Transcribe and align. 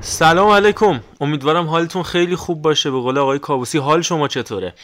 سلام 0.00 0.48
علیکم. 0.48 1.00
امیدوارم 1.20 1.66
حالتون 1.66 2.02
خیلی 2.02 2.36
خوب 2.36 2.62
باشه. 2.62 2.90
به 2.90 3.00
قول 3.00 3.18
آقای 3.18 3.38
کابوسی 3.38 3.78
حال 3.78 4.02
شما 4.02 4.28
چطوره؟ 4.28 4.74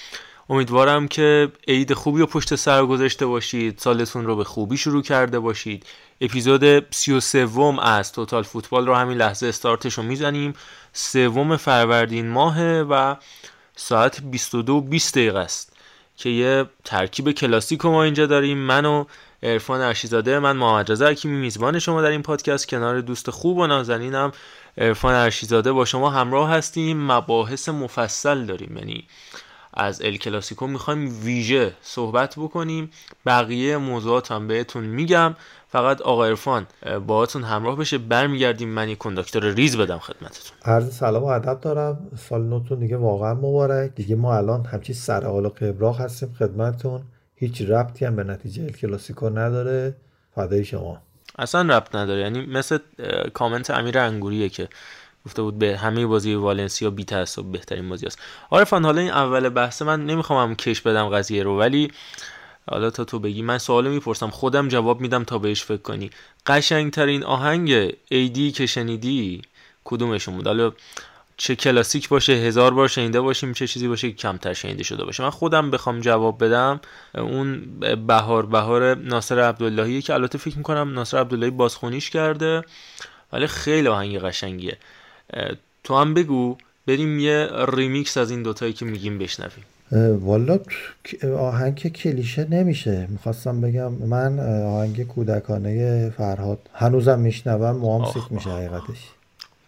امیدوارم 0.50 1.08
که 1.08 1.52
عید 1.68 1.94
خوبی 1.94 2.20
رو 2.20 2.26
پشت 2.26 2.54
سر 2.54 2.86
گذاشته 2.86 3.26
باشید 3.26 3.78
سالتون 3.78 4.26
رو 4.26 4.36
به 4.36 4.44
خوبی 4.44 4.76
شروع 4.76 5.02
کرده 5.02 5.38
باشید. 5.38 5.86
اپیزود 6.20 6.94
33 6.94 7.48
از 7.82 8.12
توتال 8.12 8.42
فوتبال 8.42 8.86
رو 8.86 8.94
همین 8.94 9.18
لحظه 9.18 9.46
استارتش 9.46 9.94
رو 9.94 10.02
می‌زنیم. 10.02 10.52
سوم 10.92 11.56
فروردین 11.56 12.28
ماهه 12.28 12.86
و 12.90 13.16
ساعت 13.76 14.20
22 14.20 14.80
20 14.80 15.14
دقیقه 15.14 15.38
است 15.38 15.72
که 16.16 16.28
یه 16.28 16.64
ترکیب 16.84 17.32
کلاسیک 17.32 17.84
ما 17.84 18.02
اینجا 18.02 18.26
داریم. 18.26 18.58
من 18.58 18.84
و 18.84 19.04
عرفان 19.42 19.80
ارشیزاده 19.80 20.38
من 20.38 20.56
محمد 20.56 20.92
رضا 20.92 21.06
حکیمی 21.06 21.36
میزبان 21.36 21.78
شما 21.78 22.02
در 22.02 22.10
این 22.10 22.22
پادکست 22.22 22.68
کنار 22.68 23.00
دوست 23.00 23.30
خوب 23.30 23.58
و 23.58 23.66
نازنینم 23.66 24.32
عرفان 24.78 25.14
ارشیزاده 25.14 25.72
با 25.72 25.84
شما 25.84 26.10
همراه 26.10 26.50
هستیم. 26.50 27.12
مباحث 27.12 27.68
مفصل 27.68 28.44
داریم 28.44 28.76
یعنی 28.76 29.06
از 29.74 30.02
ال 30.02 30.16
کلاسیکو 30.16 30.66
می‌خوایم 30.66 31.24
ویژه 31.24 31.72
صحبت 31.82 32.34
بکنیم. 32.36 32.90
بقیه 33.26 33.76
موضوعات 33.76 34.32
هم 34.32 34.48
بهتون 34.48 34.84
میگم. 34.84 35.34
فقط 35.68 36.00
آقا 36.00 36.26
عرفان 36.26 36.66
باهاتون 37.06 37.42
همراه 37.42 37.76
بشه. 37.76 37.98
برمیگردیم. 37.98 38.68
من 38.68 38.88
یک 38.88 38.98
کنداکتور 38.98 39.44
ریز 39.44 39.76
بدم 39.76 39.98
خدمتتون. 39.98 40.56
عرض 40.64 40.94
سلام 40.94 41.22
و 41.22 41.26
ادب 41.26 41.60
دارم. 41.60 42.10
سال 42.28 42.42
نوتون 42.42 42.78
دیگه 42.78 42.96
واقعا 42.96 43.34
مبارک. 43.34 43.94
دیگه 43.94 44.16
ما 44.16 44.36
الان 44.36 44.64
همچی 44.64 44.94
سر 44.94 45.24
حال 45.24 45.48
قبراق 45.48 46.00
هستیم 46.00 46.34
خدمتتون. 46.38 47.02
هیچ 47.34 47.62
ربطی 47.62 48.04
هم 48.04 48.16
به 48.16 48.24
نتیجه 48.24 48.62
ال 48.62 48.72
کلاسیکو 48.72 49.30
نداره. 49.30 49.96
فدای 50.34 50.64
شما. 50.64 50.98
اصلا 51.38 51.76
ربط 51.76 51.94
نداره. 51.94 52.20
یعنی 52.20 52.46
مثل 52.46 52.78
کامنت 53.34 53.70
امیر 53.70 53.98
انگوریه 53.98 54.48
که 54.48 54.68
گفته 55.26 55.42
بود 55.42 55.58
به 55.58 55.76
همه 55.76 56.06
بازی 56.06 56.34
والنسیا 56.34 56.90
بی 56.90 57.04
تعصب 57.04 57.42
بهترین 57.42 57.88
بازی 57.88 58.06
است 58.06 58.18
عارفان 58.50 58.84
حالا 58.84 59.00
این 59.00 59.10
اول 59.10 59.48
بحث 59.48 59.82
من 59.82 60.06
نمی‌خوام 60.06 60.48
هم 60.48 60.54
کش 60.54 60.80
بدم 60.80 61.08
قضیه 61.08 61.42
رو 61.42 61.58
ولی 61.58 61.90
حالا 62.70 62.90
تا 62.90 63.04
تو 63.04 63.18
بگی 63.18 63.42
من 63.42 63.58
سوالو 63.58 63.90
می‌پرسم 63.90 64.30
خودم 64.30 64.68
جواب 64.68 65.00
میدم 65.00 65.24
تا 65.24 65.38
بهش 65.38 65.62
فکر 65.62 65.82
کنی. 65.82 66.10
قشنگترین 66.46 67.24
آهنگ 67.24 67.92
ایدی 68.08 68.52
که 68.52 68.66
شنیدی 68.66 69.42
کدومشون 69.84 70.36
بود؟ 70.36 70.46
حالا 70.46 70.72
چه 71.36 71.56
کلاسیک 71.56 72.08
باشه 72.08 72.32
هزار 72.32 72.74
بار 72.74 72.88
شنیده 72.88 73.20
باشیم 73.20 73.52
چه 73.52 73.66
چیزی 73.66 73.88
باشه 73.88 74.10
که 74.10 74.16
کمتر 74.16 74.52
شنیده 74.52 74.82
شده 74.82 75.04
باشه. 75.04 75.22
من 75.22 75.30
خودم 75.30 75.70
بخوام 75.70 76.00
جواب 76.00 76.44
بدم 76.44 76.80
اون 77.14 77.62
بهار 78.06 78.46
بهار 78.46 78.94
ناصر 78.94 79.40
عبداللهی 79.40 80.02
که 80.02 80.14
البته 80.14 80.38
فکر 80.38 80.56
می‌کنم 80.56 80.92
ناصر 80.94 81.18
عبداللهی 81.18 81.50
بازخونیش 81.50 82.10
کرده 82.10 82.62
ولی 83.32 83.46
خیلی 83.46 83.88
آهنگ 83.88 84.18
قشنگیه. 84.18 84.78
تو 85.84 85.96
هم 85.96 86.14
بگو 86.14 86.56
بریم 86.86 87.18
یه 87.18 87.48
ریمیکس 87.68 88.16
از 88.16 88.30
این 88.30 88.42
دوتایی 88.42 88.72
که 88.72 88.84
میگیم 88.84 89.18
بشنویم. 89.18 89.64
والا 90.20 90.58
آهنگ 91.38 91.92
کلیشه 91.92 92.46
نمیشه. 92.50 93.06
می‌خواستم 93.10 93.60
بگم 93.60 93.92
من 93.92 94.40
آهنگ 94.64 95.06
کودکانه 95.06 96.10
فرهاد 96.16 96.58
هنوزم 96.74 97.18
میشنوم 97.18 97.76
موهام 97.76 98.12
سیخ 98.12 98.32
میشه 98.32 98.50
حقیقتش. 98.50 99.08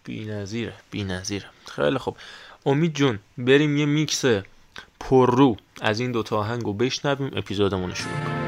بی 0.03 0.25
نظیره 0.25 0.73
بی 0.91 1.03
نظیره 1.03 1.45
خیلی 1.75 1.97
خوب. 1.97 2.15
امید 2.65 2.93
جون 2.93 3.19
بریم 3.37 3.77
یه 3.77 3.85
میکس 3.85 4.25
پررو 4.99 5.57
از 5.81 5.99
این 5.99 6.11
دوتا 6.11 6.37
آهنگ 6.37 6.63
رو 6.63 6.73
بشنویم 6.73 7.31
اپیزودمون 7.35 7.93
شروع 7.93 8.13
کنیم. 8.13 8.44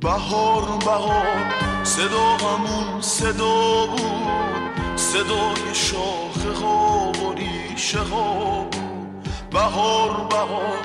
بهار 0.00 0.78
بهار 0.84 1.54
صدا 1.84 2.24
همون 2.24 3.00
صدا 3.00 3.86
بود 3.86 4.96
صدای 4.96 5.74
شاخه 5.74 6.60
ها 6.62 7.12
و 7.12 7.32
ریشه 7.32 7.98
ها 7.98 8.66
بهار 9.52 10.26
بهار 10.30 10.78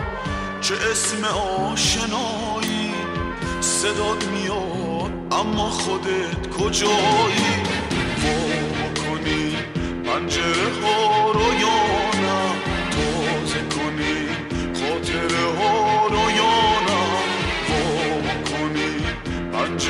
چه 0.62 0.74
اسم 0.92 1.26
آشنایی 1.26 2.94
صدات 3.62 4.28
میاد 4.28 5.12
اما 5.32 5.70
خودت 5.70 6.50
کجایی؟ 6.58 7.54
وا 8.24 8.94
کنی 8.94 9.56
پنجره 10.06 10.74
ها 10.84 11.32
رو 11.32 11.54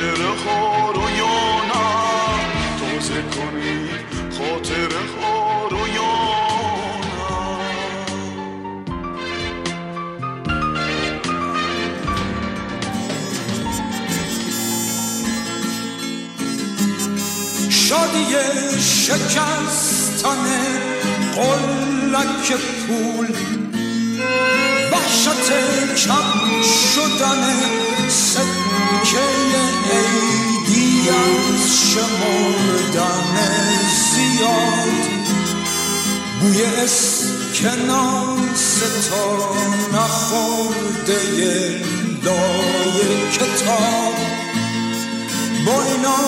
پنجره 0.04 0.28
ها 0.28 0.90
رو 0.90 1.10
یا 1.10 1.64
نه 1.64 1.84
کنی 3.34 3.88
خاطره 4.38 5.02
ها 5.20 5.68
رو 5.70 5.88
یا 5.88 6.14
شادی 17.70 18.34
شکستن 18.80 20.44
قلک 21.34 22.52
پول 22.86 23.28
وحشت 24.92 25.50
کم 26.06 26.62
شدن 26.62 27.44
عیدی 28.08 28.53
از 31.08 31.90
شمردن 31.90 33.36
زیاد. 34.14 35.04
بوی 36.40 36.64
اسکناس 36.64 38.02
تا 39.10 39.24
نخورده 39.98 41.18
لای 42.24 43.30
کتاب. 43.32 44.14
با 45.66 45.82
اینا 45.82 46.22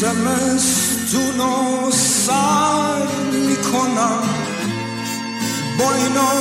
زمستون 0.00 1.38
رو 1.38 1.90
سر 2.26 3.06
می‌کنم. 3.32 4.22
با 5.78 5.94
اینا 5.94 6.32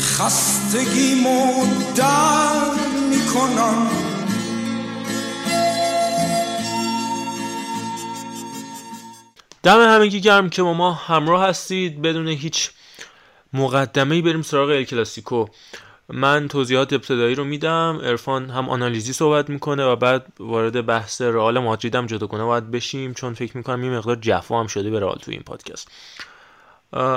خستگیمو 0.00 1.66
در 1.96 2.70
می‌کنم. 3.10 4.03
دم 9.64 9.80
همگی 9.80 10.20
گرم 10.20 10.50
که 10.50 10.62
با 10.62 10.74
ما 10.74 10.92
همراه 10.92 11.44
هستید. 11.48 12.02
بدون 12.02 12.28
هیچ 12.28 12.70
مقدمه 13.52 14.14
ای 14.14 14.22
بریم 14.22 14.42
سراغ 14.42 14.68
ال 14.68 14.84
کلاسیکو. 14.84 15.46
من 16.08 16.48
توضیحات 16.48 16.92
ابتدایی 16.92 17.34
رو 17.34 17.44
میدم. 17.44 18.00
ارفان 18.02 18.50
هم 18.50 18.68
آنالیزی 18.68 19.12
صحبت 19.12 19.50
می‌کنه 19.50 19.84
و 19.84 19.96
بعد 19.96 20.26
وارد 20.40 20.86
بحث 20.86 21.20
رئال 21.22 21.58
مادرید 21.58 21.94
هم 21.94 22.06
جداگانه 22.06 22.44
باید 22.44 22.70
بشیم 22.70 23.14
چون 23.14 23.34
فکر 23.34 23.56
می‌کنم 23.56 23.84
یه 23.84 23.90
مقدار 23.90 24.16
جفا 24.16 24.60
هم 24.60 24.66
شده 24.66 24.90
به 24.90 25.00
رئال 25.00 25.18
تو 25.22 25.30
این 25.30 25.42
پادکست. 25.42 25.88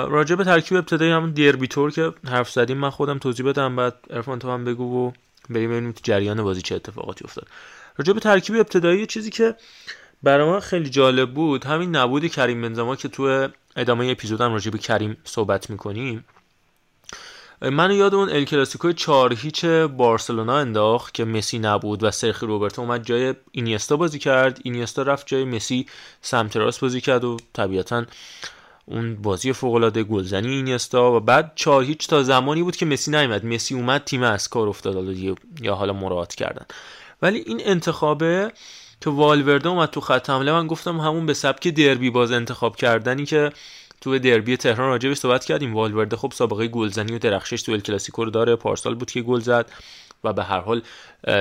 راجع 0.10 0.36
به 0.36 0.44
ترکیب 0.44 0.78
ابتدایی 0.78 1.12
هم 1.12 1.32
دیربی 1.32 1.68
تور 1.68 1.92
که 1.92 2.14
حرف 2.28 2.52
زدیم 2.52 2.78
من 2.78 2.90
خودم 2.90 3.18
توضیح 3.18 3.46
بدم 3.46 3.76
بعد 3.76 3.96
ارفان 4.10 4.40
تو 4.40 4.52
هم 4.52 4.66
بگو 4.66 5.08
و 5.08 5.12
بریم 5.50 5.70
ببینیم 5.70 5.92
تو 5.92 6.00
جریان 6.04 6.44
بازی 6.44 6.62
چه 6.62 6.76
اتفاقاتی 6.76 7.26
افتاد. 7.26 7.48
راجع 7.98 8.14
به 8.14 8.20
ترکیب 8.20 8.56
ابتدایی 8.56 9.06
چیزی 9.06 9.30
که 9.30 9.56
برای 10.24 10.50
من 10.50 10.60
خیلی 10.60 10.90
جالب 10.90 11.34
بود. 11.34 11.66
همین 11.66 11.96
نبود 11.96 12.28
کریم 12.28 12.62
بنزما 12.62 12.96
که 12.96 13.08
تو 13.08 13.48
ادامه 13.76 14.08
اپیزودم 14.12 14.54
راجع 14.54 14.72
به 14.72 14.78
کریم 14.78 15.18
صحبت 15.24 15.70
می‌کنیم. 15.70 16.26
من 17.62 17.92
یاد 17.92 18.16
اون 18.16 18.30
ال 18.30 18.44
کلاسیکو 18.44 18.92
4 18.92 19.34
هیچ 19.34 19.66
بارسلونا 19.66 20.58
انداخت 20.58 21.14
که 21.14 21.26
مسی 21.26 21.60
نبود 21.60 22.04
و 22.04 22.12
سرخی 22.12 22.46
روبرتو 22.46 22.82
اومد 22.82 23.04
جای 23.04 23.36
اینیستا 23.52 23.98
بازی 23.98 24.20
کرد. 24.20 24.60
اینیستا 24.64 25.02
رفت 25.02 25.28
جای 25.28 25.46
مسی 25.46 25.86
سمت 26.22 26.58
راست 26.58 26.82
بازی 26.82 27.02
کرد 27.02 27.24
و 27.24 27.38
طبیعتا 27.54 28.06
اون 28.86 29.16
بازی 29.16 29.54
فوق 29.54 29.74
العاده 29.74 30.04
گلزنی 30.04 30.56
اینیستا 30.56 31.12
و 31.12 31.20
بعد 31.20 31.52
4 31.56 31.84
هیچ 31.84 32.08
تا 32.08 32.24
زمانی 32.24 32.64
بود 32.64 32.76
که 32.76 32.86
مسی 32.86 33.12
نیومد. 33.12 33.46
مسی 33.46 33.76
اومد 33.76 34.04
تیم 34.04 34.24
از 34.24 34.48
کار 34.48 34.68
افتاد 34.68 35.18
یا 35.62 35.76
حالا 35.76 35.94
مراعات 35.94 36.36
کردن. 36.36 36.66
ولی 37.22 37.40
این 37.40 37.62
انتخابه 37.64 38.52
که 39.02 39.10
والورده 39.10 39.70
اومد 39.70 39.90
تو 39.90 40.02
خط 40.02 40.30
حمله. 40.30 40.52
من 40.52 40.68
گفتم 40.68 41.00
همون 41.00 41.26
به 41.26 41.34
سبک 41.34 41.68
دربی 41.68 42.10
باز 42.10 42.32
انتخاب 42.32 42.76
کردنی 42.76 43.26
که 43.26 43.52
تو 44.02 44.20
دربی 44.20 44.58
تهران 44.58 44.90
راجبش 44.90 45.18
صحبت 45.18 45.46
کردیم. 45.46 45.74
والورده 45.76 46.18
خب 46.18 46.32
سابقه 46.36 46.68
گلزنی 46.68 47.16
و 47.16 47.20
درخشش 47.20 47.62
تو 47.62 47.72
ال 47.72 47.80
کلاسیکو 47.80 48.26
رو 48.26 48.32
داره. 48.32 48.56
پارسال 48.56 48.96
بود 48.96 49.12
که 49.12 49.22
گل 49.22 49.40
زد 49.40 49.72
و 50.24 50.34
به 50.34 50.44
هر 50.44 50.60
حال 50.60 50.82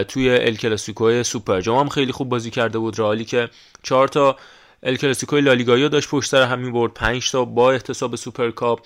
توی 0.09 0.31
ال 0.31 0.57
کلاسیکو 0.57 1.23
سوپر 1.23 1.61
جام 1.61 1.79
هم 1.79 1.89
خیلی 1.89 2.13
خوب 2.13 2.29
بازی 2.29 2.51
کرده 2.51 2.79
بود. 2.79 2.99
رالی 2.99 3.25
که 3.25 3.49
چهار 3.83 4.09
تا 4.09 4.37
ال 4.83 4.97
کلاسیکو 4.97 5.37
لالیگایی 5.37 5.89
داشت 5.89 6.09
پشت 6.09 6.31
سر 6.31 6.43
همین 6.43 6.73
برد 6.73 6.95
5 6.95 7.31
تا 7.31 7.45
با 7.45 7.73
احتساب 7.73 8.17
سوپر 8.17 8.51
کاپ. 8.51 8.81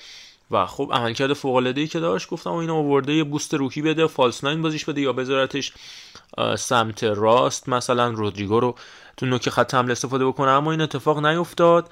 و 0.50 0.66
خب 0.66 0.90
عملکرد 0.92 1.32
فوق 1.32 1.54
العاده 1.54 1.80
ای 1.80 1.86
که 1.86 2.00
داشت 2.00 2.28
گفتم 2.28 2.52
اینو 2.52 2.74
آورده 2.74 3.12
یه 3.14 3.24
boost 3.24 3.54
روحی 3.54 3.82
بده 3.82 4.06
false 4.06 4.44
nine 4.44 4.62
بازیش 4.62 4.84
بده 4.84 5.00
یا 5.00 5.12
بذارتش 5.12 5.72
سمت 6.58 7.04
راست 7.04 7.68
مثلا 7.68 8.08
رودریگو 8.08 8.60
رو 8.60 8.74
تو 9.16 9.26
نوک 9.26 9.48
خط 9.48 9.74
حمله 9.74 9.92
استفاده 9.92 10.26
بکنه. 10.26 10.50
اما 10.50 10.70
این 10.70 10.80
اتفاق 10.80 11.26
نیفتاد 11.26 11.90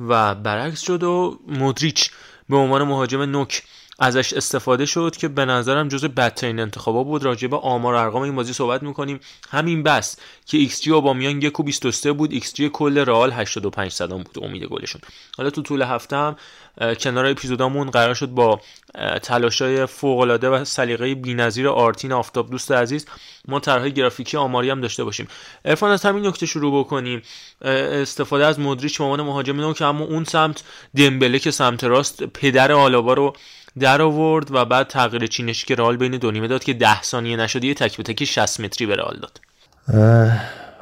و 0.00 0.34
برعکس 0.34 0.80
شد 0.80 1.02
و 1.02 1.38
مودریچ 1.46 2.10
به 2.48 2.56
عنوان 2.56 2.82
مهاجم 2.82 3.22
نوک 3.22 3.62
ازش 3.98 4.32
استفاده 4.32 4.86
شد 4.86 5.16
که 5.16 5.28
به 5.28 5.44
نظرم 5.44 5.88
جزو 5.88 6.08
بدترین 6.08 6.60
انتخابا 6.60 7.04
بود. 7.04 7.24
راجع 7.24 7.48
به 7.48 7.56
آمار 7.56 7.94
ارقام 7.94 8.22
این 8.22 8.36
بازی 8.36 8.52
صحبت 8.52 8.82
می‌کنیم. 8.82 9.20
همین 9.50 9.82
بس 9.82 10.16
که 10.46 10.58
xG 10.58 10.90
اوبامیانگ 10.90 11.42
1 11.42 11.60
و 11.60 11.62
23 11.62 12.12
بود. 12.12 12.32
ایکس 12.32 12.54
جی 12.54 12.70
کل 12.72 12.98
رئال 12.98 13.32
85 13.32 13.92
صدم 13.92 14.22
بود. 14.22 14.44
امید 14.44 14.64
گلشون. 14.64 15.00
حالا 15.36 15.50
تو 15.50 15.62
طول 15.62 15.82
هفته 15.82 16.16
هم 16.16 16.36
کنار 17.00 17.26
اپیزودامون 17.26 17.90
قرار 17.90 18.14
شد 18.14 18.28
با 18.28 18.60
تلاشای 19.22 19.86
فوق 19.86 20.18
العاده 20.18 20.48
و 20.48 20.64
سلیقه 20.64 21.14
بی‌نظیر 21.14 21.68
آرتین 21.68 22.12
آفتاب 22.12 22.50
دوست 22.50 22.72
عزیز 22.72 23.06
ما 23.48 23.60
طرحهای 23.60 23.92
گرافیکی 23.92 24.36
آماری 24.36 24.70
هم 24.70 24.80
داشته 24.80 25.04
باشیم. 25.04 25.28
عرفان 25.64 25.90
از 25.90 26.02
همین 26.02 26.26
نکته 26.26 26.46
شروع 26.46 26.84
بکنیم. 26.84 27.22
استفاده 27.62 28.46
از 28.46 28.60
مودریچ 28.60 28.98
به 28.98 29.04
عنوان 29.04 29.22
مهاجم 29.22 29.60
نوک 29.60 29.74
اما 29.80 30.04
اون 30.04 30.24
سمت 30.24 30.62
دمبله 30.96 31.38
که 31.38 31.50
سمت 31.50 31.84
راست 31.84 32.24
پدر 32.24 32.72
آلابا 32.72 33.14
رو 33.14 33.32
در 33.78 34.02
آورد 34.02 34.54
و 34.54 34.64
بعد 34.64 34.86
تغییر 34.88 35.26
چینشی 35.26 35.66
که 35.66 35.74
رئال 35.74 35.96
بین 35.96 36.16
دو 36.16 36.30
نیمه 36.30 36.48
داد 36.48 36.64
که 36.64 36.72
ده 36.72 37.02
ثانیه 37.02 37.36
نشد 37.36 37.64
یه 37.64 37.74
تک 37.74 37.96
به 37.96 38.02
تکی 38.02 38.26
60 38.26 38.60
متری 38.60 38.86
به 38.86 38.96
رئال 38.96 39.18
داد. 39.22 39.40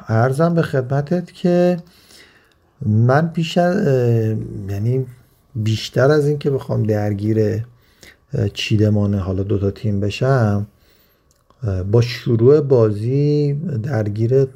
ارزم 0.08 0.54
به 0.54 0.62
خدمتت 0.62 1.32
که 1.32 1.76
من 2.86 3.28
پیش 3.28 3.56
یعنی 3.56 5.06
بیشتر 5.54 6.10
از 6.10 6.26
این 6.26 6.38
که 6.38 6.50
بخوام 6.50 6.82
درگیر 6.82 7.64
چیدمان 8.54 9.14
حالا 9.14 9.42
دوتا 9.42 9.70
تیم 9.70 10.00
بشم 10.00 10.66
با 11.92 12.00
شروع 12.00 12.60
بازی 12.60 13.52
درگیر 13.82 14.46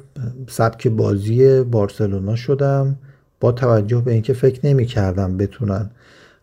سبک 0.47 0.87
بازی 0.87 1.63
بارسلونا 1.63 2.35
شدم 2.35 2.97
با 3.39 3.51
توجه 3.51 4.01
به 4.01 4.11
اینکه 4.11 4.33
فکر 4.33 4.67
نمی 4.67 4.85
کردم 4.85 5.37
بتونن 5.37 5.89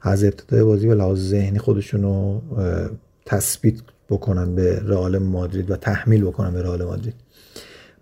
از 0.03 0.25
ابتدای 0.25 0.63
بازی 0.63 0.87
به 0.87 0.95
لحاظ 0.95 1.29
ذهنی 1.29 1.59
خودشون 1.59 2.03
رو 2.03 2.43
تثبیت 3.27 3.75
بکنن 4.11 4.55
به 4.55 4.81
رئال 4.87 5.19
مادرید 5.19 5.71
و 5.71 5.77
تحمیل 5.77 6.25
بکنن 6.25 6.53
به 6.53 6.63
رئال 6.63 6.85
مادرید. 6.85 7.15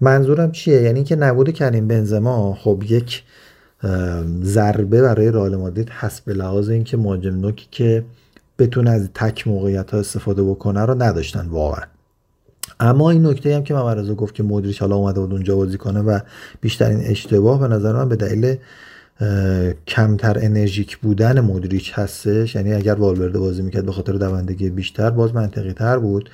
منظورم 0.01 0.53
چیه؟ 0.53 0.83
یعنی 0.83 0.99
اینکه 0.99 1.17
نبود 1.17 1.53
کریم 1.53 1.89
بنزما 1.89 2.55
خب 2.55 2.83
یک 2.89 3.23
ضربه 4.43 5.03
برای 5.03 5.31
رئال 5.31 5.57
مادرید 5.57 5.89
هست 5.91 6.25
به 6.25 6.35
لحاظ 6.35 6.69
اینکه 6.69 6.97
مهاجم 6.97 7.35
نوکی 7.35 7.67
که 7.71 8.05
بتونه 8.59 8.91
از 8.91 9.09
تک 9.15 9.49
موقعیت 9.49 9.91
ها 9.91 9.99
استفاده 9.99 10.43
بکنه 10.43 10.81
رو 10.81 11.03
نداشتن 11.03 11.49
واقعا. 11.49 11.85
اما 12.81 13.11
این 13.11 13.27
نکته 13.27 13.57
هم 13.57 13.63
که 13.63 13.75
من 13.75 14.15
گفت 14.15 14.35
که 14.35 14.43
مدریش 14.43 14.79
حالا 14.79 14.97
اومده 14.97 15.21
بود 15.21 15.33
اونجا 15.33 15.57
بازی 15.57 15.79
کنه 15.79 16.01
و 16.01 16.19
بیشترین 16.61 17.01
اشتباه 17.01 17.61
به 17.61 17.69
نظر 17.69 17.93
من 17.93 18.09
به 18.09 18.17
دلیل 18.17 18.57
کمتر 19.87 20.39
انرژیک 20.41 20.99
بودن 20.99 21.41
مدریچ 21.41 21.93
هستش. 21.95 22.55
یعنی 22.55 22.75
اگر 22.75 22.95
والورده 22.95 23.39
بازی 23.39 23.63
می‌کرد 23.63 23.87
به 23.87 23.93
خاطر 23.93 24.13
دوندگی 24.13 24.71
بیشتر 24.71 25.11
باز 25.11 25.35
منطقی 25.35 25.73
تر 25.73 25.99
بود. 25.99 26.31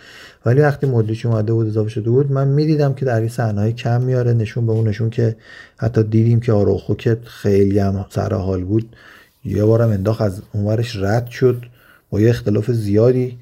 ولی 0.47 0.61
وقتی 0.61 0.87
مدریچ 0.87 1.27
اومده 1.27 1.53
بود 1.53 1.67
اضافه 1.67 1.89
شده 1.89 2.11
بود 2.11 2.33
من 2.33 2.49
می‌دیدم 2.49 2.95
که 2.95 3.05
در 3.05 3.21
این 3.21 3.29
صحنه 3.29 3.73
کم 3.73 4.03
میاره. 4.03 4.33
نشون 4.33 4.67
به 4.67 4.73
اون 4.73 4.89
نشون 4.89 5.11
که 5.11 5.37
حتی 5.77 6.03
دیدیم 6.03 6.41
که 6.41 6.53
آروخو 6.53 6.95
که 6.95 7.17
خیلی 7.25 7.79
هم 7.79 8.07
سر 8.11 8.35
حال 8.35 8.65
بود 8.65 8.97
یه 9.45 9.65
بارم 9.65 9.89
انداخت 9.89 10.21
از 10.21 10.43
اونورش 10.53 10.97
رد 10.97 11.27
شد. 11.27 11.63
با 12.11 12.21
یه 12.21 12.31
اختلاف 12.31 12.71
زیادی 12.71 13.39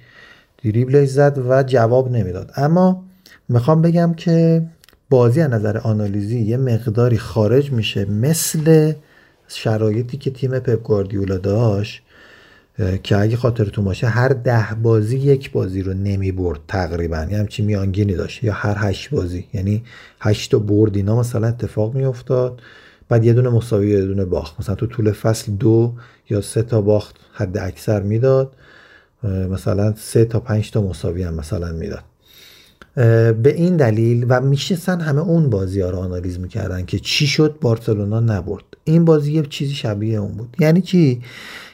دریبلش 0.64 1.08
زد 1.08 1.38
و 1.48 1.62
جواب 1.62 2.12
نمی‌داد. 2.12 2.50
اما 2.56 3.04
می‌خوام 3.48 3.82
بگم 3.82 4.14
که 4.16 4.62
بازی 5.10 5.40
از 5.40 5.50
نظر 5.50 5.78
آنالیزی 5.78 6.38
یه 6.40 6.56
مقداری 6.56 7.18
خارج 7.18 7.72
میشه. 7.72 8.04
مثل 8.04 8.92
شرایطی 9.54 10.16
که 10.16 10.30
تیم 10.30 10.58
پپ 10.58 10.82
گواردیولا 10.82 11.38
داشت 11.38 12.02
که 13.02 13.18
اگه 13.18 13.36
خاطرتون 13.36 13.84
باشه 13.84 14.06
هر 14.06 14.28
ده 14.28 14.66
بازی 14.82 15.18
یک 15.18 15.52
بازی 15.52 15.82
رو 15.82 15.94
نمی 15.94 16.32
برد 16.32 16.60
تقریبا. 16.68 17.26
یه 17.30 17.38
همچی 17.38 17.62
میانگینی 17.62 18.14
داشت. 18.14 18.44
یا 18.44 18.52
هر 18.52 18.74
هشت 18.78 19.10
بازی. 19.10 19.46
یعنی 19.52 19.82
هشت 20.20 20.50
تا 20.50 20.58
برد 20.58 20.96
اینا 20.96 21.18
مثلا 21.20 21.46
اتفاق 21.48 21.94
می 21.94 22.04
افتاد. 22.04 22.62
بعد 23.08 23.24
یه 23.24 23.32
دونه 23.32 23.48
مساوی 23.48 23.90
یه 23.90 24.00
دونه 24.00 24.24
باخت. 24.24 24.60
مثلا 24.60 24.74
تو 24.74 24.86
طول 24.86 25.12
فصل 25.12 25.52
دو 25.52 25.92
یا 26.30 26.40
سه 26.40 26.62
تا 26.62 26.80
باخت 26.80 27.16
حد 27.32 27.58
اکثر 27.58 28.02
می‌داد. 28.02 28.52
مثلا 29.22 29.94
سه 29.96 30.24
تا 30.24 30.40
پنج 30.40 30.70
تا 30.70 30.82
مساوی 30.82 31.22
هم 31.22 31.34
مثلا 31.34 31.72
می‌داد. 31.72 32.04
به 32.94 33.54
این 33.56 33.76
دلیل 33.76 34.26
و 34.28 34.40
میشستن 34.40 35.00
همه 35.00 35.20
اون 35.20 35.50
بازی 35.50 35.80
ها 35.80 35.90
رو 35.90 35.98
آنالیز 35.98 36.40
می‌کردن 36.40 36.84
که 36.84 36.98
چی 36.98 37.26
شد 37.26 37.56
بارسلونا 37.60 38.20
نبرد. 38.20 38.64
این 38.84 39.04
بازی 39.04 39.32
یه 39.32 39.42
چیزی 39.42 39.74
شبیه 39.74 40.18
اون 40.18 40.32
بود. 40.32 40.56
یعنی 40.58 40.80
چی؟ 40.80 41.22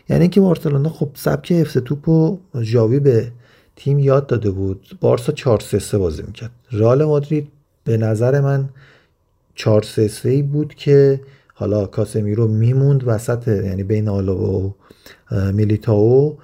یعنی 0.08 0.28
که 0.28 0.40
بارسلونا 0.40 0.88
خب 0.88 1.08
سبک 1.14 1.52
افت 1.56 1.78
توپ 1.78 2.08
و 2.08 2.38
جاوی 2.62 3.00
به 3.00 3.32
تیم 3.76 3.98
یاد 3.98 4.26
داده 4.26 4.50
بود. 4.50 4.98
بارسا 5.00 5.32
4 5.32 5.60
3 5.60 5.78
3 5.78 5.98
بازی 5.98 6.22
می‌کرد. 6.22 6.50
رئال 6.72 7.04
مادرید 7.04 7.48
به 7.84 7.96
نظر 7.96 8.40
من 8.40 8.68
4 9.54 9.82
3 9.82 10.08
3 10.08 10.42
بود 10.42 10.74
که 10.74 11.20
حالا 11.54 11.86
کاسمیرو 11.86 12.48
میموند 12.48 13.02
وسط 13.06 13.48
یعنی 13.48 13.82
بین 13.82 14.08
آلابا 14.08 14.58
و 14.58 14.74
میلیتاو 15.52 16.38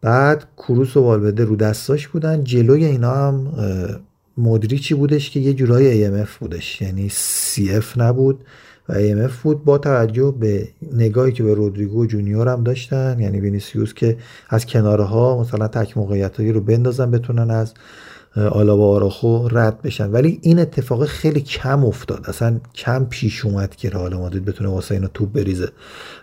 بعد 0.00 0.44
کروس 0.56 0.96
و 0.96 1.00
والورده 1.00 1.44
رو 1.44 1.56
دستاش 1.56 2.08
بودن. 2.08 2.44
جلوی 2.44 2.84
اینا 2.84 3.14
هم 3.14 3.52
مدریچی 4.42 4.94
بودش 4.94 5.30
که 5.30 5.40
یه 5.40 5.54
جورایی 5.54 6.06
AMF 6.06 6.30
بودش. 6.40 6.82
یعنی 6.82 7.10
CF 7.10 7.96
نبود 7.96 8.44
و 8.88 8.94
AMF 8.94 9.32
بود 9.42 9.64
با 9.64 9.78
توجه 9.78 10.34
به 10.40 10.68
نگاهی 10.92 11.32
که 11.32 11.42
به 11.42 11.54
رودریگو 11.54 12.06
جونیور 12.06 12.48
هم 12.48 12.62
داشتن. 12.62 13.16
یعنی 13.20 13.40
وینیسیوس 13.40 13.94
که 13.94 14.16
از 14.48 14.66
کنارها 14.66 15.40
مثلا 15.40 15.68
تک 15.68 15.96
موقعیت 15.96 16.40
رو 16.40 16.60
بندازن 16.60 17.10
بتونن 17.10 17.50
از 17.50 17.74
آلابا 18.36 18.88
آراخو 18.88 19.48
رد 19.48 19.82
بشن. 19.82 20.10
ولی 20.10 20.38
این 20.42 20.58
اتفاق 20.58 21.04
خیلی 21.04 21.40
کم 21.40 21.84
افتاد. 21.84 22.24
اصلا 22.28 22.60
کم 22.74 23.04
پیش 23.10 23.44
اومد 23.44 23.76
که 23.76 23.90
رئال 23.90 24.14
مادرید 24.14 24.44
بتونه 24.44 24.70
واسه 24.70 24.94
اینا 24.94 25.08
توپ 25.14 25.32
بریزه 25.32 25.68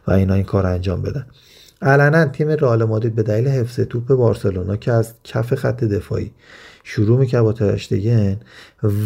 و 0.08 0.12
اینا 0.12 0.34
این 0.34 0.44
کار 0.44 0.66
انجام 0.66 1.02
بدن 1.02 1.26
علنا 1.82 2.26
تیم 2.26 2.48
رئال 2.48 2.84
مادرید 2.84 3.16
به 3.16 3.24
دلیل 3.24 3.48
حفظ 3.48 3.80
توپ 3.80 4.08
بارسلونا 4.08 4.76
که 4.76 4.92
از 4.92 5.14
کف 5.24 5.56
خط 5.56 5.84
دفاعی 5.84 6.32
شروع 6.92 7.20
می‌کرد 7.20 7.44
با 7.44 7.54
ترشتگن 7.54 8.38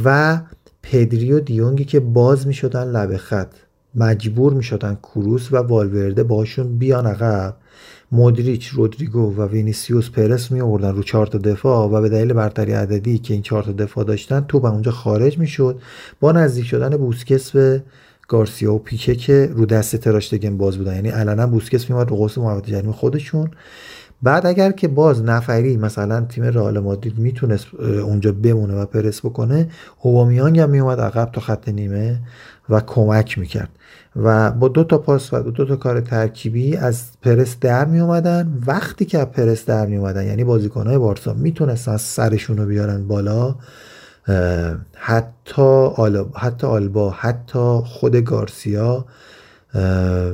و 0.04 0.40
پدری 0.84 1.32
و 1.32 1.40
دیونگی 1.40 1.86
که 1.86 2.00
باز 2.00 2.48
می‌شدن 2.48 2.84
لب 2.84 3.18
خط 3.18 3.52
مجبور 3.96 4.54
می‌شدن 4.54 4.98
کروس 5.04 5.52
و 5.52 5.58
والورده 5.58 6.24
باشون 6.24 6.78
بیان 6.78 7.08
عقب. 7.08 7.56
مودریچ، 8.12 8.68
رودریگو 8.68 9.36
و 9.36 9.48
وینیسیوس 9.48 10.10
پرس 10.10 10.52
می 10.52 10.62
آوردن 10.62 10.96
رو 10.96 11.04
چهار 11.04 11.28
تا 11.28 11.38
دفاع 11.38 11.90
و 11.90 12.02
به 12.02 12.10
دلیل 12.10 12.34
برتری 12.34 12.74
عددی 12.74 13.18
که 13.18 13.34
این 13.34 13.44
چهار 13.44 13.64
تا 13.64 13.72
دفاع 13.72 14.04
داشتن 14.04 14.46
تو 14.48 14.60
به 14.60 14.70
اونجا 14.70 14.92
خارج 14.92 15.38
می‌شد. 15.38 15.80
با 16.20 16.32
نزدیک 16.32 16.66
شدن 16.66 16.98
بوسکس 16.98 17.52
به 17.52 17.84
گارسیا 18.28 18.74
و 18.74 18.80
پیکه 18.80 19.16
که 19.16 19.50
رو 19.54 19.66
دست 19.66 19.96
تراشتگن 19.96 20.58
باز 20.58 20.78
بودن. 20.78 20.96
یعنی 20.96 21.10
علنا 21.10 21.48
بوسکس 21.48 21.90
میومد 21.90 22.10
رو 22.10 22.16
قوس 22.16 22.38
محوطه 22.38 22.72
جریمه 22.72 22.94
خودشون. 22.94 23.52
بعد 24.24 24.46
اگر 24.46 24.72
که 24.72 24.88
باز 24.88 25.24
نفری 25.24 25.78
مثلا 25.78 26.22
تیم 26.22 26.44
رئال 26.44 26.80
مادرید 26.80 27.20
می‌تونست 27.20 27.74
اونجا 27.80 28.32
بمونه 28.32 28.74
و 28.74 28.86
پرس 28.86 29.20
بکنه 29.20 29.70
اوبامیانگ 30.02 30.60
هم 30.60 30.70
میومد 30.70 31.00
عقب 31.00 31.30
تا 31.32 31.42
خط 31.42 31.70
نیمه 31.70 32.20
و 32.70 32.82
کمک 32.82 33.38
می‌کرد. 33.38 33.70
و 34.16 34.52
با 34.52 34.68
دو 34.68 34.84
تا 34.84 34.98
پاس 34.98 35.34
و 35.34 35.52
دو 35.52 35.66
تا 35.66 35.76
کار 35.76 36.02
ترکیبی 36.02 36.78
از 36.78 37.04
پرس 37.22 37.60
در 37.62 37.86
می 37.86 38.00
اومدن 38.00 38.62
وقتی 38.68 39.06
که 39.06 39.26
پرس 39.26 39.66
در 39.66 39.86
می 39.86 39.98
اومدن 39.98 40.26
یعنی 40.26 40.44
بازیکنهای 40.44 40.98
بارسا 40.98 41.34
می‌تونستن 41.34 41.98
سرشون 41.98 42.58
رو 42.58 42.66
بیارن 42.66 43.08
بالا 43.08 43.56
حتی 44.94 45.62
آلبا 45.96 46.40
حتی 46.40 46.68
آلبا 46.68 47.10
حتی 47.10 47.80
خود 47.86 48.16
گارسیا 48.16 49.06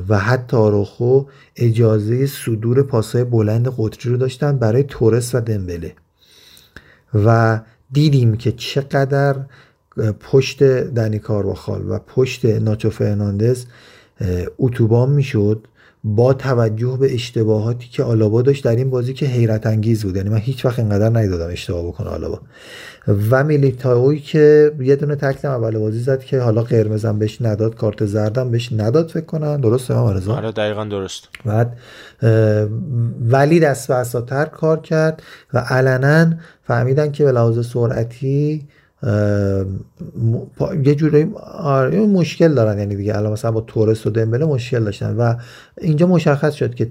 و 0.08 0.18
حتی 0.18 0.56
آروخو 0.56 1.22
اجازه 1.56 2.26
صدور 2.26 2.82
پاسهای 2.82 3.24
بلند 3.24 3.74
قطری 3.78 4.12
رو 4.12 4.16
داشتن 4.16 4.58
برای 4.58 4.82
تورس 4.82 5.34
و 5.34 5.40
دمبله 5.40 5.94
و 7.14 7.60
دیدیم 7.92 8.36
که 8.36 8.52
چقدر 8.52 9.36
پشت 10.20 10.62
دنی 10.62 11.18
کارواخال 11.18 11.90
و 11.90 11.98
پشت 11.98 12.44
ناچو 12.44 12.90
فرناندز 12.90 13.64
اتوبان 14.58 15.10
می‌شد. 15.10 15.68
با 16.04 16.32
توجه 16.34 16.96
به 17.00 17.14
اشتباهاتی 17.14 17.88
که 17.88 18.02
آلابا 18.02 18.42
داشت 18.42 18.64
در 18.64 18.76
این 18.76 18.90
بازی 18.90 19.12
که 19.12 19.26
حیرت 19.26 19.66
انگیز 19.66 20.04
بود. 20.04 20.16
یعنی 20.16 20.28
من 20.28 20.38
هیچ 20.38 20.64
وقت 20.64 20.78
اینقدر 20.78 21.08
ندیدم 21.08 21.48
اشتباه 21.50 21.86
بکنه 21.86 22.08
آلابا. 22.08 22.40
و 23.30 23.44
میلیتائوی 23.44 24.18
که 24.18 24.72
یه 24.80 24.96
دونه 24.96 25.16
تکل 25.16 25.48
اول 25.48 25.78
بازی 25.78 26.00
زد 26.00 26.20
که 26.20 26.40
حالا 26.40 26.62
قرمزم 26.62 27.18
بهش 27.18 27.42
نداد 27.42 27.74
کارت 27.74 28.06
زردم 28.06 28.50
بهش 28.50 28.72
نداد 28.72 29.08
فکر 29.08 29.24
کنم. 29.24 29.60
درسته 29.60 29.94
هم 29.94 30.00
آرزو 30.00 30.32
آره 30.32 30.52
دقیقا 30.52 30.84
درست. 30.84 31.28
بعد 31.44 31.76
ولی 33.20 33.60
دست 33.60 33.88
به 33.88 34.44
کار 34.44 34.80
کرد 34.80 35.22
و 35.54 35.58
علنا 35.58 36.34
فهمیدن 36.62 37.12
که 37.12 37.24
به 37.24 37.32
لحاظ 37.32 37.66
سرعتی 37.66 38.68
یه 40.84 40.94
جوری 40.94 41.32
آره 41.52 42.06
مشکل 42.06 42.54
دارن 42.54 42.78
یعنی 42.78 42.96
دیگه 42.96 43.16
الان 43.16 43.32
مثلا 43.32 43.50
با 43.50 43.60
تورس 43.60 44.06
و 44.06 44.10
دمبله 44.10 44.44
مشکل 44.44 44.84
داشتن 44.84 45.16
و 45.16 45.34
اینجا 45.78 46.06
مشخص 46.06 46.54
شد 46.54 46.74
که 46.74 46.90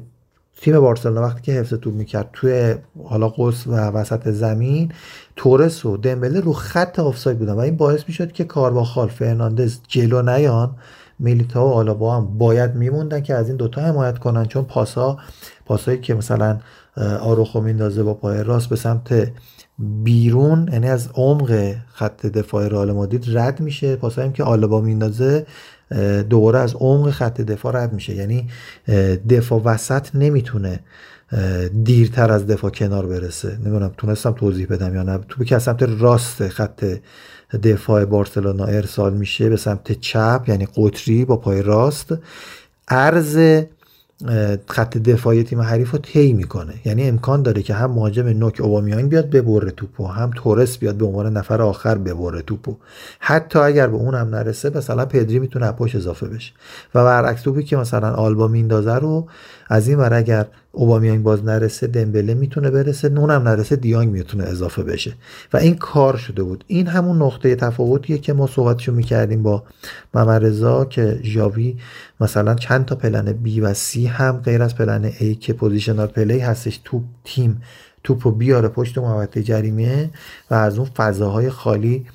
تیم 0.62 0.80
بارسلونا 0.80 1.22
وقتی 1.22 1.42
که 1.42 1.52
حفظ 1.52 1.74
توپ 1.74 1.94
می‌کرد 1.94 2.30
توی 2.34 2.76
حالا 3.04 3.30
قوس 3.30 3.68
و 3.68 3.72
وسط 3.72 4.30
زمین 4.30 4.92
تورس 5.36 5.86
و 5.86 5.98
دمبله 5.98 6.40
رو 6.40 6.54
خط 6.54 7.00
آفساید 7.00 7.40
بودن 7.40 7.54
و 7.54 7.60
این 7.60 7.78
باعث 7.78 8.04
می‌شد 8.08 8.32
که 8.32 8.44
کارواخال 8.44 9.08
فرناندز 9.08 9.78
جلو 9.88 10.22
نیان 10.22 10.76
میلیتا 11.20 11.68
و 11.68 11.72
آلابا 11.72 12.16
هم 12.16 12.38
باید 12.38 12.76
میموندن 12.76 13.22
که 13.22 13.36
از 13.36 13.48
این 13.48 13.58
دوتا 13.58 13.82
حمایت 13.82 14.18
کنن. 14.18 14.46
چون 14.46 14.64
پاسا 14.64 15.18
پاسایی 15.66 16.00
که 16.00 16.14
مثلا 16.14 16.60
آروخو 17.22 17.62
میندازه 17.62 18.04
با 18.04 18.14
پای 18.14 18.44
راست 18.44 18.70
به 18.70 18.76
سمت 18.76 19.32
بیرون 20.04 20.70
یعنی 20.72 20.90
از 20.90 21.10
عمق 21.14 21.76
خط 21.94 22.26
دفاع 22.26 22.68
رئال 22.68 22.92
مادرید 22.92 23.38
رد 23.38 23.60
میشه. 23.60 23.96
پاسایی 23.96 24.32
که 24.32 24.44
آلابا 24.44 24.82
میندازه 24.82 25.46
دوباره 26.30 26.60
از 26.60 26.76
عمق 26.76 27.10
خط 27.10 27.42
دفاع 27.42 27.84
رد 27.84 27.94
میشه. 27.94 28.16
یعنی 28.16 28.48
دفاع 29.30 29.62
وسط 29.66 30.08
نمی‌تونه 30.16 30.80
دیرتر 31.84 32.32
از 32.32 32.48
دفاع 32.48 32.72
کنار 32.72 33.06
برسه. 33.06 33.58
نمی‌دونم 33.58 33.92
تونستم 33.98 34.32
توضیح 34.32 34.68
بدم 34.68 34.96
یا 34.96 35.04
نه. 35.04 35.20
تو 35.30 35.44
که 35.44 35.56
از 35.56 35.64
سمت 35.64 35.84
راست 36.00 36.48
خط 36.48 36.86
دفاع 37.64 38.06
بارسلونا 38.06 38.66
ارسال 38.66 39.14
میشه 39.14 39.50
به 39.50 39.58
سمت 39.58 39.92
چپ 39.92 40.44
یعنی 40.48 40.68
قطری 40.76 41.26
با 41.26 41.38
پای 41.38 41.62
راست. 41.62 42.14
عرض 42.88 43.64
خط 44.68 44.98
دفاعی 44.98 45.44
تیم 45.44 45.62
حریف 45.62 45.92
رو 45.92 45.98
طی 45.98 46.34
می‌کنه. 46.34 46.74
یعنی 46.86 47.08
امکان 47.08 47.42
داره 47.42 47.62
که 47.62 47.74
هم 47.74 47.92
مهاجم 47.92 48.28
نوک 48.28 48.62
اوبامیان 48.62 49.08
بیاد 49.08 49.30
ببره 49.30 49.72
توپو 49.72 50.08
هم 50.08 50.32
تورس 50.36 50.78
بیاد 50.78 50.96
به 50.96 51.06
عنوان 51.06 51.38
نفر 51.38 51.62
آخر 51.62 51.98
ببره 51.98 52.42
توپو. 52.42 52.76
حتی 53.20 53.60
اگر 53.60 53.88
به 53.88 53.96
اون 53.96 54.16
هم 54.16 54.36
نرسه 54.36 54.78
مثلا 54.78 55.06
پدری 55.06 55.40
می‌تونه 55.40 55.72
پشت 55.72 55.96
اضافه 55.96 56.28
بشه. 56.28 56.54
و 56.96 57.04
برعکس 57.04 57.42
توپی 57.42 57.64
که 57.64 57.78
مثلا 57.78 58.14
آلبا 58.14 58.48
میندازه 58.48 58.96
رو 58.96 59.28
از 59.70 59.88
این 59.88 59.98
ور 59.98 60.14
اگر 60.14 60.46
اوبامیانگ 60.72 61.24
باز 61.24 61.44
نرسه 61.44 61.88
دمبله 61.88 62.34
می‌تونه 62.34 62.70
برسه 62.70 63.08
اونم 63.08 63.48
نرسه 63.48 63.76
دیانگ 63.76 64.10
می‌تونه 64.10 64.44
اضافه 64.44 64.84
بشه. 64.84 65.14
و 65.54 65.58
این 65.58 65.76
کار 65.76 66.18
شده 66.18 66.44
بود. 66.44 66.64
این 66.68 66.88
همون 66.88 67.22
نقطه 67.22 67.56
تفاوتیه 67.56 68.18
که 68.18 68.34
ما 68.34 68.48
صحبتشو 68.48 68.92
می‌کردیم 68.92 69.44
با 69.44 69.64
ممرزا 70.14 70.86
که 70.86 71.20
ژاوی 71.24 71.78
مثلا 72.20 72.56
چند 72.56 72.86
تا 72.86 72.96
plan 72.96 73.34
B 73.34 73.62
و 73.62 73.74
C 73.74 74.06
هم 74.06 74.38
غیر 74.38 74.64
از 74.64 74.76
plan 74.76 75.12
A 75.20 75.36
که 75.36 75.54
positional 75.54 76.08
play 76.08 76.40
هستش 76.40 76.80
تو 76.86 77.04
تیم 77.24 77.62
توپ 78.04 78.28
رو 78.28 78.32
بیاره 78.32 78.68
پشت 78.68 78.98
محوطه 78.98 79.44
جریمه 79.44 80.10
و 80.52 80.54
از 80.54 80.78
اون 80.78 80.88
فضاهای 80.98 81.50
خالی 81.50 82.06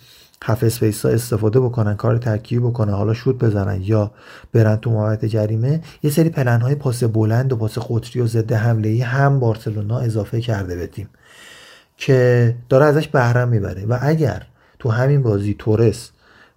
half 0.47 0.65
space 0.65 1.07
ها 1.07 1.13
استفاده 1.13 1.61
بکنن 1.61 1.95
کار 1.95 2.19
ترکیبی 2.19 2.61
بکنن 2.67 2.93
حالا 2.93 3.15
شوت 3.15 3.39
بزنن 3.39 3.83
یا 3.83 4.11
برن 4.53 4.77
تو 4.77 4.91
محوطه 4.91 5.29
جریمه 5.29 5.81
یه 6.03 6.11
سری 6.11 6.29
پلن 6.29 6.61
های 6.61 6.75
پاس 6.75 7.05
بلند 7.05 7.53
و 7.53 7.57
پاس 7.57 7.79
قطری 7.79 8.21
و 8.21 8.27
ضد 8.27 8.53
حمله 8.53 8.89
ای 8.89 9.01
هم 9.01 9.41
بارسلونا 9.41 9.99
اضافه 9.99 10.41
کرده 10.41 10.77
به 10.77 10.87
تیم 10.87 11.09
که 11.97 12.55
داره 12.69 12.85
ازش 12.85 13.09
بهره 13.09 13.45
می‌بره. 13.45 13.87
و 13.87 13.99
اگر 14.01 14.43
تو 14.79 14.91
همین 14.91 15.23
بازی 15.23 15.57
تورس 15.59 16.11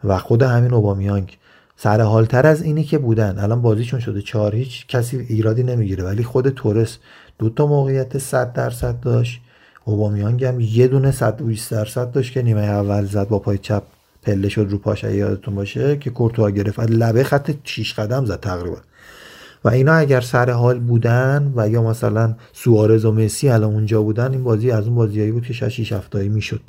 و 0.04 0.18
خود 0.18 0.44
همین 0.44 0.74
اوبامیانگ 0.74 1.38
سر 1.78 2.02
حالتر 2.02 2.48
از 2.48 2.62
اینی 2.62 2.84
که 2.84 2.98
بودن 2.98 3.40
الان 3.40 3.62
بازیشون 3.62 4.00
شده 4.00 4.22
چهار 4.22 4.56
هیچ 4.56 4.88
کسی 4.88 5.18
ایرادی 5.18 5.64
نمی‌گیره 5.64 6.04
ولی 6.04 6.24
خود 6.24 6.50
تورس 6.50 6.98
دو 7.40 7.50
تا 7.50 7.66
موقعیت 7.68 8.18
100 8.18 8.54
درصد 8.54 9.00
داشت. 9.00 9.42
اوبامیانگ 9.88 10.46
هم 10.46 10.60
یه 10.60 10.88
دونه 10.88 11.12
120 11.12 11.72
درصد 11.72 12.12
داشت 12.12 12.34
که 12.34 12.42
نیمه 12.42 12.62
اول 12.62 13.06
زد 13.06 13.28
با 13.28 13.40
پای 13.40 13.58
چپ. 13.58 13.84
پله 14.24 14.50
شد 14.50 14.68
رو 14.70 14.78
پاش 14.78 15.04
یادتون 15.04 15.56
باشه 15.56 15.98
که 15.98 16.10
کورتوا 16.10 16.50
گرفت. 16.50 16.80
لبه 16.80 17.24
خط 17.24 17.52
6 17.64 17.94
قدم 17.94 18.26
زد 18.26 18.40
تقریبا. 18.40 18.78
و 19.64 19.70
اینا 19.70 19.94
اگر 19.94 20.22
سر 20.22 20.50
حال 20.50 20.80
بودن 20.80 21.54
و 21.56 21.70
یا 21.70 21.84
مثلا 21.84 22.36
سوارز 22.54 23.06
و 23.06 23.12
مسی 23.12 23.50
الان 23.50 23.74
اونجا 23.74 24.02
بودن 24.02 24.32
این 24.32 24.44
بازی 24.44 24.72
از 24.72 24.88
اون 24.88 24.96
بازیایی 24.96 25.32
بود 25.32 25.44
که 25.44 25.54
6 25.54 25.92
هفتایی 25.92 26.30
می‌شد. 26.30 26.62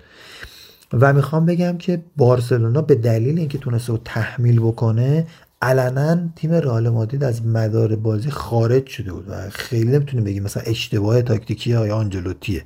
و 0.93 1.13
می‌خوام 1.13 1.47
بگم 1.47 1.79
که 1.79 2.03
بارسلونا 2.17 2.83
به 2.83 2.95
دلیل 2.95 3.39
اینکه 3.39 3.59
تونسته 3.59 3.93
رو 3.93 3.99
تحمیل 4.05 4.61
بکنه 4.61 5.27
علنا 5.63 6.17
تیم 6.37 6.53
رئال 6.53 6.89
مادرید 6.89 7.25
از 7.25 7.47
مدار 7.47 7.97
بازی 7.97 8.31
خارج 8.31 8.87
شده 8.87 9.13
بود 9.13 9.25
و 9.29 9.51
خیلی 9.51 9.91
نمی‌تونیم 9.93 10.25
بگیم 10.25 10.43
مثلا 10.43 10.63
اشتباه 10.67 11.23
تاکتیکی 11.23 11.73
های 11.73 11.91
آنجلوتیه 11.91 12.65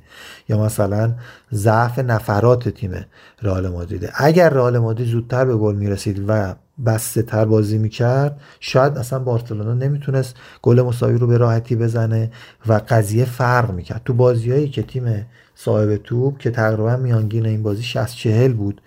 یا 0.49 0.63
مثلا 0.63 1.13
ضعف 1.53 1.99
نفرات 1.99 2.69
تیم 2.69 3.05
رئال 3.41 3.69
مادرید. 3.69 4.09
اگر 4.15 4.49
رئال 4.49 4.77
مادرید 4.77 5.07
زودتر 5.07 5.45
به 5.45 5.55
گل 5.55 5.75
می‌رسید 5.75 6.25
و 6.27 6.55
بسته 6.85 7.21
تر 7.21 7.45
بازی 7.45 7.77
می‌کرد 7.77 8.41
شاید 8.59 8.97
اصلا 8.97 9.19
بارسلونا 9.19 9.73
نمی‌تونست 9.73 10.35
گل 10.61 10.81
مساوی 10.81 11.17
رو 11.17 11.27
به 11.27 11.37
راحتی 11.37 11.75
بزنه 11.75 12.31
و 12.67 12.81
قضیه 12.89 13.25
فرق 13.25 13.71
می‌کرد. 13.71 14.01
تو 14.05 14.13
بازیهایی 14.13 14.69
که 14.69 14.83
تیم 14.83 15.25
صاحب 15.55 15.95
توپ 15.95 16.37
که 16.37 16.51
تقریبا 16.51 16.95
میانگین 16.95 17.45
این 17.45 17.63
بازی 17.63 17.83
60 17.83 18.15
40 18.15 18.53
بود 18.53 18.81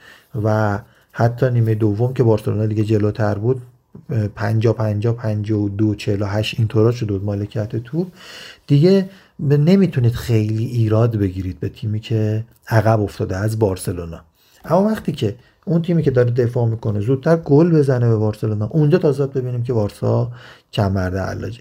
و 0.44 0.78
حتی 1.12 1.50
نیمه 1.50 1.74
دوم 1.74 2.14
که 2.14 2.22
بارسلونا 2.22 2.66
دیگه 2.66 2.84
جلوتر 2.84 3.34
بود 3.34 3.62
50 4.34 4.74
50 4.74 5.14
52 5.14 5.94
48 5.94 6.54
اینطورا 6.58 6.92
شده 6.92 7.12
بود 7.12 7.24
مالکیت 7.24 7.76
توپ 7.76 8.06
دیگه 8.66 9.10
نمی‌تونید 9.40 10.12
خیلی 10.12 10.64
ایراد 10.64 11.16
بگیرید 11.16 11.60
به 11.60 11.68
تیمی 11.68 12.00
که 12.00 12.44
عقب 12.68 13.00
افتاده 13.00 13.36
از 13.36 13.58
بارسلونا. 13.58 14.20
اما 14.64 14.84
وقتی 14.84 15.12
که 15.12 15.34
اون 15.64 15.82
تیمی 15.82 16.02
که 16.02 16.10
داره 16.10 16.30
دفاع 16.30 16.66
می‌کنه 16.66 17.00
زودتر 17.00 17.36
گل 17.36 17.70
بزنه 17.70 18.08
به 18.08 18.16
بارسلونا. 18.16 18.66
اونجا 18.66 18.98
تازه 18.98 19.26
ببینیم 19.26 19.62
که 19.62 19.72
بارسا 19.72 20.30
چمرده 20.70 21.20
علاجه. 21.20 21.60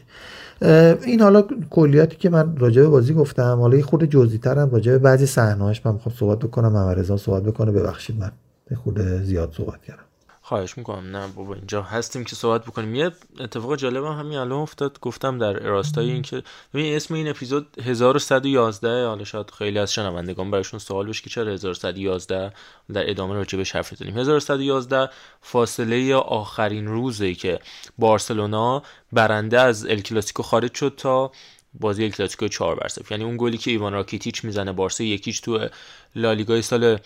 این 1.06 1.22
حالا 1.22 1.44
کلیاتی 1.70 2.18
که 2.18 2.30
من 2.30 2.58
راجع 2.58 2.82
به 2.82 2.88
بازی 2.88 3.14
گفتم 3.14 3.60
حالا 3.60 3.78
یه 3.78 3.84
خورده 3.84 4.08
جزئی 4.08 4.38
ترم 4.38 4.70
راجع 4.70 4.92
به 4.92 4.98
بعضی 4.98 5.26
صحنه‌هاش 5.26 5.86
من 5.86 5.94
می‌خوام 5.94 6.16
صحبت 6.16 6.40
بکنم 6.40 6.72
محمد 6.72 7.16
صحبت 7.18 7.44
بکنه 7.44 7.72
ببخشید 7.72 8.20
من 8.20 8.32
خورده 8.76 9.24
زیاد 9.24 9.54
صحبت 9.58 9.84
کردم. 9.84 10.05
خواهش 10.48 10.78
می‌کنم. 10.78 11.18
نه 11.18 11.28
بابا 11.28 11.54
اینجا 11.54 11.82
هستیم 11.82 12.24
که 12.24 12.36
صحبت 12.36 12.66
بکنیم. 12.66 12.96
یه 12.96 13.12
اتفاق 13.40 13.76
جالب 13.76 14.04
هم 14.06 14.12
همین 14.12 14.38
الان 14.38 14.60
افتاد. 14.60 15.00
گفتم 15.00 15.38
در 15.38 15.54
راستای 15.54 16.12
اینکه 16.12 16.44
ببین 16.74 16.96
اسم 16.96 17.14
این 17.14 17.28
اپیزود 17.28 17.68
1111 17.82 19.08
حالا 19.08 19.24
شاید 19.24 19.52
خیلی 19.52 19.80
از 19.80 19.94
شنوندگان 19.94 20.52
براشون 20.52 20.80
سوال 20.80 21.08
بشه 21.08 21.24
که 21.24 21.30
چرا 21.30 21.52
1111 21.52 22.54
در 22.94 23.10
ادامه 23.10 23.34
راجع 23.34 23.58
بهش 23.58 23.72
حرف 23.72 23.94
بزنیم 23.94 24.18
1111 24.18 25.10
فاصله 25.42 26.16
آخرین 26.16 26.88
روزی 26.88 27.36
که 27.36 27.60
بارسلونا 27.98 28.84
برنده 29.12 29.60
از 29.60 29.86
ال 29.86 30.02
کلاسیکو 30.02 30.44
خارج 30.44 30.74
شد 30.74 30.94
تا 30.98 31.32
بازی 31.74 32.04
ال 32.04 32.10
کلاسیکو 32.10 32.48
4 32.48 32.76
بر 32.76 32.90
یعنی 33.12 33.24
اون 33.24 33.38
گلی 33.40 33.58
که 33.58 33.72
ایوان 33.72 33.94
راکیتیچ 33.94 34.46
می‌زنه 34.46 34.72
بارسا 34.72 35.04
یکیش 35.04 35.40
تو 35.40 35.68
لالیگای 36.16 36.62
سال 36.62 36.98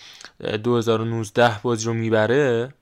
2019 0.64 1.60
بازی 1.64 1.86
رو 1.86 1.94
می‌بره. 1.94 2.74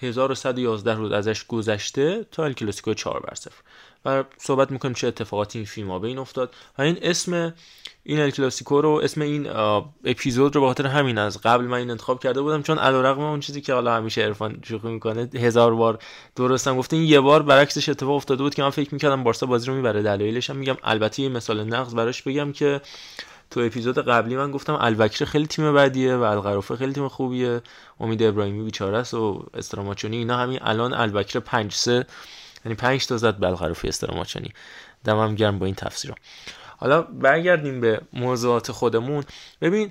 1111 0.00 0.94
روز 0.94 1.12
ازش 1.12 1.46
گذشته 1.46 2.26
تا 2.32 2.52
کلاسیکو 2.52 2.94
4 2.94 3.20
بر 3.20 3.34
0 3.34 3.52
و 4.04 4.24
صحبت 4.38 4.70
می‌کنیم 4.70 4.94
چه 4.94 5.08
اتفاقاتی 5.08 5.58
این 5.58 5.66
فیلم 5.66 5.90
ها 5.90 5.98
بین 5.98 6.18
افتاد. 6.18 6.54
و 6.78 6.82
این 6.82 6.98
اسم 7.02 7.54
این 8.02 8.20
ال 8.20 8.30
کلاسیکو 8.30 8.80
رو 8.80 9.00
اسم 9.04 9.20
این 9.20 9.48
اپیزود 10.04 10.54
رو 10.54 10.60
به 10.60 10.66
خاطر 10.66 10.86
همین 10.86 11.18
از 11.18 11.40
قبل 11.40 11.64
من 11.64 11.78
این 11.78 11.90
انتخاب 11.90 12.22
کرده 12.22 12.40
بودم 12.40 12.62
چون 12.62 12.78
علیرغم 12.78 13.20
اون 13.20 13.40
چیزی 13.40 13.60
که 13.60 13.74
حالا 13.74 13.96
همیشه 13.96 14.22
عرفان 14.22 14.58
شوخی 14.62 14.88
می‌کنه 14.88 15.28
هزار 15.34 15.74
بار 15.74 15.98
درستم 16.36 16.76
گفته. 16.76 16.96
این 16.96 17.06
یه 17.06 17.20
بار 17.20 17.42
برعکسش 17.42 17.88
اتفاق 17.88 18.14
افتاده 18.14 18.42
بود 18.42 18.54
که 18.54 18.62
من 18.62 18.70
فکر 18.70 18.94
می‌کردم 18.94 19.24
بارسا 19.24 19.46
بازی 19.46 19.66
رو 19.66 19.74
می‌بره. 19.74 20.02
دلایلش 20.02 20.50
هم 20.50 20.56
میگم. 20.56 20.76
البته 20.82 21.22
یه 21.22 21.28
مثال 21.28 21.64
نقض 21.64 21.94
براش 21.94 22.22
بگم 22.22 22.52
که 22.52 22.80
تو 23.50 23.60
اپیزود 23.60 23.98
قبلی 23.98 24.36
من 24.36 24.50
گفتم 24.50 24.78
الوکر 24.80 25.24
خیلی 25.24 25.46
تیم 25.46 25.74
بدیه 25.74 26.16
و 26.16 26.22
القرافه 26.22 26.76
خیلی 26.76 26.92
تیم 26.92 27.08
خوبیه. 27.08 27.62
امید 28.00 28.22
ابراهیمی 28.22 28.64
بیچاره 28.64 28.98
است 28.98 29.14
و 29.14 29.46
استراماچونی 29.54 30.16
اینا 30.16 30.36
همین 30.36 30.58
الان 30.62 30.94
الوکر 30.94 31.40
5 31.40 31.72
3 31.72 32.06
یعنی 32.64 32.74
5 32.74 33.06
تا 33.06 33.16
زد 33.16 33.36
به 33.36 33.46
القرافه 33.46 33.88
استراماچونی. 33.88 34.52
دمم 35.04 35.34
گرم 35.34 35.58
با 35.58 35.66
این 35.66 35.74
تفسیرا 35.74 36.14
حالا 36.76 37.02
برگردیم 37.02 37.80
به 37.80 38.00
موضوعات 38.12 38.72
خودمون. 38.72 39.24
ببین 39.60 39.90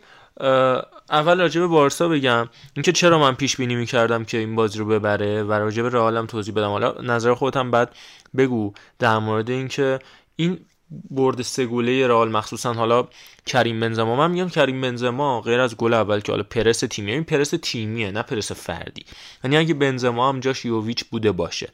اول 1.09 1.41
راجع 1.41 1.61
به 1.61 1.67
بارسا 1.67 2.07
بگم. 2.07 2.49
اینکه 2.73 2.91
چرا 2.91 3.19
من 3.19 3.35
پیش 3.35 3.57
بینی 3.57 3.75
می‌کردم 3.75 4.25
که 4.25 4.37
این 4.37 4.55
بازی 4.55 4.79
رو 4.79 4.85
ببره 4.85 5.43
و 5.43 5.53
راجع 5.53 5.83
به 5.83 5.89
رئالم 5.89 6.25
توضیح 6.25 6.53
بدم. 6.53 6.69
حالا 6.69 6.91
نظر 7.01 7.33
خودت 7.33 7.57
هم 7.57 7.71
بعد 7.71 7.95
بگو 8.37 8.73
در 8.99 9.17
مورد 9.17 9.49
اینکه 9.49 9.99
این 10.35 10.65
برد 11.09 11.41
سه 11.41 11.65
گله 11.65 12.07
رئال 12.07 12.31
مخصوصا 12.31 12.73
حالا 12.73 13.07
کریم 13.45 13.79
بنزما. 13.79 14.15
من 14.15 14.31
میگم 14.31 14.49
کریم 14.49 14.81
بنزما 14.81 15.41
غیر 15.41 15.59
از 15.59 15.77
گل 15.77 15.93
اول 15.93 16.19
که 16.19 16.31
حالا 16.31 16.43
پرس 16.43 16.79
تیمی 16.79 17.11
این 17.11 17.23
پرس 17.23 17.53
تیمیه 17.61 18.11
نه 18.11 18.21
پرس 18.21 18.51
فردی. 18.51 19.05
یعنی 19.43 19.57
اگه 19.57 19.73
بنزما 19.73 20.29
هم 20.29 20.39
جاش 20.39 20.65
یوویچ 20.65 21.05
بوده 21.05 21.31
باشه 21.31 21.69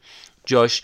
جاش 0.46 0.84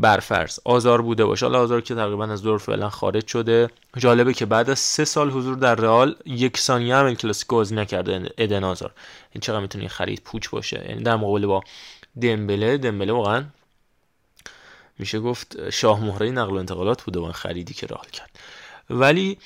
برفرض 0.00 0.58
آزار 0.64 1.02
بوده 1.02 1.24
باشه. 1.24 1.46
حالا 1.46 1.60
آزار 1.60 1.80
که 1.80 1.94
تقریبا 1.94 2.24
از 2.24 2.42
دور 2.42 2.58
فعلا 2.58 2.90
خارج 2.90 3.26
شده. 3.26 3.70
جالبه 3.96 4.34
که 4.34 4.46
بعد 4.46 4.70
از 4.70 4.78
سه 4.78 5.04
سال 5.04 5.30
حضور 5.30 5.56
در 5.56 5.74
رئال 5.74 6.16
یک 6.26 6.58
ثانیه 6.58 6.96
هم 6.96 7.14
کلاسیکو 7.14 7.56
بازی 7.56 7.74
نکرده 7.74 8.30
ادن 8.38 8.64
آزار. 8.64 8.90
این 9.32 9.40
چقدر 9.40 9.60
می‌تونه 9.60 9.88
خرید 9.88 10.22
پوچ 10.24 10.48
باشه؟ 10.48 10.84
یعنی 10.88 11.02
در 11.02 11.16
مقابل 11.16 11.46
با 11.46 11.62
دمبله 12.22 12.78
دمبله 12.78 13.12
واقعا 13.12 13.44
میشه 15.00 15.20
گفت 15.20 15.70
شاه 15.70 16.04
مهره 16.04 16.30
نقل 16.30 16.52
و 16.52 16.56
انتقالات 16.56 17.02
بوده 17.02 17.20
با 17.20 17.32
خریدی 17.32 17.74
که 17.74 17.86
راه 17.86 18.06
کرد. 18.12 18.38
ولی 18.90 19.38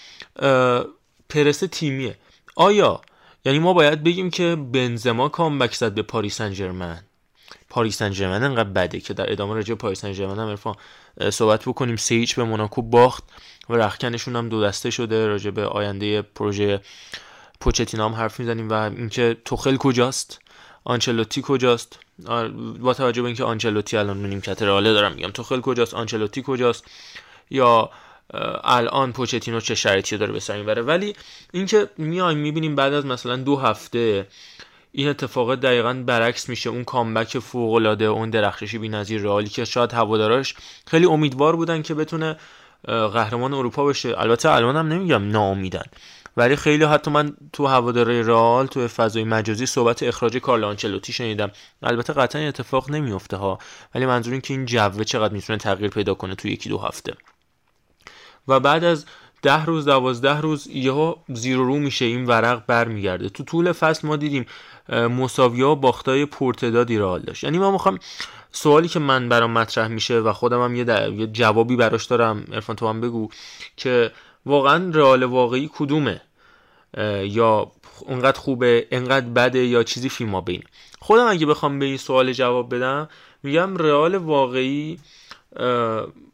پرس 1.28 1.58
تیمیه. 1.58 2.18
آیا 2.56 3.00
یعنی 3.44 3.58
ما 3.58 3.72
باید 3.72 4.04
بگیم 4.04 4.30
که 4.30 4.56
بنزما 4.72 5.28
comeback 5.28 5.74
زد 5.74 5.94
به 5.94 6.02
پاریس 6.02 6.36
سن 6.36 7.00
پاریس 7.68 7.98
سن 7.98 8.10
ژرمن 8.10 8.42
انقدر 8.42 8.68
بده 8.68 9.00
که 9.00 9.14
در 9.14 9.32
ادامه 9.32 9.54
راجع 9.54 9.74
پاریس 9.74 10.00
سن 10.00 10.12
ژرمن 10.12 10.38
هم 10.38 10.48
عرفان 10.48 10.74
صحبت 11.30 11.62
بکنیم. 11.62 11.96
سه 11.96 12.24
به 12.36 12.44
موناکو 12.44 12.82
باخت 12.82 13.24
و 13.68 13.74
رخکنشون 13.74 14.36
هم 14.36 14.48
دو 14.48 14.62
دسته 14.64 14.90
شده. 14.90 15.26
راجع 15.26 15.50
به 15.50 15.66
آینده 15.66 16.22
پروژه 16.22 16.80
پوچتینو 17.60 18.08
هم 18.08 18.14
حرف 18.14 18.40
می‌زنیم 18.40 18.70
و 18.70 18.72
اینکه 18.72 19.36
توخل 19.44 19.76
کجاست؟ 19.76 20.40
آنچلوتی 20.84 21.42
کجاست؟ 21.44 21.98
با 22.80 22.94
توجه 22.94 23.22
به 23.22 23.26
اینکه 23.26 23.44
آنچلوتی 23.44 23.96
الان 23.96 24.26
نیمکت 24.26 24.62
رئاله 24.62 24.92
دارم 24.92 25.12
میگم. 25.12 25.30
توخل 25.30 25.60
کجاست؟ 25.60 25.94
آنچلوتی 25.94 26.42
کجاست؟ 26.46 26.84
یا 27.50 27.90
الان 28.64 29.12
پوچتینو 29.12 29.60
چه 29.60 29.74
شرایطی 29.74 30.16
داره 30.16 30.32
به 30.32 30.40
سر 30.40 30.56
می‌بره؟ 30.56 30.82
ولی 30.82 31.16
اینکه 31.52 31.88
میایم 31.98 32.38
می‌بینیم 32.38 32.74
بعد 32.74 32.92
از 32.92 33.06
مثلا 33.06 33.36
دو 33.36 33.56
هفته 33.56 34.28
این 34.92 35.08
اتفاق 35.08 35.54
دقیقا 35.54 36.02
برعکس 36.06 36.48
میشه. 36.48 36.70
اون 36.70 36.84
کامبک 36.84 37.38
فوق 37.38 37.72
العاده 37.74 38.04
اون 38.04 38.30
درخششی 38.30 38.78
بی‌نظیر 38.78 39.22
رئالی 39.22 39.48
که 39.48 39.64
شاید 39.64 39.92
هواداراش 39.92 40.54
خیلی 40.86 41.06
امیدوار 41.06 41.56
بودن 41.56 41.82
که 41.82 41.94
بتونه 41.94 42.36
قهرمان 42.86 43.54
اروپا 43.54 43.84
بشه. 43.84 44.14
البته 44.18 44.50
الان 44.50 44.76
هم 44.76 44.88
نمیگم 44.88 45.30
ناامیدن. 45.30 45.84
ولی 46.36 46.56
خیلی 46.56 46.84
حتی 46.84 47.10
من 47.10 47.36
تو 47.52 47.66
هواداره 47.66 48.22
رئال 48.22 48.66
تو 48.66 48.88
فضای 48.88 49.24
مجازی 49.24 49.66
صحبت 49.66 50.02
اخراج 50.02 50.36
کارلو 50.36 50.66
آنچلوتی 50.66 51.12
شنیدم. 51.12 51.50
البته 51.82 52.12
قطعا 52.12 52.48
اتفاق 52.48 52.90
نمیفته 52.90 53.36
ها. 53.36 53.58
ولی 53.94 54.06
منظور 54.06 54.32
این 54.32 54.40
که 54.40 54.54
این 54.54 54.66
جوه 54.66 55.04
چقدر 55.04 55.32
می‌تونه 55.32 55.58
تغییر 55.58 55.90
پیدا 55.90 56.14
کنه 56.14 56.34
تو 56.34 56.48
یکی 56.48 56.68
دو 56.68 56.78
هفته. 56.78 57.14
و 58.48 58.60
بعد 58.60 58.84
از 58.84 59.06
ده 59.42 59.64
روز 59.64 59.84
دوازده 59.84 60.40
روز 60.40 60.66
یهو 60.66 61.14
زیر 61.28 61.56
رو 61.56 61.78
میشه 61.78 62.04
این 62.04 62.26
ورق 62.26 62.66
برمیگرده. 62.66 63.28
تو 63.28 63.44
طول 63.44 63.72
فصل 63.72 64.08
ما 64.08 64.16
دیدیم 64.16 64.46
مساوی 64.88 65.62
ها 65.62 65.74
باختای 65.74 66.26
پرتدادی 66.26 66.98
رئال 66.98 67.20
داشت. 67.20 67.44
یعنی 67.44 67.58
ما 67.58 67.70
می‌خوام 67.70 67.98
سوالی 68.52 68.88
که 68.88 68.98
من 68.98 69.28
برام 69.28 69.50
مطرح 69.50 69.88
میشه 69.88 70.18
و 70.18 70.32
خودم 70.32 70.64
هم 70.64 70.76
یه, 70.76 71.12
یه 71.18 71.26
جوابی 71.26 71.76
براش 71.76 72.04
دارم 72.04 72.44
ارفان 72.52 72.76
تو 72.76 72.88
هم 72.88 73.00
بگو 73.00 73.28
که 73.76 74.12
واقعا 74.46 74.90
رئال 74.94 75.22
واقعی 75.22 75.70
کدومه؟ 75.78 76.20
یا 77.22 77.72
اونقدر 78.00 78.38
خوبه 78.38 78.86
انقدر 78.90 79.26
بده 79.26 79.66
یا 79.66 79.82
چیزی 79.82 80.08
فی 80.08 80.24
ما 80.24 80.40
بین. 80.40 80.62
خودم 81.00 81.26
اگه 81.26 81.46
بخوام 81.46 81.78
به 81.78 81.84
این 81.84 81.96
سوال 81.96 82.32
جواب 82.32 82.74
بدم 82.74 83.08
میگم 83.42 83.76
رئال 83.76 84.14
واقعی 84.14 84.98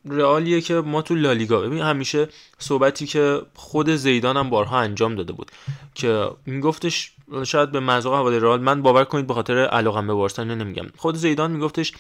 رئالیه 0.09 0.61
که 0.61 0.75
ما 0.75 1.03
تو 1.03 1.15
لالیگا 1.15 1.61
ببین 1.61 1.83
همیشه 1.83 2.29
صحبتی 2.59 3.07
که 3.07 3.43
خود 3.55 3.91
زیدان 3.91 4.37
هم 4.37 4.51
بارها 4.51 4.81
انجام 4.81 5.15
داده 5.15 5.33
بود 5.33 5.51
که 5.95 6.31
میگفتش 6.47 7.13
شاید 7.45 7.73
به 7.73 7.81
مذاق 7.81 8.15
هواداری 8.15 8.41
رئال 8.41 8.61
من 8.61 8.83
باور 8.83 9.05
کنید 9.05 9.27
به 9.27 9.35
خاطر 9.35 9.59
علاقم 9.59 10.07
به 10.07 10.15
بارسا 10.15 10.45
نمیگم. 10.45 10.87
خود 10.97 11.17
زیدان 11.17 11.51
میگفتش 11.51 11.93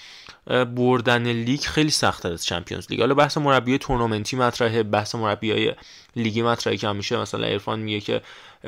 بردن 0.46 1.26
لیگ 1.32 1.60
خیلی 1.60 1.90
سختتر 1.90 2.32
از 2.32 2.44
چمپیونز 2.44 2.86
لیگ. 2.90 3.00
حالا 3.00 3.14
بحث 3.14 3.38
مربی 3.38 3.78
تورنمنتی 3.78 4.36
مطرحه 4.36 4.82
بحث 4.82 5.14
مربیای 5.14 5.74
لیگی 6.16 6.42
مطرحه 6.42 6.76
که 6.76 6.88
همیشه 6.88 7.16
مثلا 7.16 7.46
عرفان 7.46 7.80
میگه 7.80 8.00
که 8.00 8.22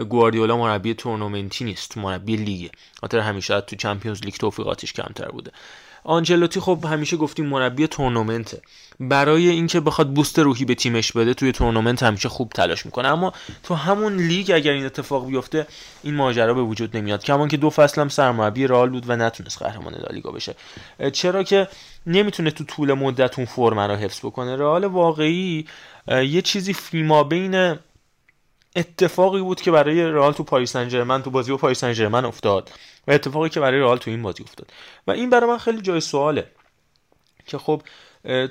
گواردیولا 0.09 0.57
مربی 0.57 0.95
تورنمنتی 0.95 1.65
نیست 1.65 1.99
مربی 1.99 2.37
لیگه. 2.37 2.71
خاطر 3.01 3.19
همینه 3.19 3.61
تو 3.61 3.77
Champions 3.77 4.23
League 4.23 4.35
توفیقاتش 4.35 4.93
کمتر 4.93 5.29
بوده. 5.29 5.51
آنچلوتی 6.05 6.61
خب 6.61 6.85
همیشه 6.91 7.17
گفتیم 7.17 7.47
مربی 7.47 7.87
تورنمنته. 7.87 8.63
برای 9.01 9.49
اینکه 9.49 9.81
بخواد 9.81 10.11
boost 10.15 10.39
روحی 10.39 10.65
به 10.65 10.75
تیمش 10.75 11.13
بده 11.13 11.35
توی 11.35 11.53
تورنمنت 11.53 12.03
همیشه 12.03 12.29
خوب 12.29 12.53
تلاش 12.53 12.87
می‌کنه. 12.87 13.09
اما 13.09 13.33
تو 13.63 13.75
همون 13.75 14.17
لیگ 14.17 14.51
اگر 14.55 14.73
این 14.73 14.87
اتفاق 14.87 15.27
بیفته 15.27 15.67
این 16.03 16.15
ماجرا 16.15 16.55
به 16.55 16.63
وجود 16.63 16.97
نمیاد. 16.97 17.25
کما 17.25 17.49
اینکه 17.49 17.57
دو 17.57 17.71
فصل 17.71 18.01
هم 18.01 18.09
سرمربی 18.09 18.67
رئال 18.67 18.91
بود 18.91 19.05
و 19.11 19.17
نتونست 19.17 19.63
قهرمان 19.63 19.95
لالیگا 19.95 20.31
بشه. 20.31 20.55
چرا 21.13 21.43
که 21.43 21.69
نمی‌تونه 22.07 22.51
تو 22.51 22.65
طول 22.65 22.93
مدت 22.93 23.39
اون 23.39 23.47
فرم 23.47 23.79
رو 23.79 23.95
حفظ 23.95 24.19
بکنه. 24.19 24.57
رئال 24.57 24.85
واقعی 24.85 25.67
یه 26.09 26.43
چیزی 26.43 26.73
فیما 26.73 27.25
بین 27.25 27.77
اتفاقی 28.77 29.41
بود 29.41 29.61
که 29.61 29.71
برای 29.71 30.03
رئال 30.03 30.33
تو 30.33 30.43
پاریس 30.43 30.73
سن 30.73 31.23
تو 31.23 31.31
بازی 31.31 31.51
با 31.51 31.57
پاریس 31.57 31.85
سن 31.85 32.15
افتاد. 32.15 32.71
و 33.07 33.13
اتفاقی 33.13 33.49
که 33.49 33.61
برای 33.61 33.81
رئال 33.81 33.99
تو 33.99 34.11
این 34.11 34.23
بازی 34.23 34.43
افتاد. 34.43 34.71
و 35.07 35.11
این 35.11 35.31
برای 35.31 35.51
من 35.51 35.59
خیلی 35.59 35.81
جای 35.81 36.01
سواله 36.01 36.47
که 37.47 37.59
خب 37.59 37.83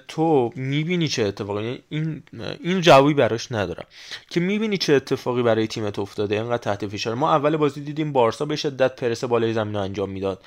تو 0.07 0.51
می‌بینی 0.55 1.07
چه 1.07 1.23
اتفاقی؟ 1.23 1.63
یعنی 1.63 1.83
این 1.89 2.23
این 2.63 2.81
جوابی 2.81 3.13
براش 3.13 3.51
ندارم. 3.51 3.85
که 4.29 4.39
می‌بینی 4.39 4.77
چه 4.77 4.93
اتفاقی 4.93 5.43
برای 5.43 5.67
تیمت 5.67 5.99
افتاده؟ 5.99 6.35
اینقدر 6.35 6.57
تحت 6.57 6.87
فشار. 6.87 7.15
ما 7.15 7.35
اول 7.35 7.57
بازی 7.57 7.81
دیدیم 7.81 8.13
بارسا 8.13 8.45
به 8.45 8.55
شدت 8.55 8.95
پرس 8.95 9.23
بالای 9.23 9.53
زمین 9.53 9.75
انجام 9.75 10.09
می‌داد. 10.09 10.43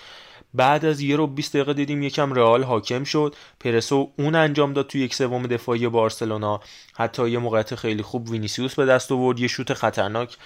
بعد 0.55 0.85
از 0.85 1.01
یه 1.01 1.17
رو 1.17 1.27
20 1.27 1.53
دقیقه 1.57 1.75
دیدیم 1.75 2.03
یکم 2.03 2.33
رئال 2.33 2.63
حاکم 2.63 3.05
شد. 3.05 3.35
پرسو 3.61 4.13
اون 4.19 4.35
انجام 4.35 4.73
داد 4.73 4.87
تو 4.87 4.99
یک 4.99 5.15
سوم 5.15 5.47
دفاعی 5.47 5.89
بارسلونا. 5.89 6.61
حتی 6.95 7.31
یه 7.31 7.39
موقعیت 7.39 7.75
خیلی 7.75 8.03
خوب 8.03 8.31
وینیسیوس 8.31 8.75
به 8.75 8.87
دست 8.87 9.13
آورد. 9.13 9.41
یه 9.41 9.49
شوت 9.49 9.75
خطرناک 9.75 10.37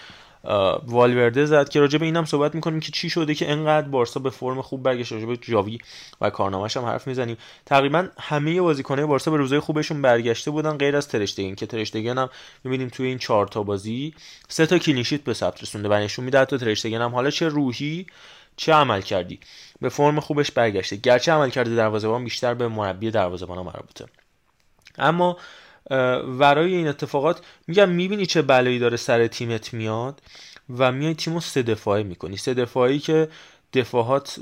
والورده 0.87 1.47
زد 1.47 1.69
که 1.69 1.81
راجع 1.81 2.03
اینم 2.03 2.25
صحبت 2.25 2.55
می‌کنیم 2.55 2.81
که 2.81 2.93
چی 2.93 3.11
شده 3.11 3.35
که 3.35 3.51
انقدر 3.51 3.89
بارسا 3.89 4.21
به 4.21 4.31
فرم 4.31 4.63
خوب 4.63 4.83
برگشت 4.83 5.13
راجع 5.13 5.35
جاوی 5.35 5.79
و 6.21 6.31
کارنامه‌اش 6.31 6.77
هم 6.77 6.85
حرف 6.85 7.07
می‌زنیم. 7.07 7.37
تقریبا 7.67 8.09
همه 8.21 8.61
بازیکن‌های 8.61 9.07
بارسا 9.07 9.31
به 9.31 9.37
روزای 9.37 9.61
خوبشون 9.61 10.03
برگشته 10.03 10.51
بودن 10.51 10.77
غیر 10.77 10.97
از 10.97 11.09
ترشتگن 11.09 11.55
که 11.55 11.67
ترشتگن 11.67 12.19
هم 12.19 12.31
می‌بینیم 12.65 12.89
توی 12.89 13.07
این 13.07 13.19
چهار 13.19 13.47
تا 13.47 13.63
بازی 13.63 14.15
سه 14.49 14.67
تا 14.67 14.79
clean 14.79 15.02
sheet 15.02 15.25
به 15.25 15.35
ثبت 15.35 15.63
رسونده 15.63 15.89
و 15.89 15.93
نشون 15.93 16.25
میده 16.25 16.41
حتی 16.41 16.59
ترشتگن 16.59 17.01
هم 17.01 17.15
حالا 17.15 17.31
چه 17.31 17.49
روحی 17.49 18.07
چه 18.57 18.73
عمل 18.73 19.01
کردی. 19.01 19.41
به 19.81 19.89
فرم 19.89 20.21
خوبش 20.21 20.51
برگشته. 20.51 20.97
گرچه 20.97 21.33
عمل 21.33 21.51
کرده 21.51 21.75
دروازه‌بان 21.75 22.25
بیشتر 22.25 22.55
به 22.55 22.69
مربی 22.69 23.11
دروازه‌بان 23.11 23.59
مربوطه. 23.59 24.07
اما 24.99 25.37
ورای 26.39 26.75
این 26.75 26.89
اتفاقات 26.89 27.41
میگم 27.67 27.89
می‌بینی 27.89 28.27
چه 28.27 28.43
بلایی 28.43 28.79
داره 28.79 28.97
سر 28.97 29.27
تیمت 29.27 29.75
میاد 29.75 30.23
و 30.79 30.93
میای 30.93 31.15
تیمو 31.15 31.41
سه 31.41 31.63
دفاعی 31.63 32.05
می‌کنی. 32.05 32.37
سه 32.37 32.55
دفاعی 32.55 32.99
که 32.99 33.29
دفاعات 33.73 34.41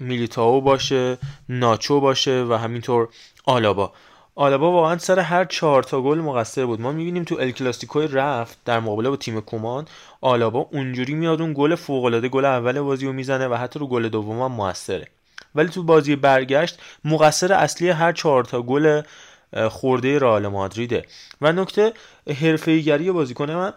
میلیتاو 0.00 0.60
باشه 0.60 1.18
ناچو 1.48 2.00
باشه 2.00 2.44
و 2.44 2.52
همینطور 2.52 3.08
آلابا. 3.44 3.92
آلابا 4.34 4.72
واقعا 4.72 4.98
سر 4.98 5.18
هر 5.18 5.44
چهار 5.44 5.82
تا 5.82 6.02
گل 6.02 6.18
مقصر 6.18 6.66
بود. 6.66 6.80
ما 6.80 6.92
می‌بینیم 6.92 7.24
تو 7.24 7.34
ال 7.34 7.50
کلاسیکو 7.50 8.00
رفت 8.00 8.58
در 8.64 8.80
مقابله 8.80 9.10
با 9.10 9.16
تیم 9.16 9.40
کومان. 9.40 9.86
آلابا 10.20 10.68
اونجوری 10.72 11.14
میاد 11.14 11.40
اون 11.40 11.54
گل 11.56 11.74
فوق 11.74 12.04
العاده 12.04 12.28
گل 12.28 12.44
اول 12.44 12.80
بازی 12.80 13.06
رو 13.06 13.12
می‌زنه 13.12 13.48
و 13.48 13.54
حتی 13.54 13.78
رو 13.78 13.86
گل 13.86 14.08
دوم 14.08 14.42
هم 14.42 14.52
موثره. 14.52 15.08
ولی 15.54 15.68
تو 15.68 15.82
بازی 15.82 16.16
برگشت 16.16 16.78
مقصر 17.04 17.52
اصلی 17.52 17.88
هر 17.88 18.12
چهار 18.12 18.44
تا 18.44 18.62
گل 18.62 19.02
خورده 19.70 20.18
رئال 20.18 20.48
مادریده. 20.48 21.04
و 21.40 21.52
نکته 21.52 21.92
حرفه‌ایگری 22.40 23.12
بازیکن 23.12 23.50
من 23.50 23.72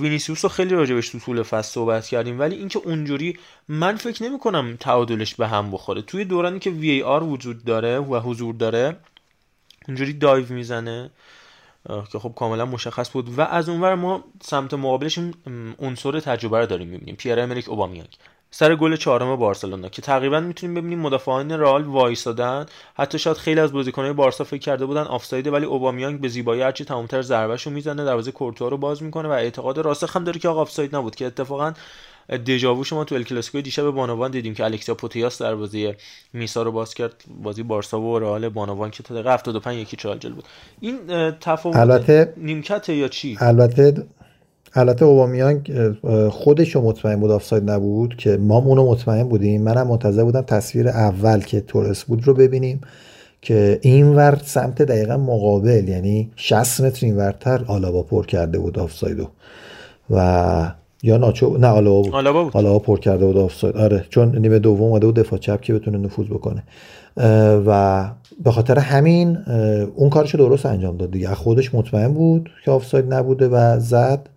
وینیسیوس 0.00 0.44
رو 0.44 0.48
خیلی 0.48 0.74
راجبش 0.74 1.08
تو 1.08 1.18
طول 1.18 1.42
فصل 1.42 1.72
صحبت 1.72 2.06
کردیم 2.06 2.40
ولی 2.40 2.56
اینکه 2.56 2.78
اونجوری 2.78 3.38
من 3.68 3.96
فکر 3.96 4.22
نمی 4.24 4.38
کنم 4.38 4.76
تعادلش 4.80 5.34
به 5.34 5.48
هم 5.48 5.70
بخوره. 5.70 6.02
توی 6.02 6.24
دورانی 6.24 6.58
که 6.58 6.70
VAR 6.70 7.22
وجود 7.22 7.64
داره 7.64 7.98
و 7.98 8.20
حضور 8.20 8.54
داره 8.54 8.96
اونجوری 9.88 10.12
dive 10.12 10.52
می‌زنه 10.52 11.10
که 12.12 12.18
خب 12.18 12.32
کاملا 12.36 12.66
مشخص 12.66 13.10
بود. 13.10 13.38
و 13.38 13.40
از 13.40 13.68
اونور 13.68 13.94
ما 13.94 14.24
سمت 14.42 14.74
مقابلش 14.74 15.18
عنصر 15.78 16.20
تجربه 16.20 16.58
رو 16.58 16.66
داریم 16.66 16.88
می‌بینیم. 16.88 17.16
پیر 17.16 17.40
امریک 17.40 17.68
اوبامیانگ. 17.68 18.08
سر 18.54 18.74
گل 18.74 18.96
چهارم 18.96 19.36
بارسلونا 19.36 19.88
که 19.88 20.02
تقریبا 20.02 20.40
می‌تونیم 20.40 20.74
ببینیم 20.74 20.98
مدافعان 20.98 21.52
رئال 21.52 21.84
وایسادن. 21.84 22.66
حتی 22.94 23.18
شاید 23.18 23.36
خیلی 23.36 23.60
از 23.60 23.72
بازیکنهای 23.72 24.12
بارسا 24.12 24.44
فکر 24.44 24.60
کرده 24.60 24.86
بودن 24.86 25.02
آفساید 25.02 25.46
ولی 25.46 25.64
اوبامیانگ 25.64 26.20
به 26.20 26.28
زیبایی 26.28 26.62
هرچی 26.62 26.84
تمامتر 26.84 27.22
ضربهشو 27.22 27.70
می‌زنه 27.70 28.04
دروازه 28.04 28.32
کورتوا 28.32 28.68
رو 28.68 28.76
باز 28.76 29.02
می‌کنه 29.02 29.28
و 29.28 29.32
اعتقاد 29.32 29.78
راسخ 29.78 30.16
هم 30.16 30.24
داره 30.24 30.38
که 30.38 30.48
آقا 30.48 30.60
آفساید 30.60 30.96
نبود 30.96 31.14
که 31.14 31.26
اتفاقا 31.26 31.72
دژاوو 32.46 32.84
شما 32.84 33.04
تو 33.04 33.14
الکلاسیکو 33.14 33.60
دیشب 33.60 33.90
بانوان 33.90 34.30
دیدیم 34.30 34.54
که 34.54 34.64
الکسیا 34.64 34.94
پوتیاس 34.94 35.42
در 35.42 35.54
بازی 35.54 35.94
میسا 36.32 36.62
رو 36.62 36.72
باز 36.72 36.94
کرد 36.94 37.24
بازی 37.42 37.62
بارسا 37.62 38.00
و 38.00 38.18
رئال 38.18 38.48
بانوان 38.48 38.90
که 38.90 39.02
تا 39.02 39.14
دقیقه 39.14 39.32
75 39.32 39.78
یکی 39.78 39.96
چالجل 39.96 40.32
بود. 40.32 40.44
این 40.80 40.96
تفاوت 41.30 41.76
البته 41.76 42.34
نیمکت 42.36 42.88
یا 42.88 43.08
چی؟ 43.08 43.36
البته 43.40 44.06
البته 44.74 45.04
اوبامیانگ 45.04 45.72
خودش 46.30 46.76
مطمئن 46.76 47.20
بود 47.20 47.30
آفساید 47.30 47.70
نبود 47.70 48.16
که 48.16 48.36
ما 48.36 48.58
اونو 48.58 48.90
مطمئن 48.90 49.28
بودیم. 49.28 49.62
منم 49.62 49.86
منتظر 49.86 50.24
بودم 50.24 50.40
تصویر 50.40 50.88
اول 50.88 51.40
که 51.40 51.60
تورس 51.60 52.04
بود 52.04 52.26
رو 52.26 52.34
ببینیم 52.34 52.80
که 53.42 53.78
این 53.82 54.08
ور 54.08 54.38
سمت 54.44 54.82
دقیقا 54.82 55.16
مقابل 55.16 55.88
یعنی 55.88 56.30
60 56.36 56.80
متر 56.80 57.06
این 57.06 57.16
ورتر 57.16 57.64
آلابا 57.66 58.02
پر 58.02 58.26
کرده 58.26 58.58
بود 58.58 58.78
آفسایدو 58.78 59.26
و 60.10 60.72
یا 61.02 61.16
ناچو 61.16 61.58
نه 61.58 61.66
آلابا 61.66 62.02
بود. 62.02 62.14
آلابا 62.14 62.44
بود. 62.44 62.56
آلابا 62.56 62.78
پر 62.78 62.98
کرده 62.98 63.26
بود 63.26 63.36
آفساید. 63.36 63.76
آره 63.76 64.04
چون 64.08 64.38
نیمه 64.38 64.58
دوم 64.58 64.82
اومده 64.82 65.06
بود 65.06 65.16
دفاع 65.16 65.38
چپ 65.38 65.60
که 65.60 65.74
بتونه 65.74 65.98
نفوذ 65.98 66.26
بکنه. 66.26 66.62
و 67.66 68.04
به 68.44 68.50
خاطر 68.50 68.78
همین 68.78 69.38
اون 69.96 70.10
کارش 70.10 70.34
درست 70.34 70.66
انجام 70.66 70.96
داد 70.96 71.10
دیگه. 71.10 71.34
خودش 71.34 71.74
مطمئن 71.74 72.12
بود 72.12 72.50
که 72.64 72.70
آفساید 72.70 73.14
نبوده 73.14 73.48
و 73.48 73.80
زد. 73.80 74.28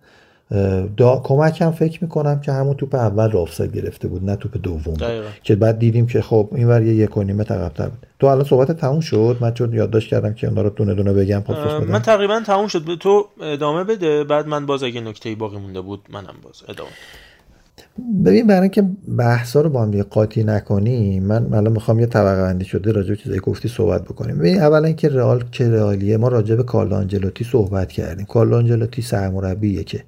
دا 0.96 1.20
کمک 1.24 1.70
فکر 1.70 2.04
می‌کنم 2.04 2.40
که 2.40 2.52
همون 2.52 2.74
توپ 2.74 2.94
اول 2.94 3.30
رو 3.30 3.38
آفساید 3.38 3.76
گرفته 3.76 4.08
بود 4.08 4.24
نه 4.24 4.36
توپ 4.36 4.56
دوم. 4.62 4.96
که 5.42 5.56
بعد 5.56 5.78
دیدیم 5.78 6.06
که 6.06 6.22
خب 6.22 6.48
این 6.54 6.68
ور 6.68 6.82
یه 6.82 6.94
یک 6.94 7.16
و 7.16 7.22
نیمه 7.22 7.44
عقب‌تر 7.44 7.88
بود. 7.88 8.06
تو 8.18 8.26
الان 8.26 8.44
صحبت 8.44 8.72
تموم 8.72 9.00
شد؟ 9.00 9.36
من 9.40 9.54
چون 9.54 9.72
یادداشت 9.72 10.10
کردم 10.10 10.34
که 10.34 10.48
اونا 10.48 10.62
رو 10.62 10.70
دونه 10.70 10.94
دونه 10.94 11.12
بگم 11.12 11.40
پاسخ 11.40 11.80
بدم. 11.80 11.92
من 11.92 12.02
تقریبا 12.02 12.40
تموم 12.46 12.66
شد. 12.66 12.98
تو 13.00 13.26
ادامه 13.42 13.84
بده 13.84 14.24
بعد 14.24 14.46
من 14.46 14.66
باز 14.66 14.82
اگه 14.82 15.00
نکته 15.00 15.34
باقی 15.34 15.58
مونده 15.58 15.80
بود 15.80 16.00
منم 16.12 16.34
باز 16.42 16.62
ادامه 16.68 16.90
ببین 18.24 18.46
برای 18.46 18.60
اینکه 18.60 18.84
بحثا 19.18 19.60
رو 19.60 19.70
با 19.70 19.82
هم 19.82 20.02
قاطی 20.02 20.44
نکنیم 20.44 21.22
من 21.22 21.54
الان 21.54 21.72
می‌خوام 21.72 22.00
یه 22.00 22.06
طبقه 22.06 22.42
بندی 22.42 22.64
شده 22.64 22.92
راجع 22.92 23.08
به 23.08 23.16
چیزایی 23.16 23.40
گفتی 23.40 23.68
صحبت 23.68 24.04
بکنیم. 24.04 24.38
ببین 24.38 24.60
اولا 24.60 24.92
که 24.92 25.08
رئال 25.08 25.44
که 25.52 25.70
رئالیه 25.70 26.16
ما 26.16 26.28
راجع 26.28 26.54
به 26.54 26.62
کارلو 26.62 26.94
آنجلوتی 26.94 27.44
صحبت 27.44 27.92
کردیم. 27.92 28.26
کارلو 28.26 28.56
آنجلوتی 28.56 29.02
سرمربیه 29.02 29.84
که 29.84 30.02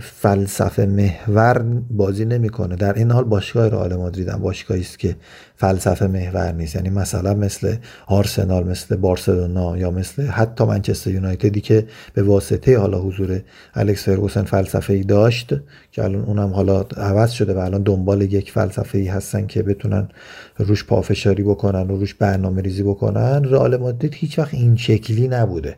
فلسفه 0.00 0.86
محور 0.86 1.58
بازی 1.90 2.24
نمی‌کنه. 2.24 2.76
در 2.76 2.92
این 2.92 3.10
حال 3.10 3.24
باشگاه 3.24 3.68
رئال 3.68 3.96
مادرید 3.96 4.28
هم 4.28 4.40
باشگاهی 4.40 4.80
است 4.80 4.98
که 4.98 5.16
فلسفه 5.56 6.06
محور 6.06 6.52
نیست. 6.52 6.74
یعنی 6.74 6.90
مثلا 6.90 7.34
مثل 7.34 7.76
آرسنال 8.06 8.68
مثل 8.68 8.96
بارسلونا 8.96 9.76
یا 9.76 9.90
مثل 9.90 10.22
حتی 10.22 10.64
منچستر 10.64 11.10
یونایتدی 11.10 11.60
که 11.60 11.86
به 12.14 12.22
واسطه 12.22 12.78
حالا 12.78 13.00
حضور 13.00 13.40
الکس 13.74 14.04
فرگوسن 14.04 14.42
فلسفه 14.42 14.92
ای 14.92 15.04
داشت 15.04 15.54
که 15.92 16.04
الان 16.04 16.24
اونم 16.24 16.52
حالا 16.52 16.80
عوض 16.96 17.30
شده 17.30 17.54
و 17.54 17.58
الان 17.58 17.82
دنبال 17.82 18.22
یک 18.22 18.52
فلسفه 18.52 18.98
ای 18.98 19.06
هستن 19.06 19.46
که 19.46 19.62
بتونن 19.62 20.08
روش 20.56 20.84
پافشاری 20.84 21.42
بکنن 21.42 21.90
و 21.90 21.96
روش 21.96 22.14
برنامه 22.14 22.62
ریزی 22.62 22.82
بکنن. 22.82 23.44
رئال 23.44 23.76
مادرید 23.76 24.14
هیچ 24.14 24.38
وقت 24.38 24.54
این 24.54 24.76
شکلی 24.76 25.28
نبوده. 25.28 25.76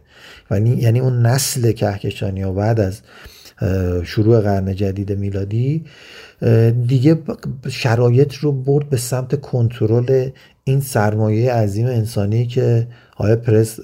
یعنی 0.51 0.71
یعنی 0.71 1.01
اون 1.01 1.27
نسل 1.27 1.73
کهکشانی 1.73 2.43
ها 2.43 2.53
بعد 2.53 2.81
از 2.81 3.01
شروع 4.05 4.41
قرن 4.41 4.75
جدید 4.75 5.13
میلادی 5.13 5.85
دیگه 6.87 7.19
شرایط 7.69 8.35
رو 8.35 8.53
برد 8.53 8.89
به 8.89 8.97
سمت 8.97 9.41
کنترل 9.41 10.31
این 10.65 10.81
سرمایه 10.81 11.53
عظیم 11.53 11.87
انسانی 11.87 12.47
که 12.47 12.87
های 13.17 13.37
پرس 13.37 13.81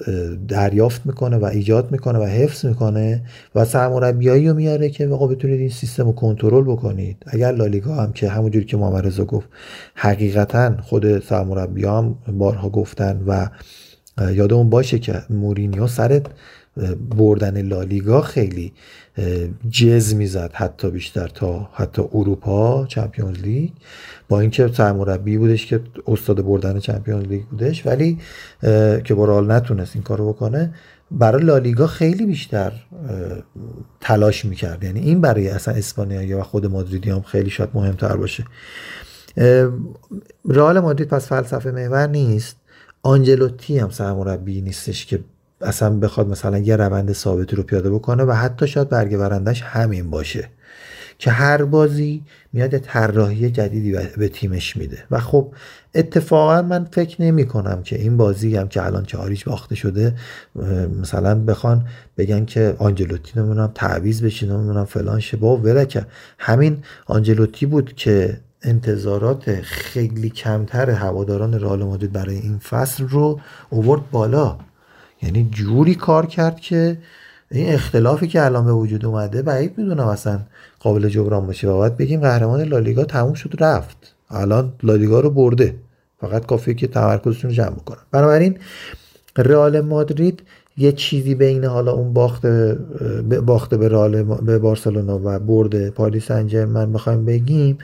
دریافت 0.47 1.05
می‌کنه 1.05 1.37
و 1.37 1.45
ایجاد 1.45 1.91
می‌کنه 1.91 2.19
و 2.19 2.23
حفظ 2.23 2.65
می‌کنه 2.65 3.21
و 3.55 3.65
سرمربیایی 3.65 4.47
رو 4.47 4.55
میاره 4.55 4.89
که 4.89 5.07
آقا 5.07 5.27
بتونید 5.27 5.59
این 5.59 5.69
سیستم 5.69 6.05
رو 6.05 6.11
کنترل 6.11 6.63
بکنید. 6.63 7.17
اگر 7.27 7.51
لالیگا 7.51 7.95
هم 7.95 8.13
که 8.13 8.29
همونجوری 8.29 8.65
که 8.65 8.77
محمد 8.77 9.07
رضا 9.07 9.25
گفت 9.25 9.49
حقیقتا 9.95 10.77
خود 10.81 11.23
سرمربی 11.23 11.85
هم 11.85 12.15
بارها 12.27 12.69
گفتن 12.69 13.23
و 13.27 13.49
یادمون 14.33 14.69
باشه 14.69 14.99
که 14.99 15.21
مورینیو 15.29 15.87
سر 15.87 16.21
بردن 17.17 17.61
لالیگا 17.61 18.21
خیلی 18.21 18.73
جز 19.69 20.13
می‌زد 20.13 20.51
حتی 20.53 20.91
بیشتر 20.91 21.27
تا 21.27 21.69
حتی 21.73 22.01
اروپا 22.13 22.85
چمپیونز 22.85 23.37
لیگ. 23.37 23.69
با 24.29 24.39
اینکه 24.39 24.67
سرمربی 24.67 25.37
بودش 25.37 25.65
که 25.65 25.81
استاد 26.07 26.45
بردن 26.45 26.79
چمپیونز 26.79 27.25
لیگ 27.27 27.43
بودش 27.43 27.85
ولی 27.85 28.19
که 29.03 29.13
با 29.15 29.25
رال 29.25 29.51
نتونست 29.51 29.95
این 29.95 30.03
کارو 30.03 30.33
بکنه 30.33 30.73
برای 31.11 31.43
لالیگا 31.43 31.87
خیلی 31.87 32.25
بیشتر 32.25 32.73
تلاش 34.01 34.45
می‌کرد. 34.45 34.83
یعنی 34.83 34.99
این 34.99 35.21
برای 35.21 35.49
اصلا 35.49 35.73
اسپانیایی 35.73 36.33
و 36.33 36.43
خود 36.43 36.65
مادریدی 36.65 37.09
هم 37.09 37.21
خیلی 37.21 37.49
شاید 37.49 37.69
مهمتر 37.73 38.15
باشه. 38.15 38.45
رئال 40.49 40.79
مادرید 40.79 41.07
پس 41.07 41.27
فلسفه 41.27 41.71
محور 41.71 42.07
نیست. 42.07 42.55
آنجلوتی 43.03 43.79
هم 43.79 43.89
سرمربی 43.89 44.61
نیستش 44.61 45.05
که 45.05 45.19
اصلا 45.63 45.89
بخواد 45.89 46.27
مثلا 46.27 46.57
یه 46.57 46.75
روند 46.75 47.13
ثابتی 47.13 47.55
رو 47.55 47.63
پیاده 47.63 47.89
بکنه 47.89 48.23
و 48.23 48.31
حتی 48.31 48.67
شاید 48.67 48.89
برگه 48.89 49.17
برندش 49.17 49.61
همین 49.61 50.09
باشه 50.09 50.49
که 51.17 51.31
هر 51.31 51.63
بازی 51.63 52.23
میاد 52.53 52.77
طراحی 52.77 53.51
جدیدی 53.51 53.97
به 54.17 54.27
تیمش 54.27 54.77
میده. 54.77 54.97
و 55.11 55.19
خب 55.19 55.47
اتفاقا 55.95 56.61
من 56.61 56.87
فکر 56.91 57.21
نمی 57.21 57.45
کنم 57.45 57.83
که 57.83 57.95
این 57.95 58.17
بازی 58.17 58.55
هم 58.55 58.67
که 58.67 58.85
الان 58.85 59.03
چهاریش 59.03 59.43
باخته 59.43 59.75
شده 59.75 60.15
مثلا 61.01 61.35
بخوان 61.35 61.87
بگن 62.17 62.45
که 62.45 62.75
آنجلوتی 62.77 63.39
نمی‌دونم 63.39 63.71
تعویز 63.75 64.23
بشین 64.23 64.51
نمی‌دونم 64.51 64.85
فلان 64.85 65.19
شه. 65.19 65.37
با 65.37 65.57
ولکه. 65.57 66.05
همین 66.37 66.77
آنجلوتی 67.05 67.65
بود 67.65 67.93
که 67.95 68.37
انتظارات 68.61 69.61
خیلی 69.61 70.29
کمتر 70.29 70.89
هواداران 70.89 71.59
رئال 71.59 71.83
مادرید 71.83 72.11
برای 72.11 72.35
این 72.35 72.57
فصل 72.57 73.07
رو 73.07 73.39
اوورد 73.69 74.11
بالا. 74.11 74.57
یعنی 75.23 75.49
جوری 75.51 75.95
کار 75.95 76.25
کرد 76.25 76.59
که 76.59 76.97
این 77.51 77.73
اختلافی 77.73 78.27
که 78.27 78.45
الان 78.45 78.65
به 78.65 78.71
وجود 78.71 79.05
اومده 79.05 79.41
بعید 79.41 79.77
می‌دونم 79.77 80.07
اصلا 80.07 80.39
قابل 80.79 81.09
جبران 81.09 81.45
باشه. 81.45 81.67
و 81.67 81.77
باید 81.77 81.97
بگیم 81.97 82.21
قهرمان 82.21 82.61
لالیگا 82.61 83.03
تموم 83.03 83.33
شد 83.33 83.55
رفت. 83.59 84.15
الان 84.29 84.73
لالیگا 84.83 85.19
رو 85.19 85.29
برده. 85.29 85.75
فقط 86.21 86.45
کافیه 86.45 86.73
که 86.73 86.87
تمرکزشون 86.87 87.49
رو 87.49 87.55
جمع 87.55 87.69
بکنن. 87.69 88.01
بنابراین 88.11 88.57
رئال 89.37 89.81
مادرید 89.81 90.43
یه 90.77 90.91
چیزی 90.91 91.35
بین 91.35 91.65
حالا 91.65 91.91
اون 91.91 92.13
باخت 92.13 92.45
باخته 93.45 93.77
به 93.77 93.89
رئال 93.89 94.23
به 94.23 94.59
بارسلونا 94.59 95.19
و 95.23 95.39
برد 95.39 95.89
پاریس 95.89 96.31
انجرمن 96.31 96.93
بخوایم 96.93 97.25
بگیم 97.25 97.77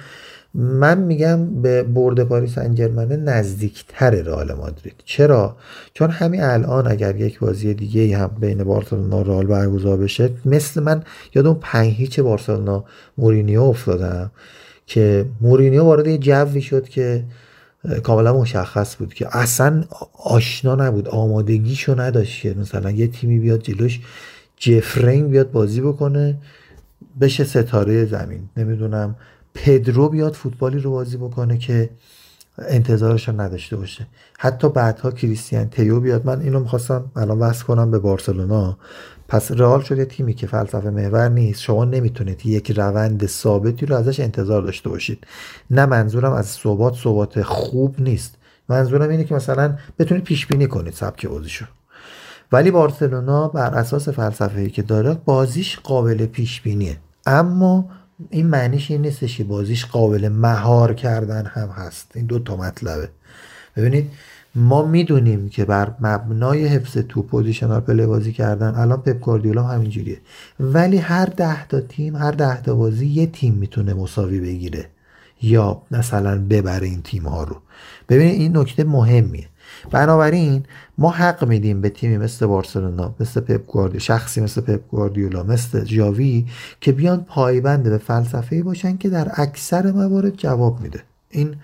من 0.58 0.98
میگم 0.98 1.62
به 1.62 1.84
برد 1.84 2.24
پاریس 2.24 2.58
انجرمنه 2.58 3.16
نزدیکتر 3.18 4.10
رئال 4.10 4.54
مادرید. 4.54 4.94
چرا؟ 5.06 5.56
چون 5.94 6.10
همین 6.10 6.44
الان 6.44 6.92
اگر 6.92 7.16
یک 7.16 7.40
بازی 7.40 7.74
دیگه 7.74 8.18
هم 8.18 8.32
بین 8.40 8.64
بارسلونا 8.64 9.20
و 9.20 9.24
رئال 9.24 9.46
برگزار 9.46 9.98
بشه 9.98 10.30
مثل 10.46 10.84
من 10.84 11.04
یادم 11.36 11.58
پنج 11.62 11.94
هیچ 11.94 12.20
بارسلونا 12.20 12.84
مورینیو 13.18 13.62
افتادم 13.62 14.32
که 14.86 15.26
مورینیو 15.42 15.84
وارد 15.84 16.08
یه 16.08 16.18
جوی 16.18 16.62
شد 16.62 16.90
که 16.90 17.24
کاملا 18.04 18.38
مشخص 18.38 18.98
بود 18.98 19.14
که 19.14 19.38
اصلا 19.38 19.84
آشنا 20.24 20.76
نبود 20.76 21.08
آمادگیشو 21.08 22.02
نداشت 22.02 22.42
که 22.42 22.54
مثلا 22.54 22.92
یه 22.92 23.08
تیمی 23.08 23.40
بیاد 23.40 23.62
جلوش 23.62 24.00
جفرین 24.58 25.28
بیاد 25.28 25.52
بازی 25.52 25.82
بکنه 25.82 26.38
بشه 27.22 27.44
ستاره 27.44 28.06
زمین. 28.06 28.50
نمی‌دونم 28.58 29.16
پدرو 29.58 30.10
بیاد 30.10 30.34
فوتبالی 30.34 30.80
رو 30.80 30.92
بازی 30.92 31.18
بکنه 31.18 31.58
که 31.58 31.90
انتظارش 32.58 33.28
رو 33.28 33.42
نداشته 33.42 33.76
باشه. 33.76 34.08
حتی 34.38 34.70
بعدها 34.70 35.12
کریستیان 35.12 35.70
تیو 35.70 36.00
بیاد. 36.00 36.26
من 36.26 36.42
اینو 36.42 36.60
می‌خواستم 36.60 37.12
الان 37.16 37.40
وصل 37.40 37.66
کنم 37.66 37.92
به 37.92 38.00
بارسلونا. 38.00 38.78
پس 39.28 39.52
رئال 39.52 39.82
شده 39.82 40.06
تیمی 40.06 40.34
که 40.34 40.48
فلسفه 40.48 40.90
محور 40.90 41.30
نیست. 41.30 41.62
شما 41.62 41.86
نمی‌تونید 41.86 42.46
یک 42.46 42.72
روند 42.72 43.26
ثابتی 43.26 43.86
رو 43.86 43.96
ازش 43.96 44.20
انتظار 44.20 44.62
داشته 44.62 44.90
باشید. 44.90 45.28
نه 45.72 45.86
منظورم 45.86 46.34
از 46.34 46.46
ثبات 46.48 46.96
ثبات 46.96 47.42
خوب 47.42 47.96
نیست. 48.00 48.36
منظورم 48.70 49.10
اینه 49.10 49.24
که 49.24 49.36
مثلا 49.36 49.78
بتونید 50.00 50.24
پیش 50.24 50.48
بینی 50.48 50.68
کنید 50.68 50.94
سبک 50.94 51.28
بازیشو. 51.28 51.66
ولی 52.52 52.72
بارسلونا 52.72 53.48
بر 53.48 53.76
اساس 53.76 54.10
فلسفه 54.10 54.60
ای 54.60 54.70
که 54.70 54.82
داره 54.82 55.14
بازیش 55.26 55.80
قابل 55.80 56.26
پیش 56.26 56.62
بینیه 56.62 56.98
اما 57.26 57.90
این 58.30 58.48
معنیش 58.48 58.92
این 58.92 59.02
نیستش 59.02 59.38
که 59.38 59.44
بازیش 59.44 59.86
قابل 59.86 60.30
مهار 60.30 60.94
کردن 60.94 61.46
هم 61.46 61.70
هست. 61.70 62.12
این 62.16 62.26
دو 62.26 62.40
تا 62.40 62.56
مطلبه. 62.56 63.10
ببینید 63.76 64.12
ما 64.56 64.86
می‌دونیم 64.86 65.50
که 65.50 65.66
بر 65.66 65.94
مبنای 66.00 66.68
حفظ 66.68 66.98
توپ 66.98 67.22
و 67.22 67.27
positional 67.27 67.80
play 67.80 68.06
بازی 68.06 68.32
کردن 68.32 68.76
الان 68.76 69.02
پپ 69.02 69.20
گواردیولا 69.20 69.64
همینجوریه. 69.64 70.18
ولی 70.60 70.98
هر 70.98 71.26
ده 71.26 71.68
تا 71.68 71.82
تیم 71.82 72.16
هر 72.16 72.32
ده 72.32 72.62
تا 72.62 72.76
بازی 72.76 73.08
یه 73.08 73.26
تیم 73.26 73.54
می‌تونه 73.54 73.94
مساوی 73.94 74.40
بگیره 74.40 74.86
یا 75.42 75.82
مثلا 75.92 76.48
ببره 76.50 76.88
این 76.88 77.02
تیم 77.02 77.24
ها 77.28 77.44
رو. 77.44 77.56
ببینید 78.10 78.42
این 78.42 78.58
نکته 78.58 78.84
مهمیه. 78.84 79.48
بنابراین 79.92 80.64
ما 80.98 81.10
حق 81.10 81.44
میدیم 81.44 81.82
به 81.82 81.90
تیمی 81.90 82.18
مثل 82.18 82.46
بارسلونا 82.46 83.16
مثل 83.20 83.42
پپ 83.42 83.66
گواردیولا 83.66 84.00
شخصی 84.00 84.42
مثل 84.42 84.62
پپ 84.62 84.88
گواردیولا 84.88 85.44
مثل 85.44 85.84
جاوی 85.84 86.46
که 86.82 86.92
بیان 86.92 87.24
پایبند 87.24 87.84
به 87.84 87.98
فلسفه 87.98 88.64
باشن 88.64 88.98
که 88.98 89.10
در 89.10 89.32
اکثر 89.34 89.92
موارد 89.92 90.36
جواب 90.36 90.82
میده. 90.82 91.04
این 91.30 91.56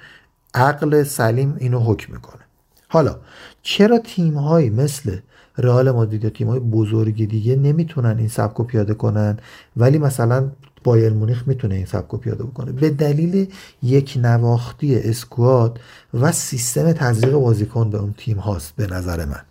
عقل 0.54 1.04
سلیم 1.04 1.56
اینو 1.60 1.80
حکم 1.80 2.14
می‌کنه. 2.14 2.42
حالا 2.88 3.18
چرا 3.62 4.00
تیم 4.00 4.34
هایی 4.34 4.70
مثل 4.70 5.18
رئال 5.58 5.92
مادرید 5.92 6.24
یا 6.24 6.30
تیم 6.30 6.48
های 6.48 6.60
بزرگ 6.60 7.30
دیگه 7.30 7.56
نمی‌تونن 7.56 8.18
این 8.18 8.28
سبک 8.28 8.56
رو 8.56 8.64
پیاده 8.64 8.94
کنن؟ 8.94 9.38
ولی 9.78 9.98
مثلا 9.98 10.50
بایر 10.84 11.14
مونیخ 11.14 11.44
می‌تونه 11.48 11.76
این 11.76 11.86
سبک 11.86 12.10
رو 12.10 12.18
پیاده 12.18 12.44
بکنه. 12.44 12.72
به 12.72 12.90
دلیل 12.90 13.48
یک 13.84 14.20
نواختی 14.22 14.96
اسکواد 14.96 15.80
و 16.14 16.32
سیستم 16.32 16.92
تزریق 16.92 17.34
بازیکن 17.34 17.90
به 17.90 17.98
اون 17.98 18.14
تیم 18.18 18.38
هاست 18.38 18.74
به 18.76 18.88
نظر 18.88 19.26
من. 19.26 19.42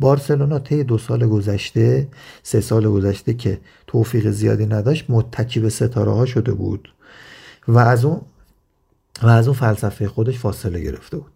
بارسلونا 0.00 0.58
طی 0.58 0.84
دو 0.84 0.98
سال 0.98 1.26
گذشته 1.26 2.08
سه 2.42 2.60
سال 2.60 2.88
گذشته 2.88 3.34
که 3.34 3.60
توفیق 3.86 4.30
زیادی 4.30 4.66
نداشت 4.66 5.04
متکی 5.08 5.60
به 5.60 5.70
ستاره 5.70 6.10
ها 6.10 6.26
شده 6.26 6.52
بود 6.52 6.92
و 7.68 7.78
از 7.78 8.04
اون 8.04 8.20
و 9.22 9.26
از 9.26 9.48
اون 9.48 9.56
فلسفه 9.56 10.08
خودش 10.08 10.38
فاصله 10.38 10.80
گرفته 10.80 11.16
بود. 11.16 11.32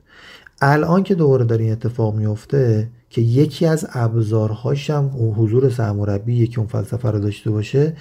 الان 0.61 1.03
که 1.03 1.15
دوباره 1.15 1.45
داره 1.45 1.65
این 1.65 1.73
اتفاق 1.73 2.15
میفته 2.15 2.89
که 3.13 3.21
یکی 3.21 3.67
از 3.67 3.87
ابزارهاش 3.93 4.91
هم 4.91 5.35
حضور 5.37 5.71
سرمربی 5.71 6.35
یکی 6.35 6.57
اون 6.57 6.67
فلسفه 6.67 7.11
رو 7.11 7.19
داشته 7.19 7.51
باشه 7.51 7.97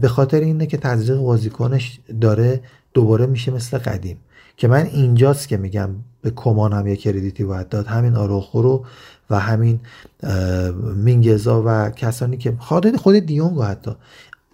به 0.00 0.08
خاطر 0.08 0.40
اینه 0.40 0.66
که 0.66 0.76
تزریق 0.76 1.18
بازیکنش 1.18 2.00
داره 2.20 2.60
دوباره 2.94 3.26
میشه 3.26 3.52
مثل 3.52 3.78
قدیم. 3.78 4.16
که 4.56 4.68
من 4.68 4.86
اینجاست 4.86 5.48
که 5.48 5.56
میگم 5.56 5.90
به 6.22 6.30
کمان 6.30 6.72
هم 6.72 6.86
یه 6.86 6.96
کردیتی 6.96 7.44
باید 7.44 7.68
داد. 7.68 7.86
همین 7.86 8.16
آروخو 8.16 8.62
رو 8.62 8.84
و 9.30 9.38
همین 9.40 9.80
مینگزا 10.96 11.62
و 11.66 11.90
کسانی 11.90 12.36
که 12.36 12.56
خود 12.58 12.96
خود 12.96 13.14
دیونگو 13.14 13.62
حتی 13.62 13.90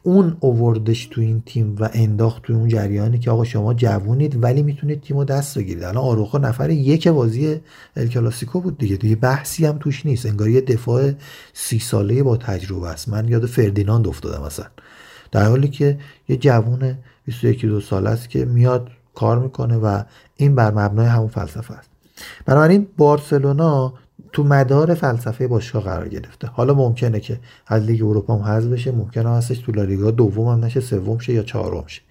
اون 0.03 0.37
اووردش 0.41 1.07
تو 1.07 1.21
این 1.21 1.43
تیم 1.47 1.77
و 1.81 1.89
انداخت 1.93 2.43
تو 2.43 2.53
اون 2.53 2.69
جریانی 2.69 3.19
که 3.19 3.31
آقا 3.31 3.45
شما 3.45 3.75
جوونید 3.75 4.43
ولی 4.45 4.63
می‌تونید 4.63 5.01
تیم 5.01 5.17
رو 5.17 5.25
دست 5.25 5.59
بگیرید. 5.59 5.85
الان 5.85 6.05
آروخو 6.05 6.39
نفر 6.39 6.71
یک 6.71 7.09
بازی 7.09 7.61
الکلاسیکو 7.97 8.61
بود 8.61 8.79
دیگه. 8.79 8.97
دیگه 8.97 9.17
بحثی 9.17 9.67
هم 9.67 9.79
توش 9.79 10.07
نیست. 10.07 10.27
انگار 10.27 10.49
یه 10.49 10.61
دفاع 10.61 11.13
سی 11.53 11.79
ساله 11.79 12.23
با 12.23 12.37
تجربه 12.37 12.89
است. 12.89 13.09
من 13.09 13.29
یاد 13.29 13.47
فردیناند 13.47 14.09
افتادم 14.09 14.45
مثلا 14.47 14.67
در 15.33 15.49
حالی 15.49 15.69
که 15.69 15.99
یه 16.29 16.37
جوون 16.37 16.99
21 17.25 17.65
دو 17.65 17.81
ساله 17.81 18.11
است 18.11 18.31
که 18.31 18.45
میاد 18.45 18.89
کار 19.15 19.39
می‌کنه 19.39 19.77
و 19.77 20.03
این 20.37 20.55
بر 20.55 20.71
مبنای 20.71 21.07
همون 21.07 21.29
فلسفه 21.29 21.75
است. 21.75 21.89
بنابراین 22.47 22.87
بارسلونا 22.97 23.95
تو 24.33 24.45
مدار 24.45 24.95
فلسفه 24.95 25.47
باشگاه 25.47 25.83
قرار 25.83 26.09
گرفته. 26.09 26.47
حالا 26.47 26.75
ممکنه 26.75 27.21
که 27.21 27.41
از 27.67 27.83
لیگ 27.83 28.03
اروپا 28.03 28.37
هم 28.37 28.43
حذف 28.43 28.69
بشه 28.69 28.93
ممکنه 28.93 29.31
هستش 29.31 29.59
تو 29.59 29.73
لالیگا 29.73 30.11
دوم 30.11 30.49
هم 30.49 30.65
نشه 30.65 30.81
سوم 30.81 31.19
شه 31.19 31.33
یا 31.33 31.43
چهارم 31.43 31.85
شه. 31.87 32.03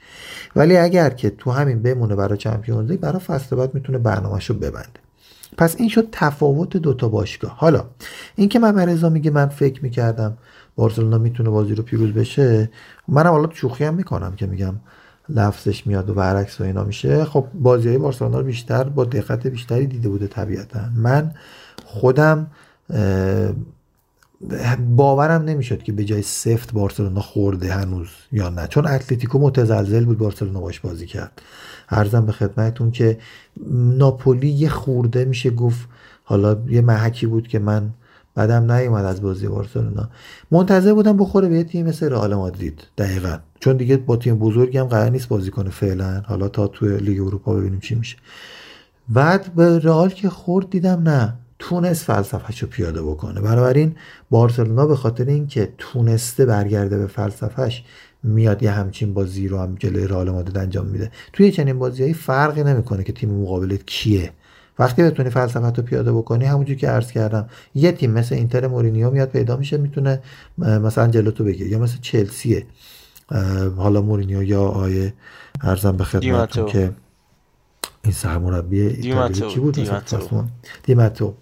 ولی 0.56 0.78
اگر 0.78 1.10
که 1.10 1.30
تو 1.30 1.52
همین 1.52 1.82
بمونه 1.82 2.16
برای 2.16 2.38
چمپیونز 2.38 2.92
لیگ 2.92 3.00
برای 3.00 3.20
فصل 3.20 3.56
بعد 3.56 3.74
می‌تونه 3.74 3.98
برنامهش 3.98 4.46
رو 4.46 4.56
ببنده. 4.56 5.00
پس 5.58 5.76
این 5.80 5.90
شد 5.90 6.08
تفاوت 6.12 6.78
دوتا 6.78 7.10
باشگاه. 7.10 7.56
حالا 7.58 7.86
اینکه 8.36 8.60
من 8.60 8.90
رضا 8.90 9.10
میگه 9.10 9.32
من 9.32 9.48
فکر 9.48 9.84
می‌کردم 9.84 10.38
بارسلونا 10.76 11.18
می‌تونه 11.18 11.50
بازی 11.50 11.76
رو 11.76 11.84
پیروز 11.84 12.14
بشه 12.14 12.70
منم 13.08 13.32
حالا 13.32 13.50
شوخی 13.54 13.84
هم 13.84 13.94
می‌کنم 13.94 14.36
که 14.36 14.48
میگم 14.48 14.76
لفظش 15.30 15.88
میاد 15.88 16.10
و 16.10 16.14
برعکس 16.14 16.62
و 16.62 16.64
اینا 16.64 16.84
میشه. 16.84 17.26
خب 17.26 17.46
بازی 17.54 17.88
های 17.88 17.98
بارسلونا 17.98 18.40
رو 18.40 18.46
بیشتر 18.46 18.84
با 18.84 19.06
دقت 19.06 19.48
بیشتری 19.48 19.88
دیده 19.88 20.10
بوده 20.10 20.28
طبیعتا. 20.28 20.80
من 20.96 21.32
خودم 21.92 22.48
باورم 24.96 25.42
نمی‌شد 25.42 25.84
که 25.84 25.92
به 25.92 26.04
جای 26.04 26.22
سفت 26.22 26.74
بارسلونا 26.74 27.22
خورده 27.22 27.74
هنوز 27.74 28.08
یا 28.32 28.50
نه. 28.50 28.68
چون 28.68 28.88
اتلتیکو 28.88 29.40
متزلزل 29.40 30.06
بود 30.06 30.18
بارسلونا 30.18 30.60
باش 30.62 30.80
بازی 30.80 31.06
کرد. 31.06 31.42
ارزم 31.90 32.26
به 32.26 32.32
خدمتتون 32.32 32.92
که 32.92 33.18
ناپولی 33.98 34.50
یه 34.50 34.70
خورده 34.70 35.26
میشه 35.26 35.50
گفت. 35.50 35.88
حالا 36.24 36.58
یه 36.68 36.82
محکی 36.82 37.26
بود 37.26 37.48
که 37.48 37.60
من 37.60 37.90
بعدم 38.36 38.72
نیومد 38.72 39.06
از 39.06 39.22
بازی 39.22 39.48
بارسلونا. 39.48 40.10
منتظر 40.52 40.94
بودم 40.94 41.18
بخوره 41.18 41.50
به 41.50 41.64
تیم 41.64 41.86
مثل 41.86 42.10
رئال 42.10 42.36
مادرید. 42.36 42.88
دقیقا. 42.98 43.38
چون 43.60 43.78
دیگه 43.78 43.98
با 43.98 44.16
تیم 44.16 44.40
بزرگی 44.40 44.78
هم 44.78 44.86
قرار 44.86 45.10
نیست 45.10 45.28
بازی 45.28 45.52
کنه 45.52 45.70
فعلا. 45.70 46.22
حالا 46.26 46.48
تا 46.48 46.68
توی 46.68 46.98
لیگ 46.98 47.22
اروپا 47.22 47.54
ببینیم 47.54 47.80
چی 47.80 47.96
میشه. 47.96 48.18
بعد 49.10 49.56
به 49.56 49.80
رئال 49.80 50.10
که 50.10 50.30
خورد 50.30 50.70
دیدم 50.70 51.02
نه. 51.10 51.34
تونست 51.62 52.04
فلسفهش 52.04 52.60
رو 52.60 52.68
پیاده 52.68 53.02
بکنه. 53.02 53.42
بنابراین 53.42 53.96
بارسلونا 54.30 54.88
به 54.88 54.96
خاطر 54.96 55.26
اینکه 55.26 55.74
تونسته 55.78 56.46
برگرده 56.46 56.98
به 56.98 57.08
فلسفهش 57.08 57.84
میاد 58.24 58.64
یه 58.64 58.72
همچین 58.72 59.14
بازی 59.14 59.48
رو 59.48 59.60
هم 59.60 59.76
جلوی 59.80 60.08
رئال 60.08 60.30
مادرید 60.30 60.58
انجام 60.58 60.88
میده. 60.88 61.12
توی 61.34 61.52
چنین 61.52 61.80
بازیهایی 61.80 62.14
فرقی 62.14 62.64
نمی‌کنه 62.64 63.04
که 63.04 63.14
تیم 63.14 63.30
مقابلت 63.30 63.86
کیه. 63.86 64.32
وقتی 64.80 65.04
بتونی 65.04 65.30
فلسفت 65.30 65.80
رو 65.80 65.86
پیاده 65.86 66.12
بکنی 66.12 66.46
همونجور 66.46 66.76
که 66.76 66.88
عرض 66.88 67.12
کردم 67.12 67.50
یه 67.76 67.92
تیم 67.92 68.12
مثل 68.12 68.36
اینتر 68.36 68.68
مورینیو 68.68 69.10
میاد 69.12 69.30
پیدا 69.30 69.58
میشه 69.58 69.78
می‌تونه 69.78 70.20
مثلا 70.58 71.08
جلو 71.08 71.32
تو 71.32 71.44
بگیره 71.44 71.70
یا 71.70 71.80
مثل 71.80 71.98
چلسیه. 72.02 72.66
حالا 73.78 74.02
مورینیو 74.02 74.44
یا 74.44 74.62
آیه 74.62 75.14
ارزم 75.62 75.98
به 75.98 76.04
خدمتتون 76.04 76.66
که 76.66 76.92
این 78.04 78.14
سرمربی 78.14 78.82
ایتالیایی 78.82 79.54
کی 79.54 79.60
بود؟ 79.60 79.76
دیماتو. 79.76 80.46
دیماتو. 80.84 81.34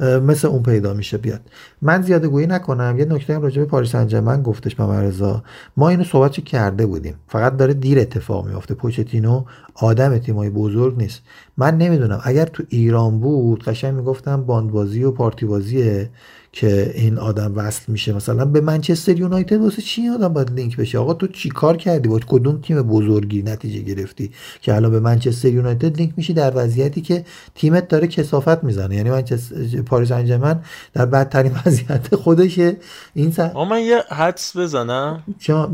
مثل 0.00 0.48
اون 0.48 0.62
پیدا 0.62 0.94
میشه 0.94 1.18
بیاد. 1.18 1.40
من 1.82 2.02
زیاده 2.02 2.28
گویی 2.28 2.46
نکنم. 2.46 2.98
یه 2.98 3.04
نکته 3.04 3.34
هم 3.34 3.42
راجع 3.42 3.58
به 3.58 3.64
پاریس 3.64 3.94
انجمن 3.94 4.42
گفتش 4.42 4.80
رضا 4.80 5.42
ما 5.76 5.88
اینو 5.88 6.04
صحبت 6.04 6.32
کرده 6.32 6.86
بودیم؟ 6.86 7.14
فقط 7.28 7.56
داره 7.56 7.74
دیر 7.74 7.98
اتفاق 7.98 8.46
میافته. 8.46 8.74
پوچتینو 8.74 9.44
آدم 9.74 10.18
تیمای 10.18 10.50
بزرگ 10.50 10.96
نیست. 10.96 11.22
من 11.56 11.78
نمی‌دونم. 11.78 12.20
اگر 12.24 12.44
تو 12.44 12.62
ایران 12.68 13.20
بود 13.20 13.64
قشنگ 13.64 13.94
می‌گفتم 13.94 14.42
باندبازی 14.42 15.04
و 15.04 15.10
پارتی 15.10 15.46
بازیه 15.46 16.10
که 16.52 16.92
این 16.94 17.18
آدم 17.18 17.52
وصل 17.56 17.92
میشه. 17.92 18.12
مثلا 18.12 18.44
به 18.44 18.60
منچستر 18.60 19.18
یونایتد 19.18 19.60
واسه 19.60 19.82
چی 19.82 20.08
آدم 20.08 20.28
باید 20.28 20.50
لینک 20.50 20.76
بشه؟ 20.76 20.98
آقا 20.98 21.14
تو 21.14 21.26
چی 21.26 21.48
کار 21.48 21.76
کردی؟ 21.76 22.08
با 22.08 22.20
کدوم 22.26 22.60
تیم 22.60 22.82
بزرگی 22.82 23.42
نتیجه 23.42 23.80
گرفتی 23.80 24.30
که 24.60 24.74
الان 24.74 24.90
به 24.90 25.00
منچستر 25.00 25.48
یونایتد 25.48 25.96
لینک 25.96 26.12
میشی 26.16 26.32
در 26.32 26.52
وضعیتی 26.54 27.00
که 27.00 27.24
تیمت 27.54 27.88
داره 27.88 28.06
کثافت 28.06 28.64
می‌زنه؟ 28.64 28.94
یعنی 28.94 29.10
منچستر 29.10 29.82
پاریس 29.82 30.12
سن 30.12 30.28
ژرمن 30.28 30.60
در 30.92 31.06
بدترین 31.06 31.52
وضعیت 31.68 32.14
خودشه. 32.14 32.76
این 33.14 33.30
سر... 33.30 33.52
من 33.70 33.80
یه 33.80 34.02
حدس 34.10 34.56
بزنم. 34.56 35.22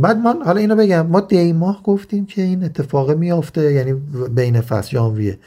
بعد 0.01 0.17
من 0.17 0.43
حالا 0.45 0.61
اینو 0.61 0.77
بگم. 0.77 1.07
ما 1.07 1.21
دی 1.21 1.53
ماه 1.53 1.83
گفتیم 1.83 2.27
که 2.27 2.43
این 2.43 2.65
اتفاق 2.65 3.11
میافته 3.11 3.73
یعنی 3.73 3.93
بین 4.35 4.61
فصل 4.61 4.91
ژانویه 4.91 5.39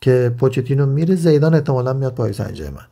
که 0.00 0.34
پوچتینو 0.38 0.86
میره. 0.86 1.14
زیدان 1.14 1.54
احتمالا 1.54 1.92
میاد 1.92 2.14
پاریس 2.14 2.40
انجمن 2.40 2.86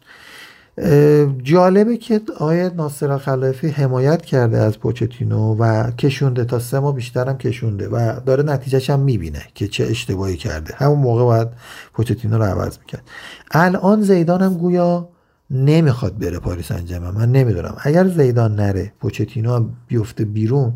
جالبه 1.42 1.96
که 1.96 2.20
آقای 2.38 2.70
ناصر 2.70 3.18
خلافی 3.18 3.68
حمایت 3.68 4.22
کرده 4.22 4.58
از 4.58 4.78
پوچتینو 4.78 5.56
و 5.58 5.90
کشونده 5.90 6.44
تا 6.44 6.58
سه 6.58 6.78
ماه 6.78 6.94
بیشتر 6.94 7.28
هم 7.28 7.38
کشونده 7.38 7.88
و 7.88 8.20
داره 8.26 8.42
نتیجهش 8.42 8.90
هم 8.90 9.00
می‌بینه 9.00 9.42
که 9.54 9.68
چه 9.68 9.84
اشتباهی 9.84 10.36
کرده. 10.36 10.74
همون 10.76 10.98
موقع 10.98 11.22
باید 11.22 11.48
پوچتینو 11.92 12.38
رو 12.38 12.44
عوض 12.44 12.78
می‌کرد. 12.78 13.02
الان 13.50 14.02
زیدان 14.02 14.42
هم 14.42 14.54
گویا 14.54 15.08
نمی‌خواد 15.50 16.18
بره 16.18 16.38
پاریس 16.38 16.72
انجام 16.72 17.02
من 17.02 17.32
نمی‌دونم. 17.32 17.76
اگر 17.78 18.08
زیدان 18.08 18.54
نره 18.54 18.92
پوچتینو 19.00 19.68
بیفته 19.86 20.24
بیرون 20.24 20.72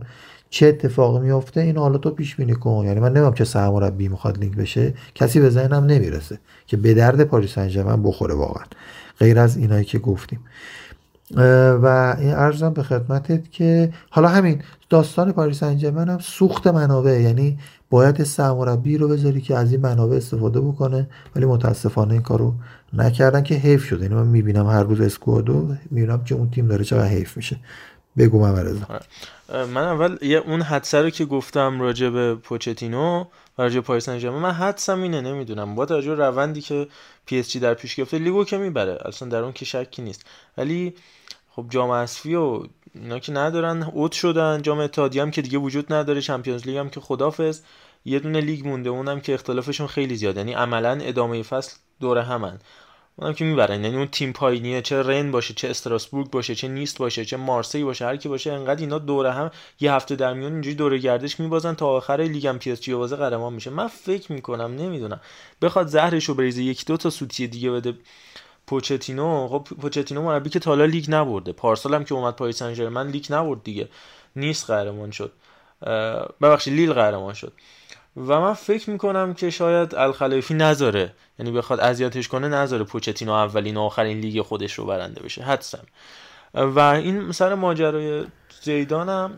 چه 0.51 0.67
اتفاقی 0.67 1.21
میفته 1.21 1.61
این 1.61 1.77
حالا 1.77 1.99
تو 1.99 2.11
پیش 2.11 2.37
بینی 2.37 2.55
کن. 2.55 2.85
یعنی 2.85 3.01
من 3.01 3.09
نمی‌دونم 3.09 3.35
چه 3.35 3.45
سرمربی 3.45 4.09
می‌خواد 4.09 4.39
لینک 4.39 4.57
بشه. 4.57 4.95
کسی 5.15 5.41
به 5.41 5.51
ذهنم 5.51 5.85
نمی‌رسه 5.85 6.39
که 6.67 6.77
به 6.77 6.95
درد 6.95 7.25
پاریس 7.25 7.59
انجام 7.59 8.03
بخوره 8.03 8.35
واقعا. 8.35 8.65
غیر 9.19 9.39
از 9.39 9.57
اینایی 9.57 9.85
که 9.85 9.99
گفتیم. 9.99 10.41
و 11.83 12.17
این 12.19 12.35
ارزم 12.35 12.73
به 12.73 12.83
خدمتت 12.83 13.53
که 13.53 13.93
حالا 14.11 14.29
همین 14.29 14.63
داستان 14.91 15.33
پاریس 15.33 15.63
انجمن 15.63 16.09
هم 16.09 16.19
سوخت 16.19 16.67
منابع. 16.67 17.21
یعنی 17.21 17.59
باید 17.91 18.25
سرمربی 18.25 18.99
رو 18.99 19.09
بذاری 19.09 19.41
که 19.41 19.57
از 19.57 19.73
این 19.73 19.81
منابع 19.81 20.17
استفاده 20.17 20.61
بکنه 20.61 21.09
ولی 21.37 21.47
متاسفانه 21.47 22.13
این 22.13 22.23
کارو 22.23 22.55
نکردن 22.97 23.43
که 23.43 23.55
حیف 23.55 23.85
شده 23.85 24.03
یعنی 24.03 24.15
من 24.15 24.27
می‌بینم 24.27 24.67
هر 24.67 24.83
روز 24.83 25.01
اسکوادو 25.01 25.75
می‌بینم 25.91 26.25
که 26.25 26.35
اون 26.35 26.51
تیم 26.51 26.69
داره 26.69 26.85
چقدر 26.85 27.09
حیف 27.09 27.37
میشه. 27.37 27.57
بگو 28.19 28.41
من 28.41 28.77
من 29.49 29.77
اول 29.77 30.17
یه 30.23 30.39
اون 30.39 30.63
حدسه 30.63 31.03
رو 31.03 31.11
که 31.11 31.25
گفتم 31.25 31.81
راجع 31.81 32.09
به 32.09 32.35
پوچتینو 32.35 33.25
و 33.59 33.63
راجع 33.63 33.81
به 33.81 34.31
من 34.31 34.51
حدسم 34.51 35.03
اینه 35.03 35.21
نمی‌دونم. 35.21 35.75
با 35.75 35.87
توجه 35.87 36.15
روندی 36.15 36.61
که 36.61 36.89
PSG 37.27 37.61
در 37.61 37.75
پیش 37.75 37.95
گرفته 37.95 38.19
لیگو 38.19 38.45
که 38.45 38.59
می‌بره. 38.59 38.99
اصلا 39.05 39.29
در 39.29 39.39
اون 39.39 39.53
که 39.53 39.65
شکی 39.65 40.03
نیست. 40.03 40.25
ولی 40.59 40.95
خب 41.51 41.67
جام 41.71 41.91
اسفی 41.91 42.35
و 42.35 42.63
اینا 42.95 43.19
که 43.19 43.33
ندارن 43.33 43.83
اوت 43.83 44.13
شدن. 44.13 44.63
جام 44.63 44.79
اتحادیه 44.79 45.23
هم 45.23 45.31
که 45.31 45.43
دیگه 45.43 45.59
وجود 45.59 45.93
نداره. 45.93 46.21
Champions 46.21 46.67
League 46.67 46.77
هم 46.77 46.91
که 46.91 47.01
خدافظ. 47.01 47.61
یه 48.05 48.19
دونه 48.19 48.41
لیگ 48.41 48.69
مونده. 48.69 48.91
اونم 48.91 49.21
که 49.21 49.35
اختلافشون 49.35 49.87
خیلی 49.87 50.17
زیاد. 50.17 50.37
یعنی 50.37 50.53
عملا 50.53 50.99
ادامه 51.03 51.43
فصل 51.43 51.77
دور 52.01 52.23
همن. 52.23 52.59
اونم 53.17 53.35
که 53.35 53.45
می‌برن. 53.45 53.85
یعنی 53.85 53.97
اون 53.97 54.07
تیم 54.07 54.33
پایینیه 54.33 54.83
چه 54.83 55.03
رن 55.03 55.31
باشه 55.31 55.55
چه 55.55 55.69
استراسبورگ 55.69 56.31
باشه 56.31 56.55
چه 56.55 56.69
نیست 56.69 56.99
باشه 56.99 57.25
چه 57.25 57.37
مارسی 57.37 57.85
باشه 57.85 58.05
هر 58.05 58.17
کی 58.17 58.29
باشه 58.29 58.53
انقدر 58.53 58.81
اینا 58.81 58.99
دور 58.99 59.33
هم 59.33 59.51
یه 59.81 59.93
هفته 59.93 60.17
در 60.17 60.35
میون 60.35 60.53
اینجوری 60.53 60.77
دوره 60.77 60.99
گردش 60.99 61.41
میبازن 61.41 61.75
تا 61.75 61.87
آخر 61.87 62.21
لیگ 62.21 62.47
هم 62.47 62.59
PSG 62.59 62.95
بازه 62.95 63.17
قهرمان 63.17 63.53
میشه. 63.53 63.71
من 63.71 63.89
فکر 63.89 64.33
می‌کنم 64.33 64.77
نمی‌دونم. 64.77 65.21
بخواد 65.63 65.87
زهرشو 65.87 66.35
بریزه 66.35 66.63
یک 66.63 66.87
دو 66.87 66.97
تا 66.97 67.11
سوتی 67.11 67.47
دیگه 67.47 67.71
بده 67.71 67.95
پوچتینو 68.67 69.49
خب 69.49 69.67
پوچتینو 69.81 70.23
مربی 70.23 70.51
که 70.51 70.59
تا 70.59 70.67
حالا 70.67 70.85
لیگ 70.85 71.05
نبرده. 71.09 71.53
پارسال 71.53 71.95
هم 71.95 72.05
که 72.05 72.15
اومد 72.15 72.37
پاریس 72.37 72.59
سن 72.59 72.75
ژرمن 72.75 73.09
لیگ 73.09 73.27
نبرد 73.31 73.63
دیگه. 73.63 73.89
نیست 74.37 74.71
قهرمان 74.71 75.11
شد. 75.11 75.33
ببخشید 76.43 76.75
لیل 76.75 76.93
قهرمان 76.93 77.35
شد. 77.35 77.53
و 78.17 78.41
من 78.41 78.53
فکر 78.53 78.91
می‌کنم 78.91 79.35
که 79.35 79.51
شاید 79.51 79.95
الخلایفی 79.95 80.55
نذاره. 80.55 81.13
یعنی 81.39 81.53
بخواد 81.53 81.81
اذیتش 81.81 82.29
کنه 82.29 82.49
نذاره 82.49 82.85
پوچتینو 82.85 83.33
اولین 83.33 83.77
و 83.77 83.81
آخرین 83.81 84.19
لیگ 84.19 84.43
خودش 84.43 84.73
رو 84.73 84.87
برنده 84.87 85.23
بشه. 85.23 85.43
حدسم 85.43 85.85
و 86.55 86.79
این 86.79 87.33
سر 87.33 87.55
ماجرای 87.55 88.25
زیدانم. 88.63 89.31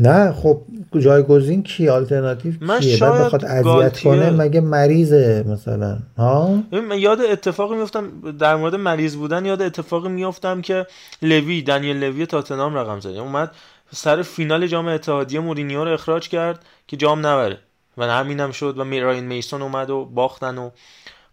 نه 0.00 0.32
خب 0.32 0.62
جایگزین 0.98 1.62
کی؟ 1.62 1.88
آلترناتیو 1.88 2.54
من 2.60 2.80
کیه؟ 2.80 2.96
شاید 2.96 3.24
بخواد 3.24 3.44
اذیت. 3.44 4.00
کنه 4.00 4.30
مگه 4.30 4.60
مریضه 4.60 5.44
مثلا؟ 5.48 5.98
ها؟ 6.18 6.62
من 6.72 6.98
یاد 6.98 7.20
اتفاقی 7.20 7.76
میفتم 7.76 8.32
در 8.38 8.56
مورد 8.56 8.74
مریض 8.74 9.16
بودن 9.16 9.44
یاد 9.44 9.62
اتفاقی 9.62 10.08
میفتم 10.08 10.60
که 10.60 10.86
لوی 11.22 11.62
دنیل 11.62 11.96
لوی 11.96 12.26
تاتنام 12.26 12.74
رقم 12.74 13.00
زده. 13.00 13.20
اومد 13.20 13.50
سر 13.94 14.22
فینال 14.22 14.66
جام 14.66 14.86
اتحادیه 14.86 15.40
مورینیو 15.40 15.84
رو 15.84 15.92
اخراج 15.92 16.28
کرد 16.28 16.64
که 16.86 16.96
جام 16.96 17.26
نبره. 17.26 17.58
و 17.98 18.04
همینم 18.04 18.52
شد 18.52 18.78
و 18.78 18.84
میراین 18.84 19.24
میسون 19.24 19.62
اومد 19.62 19.90
و 19.90 20.04
باختن 20.04 20.58
و 20.58 20.70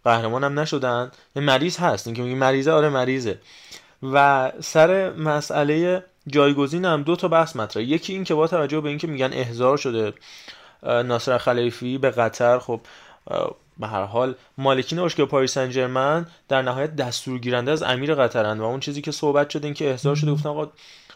قهرمان 0.04 0.44
هم 0.44 0.60
نشدن 0.60 1.10
مریض 1.36 1.76
هست. 1.76 2.06
اینکه 2.06 2.22
میگی 2.22 2.34
مریضه 2.34 2.72
آره 2.72 2.88
مریضه. 2.88 3.38
و 4.02 4.52
سر 4.60 5.10
مسئله 5.12 6.04
جایگزین 6.26 6.84
هم 6.84 7.02
دو 7.02 7.16
تا 7.16 7.28
بحث 7.28 7.56
مطرحه 7.56 7.86
یکی 7.86 8.12
این 8.12 8.24
که 8.24 8.34
با 8.34 8.46
توجه 8.46 8.80
به 8.80 8.88
اینکه 8.88 9.06
میگن 9.06 9.32
احضار 9.32 9.76
شده 9.76 10.12
ناصر 10.82 11.38
خلیفی 11.38 11.98
به 11.98 12.10
قطر 12.10 12.58
خب 12.58 12.80
به 13.78 13.86
هر 13.86 14.02
حال 14.02 14.34
مالکین 14.58 14.98
باشگاه 14.98 15.26
پاریس 15.26 15.58
سن 15.58 16.26
در 16.48 16.62
نهایت 16.62 16.96
دستور 16.96 17.38
گیرنده 17.38 17.70
از 17.70 17.82
امیر 17.82 18.14
قطرن 18.14 18.60
و 18.60 18.64
اون 18.64 18.80
چیزی 18.80 19.02
که 19.02 19.12
صحبت 19.12 19.50
شده 19.50 19.64
این 19.64 19.74
که 19.74 19.90
احضار 19.90 20.16
شده 20.16 20.32
گفتن 20.32 20.48
آقا 20.48 20.68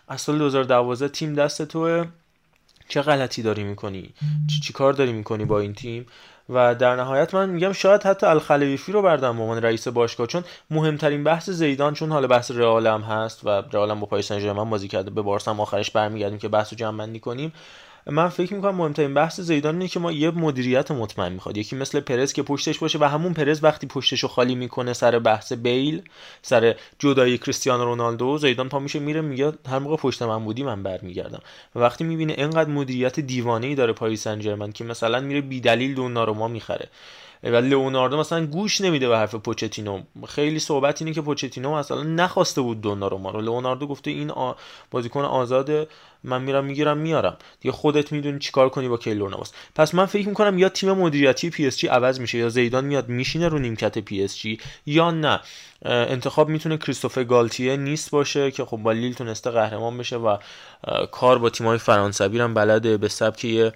از 0.09 0.21
سال 0.21 0.39
2012 0.39 1.09
تیم 1.09 1.35
دست 1.35 1.63
توه. 1.63 2.05
چه 2.91 3.03
غلطی 3.03 3.43
داری 3.43 3.65
می‌کنی؟ 3.65 4.15
چی, 4.51 4.61
چی 4.61 4.73
کار 4.73 4.93
داری 4.93 5.13
می‌کنی 5.13 5.45
با 5.45 5.61
این 5.61 5.75
تیم؟ 5.75 6.07
و 6.49 6.75
در 6.75 6.97
نهایت 6.97 7.35
من 7.35 7.51
میگم 7.51 7.73
شاید 7.73 8.03
حتی 8.03 8.27
الخلیفی 8.27 8.93
رو 8.93 9.03
بردم 9.03 9.37
به 9.37 9.43
عنوان 9.43 9.63
رئیس 9.63 9.89
باشگاه 9.89 10.27
چون 10.27 10.45
مهمترین 10.71 11.25
بحث 11.25 11.51
زیدان 11.51 11.95
چون 11.95 12.13
حالا 12.13 12.27
بحث 12.27 12.51
رئال 12.51 12.87
هم 12.87 13.01
هست 13.01 13.47
و 13.47 13.49
رئال 13.49 13.91
هم 13.91 14.01
با 14.01 14.07
پاریس 14.07 14.29
سن 14.29 14.39
ژرمن 14.39 14.71
بازی 14.71 14.89
کرده 14.89 15.11
به 15.11 15.23
بارسا 15.23 15.51
هم 15.51 15.61
آخرش 15.61 15.91
برمیگردیم 15.91 16.39
که 16.39 16.49
بحث 16.49 16.73
رو 16.73 16.79
جمع 16.79 16.99
بندی 16.99 17.21
کنیم. 17.21 17.53
من 18.07 18.29
فکر 18.29 18.55
می‌کنم 18.55 18.75
مهمترین 18.75 19.15
بحث 19.15 19.41
زیدان 19.41 19.75
اینه 19.75 19.89
که 19.89 20.01
ما 20.01 20.13
یه 20.13 20.31
مدیریت 20.31 20.91
مطمئن 20.91 21.33
می‌خواد. 21.33 21.57
یکی 21.57 21.77
مثل 21.77 22.01
پرز 22.01 22.33
که 22.33 22.43
پشتش 22.43 22.79
باشه 22.79 22.99
و 22.99 23.05
همون 23.05 23.35
پرز 23.35 23.65
وقتی 23.65 23.87
پشتش 23.87 24.21
رو 24.21 24.29
خالی 24.29 24.55
می‌کنه 24.55 24.93
سر 24.93 25.19
بحث 25.19 25.53
بیل 25.53 26.03
سر 26.43 26.75
جدایی 26.99 27.39
کریستیانو 27.39 27.85
رونالدو 27.85 28.39
زیدان 28.39 28.69
پا 28.69 28.79
میشه 28.79 28.99
میره 28.99 29.21
میگه 29.21 29.53
هر 29.69 29.79
موقع 29.79 29.97
پشت 29.97 30.23
من 30.23 30.45
بودی 30.45 30.63
من 30.63 30.83
برمیگردم. 30.83 31.41
و 31.75 31.79
وقتی 31.79 32.05
می‌بینه 32.05 32.33
اینقدر 32.33 32.71
مدیریت 32.71 33.21
دیوانه 33.21 33.67
ای 33.67 33.75
داره 33.75 33.93
پاریس 33.93 34.23
سن 34.23 34.71
که 34.71 34.85
مثلا 34.85 35.21
میره 35.21 35.41
بیدلیل 35.41 35.95
دوناروما 35.95 36.49
می‌خره. 36.49 36.89
و 37.43 37.57
لئوناردو 37.57 38.17
مثلا 38.17 38.47
گوش 38.47 38.81
نمیده 38.81 39.09
به 39.09 39.19
حرف 39.19 39.35
پوچتینو. 39.35 40.03
خیلی 40.29 40.59
صحبت 40.59 41.03
اینه 41.03 41.15
که 41.15 41.21
پوچتینو 41.21 41.75
مثلا 41.75 42.03
نخواسته 42.03 42.61
بود 42.61 42.81
دوناروما 42.81 43.31
رو 43.31 43.41
لئوناردو 43.41 43.87
گفته 43.87 44.11
این 44.11 44.31
آ... 44.31 44.53
بازیکن 44.91 45.25
آزاده 45.25 45.87
من 46.25 46.43
میرم 46.43 46.65
می‌گیرم 46.65 46.99
میارم. 46.99 47.37
دیگه 47.61 47.73
خودت 47.73 48.13
می‌دونی 48.13 48.39
چیکار 48.39 48.69
کنی 48.69 48.89
با 48.89 48.97
کیلور 48.97 49.31
ناواس. 49.31 49.53
پس 49.75 49.95
من 49.95 50.07
فکر 50.07 50.29
می‌کنم 50.29 50.59
یا 50.59 50.69
تیم 50.69 50.93
مدیریتی 50.93 51.51
PSG 51.51 51.87
عوض 51.87 52.21
میشه 52.21 52.39
یا 52.39 52.49
زیدان 52.49 52.85
میاد 52.85 53.09
میشینه 53.09 53.49
رو 53.49 53.59
نیمکت 53.59 53.99
PSG 53.99 54.59
یا 54.87 55.11
نه. 55.11 55.41
انتخاب 55.85 56.49
می‌تونه 56.49 56.77
کریستوفر 56.77 57.25
گالتیه 57.25 57.77
نیست 57.77 58.11
باشه 58.11 58.51
که 58.51 58.65
خب 58.65 58.77
با 58.77 58.93
لیل 58.93 59.15
تونسته 59.15 59.51
قهرمان 59.51 59.99
بشه 59.99 60.17
و 60.17 60.37
کار 61.11 61.39
با 61.39 61.51
تیمای 61.51 61.79
فرانسوی 61.79 62.41
هم 62.41 62.55
بلده 62.55 62.97
به 62.97 63.09
سبک 63.09 63.45
یه 63.45 63.73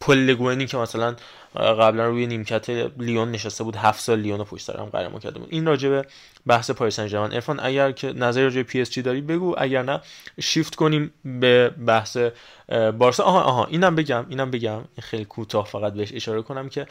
پل 0.00 0.13
لوگوئنی 0.13 0.66
که 0.66 0.76
مثلا 0.76 1.16
قبلا 1.54 2.06
روی 2.06 2.26
نیمکت 2.26 2.70
لیون 2.98 3.30
نشسته 3.30 3.64
بود 3.64 3.76
هفت 3.76 4.00
سال 4.00 4.18
لیون 4.18 4.38
رو 4.38 4.44
پشت 4.44 4.64
سر 4.64 4.76
هم 4.76 4.84
قهرمان 4.84 5.20
کرده 5.20 5.38
بود. 5.38 5.48
این 5.50 5.66
راجع 5.66 5.90
به 5.90 6.06
بحث 6.46 6.70
پاریس 6.70 6.96
سن 6.96 7.06
ژرمن 7.06 7.32
عرفان 7.32 7.60
اگر 7.62 7.92
که 7.92 8.12
نظری 8.12 8.44
راجع 8.44 8.62
PSG 8.62 9.02
داری 9.02 9.20
بگو. 9.20 9.54
اگر 9.58 9.82
نه 9.82 10.00
شیفت 10.40 10.74
کنیم 10.74 11.12
به 11.24 11.68
بحث 11.68 12.16
بارسا. 12.98 13.24
آها 13.24 13.40
آها. 13.40 13.64
اینم 13.64 13.94
بگم 13.94 14.26
اینم 14.28 14.50
بگم. 14.50 14.76
این 14.76 15.02
خیلی 15.02 15.24
کوتاه 15.24 15.66
فقط 15.66 15.92
بهش 15.92 16.12
اشاره 16.12 16.42
کنم 16.42 16.68
که 16.68 16.86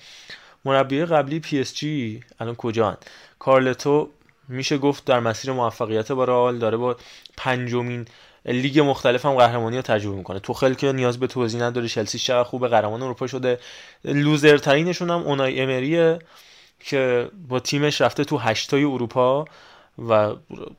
مربی 0.66 1.06
قبلی 1.06 1.40
PSG 1.40 2.24
الان 2.40 2.56
کجان 2.56 2.98
کارلتو 3.40 4.10
میشه 4.48 4.78
گفت 4.78 5.06
در 5.06 5.20
مسیر 5.20 5.52
موفقیت 5.52 6.12
با 6.12 6.24
رئال 6.24 6.58
داره 6.58 6.78
با 6.78 6.96
پنجمین 7.38 8.06
لیگ 8.46 8.80
مختلف 8.80 9.26
هم 9.26 9.36
قهرمانی 9.36 9.76
رو 9.76 9.82
تجربه 9.82 10.16
می‌کنه. 10.16 10.40
توخل 10.40 10.74
که 10.74 10.92
نیاز 10.92 11.20
به 11.20 11.28
توضیح 11.28 11.62
نداره. 11.62 11.88
چلسی 11.88 12.20
چقدر 12.20 12.44
خوب 12.44 12.68
قهرمان 12.68 13.02
اروپا 13.02 13.28
شده. 13.28 13.60
loser 14.06 14.46
ترینشون 14.46 15.10
هم 15.10 15.20
اونای 15.20 15.62
امریه 15.62 16.20
که 16.80 17.30
با 17.48 17.60
تیمش 17.60 18.02
رفته 18.02 18.24
تو 18.24 18.38
هشتای 18.38 18.84
اروپا 18.84 19.46
و 20.10 20.36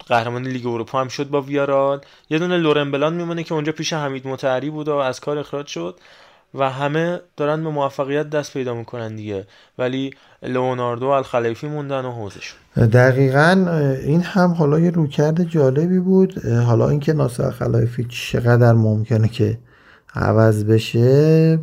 قهرمان 0.08 0.46
لیگ 0.46 0.66
اروپا 0.66 1.00
هم 1.00 1.08
شد 1.08 1.28
با 1.28 1.40
ویارال. 1.40 2.00
یه 2.30 2.38
دونه 2.38 2.56
لورن 2.56 2.90
بلان 2.90 3.14
میمونه 3.14 3.44
که 3.44 3.54
اونجا 3.54 3.72
پیش 3.72 3.92
حمید 3.92 4.28
مطهری 4.28 4.70
بود 4.70 4.88
و 4.88 4.94
از 4.94 5.20
کار 5.20 5.38
اخراج 5.38 5.66
شد. 5.66 6.00
و 6.54 6.70
همه 6.70 7.20
دارن 7.36 7.64
به 7.64 7.70
موفقیت 7.70 8.30
دست 8.30 8.52
پیدا 8.52 8.74
می‌کنن 8.74 9.16
دیگه. 9.16 9.46
ولی 9.78 10.10
لئوناردو 10.42 11.06
الخلیفی 11.06 11.66
موندن 11.66 12.04
و 12.04 12.12
حوضشون. 12.12 12.86
دقیقا 12.86 13.66
این 14.04 14.20
هم 14.20 14.50
حالا 14.50 14.78
یه 14.80 14.90
رویکرد 14.90 15.44
جالبی 15.44 15.98
بود. 15.98 16.46
حالا 16.46 16.88
اینکه 16.88 17.12
ناصر 17.12 17.50
خلایفی 17.50 18.06
چقدر 18.08 18.72
ممکنه 18.72 19.28
که 19.28 19.58
عوض 20.14 20.64
بشه 20.64 21.56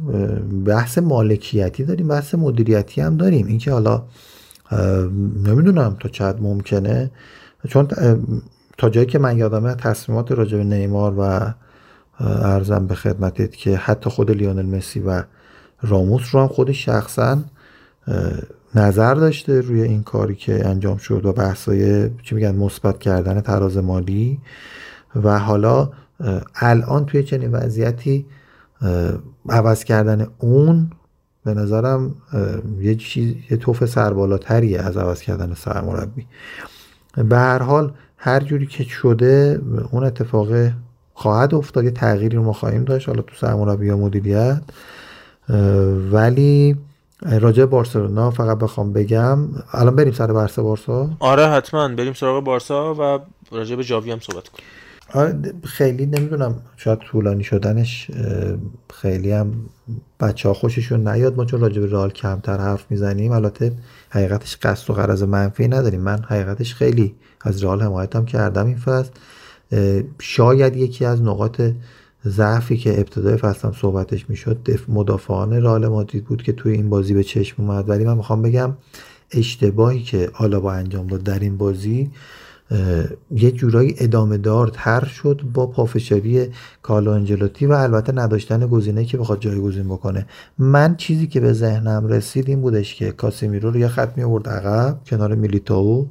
بحث 0.66 0.98
مالکیتی 0.98 1.84
داریم 1.84 2.08
بحث 2.08 2.36
مدیریتی 2.36 3.02
هم 3.02 3.18
داریم. 3.18 3.48
اینکه 3.48 3.72
حالا 3.72 4.04
نمی‌دونم 5.46 5.98
تا 6.00 6.10
چقدر 6.10 6.40
ممکنه. 6.40 7.12
چون 7.70 7.88
تا 8.78 8.90
جایی 8.90 9.08
که 9.08 9.20
من 9.20 9.38
یادمه 9.38 9.76
تصمیمات 9.76 10.32
راجع 10.32 10.58
به 10.58 10.64
نیمار 10.64 11.14
و 11.18 11.54
ارزم 12.22 12.88
به 12.88 12.96
خدمتت 12.96 13.56
که 13.56 13.78
حتی 13.78 14.10
خود 14.10 14.32
لیونل 14.32 14.66
مسی 14.66 15.00
و 15.00 15.24
راموس 15.82 16.24
رو 16.32 16.42
هم 16.42 16.48
خود 16.48 16.72
شخصا 16.72 17.38
نظر 18.76 19.14
داشته 19.14 19.62
روی 19.62 19.82
این 19.82 20.04
کاری 20.04 20.36
که 20.36 20.68
انجام 20.68 20.98
شد 20.98 21.26
و 21.26 21.34
بحثای 21.34 22.10
چی 22.24 22.36
میگن 22.36 22.56
مثبت 22.56 23.00
کردن 23.00 23.42
تراز 23.42 23.78
مالی. 23.78 24.40
و 25.16 25.40
حالا 25.40 25.90
الان 26.56 27.06
توی 27.06 27.24
چنین 27.24 27.52
وضعیتی 27.52 28.26
عوض 29.50 29.84
کردن 29.84 30.28
اون 30.38 30.92
به 31.46 31.54
نظرم 31.54 32.16
یه 32.80 32.96
چیز 32.96 33.36
یه 33.52 33.58
توف 33.58 33.86
سربالاتریه 33.86 34.82
از 34.82 34.98
عوض 34.98 35.22
کردن 35.22 35.54
سرمربی. 35.54 36.28
به 37.16 37.38
هر 37.38 37.60
حال 37.60 37.94
هر 38.18 38.40
جوری 38.40 38.68
که 38.68 38.84
شده 38.84 39.62
اون 39.92 40.04
اتفاق 40.04 40.48
خواهد 41.14 41.54
افتاد. 41.54 41.84
یه 41.84 41.92
تغییری 41.92 42.36
رو 42.36 42.44
ما 42.44 42.54
خواهیم 42.54 42.84
داشت. 42.84 43.10
حالا 43.10 43.22
تو 43.22 43.36
سرمربی 43.36 43.88
یا 43.88 43.98
مدیریت. 43.98 44.62
ولی 46.12 46.78
راجع 47.40 47.66
بارسلونا 47.66 48.32
فقط 48.32 48.58
بخوام 48.58 48.94
بگم 48.94 49.40
الان 49.72 49.96
بریم 49.96 50.14
سر 50.14 50.34
بحث 50.34 50.60
بارسا؟ 50.60 51.10
آره 51.20 51.48
حتما. 51.48 51.88
بریم 51.88 52.14
سراغ 52.14 52.44
بارسا 52.44 52.96
و 52.96 53.20
راجع 53.56 53.76
به 53.76 53.84
جاوی 53.84 54.12
هم 54.12 54.20
صحبت 54.20 54.50
کنیم. 54.50 54.66
آره 55.14 55.54
خیلی 55.64 56.06
نمی‌دونم. 56.06 56.56
شاید 56.78 57.00
طولانی 57.00 57.44
شدنش 57.44 58.12
خیلی 58.94 59.32
هم 59.32 59.54
بچه 60.20 60.50
ها 60.50 60.54
خوششون 60.54 61.08
نیاد. 61.08 61.38
ما 61.38 61.46
چون 61.46 61.62
راجع 61.62 61.82
به 61.82 61.88
رئال 61.88 62.10
کمتر 62.10 62.58
حرف 62.58 62.86
می‌زنیم 62.90 63.32
البته 63.32 63.72
حقیقتش 64.10 64.58
قصد 64.58 64.90
و 64.90 64.94
غرض 64.94 65.24
منفی 65.24 65.68
نداریم. 65.68 66.02
من 66.02 66.22
حقیقتش 66.22 66.76
خیلی 66.76 67.16
از 67.42 67.64
رئال 67.64 67.82
حمایتم 67.82 68.26
کردم 68.26 68.66
این 68.66 68.78
فصل. 68.78 69.10
شاید 70.20 70.76
یکی 70.76 71.06
از 71.06 71.22
نقاط 71.22 71.62
ضعفی 72.26 72.78
که 72.78 73.00
ابتدای 73.00 73.38
فصلم 73.38 73.74
صحبتش 73.82 74.30
می‌شد 74.30 74.58
مدافعان 74.88 75.54
رئال 75.54 75.88
مادرید 75.88 76.26
بود 76.26 76.44
که 76.44 76.54
توی 76.54 76.74
این 76.74 76.90
بازی 76.90 77.14
به 77.14 77.24
چشم 77.24 77.64
اومد. 77.64 77.90
ولی 77.90 78.04
من 78.04 78.18
می‌خوام 78.18 78.42
بگم 78.42 78.74
اشتباهی 79.32 80.04
که 80.04 80.30
آلابا 80.34 80.74
انجام 80.74 81.08
داد 81.08 81.24
در 81.24 81.40
این 81.40 81.58
بازی 81.58 82.12
یه 83.32 83.52
جورایی 83.52 83.96
ادامه 83.98 84.38
دار 84.38 84.68
تر 84.74 85.06
شد 85.06 85.42
با 85.54 85.68
پافشاری 85.68 86.48
کارلو 86.82 87.12
انجلوتی 87.12 87.66
و 87.66 87.72
البته 87.72 88.12
نداشتن 88.12 88.68
گزینه 88.68 89.06
که 89.06 89.18
بخواد 89.18 89.40
جایگزین 89.40 89.84
بکنه. 89.84 90.26
من 90.58 90.96
چیزی 90.96 91.28
که 91.28 91.40
به 91.40 91.54
ذهنم 91.54 92.08
رسید 92.08 92.50
این 92.50 92.62
بودش 92.62 92.96
که 92.96 93.12
کاسمیرو 93.12 93.72
رو 93.72 93.80
یه 93.80 93.88
خط 93.88 94.18
می 94.18 94.24
آورد 94.24 94.50
عقب 94.50 95.00
کنار 95.06 95.36
میلیتائو 95.36 96.06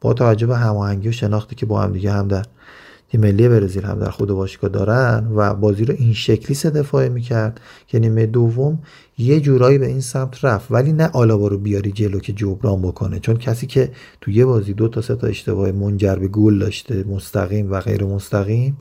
با 0.00 0.14
توجه 0.14 0.46
به 0.46 0.56
هماهنگی 0.56 1.08
و 1.08 1.12
شناختی 1.12 1.56
که 1.56 1.66
با 1.66 1.82
هم 1.82 1.92
دیگه 1.92 2.12
هم 2.12 2.28
در 2.28 2.44
تیم 3.10 3.20
ملی 3.20 3.48
برزیل 3.48 3.84
هم 3.84 3.98
در 3.98 4.10
خود 4.10 4.28
باشگاه 4.28 4.70
دارن 4.70 5.26
و 5.34 5.54
بازی 5.54 5.84
رو 5.84 5.94
این 5.98 6.12
شکلی 6.12 6.54
سه 6.54 6.70
دفاعه 6.70 7.08
می‌کرد 7.08 7.60
که 7.86 7.98
نیمه 7.98 8.26
دوم 8.26 8.78
یه 9.18 9.40
جورایی 9.40 9.78
به 9.78 9.86
این 9.86 10.00
سمت 10.00 10.44
رفت. 10.44 10.70
ولی 10.70 10.92
نه 10.92 11.10
آلابا 11.12 11.48
رو 11.48 11.58
بیاری 11.58 11.92
جلو 11.92 12.18
که 12.18 12.32
جبران 12.32 12.82
بکنه. 12.82 13.20
چون 13.20 13.36
کسی 13.36 13.66
که 13.66 13.90
تو 14.20 14.30
یه 14.30 14.44
بازی 14.44 14.72
دو 14.72 14.88
تا 14.88 15.00
سه 15.00 15.14
تا 15.14 15.26
اشتباه 15.26 15.72
منجر 15.72 16.16
به 16.16 16.28
گل 16.28 16.58
داشته 16.58 17.04
مستقیم 17.04 17.72
و 17.72 17.80
غیر 17.80 18.04
مستقیم 18.04 18.76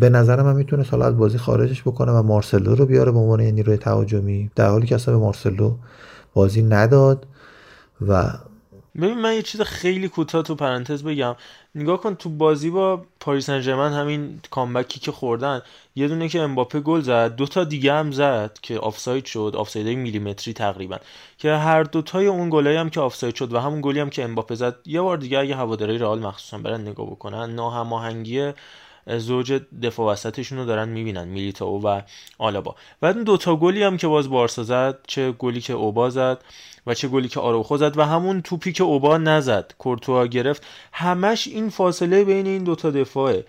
به 0.00 0.10
نظر 0.10 0.42
من 0.42 0.56
می‌تونه 0.56 0.84
سال 0.84 1.02
از 1.02 1.16
بازی 1.16 1.38
خارجش 1.38 1.82
بکنه 1.82 2.12
و 2.12 2.22
مارسلو 2.22 2.74
رو 2.74 2.86
بیاره 2.86 3.12
به 3.12 3.18
عنوان 3.18 3.40
نیروی 3.40 3.76
تهاجمی. 3.76 4.50
در 4.54 4.68
حالی 4.68 4.86
که 4.86 4.94
اصلا 4.94 5.14
به 5.14 5.20
مارسلو 5.20 5.74
بازی 6.34 6.62
نداد 6.62 7.26
و 8.08 8.32
ببین 8.96 9.18
من 9.18 9.34
یه 9.34 9.42
چیز 9.42 9.60
خیلی 9.60 10.08
کوتاه 10.08 10.42
تو 10.42 10.54
پرانتز 10.54 11.02
بگم. 11.02 11.36
نگاه 11.74 12.00
کن 12.00 12.14
تو 12.14 12.28
بازی 12.28 12.70
با 12.70 13.04
پاریس 13.20 13.46
سن 13.46 13.92
همین 13.92 14.40
comeback 14.50 14.94
ی 14.94 15.00
که 15.00 15.12
خوردن 15.12 15.62
یه 15.96 16.08
دونه 16.08 16.28
که 16.28 16.40
امباپه 16.40 16.80
گل 16.80 17.00
زد 17.00 17.36
دو 17.36 17.46
تا 17.46 17.64
دیگه 17.64 17.92
هم 17.92 18.12
زد 18.12 18.58
که 18.62 18.78
آفساید 18.78 19.24
شد 19.24 19.52
آفساید 19.56 19.86
میلیمتری 19.86 20.54
تقریبا. 20.54 20.98
که 21.38 21.52
هر 21.52 21.82
دوتای 21.82 22.26
اون 22.26 22.50
گلایی 22.50 22.76
هم 22.76 22.90
که 22.90 23.00
آفساید 23.00 23.34
شد 23.34 23.52
و 23.52 23.60
همون 23.60 23.80
گلی 23.80 24.00
هم 24.00 24.10
که 24.10 24.24
امباپه 24.24 24.54
زد 24.54 24.76
یه 24.86 25.00
بار 25.00 25.16
دیگه 25.16 25.38
اگه 25.38 25.56
هواداری 25.56 25.98
رئال 25.98 26.18
مخصوصا 26.18 26.58
برن 26.58 26.80
نگاه 26.80 27.06
بکنن 27.06 27.54
ناهماهنگی 27.54 28.52
زوج 29.18 29.60
دفاع 29.82 30.12
وسطشون 30.12 30.58
رو 30.58 30.64
دارن 30.64 30.88
می‌بینن 30.88 31.28
میلیتائو 31.28 31.80
و 31.80 32.00
آلابا. 32.38 32.74
و 33.02 33.06
اون 33.06 33.22
دوتا 33.22 33.56
گلی 33.56 33.82
هم 33.82 33.96
که 33.96 34.06
باز 34.06 34.30
بارسا 34.30 34.62
زد 34.62 34.98
چه 35.06 35.32
گلی 35.32 35.60
که 35.60 35.72
اوبا 35.72 36.10
زد 36.10 36.44
و 36.86 36.94
چه 36.94 37.08
گلی 37.08 37.28
که 37.28 37.40
آروخو 37.40 37.76
زد 37.76 37.98
و 37.98 38.06
همون 38.06 38.42
توپی 38.42 38.72
که 38.72 38.84
اوبا 38.84 39.18
نزد. 39.18 39.72
کورتوا 39.78 40.26
گرفت. 40.26 40.62
همش 40.92 41.46
این 41.46 41.68
فاصله 41.68 42.24
بین 42.24 42.46
این 42.46 42.64
دوتا 42.64 42.90
دفاعه. 42.90 43.44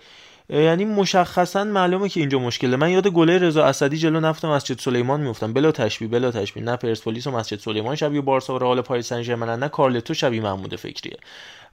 یعنی 0.50 0.84
مشخصا 0.84 1.64
معلومه 1.64 2.08
که 2.08 2.20
اینجا 2.20 2.38
مشکله. 2.38 2.76
من 2.76 2.90
یاد 2.90 3.08
گله 3.08 3.38
رضا 3.38 3.64
اسدی 3.64 3.98
جلو 3.98 4.20
نفت 4.20 4.44
مسجد 4.44 4.78
سلیمان 4.78 5.20
میفتم 5.20 5.52
بلا 5.52 5.72
تشبیه 5.72 6.08
بلا 6.08 6.30
تشبیه. 6.30 6.62
نه 6.64 6.76
پرسپولیس 6.76 7.26
و 7.26 7.30
مسجد 7.30 7.58
سلیمان 7.58 7.96
شبیه 7.96 8.20
بارسا 8.20 8.54
و 8.54 8.58
رئال 8.58 8.80
پاریس 8.80 9.08
سن 9.08 9.22
ژرمن 9.22 9.58
نه 9.58 9.68
کارلتو 9.68 10.14
شبیه 10.14 10.40
محمود 10.40 10.76
فکریه. 10.76 11.16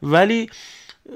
ولی 0.04 0.50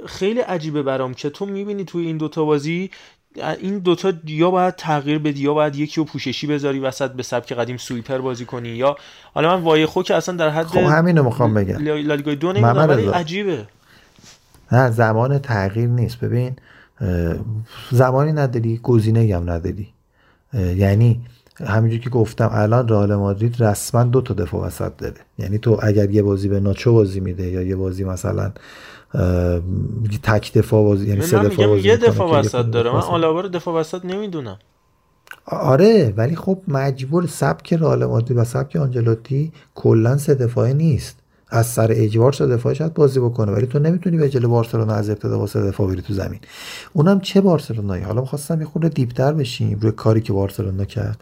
خیلی 0.06 0.39
عجیبه 0.39 0.84
برام 0.84 1.14
که 1.14 1.30
تو 1.30 1.45
می‌بینی 1.45 1.86
توی 1.86 2.06
این 2.06 2.18
دوتا 2.18 2.45
بازی 2.45 2.91
این 3.36 3.80
دوتا 3.80 4.14
یا 4.26 4.52
باید 4.52 4.76
تغییر 4.76 5.20
بدی 5.20 5.42
یا 5.42 5.54
باید 5.54 5.76
یکی 5.76 6.02
رو 6.02 6.06
پوششی 6.06 6.48
بذاری 6.48 6.80
وسط 6.80 7.12
به 7.12 7.24
سبک 7.24 7.54
قدیم 7.54 7.78
سویپر 7.78 8.18
بازی 8.18 8.46
کنی 8.46 8.70
یا 8.70 8.96
حالا 9.34 9.58
من 9.58 9.64
وایخو 9.64 10.04
که 10.04 10.16
اصلا 10.16 10.36
در 10.36 10.50
حد 10.50 10.66
خب 10.66 10.78
همینو 10.78 11.24
می‌خوام 11.24 11.54
بگم. 11.54 11.78
لالیگای 11.84 12.36
دو 12.36 12.48
ولی 12.48 13.06
عجیبه. 13.06 13.68
نه 14.72 14.92
زمان 14.92 15.40
تغییر 15.40 15.88
نیست. 15.88 16.20
ببین 16.20 16.56
زمانی 17.92 18.32
نداری 18.32 18.80
گزینه 18.84 19.36
هم 19.36 19.50
نداری. 19.50 19.88
یعنی 20.54 21.22
همینجور 21.66 22.00
که 22.00 22.10
گفتم 22.10 22.50
الان 22.54 22.88
رئال 22.88 23.16
مادرید 23.16 23.64
رسما 23.64 24.04
دو 24.04 24.22
تا 24.22 24.34
دفاع 24.34 24.68
وسط 24.68 24.92
داره. 24.98 25.16
یعنی 25.38 25.58
تو 25.58 25.80
اگر 25.84 26.10
یه 26.10 26.22
بازی 26.22 26.48
به 26.48 26.60
ناچو 26.60 26.94
بازی 26.94 27.20
میده 27.20 27.48
یا 27.48 27.62
یه 27.62 27.76
بازی 27.76 28.04
مثلا 28.04 28.52
تک 30.24 30.53
دفاع 30.53 30.84
بازی 30.84 31.07
یعنی 31.07 31.22
سه 31.22 31.39
دفاع 31.39 31.68
بازی 31.68 31.88
یه 31.88 31.97
دفاع 31.97 32.39
وسط 32.39 32.66
داره. 32.66 32.91
من 32.91 32.99
آلابا 32.99 33.41
رو 33.41 33.49
دفاع 33.49 33.80
وسط 33.80 34.05
نمی‌دونم. 34.05 34.60
آره 35.45 36.14
ولی 36.18 36.36
خب 36.36 36.60
مجبور 36.68 37.28
سبک 37.28 37.74
رئال 37.74 38.05
مادرید 38.05 38.38
و 38.38 38.43
سبک 38.43 38.76
آنجلوتی 38.76 39.51
کلا 39.76 40.18
سه 40.18 40.36
دفاعه 40.36 40.74
نیست. 40.74 41.18
از 41.50 41.68
سر 41.68 41.88
اجبار 41.91 42.34
سه 42.34 42.47
دفاعه 42.47 42.76
شاید 42.76 42.93
بازی 42.93 43.20
بکنه 43.20 43.52
ولی 43.52 43.68
تو 43.68 43.80
نمی‌تونی 43.80 44.18
به 44.18 44.30
جلو 44.30 44.50
بارسلونا 44.50 44.93
از 44.93 45.10
ابتدا 45.10 45.38
با 45.38 45.45
دفاع 45.45 45.88
بری 45.88 46.02
تو 46.02 46.14
زمین 46.14 46.39
اونم 46.93 47.20
چه 47.20 47.41
بارسلونایی 47.41 48.04
حالا 48.04 48.22
می‌خواستم 48.22 48.62
یه 48.62 48.68
خورده 48.68 48.89
دیپتر 48.89 49.34
بشیم 49.34 49.80
روی 49.82 49.91
کاری 49.91 50.22
که 50.22 50.34
بارسلونا 50.34 50.86
کرد 50.86 51.20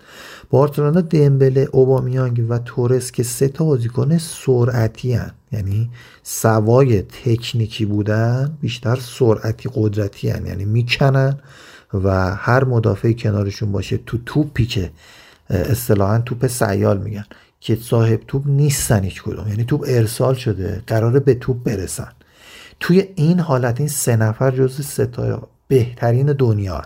بارسلونا 0.49 1.01
دمبله 1.01 1.67
اوبامیانگ 1.71 2.45
و 2.49 2.59
تورس 2.59 3.11
که 3.11 3.23
سه 3.23 3.47
تا 3.47 3.65
بازیکن 3.65 4.17
سرعتی 4.17 5.13
هن. 5.13 5.32
یعنی 5.51 5.89
سوای 6.23 7.01
تکنیکی 7.01 7.86
بودن 7.86 8.57
بیشتر 8.61 8.95
سرعتی 8.95 9.69
قدرتی 9.73 10.30
هن. 10.30 10.45
یعنی 10.45 10.65
می‌کنن 10.65 11.38
و 11.93 12.36
هر 12.36 12.63
مدافعی 12.63 13.13
کنارشون 13.13 13.71
باشه 13.71 13.99
تو 14.05 14.17
توپی 14.25 14.65
که 14.65 14.91
اصطلاحا 15.49 16.19
توپ 16.19 16.47
سیال 16.47 16.97
میگن 16.97 17.25
که 17.60 17.76
صاحب 17.76 18.20
توپ 18.28 18.43
نیستن 18.45 19.03
هیچ 19.03 19.24
کدوم. 19.24 19.47
یعنی 19.47 19.64
توپ 19.64 19.84
ارسال 19.88 20.34
شده 20.34 20.84
قراره 20.88 21.20
به 21.20 21.34
توپ 21.34 21.64
برسن. 21.64 22.12
توی 22.80 23.10
این 23.16 23.39
حالت 23.39 23.80
این 23.80 23.89
سه 23.89 24.16
نفر 24.16 24.51
جز 24.51 24.86
ستا 24.86 25.47
بهترین 25.68 26.26
دنیا 26.26 26.82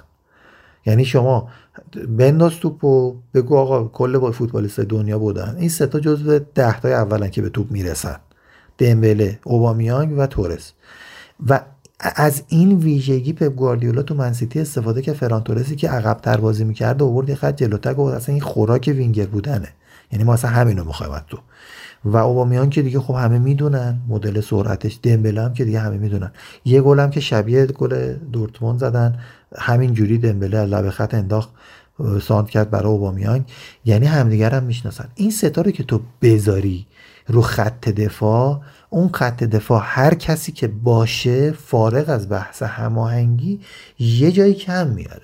یعنی 0.85 1.05
شما 1.05 1.49
بنداز 2.17 2.51
توپ 2.53 2.83
و 2.83 3.15
بگو 3.33 3.57
آقا 3.57 3.83
کل 3.83 4.17
با 4.17 4.31
فوتبالیست 4.31 4.79
دنیا 4.79 5.19
بودن. 5.19 5.55
این 5.59 5.69
ستا 5.69 5.99
جزو 5.99 6.39
ده 6.39 6.79
تای 6.79 6.93
اولن 6.93 7.29
که 7.29 7.41
به 7.41 7.49
توپ 7.49 7.71
می‌رسن. 7.71 8.15
دمبله 8.77 9.39
اوبامیانگ 9.43 10.17
و 10.17 10.27
تورس. 10.27 10.71
و 11.47 11.61
از 11.99 12.43
این 12.47 12.77
ویژگی 12.77 13.33
پپ 13.33 13.55
گواردیولا 13.55 14.03
تو 14.03 14.15
منسیتی 14.15 14.59
استفاده 14.59 15.01
که 15.01 15.13
فران 15.13 15.43
تورسی 15.43 15.75
که 15.75 15.89
عقب 15.89 16.17
تر 16.17 16.37
بازی 16.37 16.63
می‌کرد 16.63 17.01
و 17.01 17.05
آورد 17.05 17.29
یه 17.29 17.35
خط 17.35 17.55
جلوتر 17.55 17.93
گفت 17.93 18.15
اصلا 18.15 18.33
این 18.35 18.43
خوراک 18.43 18.93
وینگر 18.97 19.25
بودنه. 19.25 19.67
یعنی 20.11 20.23
ما 20.23 20.33
اصلا 20.33 20.51
همینو 20.51 20.83
می‌خوایم 20.83 21.21
تو. 21.27 21.37
و 22.05 22.17
اوبامیان 22.17 22.69
که 22.69 22.81
دیگه 22.81 22.99
خب 22.99 23.13
همه 23.13 23.39
می‌دونن 23.39 24.01
مدل 24.07 24.41
سرعتش 24.41 24.99
دمبله 25.03 25.41
هم 25.41 25.53
که 25.53 25.65
دیگه 25.65 25.79
همه 25.79 25.97
می‌دونن. 25.97 26.31
یه 26.65 26.81
گل 26.81 26.99
هم 26.99 27.09
که 27.09 27.19
شبیه 27.19 27.65
گل 27.65 28.13
دورتموند 28.13 28.79
زدن 28.79 29.19
همین 29.57 29.93
جوری 29.93 30.17
دمبله 30.17 30.65
لب 30.65 30.89
خط 30.89 31.13
انداخت 31.13 31.49
ساند 32.21 32.49
کرد 32.49 32.69
برای 32.69 32.91
اوبامیان 32.91 33.45
یعنی 33.85 34.05
همدیگر 34.05 34.49
هم 34.49 34.63
می‌شناسن. 34.63 35.07
این 35.15 35.31
ستاره 35.31 35.71
که 35.71 35.83
تو 35.83 35.99
بذاری 36.21 36.85
رو 37.27 37.41
خط 37.41 37.89
دفاع 37.89 38.61
اون 38.89 39.09
خط 39.13 39.43
دفاع 39.43 39.81
هر 39.83 40.13
کسی 40.13 40.51
که 40.51 40.67
باشه 40.67 41.51
فارغ 41.51 42.09
از 42.09 42.29
بحث 42.29 42.63
هماهنگی 42.63 43.59
یه 43.99 44.31
جایی 44.31 44.53
کم 44.53 44.87
میاره. 44.87 45.21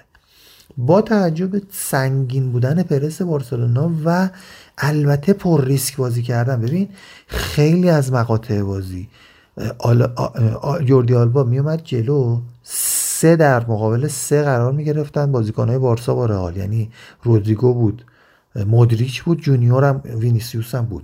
با 0.78 1.02
توجه 1.02 1.48
به 1.48 1.62
سنگین 1.72 2.52
بودن 2.52 2.84
پرس 2.84 3.22
بارسلونا 3.22 3.92
و 4.06 4.30
البته 4.78 5.34
پر 5.34 5.66
ریسک 5.66 5.96
بازی 5.96 6.24
کردن. 6.24 6.62
ببین 6.62 6.90
خیلی 7.28 7.90
از 7.90 8.14
مقاطع 8.14 8.62
بازی 8.62 9.08
آل... 9.78 10.08
جوردی 10.86 11.16
آلبا 11.16 11.44
میومد 11.44 11.84
جلو. 11.84 12.40
سه 12.64 13.36
در 13.36 13.60
مقابل 13.60 14.08
سه 14.08 14.44
قرار 14.44 14.74
می‌گرفتن. 14.74 15.32
بازیکنهای 15.32 15.78
بارسا 15.78 16.16
با 16.16 16.26
رئال 16.26 16.58
یعنی 16.58 16.92
رودریگو 17.24 17.74
بود 17.74 18.06
مودریچ 18.56 19.24
بود 19.24 19.42
جونیور 19.42 19.84
هم 19.84 20.02
وینیسیوس 20.06 20.76
هم 20.76 20.86
بود. 20.86 21.04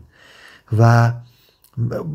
و 0.80 1.14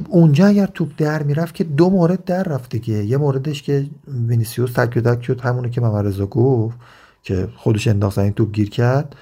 اونجا 0.08 0.46
اگر 0.46 0.66
توپ 0.66 0.88
در 0.96 1.22
می‌رفت 1.22 1.54
که 1.54 1.64
دو 1.64 1.90
مورد 1.90 2.24
در 2.24 2.42
رفت 2.42 2.70
دیگه 2.70 3.04
یه 3.04 3.16
موردش 3.16 3.62
که 3.62 3.86
وینیسیوس 4.28 4.72
تک 4.72 4.98
تک 4.98 5.24
شد 5.24 5.40
همونه 5.40 5.70
که 5.70 5.80
ممرضا 5.80 6.26
گفت 6.26 6.78
که 7.22 7.48
خودش 7.56 7.88
انداخت 7.88 8.18
این 8.18 8.32
توپ 8.32 8.52
گیر 8.52 8.70
کرد. 8.70 9.16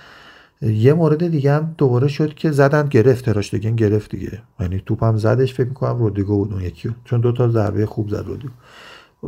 یه 0.62 0.94
مورد 0.94 1.28
دیگه 1.28 1.52
هم 1.52 1.74
دوباره 1.78 2.08
شد 2.08 2.34
که 2.34 2.50
زدن 2.50 2.88
گرفت 2.88 3.24
ترشتگن 3.24 3.76
گرفت 3.76 4.10
دیگه. 4.10 4.42
یعنی 4.60 4.82
توپ 4.86 5.04
هم 5.04 5.16
زدش 5.16 5.54
فکر 5.54 5.68
می‌کنم 5.68 5.98
رودریگو 5.98 6.36
بود 6.36 6.52
اون 6.52 6.62
یکی. 6.62 6.94
چون 7.04 7.20
دوتا 7.20 7.48
ضربه 7.48 7.86
خوب 7.86 8.08
زد 8.08 8.24
رودریگو. 8.26 8.54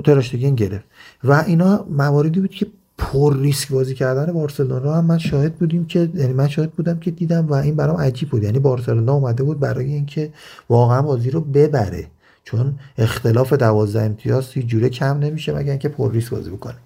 ترشتگن 0.05 0.55
گرفت. 0.55 0.85
و 1.25 1.45
اینا 1.47 1.87
مواردی 1.91 2.41
بود 2.41 2.51
که 2.51 2.67
پر 2.99 3.37
ریسک 3.37 3.69
بازی 3.69 3.95
کردن 3.95 4.33
بارسلونا 4.33 4.95
هم 4.95 5.05
من 5.05 5.19
شاهد 5.19 5.55
بودیم 5.55 5.87
که 5.87 6.11
یعنی 6.15 6.33
من 6.33 6.49
شاهد 6.49 6.71
بودم 6.71 6.99
که 6.99 7.11
دیدم 7.11 7.47
و 7.47 7.55
این 7.55 7.77
برام 7.77 7.97
عجیب 7.97 8.29
بود. 8.29 8.43
یعنی 8.43 8.59
بارسلونا 8.59 9.13
اومده 9.13 9.43
بود 9.43 9.61
برای 9.61 9.93
اینکه 9.93 10.33
واقعا 10.69 11.03
بازی 11.03 11.31
رو 11.31 11.41
ببره. 11.41 12.07
چون 12.45 12.79
اختلاف 12.99 13.53
دوازده 13.53 14.03
امتیاز 14.03 14.53
هیچ 14.53 14.67
جوره 14.67 14.89
کم 14.89 15.19
نمیشه 15.19 15.53
مگر 15.53 15.71
اینکه 15.71 15.89
پر 15.89 16.13
ریسک 16.13 16.31
بازی 16.31 16.51
بکنه. 16.51 16.77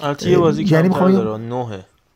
البته 0.00 0.38
بازی 0.38 0.62
یعنی 0.62 0.88
می‌خوام 0.88 1.40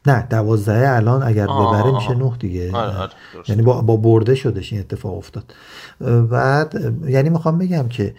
نه 0.06 0.26
دوازده 0.30 0.96
الان 0.96 1.22
اگر 1.22 1.46
ببره 1.46 1.94
میشه 1.94 2.14
نه 2.14 2.32
دیگه. 2.38 2.72
آره 2.72 2.96
آره 2.96 3.10
یعنی 3.48 3.62
با, 3.62 3.80
با 3.80 3.96
برده 3.96 4.34
شدش 4.34 4.72
این 4.72 4.80
اتفاق 4.80 5.16
افتاد. 5.16 5.54
بعد 6.30 6.94
یعنی 7.08 7.30
می‌خوام 7.30 7.58
بگم 7.58 7.88
که 7.88 8.14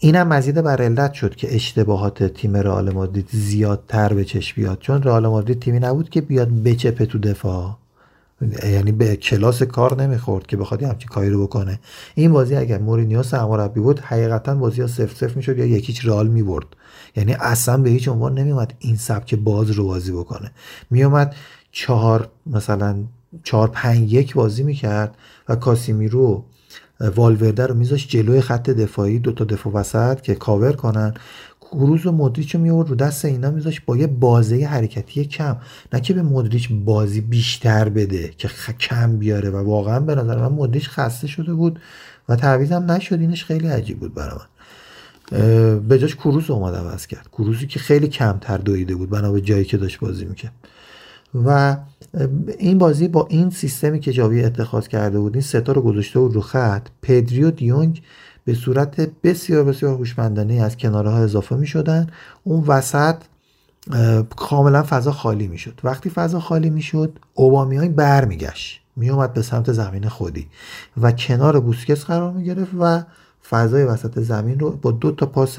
اینم 0.00 0.28
مزید 0.28 0.62
بر 0.62 0.82
علت 0.82 1.12
شد 1.12 1.34
که 1.34 1.54
اشتباهات 1.54 2.22
تیم 2.22 2.56
رئال 2.56 2.90
مادرید 2.90 3.28
زیادتر 3.30 4.12
به 4.12 4.24
چشم 4.24 4.62
بیاد. 4.62 4.78
چون 4.78 5.02
رئال 5.02 5.26
مادرید 5.26 5.60
تیمی 5.60 5.78
نبود 5.78 6.08
که 6.08 6.20
بیاد 6.20 6.62
بچپه 6.62 7.06
تو 7.06 7.18
دفاع. 7.18 7.76
یعنی 8.64 8.92
به 8.92 9.16
کلاس 9.16 9.62
کار 9.62 10.02
نمی‌خورد 10.02 10.46
که 10.46 10.56
بخواد 10.56 10.82
همچین 10.82 11.08
کاری 11.08 11.30
رو 11.30 11.46
بکنه. 11.46 11.80
این 12.14 12.32
بازی 12.32 12.56
اگر 12.56 12.78
مورینیو 12.78 13.22
سرمربی 13.22 13.80
بود 13.80 14.00
حقیقتا 14.00 14.54
بازی 14.54 14.80
ها 14.80 14.86
سف 14.86 15.16
سف 15.16 15.36
می‌شد 15.36 15.58
یا 15.58 15.66
یکیچ 15.66 16.06
رال 16.06 16.26
می‌برد. 16.26 16.66
یعنی 17.16 17.32
اصلا 17.32 17.76
به 17.76 17.90
هیچ 17.90 18.08
عنوان 18.08 18.38
نمیومد 18.38 18.74
این 18.78 18.96
سبک 18.96 19.34
باز 19.34 19.70
رو 19.70 19.86
بازی 19.86 20.12
بکنه. 20.12 20.50
میومد 20.90 21.34
چهار 21.72 22.28
مثلا 22.46 22.96
چهار 23.44 23.68
پنج 23.68 24.12
یک 24.12 24.34
بازی 24.34 24.62
می‌کرد 24.62 25.14
و 25.48 25.56
کاسیمیرو 25.56 26.44
والورده 27.16 27.66
رو 27.66 27.74
میذاش 27.74 28.08
جلوی 28.08 28.40
خط 28.40 28.70
دفاعی 28.70 29.18
دو 29.18 29.32
تا 29.32 29.44
دفاع 29.44 29.72
وسط 29.72 30.20
که 30.20 30.34
کاور 30.34 30.72
کنن. 30.72 31.14
کروز 31.70 32.06
و 32.06 32.12
مدریچ 32.12 32.54
رو 32.54 32.60
میورد 32.60 32.88
رو 32.88 32.94
دست 32.94 33.24
اینا 33.24 33.50
میذاش 33.50 33.80
با 33.80 33.96
یه 33.96 34.06
بازه 34.06 34.64
حرکتی 34.64 35.24
کم. 35.24 35.56
نه 35.92 36.00
که 36.00 36.14
به 36.14 36.22
مدریچ 36.22 36.68
بازی 36.72 37.20
بیشتر 37.20 37.88
بده 37.88 38.30
که 38.38 38.48
کم 38.80 39.16
بیاره 39.16 39.50
و 39.50 39.56
واقعا 39.56 40.00
به 40.00 40.14
نظر 40.14 40.36
من 40.36 40.52
مدریچ 40.52 40.88
خسته 40.88 41.26
شده 41.26 41.54
بود 41.54 41.80
و 42.28 42.36
تعویزم 42.36 42.90
نشد. 42.90 43.20
اینش 43.20 43.44
خیلی 43.44 43.68
عجیب 43.68 44.00
بود 44.00 44.14
برای 44.14 44.38
من. 44.38 44.46
به 45.78 45.98
جاش 45.98 46.16
کروز 46.16 46.50
اومد 46.50 46.74
عوض 46.74 47.06
کرد. 47.06 47.28
کروزی 47.32 47.66
که 47.66 47.78
خیلی 47.78 48.08
کمتر 48.08 48.56
دویده 48.56 48.94
بود 48.94 49.10
بنا 49.10 49.32
به 49.32 49.40
جایی 49.40 49.64
که 49.64 49.76
داشت 49.76 49.98
بازی 49.98 50.24
می‌کرد. 50.24 50.52
و 51.44 51.76
این 52.58 52.78
بازی 52.78 53.08
با 53.08 53.26
این 53.30 53.50
سیستمی 53.50 54.00
که 54.00 54.12
جاوی 54.12 54.44
اتخاذ 54.44 54.88
کرده 54.88 55.18
بود 55.18 55.34
این 55.34 55.42
ستا 55.42 55.72
رو 55.72 55.82
گذاشته 55.82 56.18
بود 56.18 56.34
رو 56.34 56.40
خط 56.40 56.86
پدری 57.02 57.44
و 57.44 57.50
دیونگ 57.50 58.02
به 58.46 58.54
صورت 58.54 59.00
بسیار 59.00 59.64
بسیار 59.64 59.94
هوشمندانه 59.94 60.54
از 60.54 60.76
کناره 60.76 61.10
ها 61.10 61.18
اضافه 61.18 61.56
می 61.56 61.66
شدن 61.66 62.06
اون 62.44 62.64
وسط 62.66 63.16
کاملا 64.36 64.82
فضا 64.82 65.12
خالی 65.12 65.48
می 65.48 65.58
شد 65.58 65.80
وقتی 65.84 66.10
فضا 66.10 66.40
خالی 66.40 66.70
می 66.70 66.82
شد 66.82 67.18
اوبامیان 67.34 67.88
برمیگشت. 67.88 68.80
می 68.96 69.10
اومد 69.10 69.32
به 69.32 69.42
سمت 69.42 69.72
زمین 69.72 70.08
خودی 70.08 70.46
و 71.02 71.12
کنار 71.12 71.60
بوسکس 71.60 72.04
قرار 72.04 72.32
می 72.32 72.44
گرفت 72.44 72.70
و 72.80 73.02
فضای 73.48 73.84
وسط 73.84 74.18
زمین 74.18 74.58
رو 74.58 74.70
با 74.70 74.90
دو 74.90 75.12
تا 75.12 75.26
پاس 75.26 75.58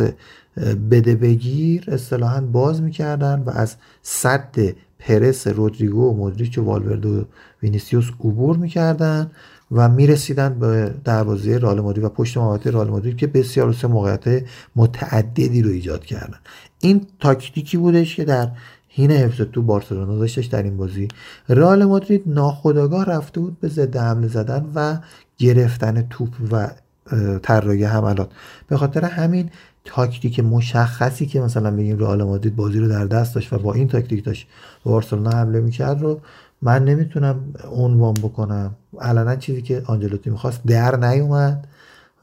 بده 0.91 1.15
بگیر 1.15 1.85
اصطلاحا 1.87 2.41
باز 2.41 2.81
می‌کردن 2.81 3.43
و 3.45 3.49
از 3.49 3.75
صد 4.01 4.55
پرس 4.99 5.47
رودریگو 5.47 6.09
و 6.09 6.17
مدریچ 6.17 6.57
و 6.57 6.63
والورد 6.63 7.05
و 7.05 7.25
وینیسیوس 7.63 8.09
عبور 8.19 8.57
می‌کردن. 8.57 9.31
و 9.71 9.89
می‌رسیدن 9.89 10.59
به 10.59 10.93
دروازه 11.03 11.57
رئال 11.57 11.81
مادرید 11.81 12.03
و 12.03 12.09
پشت 12.09 12.37
محوطه 12.37 12.71
رئال 12.71 12.89
مادرید 12.89 13.17
که 13.17 13.27
بسیار 13.27 13.73
سه 13.73 13.87
موقعیت 13.87 14.43
متعددی 14.75 15.61
رو 15.61 15.69
ایجاد 15.69 16.05
کردن. 16.05 16.37
این 16.81 17.07
تاکتیکی 17.19 17.77
بودش 17.77 18.15
که 18.15 18.25
در 18.25 18.51
هین 18.87 19.11
حفظ 19.11 19.41
تو 19.41 19.61
بارسلونا 19.61 20.17
داشتش 20.17 20.45
در 20.45 20.63
این 20.63 20.77
بازی. 20.77 21.07
رئال 21.49 21.85
مادرید 21.85 22.23
ناخداگاه 22.25 23.05
رفته 23.05 23.39
بود 23.39 23.59
به 23.59 23.67
ضد 23.67 23.97
حمله 23.97 24.27
زدن 24.27 24.65
و 24.75 24.97
گرفتن 25.37 26.07
توپ 26.09 26.29
و 26.51 26.69
طراحی 27.43 27.83
حملات. 27.83 28.29
به 28.67 28.77
خاطر 28.77 29.05
همین 29.05 29.49
تاکتیک 29.85 30.39
مشخصی 30.39 31.25
که 31.25 31.41
مثلا 31.41 31.71
بگیم 31.71 31.99
رئال 31.99 32.23
مادرید 32.23 32.55
بازی 32.55 32.79
رو 32.79 32.87
در 32.87 33.05
دست 33.05 33.35
داشت 33.35 33.53
و 33.53 33.57
با 33.57 33.73
این 33.73 33.87
تاکتیک 33.87 34.23
داشت 34.23 34.47
بارسلونا 34.83 35.29
حمله 35.29 35.59
می‌کرد 35.59 36.01
رو 36.01 36.21
من 36.61 36.85
نمی‌تونم 36.85 37.39
عنوان 37.71 38.13
بکنم. 38.13 38.75
علنا 39.01 39.35
چیزی 39.35 39.61
که 39.61 39.83
آنجلوتی 39.85 40.29
می‌خواست 40.29 40.63
در 40.63 40.95
نیومد 40.95 41.67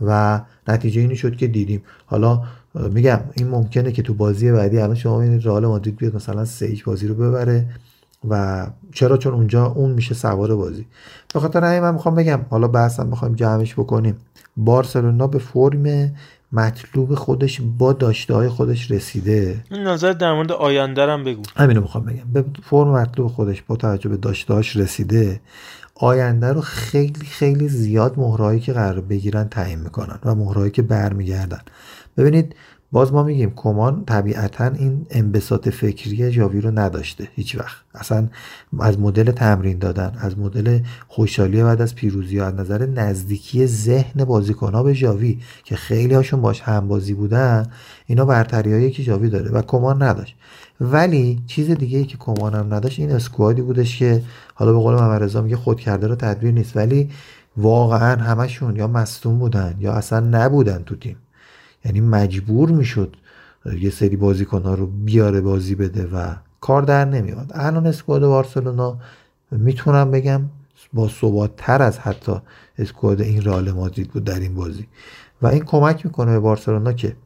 و 0.01 0.41
نتیجه 0.69 1.01
اینی 1.01 1.17
شد 1.17 1.37
که 1.37 1.47
دیدیم. 1.47 1.83
حالا 2.07 2.43
میگم 2.75 3.21
این 3.35 3.49
ممکنه 3.49 3.93
که 3.93 4.03
تو 4.03 4.15
بازی 4.15 4.53
بعدی 4.53 4.79
الان 4.79 4.95
شما 4.95 5.19
ببینید 5.19 5.47
رئال 5.47 5.67
مادرید 5.67 5.97
بیاد 5.97 6.17
مثلا 6.17 6.45
سه 6.45 6.77
بازی 6.87 7.07
رو 7.07 7.15
ببره 7.15 7.67
و 8.29 8.67
چرا؟ 8.93 9.17
چون 9.17 9.35
اونجا 9.35 9.67
اون 9.67 9.91
میشه 9.91 10.15
سوار 10.15 10.57
بازی. 10.57 10.87
به 11.35 11.41
خاطر 11.41 11.65
همین 11.65 11.81
من 11.81 11.95
می‌خوام 11.95 12.15
بگم 12.15 12.41
حالا 12.51 12.69
بحثم 12.69 13.11
بخوایم 13.11 13.35
جمعش 13.35 13.75
بکنیم. 13.75 14.17
بارسلونا 14.57 15.27
به 15.27 15.39
فرم 15.39 16.15
مطلوب 16.55 17.15
خودش 17.15 17.61
با 17.79 17.93
داشته 17.93 18.35
های 18.35 18.49
خودش 18.49 18.91
رسیده. 18.91 19.65
این 19.71 19.83
نظر 19.83 20.13
در 20.13 20.33
مورد 20.33 20.53
آینده 20.53 21.03
هم 21.03 21.25
بگو. 21.25 21.43
همینو 21.57 21.81
می‌خوام 21.81 22.05
بگم. 22.05 22.33
به 22.33 22.45
فرم 22.63 22.89
مطلوب 22.89 23.29
خودش 23.29 23.63
با 23.63 23.77
توجه 23.77 24.09
به 24.09 24.17
داشته 24.17 24.55
رسیده 24.75 25.41
آینده 25.95 26.53
رو 26.53 26.61
خیلی 26.61 27.27
خیلی 27.27 27.69
زیاد 27.69 28.19
مهرهایی 28.19 28.61
که 28.61 28.73
قرار 28.73 29.01
بگیرن 29.01 29.49
تعیین 29.49 29.79
می‌کنن 29.79 30.19
و 30.25 30.35
مهرهایی 30.35 30.71
که 30.71 30.83
برمیگردن. 30.83 31.61
ببینید 32.17 32.55
باز 32.95 33.13
ما 33.13 33.23
میگیم 33.23 33.53
کمان 33.57 34.05
طبیعتا 34.05 34.65
این 34.65 35.07
انبساط 35.11 35.69
فکری 35.69 36.31
جاوی 36.31 36.61
رو 36.61 36.79
نداشته 36.79 37.29
هیچ 37.35 37.57
وقت. 37.57 37.77
اصلا 37.95 38.29
از 38.81 38.99
مدل 38.99 39.31
تمرین 39.31 39.79
دادن 39.79 40.13
از 40.19 40.39
مدل 40.39 40.79
خوشحالی 41.09 41.63
بعد 41.63 41.83
از 41.83 41.95
پیروزی 41.95 42.41
از 42.41 42.55
نظر 42.55 42.87
نزدیکی 42.87 43.67
ذهن 43.67 44.25
بازیکنها 44.25 44.83
به 44.83 44.95
جاوی 44.95 45.41
که 45.65 45.77
خیلی 45.77 46.15
هاشون 46.15 46.41
باش 46.41 46.61
همبازی 46.61 47.15
بودن 47.15 47.67
اینا 48.07 48.25
برتریایی 48.25 48.91
که 48.91 49.03
جاوی 49.03 49.31
داره 49.31 49.51
و 49.51 49.63
کمان 49.63 50.03
نداشت. 50.03 50.37
ولی 50.81 51.43
چیز 51.47 51.71
دیگه 51.71 51.99
ای 51.99 52.05
که 52.05 52.17
کمان 52.17 52.55
هم 52.55 52.75
نداشت 52.75 52.99
این 52.99 53.13
اسکوادی 53.13 53.63
بودش 53.63 53.99
که 53.99 54.23
حالا 54.55 54.73
به 54.73 54.79
قول 54.79 54.95
محمد 54.95 55.37
میگه 55.37 55.57
خود 55.57 55.81
کرده 55.81 56.07
رو 56.07 56.15
تدبیر 56.15 56.53
نیست 56.53 56.77
ولی 56.77 57.11
واقعا 57.57 58.17
همشون 58.23 58.77
یا 58.77 58.87
مصدوم 58.87 59.39
بودن 59.39 59.75
یا 59.79 59.93
اصلا 59.93 60.21
نبودن 60.21 60.83
تو 60.87 60.97
تیم. 60.97 61.17
یعنی 61.85 62.01
مجبور 62.01 62.71
می‌شد 62.71 63.17
یه 63.81 63.91
سری 63.91 64.17
بازیکنها 64.17 64.75
رو 64.75 64.87
بیاره 64.87 65.41
بازی 65.41 65.75
بده 65.75 66.07
و 66.07 66.35
کار 66.61 66.83
در 66.83 67.05
نمیاد 67.05 67.51
الان 67.55 67.87
اسکواد 67.87 68.23
بارسلونا 68.23 68.99
می‌تونم 69.51 70.11
بگم 70.11 70.43
با 70.93 71.09
ثبات 71.09 71.51
تر 71.57 71.83
از 71.83 71.99
حتی 71.99 72.33
اسکواد 72.79 73.21
این 73.21 73.43
رئال 73.43 73.71
مادرید 73.71 74.11
بود 74.11 74.25
در 74.25 74.41
این 74.41 74.55
بازی. 74.55 74.87
و 75.43 75.47
این 75.47 75.65
کمک 75.65 76.07
می‌کنه 76.07 76.33
به 76.33 76.41
بارسلونا 76.41 76.93
که 76.93 77.17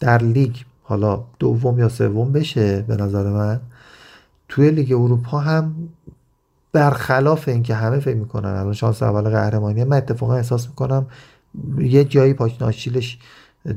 در 0.00 0.22
لیگ 0.22 0.56
حالا 0.82 1.24
دوم 1.38 1.78
یا 1.78 1.88
سوم 1.88 2.32
بشه 2.32 2.82
به 2.82 2.96
نظر 2.96 3.30
من 3.30 3.60
توی 4.48 4.70
لیگ 4.70 4.92
اروپا 4.92 5.38
هم 5.38 5.88
برخلاف 6.72 7.48
اینکه 7.48 7.74
همه 7.74 7.98
فکر 7.98 8.16
می‌کنن 8.16 8.48
الان 8.48 8.72
شانس 8.72 9.02
اول 9.02 9.30
قهرمانی 9.30 9.84
من 9.84 9.96
اتفاقا 9.96 10.34
احساس 10.34 10.68
می‌کنم 10.68 11.06
یه 11.78 12.04
جایی 12.04 12.32
پاشناشیلش 12.32 13.18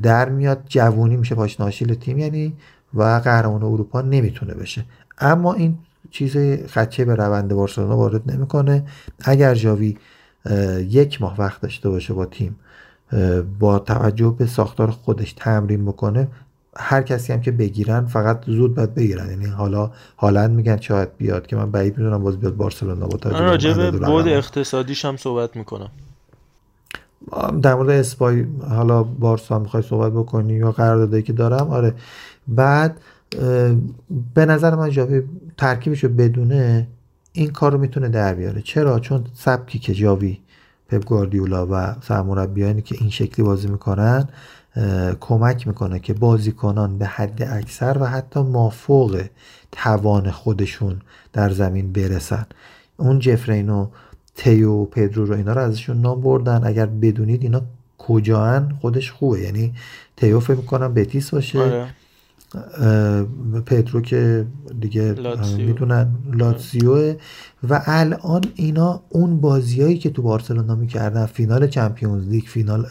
در 0.02 0.28
میاد 0.28 0.62
جوونی 0.68 1.16
میشه 1.16 1.34
پاشناشیل 1.34 1.94
تیم 1.94 2.18
یعنی 2.18 2.52
و 2.94 3.02
قهرمان 3.02 3.62
اروپا 3.62 4.00
نمی‌تونه 4.00 4.54
بشه. 4.54 4.84
اما 5.18 5.54
این 5.54 5.78
چیز 6.10 6.36
خدچه 6.66 7.04
به 7.04 7.14
روند 7.14 7.54
بارسلونا 7.54 7.96
وارد 7.96 8.32
نمی‌کنه. 8.32 8.84
اگر 9.24 9.54
جاوی 9.54 9.98
یک 10.88 11.22
ماه 11.22 11.36
وقت 11.38 11.60
داشته 11.60 11.90
باشه 11.90 12.14
با 12.14 12.26
تیم 12.26 12.56
با 13.58 13.78
توجه 13.78 14.34
به 14.38 14.46
ساختار 14.46 14.90
خودش 14.90 15.32
تمرین 15.32 15.84
بکنه 15.84 16.28
هر 16.76 17.02
کسی 17.02 17.32
هم 17.32 17.40
که 17.40 17.50
بگیرن 17.50 18.06
فقط 18.06 18.44
زود 18.46 18.74
باید 18.74 18.94
بگیرن. 18.94 19.30
یعنی 19.30 19.46
حالا 19.46 19.90
هالند 20.18 20.50
میگن 20.50 20.80
شاید 20.80 21.16
بیاد 21.18 21.46
که 21.46 21.56
من 21.56 21.70
بعید 21.70 21.98
می‌دونم 21.98 22.22
باز 22.22 22.40
بیاد 22.40 22.56
بارسلونا 22.56 23.06
با 23.06 23.18
توجه 23.18 23.38
راجع 23.38 23.72
به 23.72 23.90
بود 23.90 24.28
اقتصادیش 24.28 25.04
هم 25.04 25.16
صحبت 25.16 25.56
می‌کنم. 25.56 25.90
در 27.62 27.74
مورد 27.74 27.90
اسپای 27.90 28.46
حالا 28.68 29.02
بارسا 29.02 29.58
می‌خوای 29.58 29.82
صحبت 29.82 30.12
بکنی 30.12 30.52
یا 30.52 30.72
قراردادی 30.72 31.22
که 31.22 31.32
دارم؟ 31.32 31.70
آره. 31.70 31.94
بعد 32.48 33.00
به 34.34 34.46
نظر 34.46 34.74
من 34.74 34.90
جاوی 34.90 35.22
ترکیبش 35.56 36.04
رو 36.04 36.10
بدونه 36.10 36.88
این 37.32 37.50
کار 37.50 37.72
رو 37.72 37.78
می‌تونه 37.78 38.08
در 38.08 38.34
بیاره. 38.34 38.62
چرا؟ 38.62 39.00
چون 39.00 39.24
سبکی 39.34 39.78
که 39.78 39.94
جاوی 39.94 40.38
پپ 40.88 41.04
گواردیولا 41.04 41.66
و 41.70 41.94
سرمربیانی 42.00 42.82
که 42.82 42.96
این 43.00 43.10
شکلی 43.10 43.46
بازی 43.46 43.68
می‌کنن 43.68 44.28
کمک 45.20 45.66
می‌کنه 45.66 45.98
که 45.98 46.14
بازیکنان 46.14 46.98
به 46.98 47.06
حد 47.06 47.42
اکثر 47.42 47.96
و 48.00 48.04
حتی 48.04 48.42
مافوق 48.42 49.22
توان 49.72 50.30
خودشون 50.30 51.00
در 51.32 51.50
زمین 51.50 51.92
برسن. 51.92 52.46
اون 52.96 53.18
جفرینو 53.18 53.86
تیو 54.36 54.72
و 54.72 54.84
پدرو 54.84 55.24
رو 55.24 55.34
اینا 55.34 55.52
رو 55.52 55.60
ازشون 55.60 56.00
نام 56.00 56.20
بردن. 56.20 56.60
اگر 56.64 56.86
بدونید 56.86 57.42
اینا 57.42 57.62
کجان 57.98 58.78
خودش 58.80 59.12
خوبه. 59.12 59.40
یعنی 59.40 59.72
تیو 60.16 60.40
فکر 60.40 60.56
می‌کنم 60.56 60.94
بتیس 60.94 61.30
باشه. 61.30 61.58
آره. 61.58 61.86
پدرو 63.66 64.00
که 64.00 64.46
دیگه 64.80 65.14
می‌دونن 65.56 66.08
لاتسیو 66.32 67.14
و 67.68 67.82
الان 67.86 68.42
اینا 68.54 69.00
اون 69.08 69.40
بازیایی 69.40 69.98
که 69.98 70.10
تو 70.10 70.22
بارسلونا 70.22 70.74
می‌کردن 70.74 71.26
فینال 71.26 71.66
چمپیونز 71.66 72.28
لیگ 72.28 72.44
فینال 72.44 72.86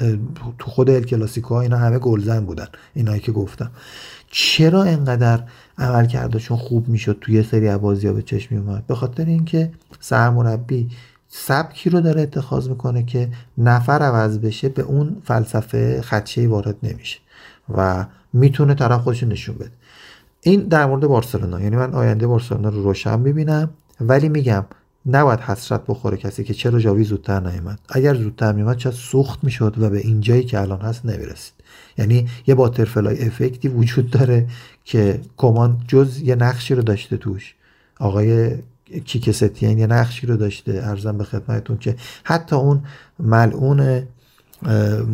تو 0.59 0.71
خود 0.71 0.89
ال 0.89 1.03
کلاسیکو 1.03 1.53
اینا 1.53 1.77
همه 1.77 1.99
گلزن 1.99 2.45
بودن. 2.45 2.67
اینایی 2.93 3.19
که 3.19 3.31
گفتم. 3.31 3.71
چرا 4.31 4.83
انقدر 4.83 5.43
عمل 5.77 6.05
کردشون 6.05 6.57
خوب 6.57 6.87
می‌شد 6.87 7.17
توی 7.21 7.43
سری 7.43 7.77
بازی 7.77 8.07
ها 8.07 8.13
به 8.13 8.21
چشم 8.21 8.55
میومد 8.55 8.87
به 8.87 8.95
خاطر 8.95 9.25
اینکه 9.25 9.71
سرمربی 9.99 10.89
سبکی 11.35 11.89
رو 11.89 12.01
داره 12.01 12.21
اتخاذ 12.21 12.69
می‌کنه 12.69 13.03
که 13.03 13.29
نفر 13.57 13.99
عوض 13.99 14.39
بشه 14.39 14.69
به 14.69 14.81
اون 14.81 15.21
فلسفه 15.25 16.01
خدشه 16.01 16.47
وارد 16.47 16.75
نمیشه 16.83 17.19
و 17.77 18.05
می‌تونه 18.33 18.73
طرف 18.73 19.01
خودش 19.01 19.23
نشون 19.23 19.55
بده. 19.55 19.71
این 20.41 20.61
در 20.61 20.85
مورد 20.85 21.01
بارسلونا 21.01 21.61
یعنی 21.61 21.75
من 21.75 21.93
آینده 21.93 22.27
بارسلونا 22.27 22.69
رو 22.69 22.83
روشن 22.83 23.19
می‌بینم 23.19 23.69
ولی 24.01 24.29
میگم 24.29 24.65
نباید 25.05 25.39
حسرت 25.39 25.81
بخوره 25.87 26.17
کسی 26.17 26.43
که 26.43 26.53
چرا 26.53 26.79
جاوی 26.79 27.03
زودتر 27.03 27.39
نیومد. 27.39 27.79
اگر 27.89 28.15
زودتر 28.15 28.51
میومد 28.51 28.77
چه 28.77 28.91
سوخت 28.91 29.43
می‌شد 29.43 29.75
و 29.77 29.89
به 29.89 29.97
اینجایی 29.97 30.43
که 30.43 30.61
الان 30.61 30.81
هست 30.81 31.05
نمی‌رسید. 31.05 31.53
یعنی 31.97 32.27
یه 32.47 32.55
باترفلای 32.55 33.25
افکتی 33.25 33.67
وجود 33.67 34.09
داره 34.09 34.47
که 34.85 35.21
کمان 35.37 35.81
جز 35.87 36.21
یه 36.21 36.35
نقشی 36.35 36.75
رو 36.75 36.81
داشته 36.81 37.17
توش. 37.17 37.55
آقای 37.99 38.57
کیکستین 39.05 39.77
یه 39.77 39.87
نقشی 39.87 40.27
رو 40.27 40.37
داشته 40.37 40.81
ارزم 40.83 41.17
به 41.17 41.23
خدمتتون 41.23 41.77
که 41.77 41.95
حتی 42.23 42.55
اون 42.55 42.83
ملعون 43.19 44.07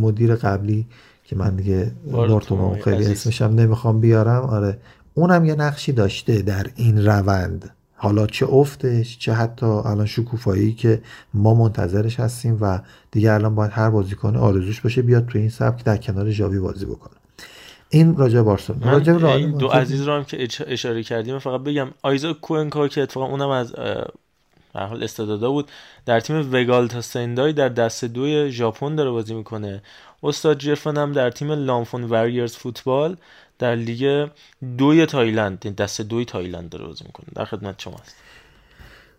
مدیر 0.02 0.36
قبلی 0.36 0.88
که 1.24 1.36
من 1.36 1.56
دیگه 1.56 1.92
بارتومو 2.12 2.76
خیلی 2.84 3.06
اسمشم 3.06 3.46
نمی‌خوام 3.46 4.00
بیارم 4.00 4.42
آره. 4.44 4.78
اونم 5.14 5.46
یه 5.46 5.56
نقشی 5.56 5.92
داشته 5.92 6.42
در 6.42 6.68
این 6.76 7.06
روند. 7.06 7.70
حالا 7.96 8.28
چه 8.28 8.46
افتش 8.46 9.20
چه 9.20 9.34
حتی 9.34 9.66
الان 9.66 10.06
شکوفایی 10.06 10.74
که 10.74 11.02
ما 11.34 11.54
منتظرش 11.54 12.20
هستیم 12.20 12.58
و 12.62 12.80
دیگه 13.12 13.32
الان 13.32 13.56
باید 13.56 13.72
هر 13.74 13.90
بازیکن 13.90 14.36
آرزوش 14.36 14.82
باشه 14.82 15.02
بیاد 15.02 15.26
تو 15.26 15.38
این 15.38 15.50
سبک 15.50 15.84
در 15.84 15.98
کنار 15.98 16.32
جاوی 16.32 16.60
بازی 16.60 16.86
بکنه. 16.86 17.19
این 17.90 18.18
راجع 18.18 18.42
بارسلونا. 18.42 18.92
راجع 18.92 19.26
این 19.26 19.58
دو 19.58 19.68
عزیز 19.68 20.02
رو 20.02 20.14
هم 20.14 20.24
که 20.24 20.48
اشاره 20.68 21.04
کردیم 21.04 21.40
فقط 21.40 21.62
بگم 21.62 21.88
ایساک 22.02 22.34
کوئنکا 22.34 22.88
که 22.88 23.02
اتفاقا 23.02 23.26
اونم 23.26 23.50
از 23.50 23.74
به 24.74 24.80
حال 24.80 25.04
استعدادا 25.04 25.52
بود 25.52 25.68
در 26.06 26.20
تیم 26.20 26.54
وگالتا 26.54 27.02
سندای 27.02 27.54
در 27.54 27.70
دست 27.70 28.06
دوی 28.06 28.52
ژاپن 28.52 28.96
داره 28.96 29.10
بازی 29.10 29.34
می‌کنه. 29.34 29.82
استاد 30.24 30.58
جفرن 30.58 30.98
هم 30.98 31.12
در 31.12 31.30
تیم 31.30 31.52
لامفون 31.52 32.04
وریرز 32.04 32.56
فوتبال 32.56 33.16
در 33.60 33.76
لیگ 33.76 34.28
دوی 34.78 35.06
تایلند 35.06 35.76
دست 35.76 36.02
دوی 36.02 36.26
تایلند 36.26 36.70
داره 36.70 36.86
بازی 36.86 37.04
می‌کنه. 37.06 37.26
در 37.36 37.46
خدمت 37.46 37.80
شماست 37.82 38.16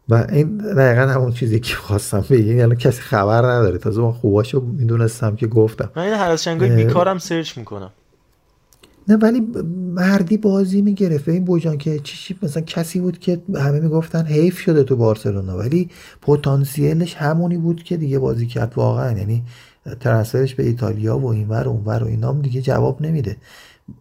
و 0.08 0.26
این 0.32 0.58
دقیقا 0.58 1.02
همون 1.02 1.32
چیزی 1.32 1.60
که 1.60 1.74
خواستم 1.74 2.24
بگم. 2.30 2.58
یعنی 2.58 2.76
کسی 2.76 3.00
خبر 3.00 3.42
نداره. 3.42 3.78
تازه 3.78 4.00
من 4.00 4.12
خوباشو 4.12 4.60
می‌دونستم 4.60 5.36
که 5.36 5.46
گفتم. 5.46 5.90
من 5.96 6.02
اینقدر 6.02 6.48
بیکارم 6.48 7.18
سرچ 7.18 7.58
می‌کنم. 7.58 7.90
نه 9.08 9.16
ولی 9.16 9.40
مردی 9.94 10.36
بازی 10.36 10.82
می‌گرفت. 10.82 11.28
این 11.28 11.44
بویان 11.44 11.78
کرکیچ 11.78 12.36
مثلا 12.42 12.62
کسی 12.62 13.00
بود 13.00 13.18
که 13.18 13.42
همه 13.54 13.80
می‌گفتن 13.80 14.26
حیف 14.26 14.58
شده 14.58 14.84
تو 14.84 14.96
بارسلونا 14.96 15.58
ولی 15.58 15.88
پتانسیلش 16.22 17.14
همونی 17.14 17.58
بود 17.58 17.82
که 17.82 17.96
دیگه 17.96 18.18
بازی 18.18 18.46
کرد 18.46 18.72
واقعا. 18.76 19.18
یعنی 19.18 19.42
transfer 20.00 20.43
ش 20.43 20.54
به 20.54 20.62
ایتالیا 20.66 21.18
و 21.18 21.26
اینور 21.26 21.68
و 21.68 21.70
اونور 21.70 22.04
و 22.04 22.06
اینام 22.06 22.42
دیگه 22.42 22.62
جواب 22.62 23.02
نمیده. 23.02 23.36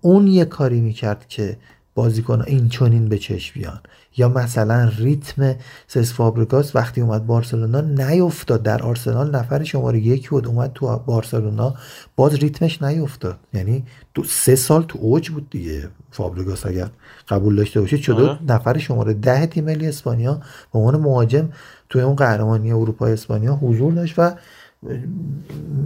اون 0.01 0.27
یه 0.27 0.45
کاری 0.45 0.81
می‌کرد 0.81 1.27
که 1.27 1.57
بازیکن 1.95 2.43
این 2.47 2.69
چونین 2.69 3.09
به 3.09 3.17
چشم 3.17 3.59
بیان. 3.59 3.79
یا 4.17 4.29
مثلا 4.29 4.91
ریتم 4.97 5.55
سسک 5.87 6.13
فابرگاس 6.13 6.75
وقتی 6.75 7.01
اومد 7.01 7.27
بارسلونا 7.27 7.81
نیفتاد. 7.81 8.63
در 8.63 8.83
آرسنال 8.83 9.35
نفر 9.35 9.63
شماره 9.63 9.99
یک 9.99 10.29
بود 10.29 10.47
اومد 10.47 10.71
تو 10.73 10.97
بارسلونا 10.97 11.75
باز 12.15 12.35
ریتمش 12.35 12.81
نیفتاد. 12.81 13.37
یعنی 13.53 13.83
دو 14.13 14.23
سه 14.23 14.55
سال 14.55 14.83
تو 14.83 14.99
اوج 15.01 15.29
بود 15.29 15.49
دیگه 15.49 15.89
فابرگاس 16.11 16.65
اگر 16.65 16.89
قبول 17.29 17.55
داشته 17.55 17.81
باشید 17.81 18.01
شده 18.01 18.29
آه. 18.29 18.39
نفر 18.47 18.77
شماره 18.77 19.13
ده 19.13 19.45
تیم 19.45 19.65
ملی 19.65 19.87
اسپانیا. 19.87 20.41
به 20.73 20.79
عنوان 20.79 20.95
مهاجم 20.95 21.49
توی 21.89 22.01
اون 22.01 22.15
قهرمانی 22.15 22.71
اروپا 22.71 23.07
اسپانیا 23.07 23.55
حضور 23.55 23.93
داشت 23.93 24.13
و 24.17 24.31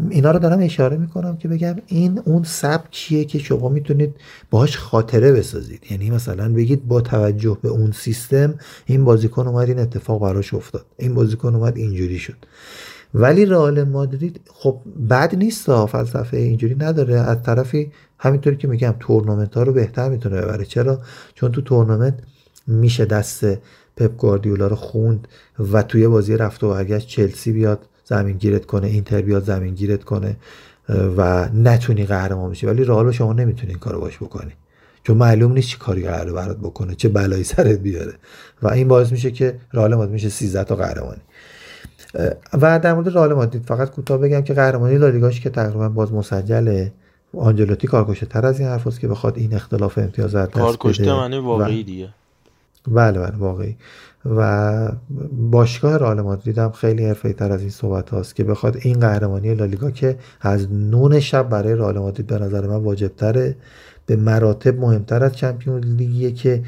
اینا 0.09 0.31
رو 0.31 0.39
دارم 0.39 0.59
اشاره 0.59 0.97
می‌کنم 0.97 1.37
که 1.37 1.47
بگم 1.47 1.75
این 1.87 2.21
اون 2.25 2.43
سبکیه 2.43 3.25
که 3.25 3.39
شما 3.39 3.69
می‌تونید 3.69 4.15
باهاش 4.49 4.77
خاطره 4.77 5.31
بسازید. 5.31 5.85
یعنی 5.91 6.09
مثلا 6.09 6.53
بگید 6.53 6.87
با 6.87 7.01
توجه 7.01 7.57
به 7.61 7.69
اون 7.69 7.91
سیستم 7.91 8.55
این 8.85 9.05
بازیکن 9.05 9.47
اومد 9.47 9.69
این 9.69 9.79
اتفاق 9.79 10.21
براش 10.21 10.53
افتاد. 10.53 10.85
این 10.97 11.13
بازیکن 11.13 11.55
اومد 11.55 11.77
اینجوری 11.77 12.19
شد. 12.19 12.35
ولی 13.13 13.45
رئال 13.45 13.83
مادرید 13.83 14.41
خب 14.53 14.81
بد 15.09 15.35
نیست 15.35 15.85
فلسفه 15.85 16.37
اینجوری 16.37 16.75
نداره. 16.75 17.19
از 17.19 17.43
طرفی 17.43 17.91
همینطوری 18.19 18.55
که 18.55 18.67
میگم 18.67 18.95
تورنمنت 18.99 19.55
ها 19.55 19.63
رو 19.63 19.73
بهتر 19.73 20.09
می‌تونه 20.09 20.41
ببره. 20.41 20.65
چرا؟ 20.65 21.01
چون 21.35 21.51
تو 21.51 21.61
تورنمنت 21.61 22.19
میشه 22.67 23.05
دست 23.05 23.45
پپ 23.97 24.17
گواردیولا 24.17 24.67
رو 24.67 24.75
خوند 24.75 25.27
و 25.71 25.83
توی 25.83 26.07
بازی 26.07 26.37
رفت 26.37 26.63
و 26.63 26.69
برگشت 26.69 27.07
چلسی 27.07 27.51
بیاد. 27.51 27.79
زمین 28.05 28.37
گیرت 28.37 28.65
کنه 28.65 28.87
اینتر 28.87 29.21
بیاد 29.21 29.43
زمین 29.43 29.73
گیرت 29.73 30.03
کنه 30.03 30.35
و 31.17 31.49
نتونی 31.53 32.05
قهرمان 32.05 32.51
بشی. 32.51 32.65
ولی 32.65 32.83
رئال 32.83 33.11
شما 33.11 33.33
نمی‌تونی 33.33 33.69
این 33.69 33.79
کارو 33.79 33.99
باش 33.99 34.17
بکنی. 34.17 34.51
چون 35.03 35.17
معلوم 35.17 35.53
نیست 35.53 35.67
چی 35.67 35.77
کاری 35.77 36.03
قراره 36.03 36.31
برات 36.31 36.57
بکنه 36.57 36.95
چه 36.95 37.09
بلایی 37.09 37.43
سرت 37.43 37.79
بیاره. 37.79 38.13
و 38.61 38.67
این 38.67 38.87
باعث 38.87 39.11
میشه 39.11 39.31
که 39.31 39.55
رئال 39.73 39.95
مادرید 39.95 40.13
میشه 40.13 40.29
13 40.29 40.63
تا 40.63 40.75
قهرمانی. 40.75 41.21
و 42.61 42.79
در 42.79 42.93
مورد 42.93 43.09
رئال 43.09 43.33
مادرید 43.33 43.65
فقط 43.65 43.91
کوتاه 43.91 44.17
بگم 44.17 44.41
که 44.41 44.53
قهرمانی 44.53 44.97
لالیگاش 44.97 45.41
که 45.41 45.49
تقریبا 45.49 45.89
باز 45.89 46.13
مسجله. 46.13 46.93
آنجلوتی 47.37 47.87
کارکشته 47.87 48.25
تر 48.25 48.45
از 48.45 48.59
این 48.59 48.69
حرف 48.69 48.99
که 48.99 49.07
بخواد 49.07 49.37
این 49.37 49.53
اختلاف 49.53 49.97
امتیازات 49.97 50.49
دست 50.49 50.77
کارکشته 50.77 51.13
معنی 51.13 51.37
واقعی 51.37 51.83
دیگه. 51.83 52.09
بله 52.87 53.19
بله 53.19 53.37
واقعی. 53.37 53.77
و 54.25 54.91
باشگاه 55.31 55.97
رئال 55.97 56.21
مادرید 56.21 56.57
هم 56.57 56.71
خیلی 56.71 57.05
حرفه‌ای 57.05 57.33
تر 57.33 57.51
از 57.51 57.61
این 57.61 57.69
صحبت 57.69 58.09
هاست 58.09 58.35
که 58.35 58.43
بخواد 58.43 58.77
این 58.81 58.99
قهرمانی 58.99 59.55
لالیگا 59.55 59.91
که 59.91 60.17
از 60.41 60.71
نون 60.71 61.19
شب 61.19 61.49
برای 61.49 61.75
رئال 61.75 61.99
مادرید 61.99 62.27
به 62.27 62.39
نظر 62.39 62.67
من 62.67 62.75
واجب 62.75 63.07
تره 63.07 63.55
به 64.05 64.15
مراتب 64.15 64.79
مهمتر 64.79 65.23
از 65.23 65.35
چمپیونز 65.35 65.85
لیگیه 65.85 66.31
که 66.31 66.63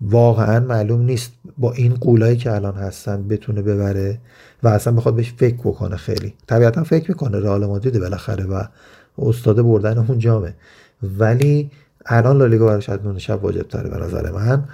واقعا 0.00 0.60
معلوم 0.60 1.02
نیست 1.02 1.32
با 1.58 1.72
این 1.72 1.94
قولایی 1.94 2.36
که 2.36 2.52
الان 2.54 2.74
هستن 2.74 3.28
بتونه 3.28 3.62
ببره 3.62 4.18
و 4.62 4.68
اصلا 4.68 4.92
بخواد 4.92 5.16
بهش 5.16 5.32
فکر 5.36 5.56
بکنه 5.56 5.96
خیلی. 5.96 6.34
طبیعتا 6.46 6.84
فکر 6.84 7.10
می‌کنه 7.10 7.40
رئال 7.40 7.66
مادرید 7.66 8.00
بالاخره 8.00 8.44
و 8.44 8.62
استاد 9.18 9.62
بردن 9.62 9.98
اون 9.98 10.18
جامه 10.18 10.54
ولی 11.18 11.70
الان 12.06 12.38
لالیگا 12.38 12.66
براش 12.66 12.88
از 12.88 12.98
نون 13.04 13.18
شب 13.18 13.44
واجب 13.44 13.62
تره 13.62 13.90
به 13.90 13.96
نظر 13.96 14.30
من. 14.30 14.64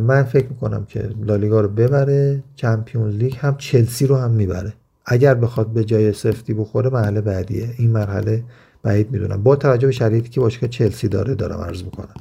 من 0.00 0.22
فکر 0.22 0.46
می‌کنم 0.48 0.84
که 0.84 1.10
لالیگا 1.24 1.60
رو 1.60 1.68
ببره 1.68 2.42
چمپیونز 2.56 3.14
لیگ 3.14 3.36
هم 3.36 3.56
چلسی 3.56 4.06
رو 4.06 4.16
هم 4.16 4.30
می‌بره. 4.30 4.72
اگر 5.06 5.34
بخواد 5.34 5.66
به 5.66 5.84
جای 5.84 6.12
سفتی 6.12 6.54
بخوره 6.54 6.90
مرحله 6.90 7.20
بعدیه. 7.20 7.68
این 7.78 7.90
مرحله 7.90 8.44
بعید 8.82 9.10
می‌دونم. 9.10 9.42
با 9.42 9.56
توجه 9.56 9.86
به 9.86 9.92
شرایطی 9.92 10.28
که 10.28 10.40
باشگاه 10.40 10.70
چلسی 10.70 11.08
داره 11.08 11.34
دارم 11.34 11.60
عرض 11.60 11.82
می‌کنم. 11.82 12.14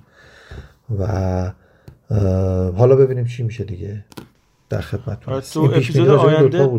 و 1.00 1.52
حالا 2.78 2.96
ببینیم 2.96 3.26
چی 3.26 3.44
میشه 3.44 3.64
دیگه 3.64 4.06
در 4.70 4.82
خدمتتون. 4.82 5.34
آره، 5.34 5.44
تو 5.54 5.64
اپیزود 5.64 6.10
آینده 6.10 6.70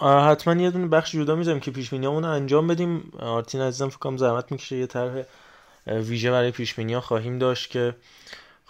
حتما 0.00 0.62
یه 0.62 0.70
دونه 0.70 0.86
بخش 0.86 1.12
جدا 1.12 1.36
می‌ذاریم 1.36 1.60
که 1.60 1.70
پیش 1.70 1.92
رو 1.92 2.24
انجام 2.24 2.66
بدیم. 2.66 3.02
آرتین 3.18 3.60
عزیزم 3.60 3.88
فکر 3.88 3.98
کنم 3.98 4.16
زحمت 4.16 4.52
می‌کشه 4.52 4.76
یه 4.76 4.86
طرح 4.86 5.22
ویژه 5.86 6.30
برای 6.30 6.50
پیش 6.50 6.74
خواهیم 7.00 7.38
داشت 7.38 7.70
که 7.70 7.94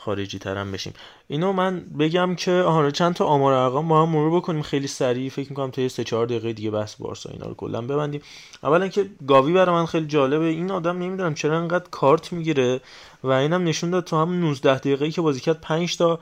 خارجی 0.00 0.38
ترم 0.38 0.72
بشیم. 0.72 0.92
اینو 1.28 1.52
من 1.52 1.80
بگم 1.80 2.34
که 2.34 2.52
آها 2.52 2.90
چند 2.90 3.14
تا 3.14 3.24
آمار 3.24 3.52
ارقام 3.52 3.88
با 3.88 4.02
هم 4.02 4.08
مرور 4.08 4.36
بکنیم. 4.36 4.62
خیلی 4.62 4.86
سریع 4.86 5.30
فکر 5.30 5.50
می‌کنم 5.50 5.70
تا 5.70 5.88
3 5.88 6.04
4 6.04 6.26
دقیقه 6.26 6.52
دیگه 6.52 6.70
بحث 6.70 6.94
بارسا 6.94 7.30
اینا 7.30 7.46
رو 7.46 7.54
کلا 7.54 7.80
ببندیم. 7.80 8.20
اولا 8.62 8.88
که 8.88 9.06
گاوی 9.28 9.52
برای 9.52 9.74
من 9.74 9.86
خیلی 9.86 10.06
جالبه. 10.06 10.44
این 10.44 10.70
آدم 10.70 10.98
نمی‌دونم 10.98 11.34
چرا 11.34 11.58
انقدر 11.58 11.84
کارت 11.90 12.32
می‌گیره 12.32 12.80
و 13.24 13.30
اینم 13.30 13.64
نشون 13.64 13.90
داد 13.90 14.04
تو 14.04 14.16
هم 14.16 14.40
19 14.40 14.78
دقیقه‌ای 14.78 15.10
که 15.10 15.20
بازی 15.20 15.40
کرد 15.40 15.60
5 15.60 15.96
تا 15.96 16.18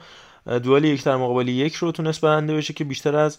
دوال 0.63 0.85
یک 0.85 1.03
در 1.03 1.15
مقابل 1.15 1.47
یک 1.47 1.75
رو 1.75 1.91
تونست 1.91 2.21
برنده 2.21 2.55
بشه 2.55 2.73
که 2.73 2.83
بیشتر 2.83 3.15
از 3.15 3.37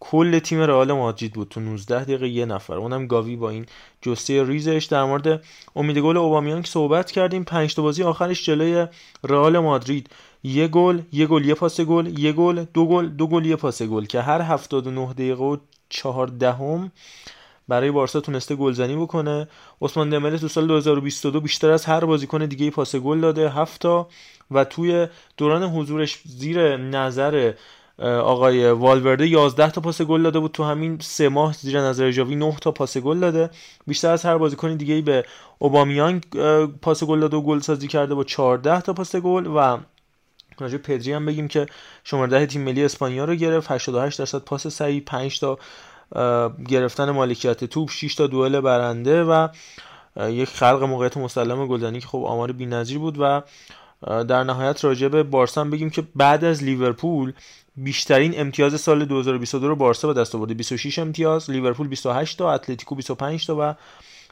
کل 0.00 0.38
تیم 0.38 0.60
رئال 0.60 0.92
مادرید 0.92 1.32
بود 1.32 1.48
تو 1.48 1.60
19 1.60 2.04
دقیقه 2.04 2.28
یه 2.28 2.46
نفر. 2.46 2.74
اونم 2.74 3.06
گاوی 3.06 3.36
با 3.36 3.50
این 3.50 3.66
جسته 4.02 4.44
ریزش. 4.44 4.84
در 4.90 5.04
مورد 5.04 5.44
امید 5.76 5.98
گل 5.98 6.16
اوبامیان 6.16 6.62
که 6.62 6.68
صحبت 6.68 7.10
کردیم. 7.10 7.44
پنج 7.44 7.74
تا 7.74 7.82
بازی 7.82 8.02
آخرش 8.02 8.46
جلوی 8.46 8.86
رئال 9.24 9.58
مادرید. 9.58 10.10
یه 10.42 10.68
گل 10.68 11.00
یه 11.12 11.26
گل 11.26 11.44
یه 11.44 11.54
پاس 11.54 11.80
گل 11.80 12.18
یه 12.18 12.32
گل 12.32 12.64
دو 12.74 12.86
گل 12.86 13.08
دو 13.08 13.26
گل 13.26 13.46
یه 13.46 13.56
پاس 13.56 13.82
گل 13.82 14.04
که 14.04 14.20
هر 14.20 14.40
79 14.42 15.12
دقیقه 15.12 15.44
و 15.44 15.56
14 15.88 16.90
برای 17.68 17.90
بارسا 17.90 18.20
تونسته 18.20 18.54
گلزنی 18.54 18.96
بکنه. 18.96 19.48
عثمان 19.82 20.10
دمبله 20.10 20.38
تو 20.38 20.48
سال 20.48 20.66
2022 20.66 21.40
بیشتر 21.40 21.70
از 21.70 21.84
هر 21.84 22.04
بازیکن 22.04 22.46
دیگه 22.46 22.70
پاس 22.70 22.96
گل 22.96 23.20
داده. 23.20 23.50
هفت 23.50 23.80
تا 23.80 24.08
و 24.50 24.64
توی 24.64 25.06
دوران 25.36 25.62
حضورش 25.62 26.18
زیر 26.24 26.76
نظر 26.76 27.52
آقای 28.02 28.70
والورده 28.70 29.26
11 29.28 29.70
تا 29.70 29.80
پاس 29.80 30.02
گل 30.02 30.22
داده 30.22 30.38
بود 30.38 30.52
تو 30.52 30.64
همین 30.64 30.98
سه 31.00 31.28
ماه 31.28 31.52
زیر 31.52 31.80
نظر 31.80 32.10
جاوی 32.10 32.36
9 32.36 32.56
تا 32.60 32.72
پاس 32.72 32.98
گل 32.98 33.20
داده. 33.20 33.50
بیشتر 33.86 34.10
از 34.10 34.24
هر 34.24 34.38
بازیکن 34.38 34.76
دیگه 34.76 34.94
ای 34.94 35.02
به 35.02 35.24
اوبامیان 35.58 36.20
پاس 36.82 37.04
گل 37.04 37.20
داده 37.20 37.36
و 37.36 37.42
گل 37.42 37.58
سازی 37.60 37.88
کرده 37.88 38.14
با 38.14 38.24
14 38.24 38.80
تا 38.80 38.92
پاس 38.92 39.16
گل 39.16 39.46
و 39.46 39.78
راجع 40.58 40.78
پدری 40.78 41.12
هم 41.12 41.26
بگیم 41.26 41.48
که 41.48 41.66
شماره 42.04 42.30
ده 42.30 42.46
تیم 42.46 42.62
ملی 42.62 42.84
اسپانیا 42.84 43.24
رو 43.24 43.34
گرفت. 43.34 43.70
88 43.70 44.18
درصد 44.18 44.38
پاس 44.38 44.66
سعی 44.66 45.00
5 45.00 45.40
تا 45.40 45.58
گرفتن 46.68 47.10
مالکیت 47.10 47.64
توپ 47.64 47.90
6 47.90 48.14
تا 48.14 48.26
دوئل 48.26 48.60
برنده 48.60 49.24
و 49.24 49.48
یک 50.28 50.48
خلق 50.48 50.82
موقعیت 50.82 51.16
مسلم 51.16 51.66
گلزنی 51.66 52.00
که 52.00 52.06
خب 52.06 52.24
آمار 52.26 52.52
بی‌نظیر 52.52 52.98
بود 52.98 53.16
و 53.20 53.42
در 54.06 54.44
نهایت 54.44 54.84
راجع 54.84 55.08
به 55.08 55.22
بارسا 55.22 55.64
بگیم 55.64 55.90
که 55.90 56.04
بعد 56.16 56.44
از 56.44 56.64
لیورپول 56.64 57.32
بیشترین 57.84 58.40
امتیاز 58.40 58.80
سال 58.80 59.04
2022 59.04 59.68
رو 59.68 59.76
بارسا 59.76 60.08
به 60.08 60.20
دست 60.20 60.34
آورده. 60.34 60.54
26 60.54 60.98
امتیاز 60.98 61.50
لیورپول 61.50 61.88
28 61.88 62.38
تا 62.38 62.52
اتلتیکو 62.52 62.94
25 62.94 63.46
تا 63.46 63.56
و 63.60 63.74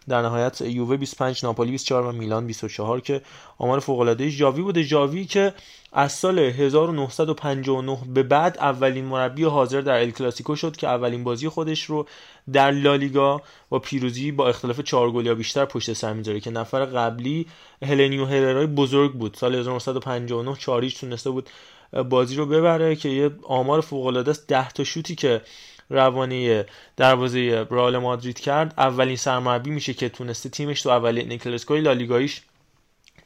در 0.09 0.23
نهایت 0.23 0.61
یووه 0.61 0.97
25 0.97 1.45
ناپولی 1.45 1.71
24 1.71 2.07
و 2.07 2.13
میلان 2.13 2.47
24 2.47 3.01
که 3.01 3.23
آمار 3.59 3.81
فوق 3.81 4.01
العاده 4.01 4.31
جاوی 4.31 4.63
بوده. 4.63 4.85
جاوی 4.85 5.25
که 5.25 5.55
از 5.93 6.13
سال 6.13 6.39
1959 6.39 7.99
به 8.15 8.23
بعد 8.23 8.59
اولین 8.59 9.05
مربی 9.05 9.45
حاضر 9.45 9.81
در 9.81 10.01
ال 10.01 10.11
کلاسیکو 10.11 10.57
شد 10.57 10.77
که 10.77 10.89
اولین 10.89 11.25
بازی 11.25 11.49
خودش 11.49 11.85
رو 11.85 12.07
در 12.53 12.71
لالیگا 12.71 13.43
با 13.69 13.79
پیروزی 13.79 14.33
با 14.33 14.49
اختلاف 14.49 14.81
4 14.81 15.11
گل 15.11 15.27
یا 15.27 15.35
بیشتر 15.35 15.65
پشت 15.65 15.93
سر 15.93 16.13
می‌ذاره 16.13 16.41
که 16.41 16.51
نفر 16.51 16.85
قبلی 16.85 17.47
هلنیو 17.83 18.25
هررای 18.25 18.67
بزرگ 18.67 19.13
بود. 19.13 19.35
سال 19.35 19.55
1959 19.55 20.57
چاریش 20.59 20.95
تونسته 20.95 21.31
بود 21.31 21.51
بازی 21.93 22.37
رو 22.37 22.47
ببره 22.47 22.97
که 22.97 23.09
یه 23.09 23.31
آمار 23.43 23.81
فوق 23.81 24.07
العاده 24.07 24.31
است. 24.31 24.47
10 24.47 24.71
تا 24.71 24.85
شوتی 24.85 25.15
که 25.15 25.43
روانه 25.91 26.67
دروازه 26.97 27.67
رئال 27.71 27.99
مادرید 27.99 28.41
کرد 28.41 28.75
اولین 28.79 29.17
سرمربی 29.17 29.71
میشه 29.71 29.95
که 29.95 30.09
تونسته 30.09 30.49
تیمش 30.49 30.83
تو 30.83 30.91
اولین 30.91 31.29
نیکلاسکوی 31.29 31.81
لالیگاییش 31.81 32.43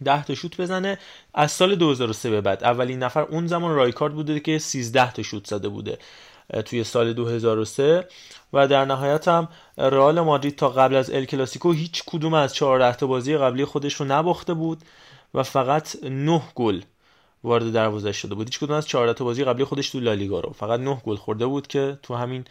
10 0.04 0.24
تا 0.24 0.34
شوت 0.34 0.60
بزنه. 0.60 0.98
از 1.34 1.52
سال 1.52 1.74
2003 1.74 2.30
به 2.30 2.40
بعد 2.40 2.64
اولین 2.64 2.98
نفر 2.98 3.22
اون 3.22 3.46
زمان 3.46 3.74
رایکارد 3.74 4.14
بوده 4.14 4.40
که 4.40 4.58
13 4.58 5.12
تا 5.12 5.22
شوت 5.22 5.46
زده 5.46 5.68
بوده 5.68 5.98
توی 6.64 6.84
سال 6.84 7.12
2003 7.12 8.08
و 8.52 8.68
در 8.68 8.84
نهایت 8.84 9.28
هم 9.28 9.48
رئال 9.78 10.20
مادرید 10.20 10.56
تا 10.56 10.68
قبل 10.68 10.96
از 10.96 11.10
ال 11.10 11.24
کلاسیکو 11.24 11.72
هیچ 11.72 12.02
کدوم 12.06 12.34
از 12.34 12.54
14 12.54 12.96
تا 12.96 13.06
بازی 13.06 13.36
قبلی 13.36 13.64
خودش 13.64 13.94
رو 13.94 14.06
نباخته 14.06 14.54
بود 14.54 14.78
و 15.34 15.42
فقط 15.42 15.96
9 16.04 16.42
گل 16.54 16.80
وارد 17.44 17.72
دروازه 17.72 18.12
شده 18.12 18.34
بود. 18.34 18.46
هیچ 18.46 18.58
کدوم 18.58 18.76
از 18.76 18.86
14 18.86 19.12
تا 19.12 19.24
بازی 19.24 19.44
قبلی 19.44 19.64
خودش 19.64 19.90
تو 19.90 20.00
لالیگا 20.00 20.40
رو. 20.40 20.52
فقط 20.52 20.80
9 20.80 21.00
گل 21.04 21.16
خورده 21.16 21.46
بود 21.46 21.66
که 21.66 21.98
تو 22.02 22.14
همین 22.14 22.44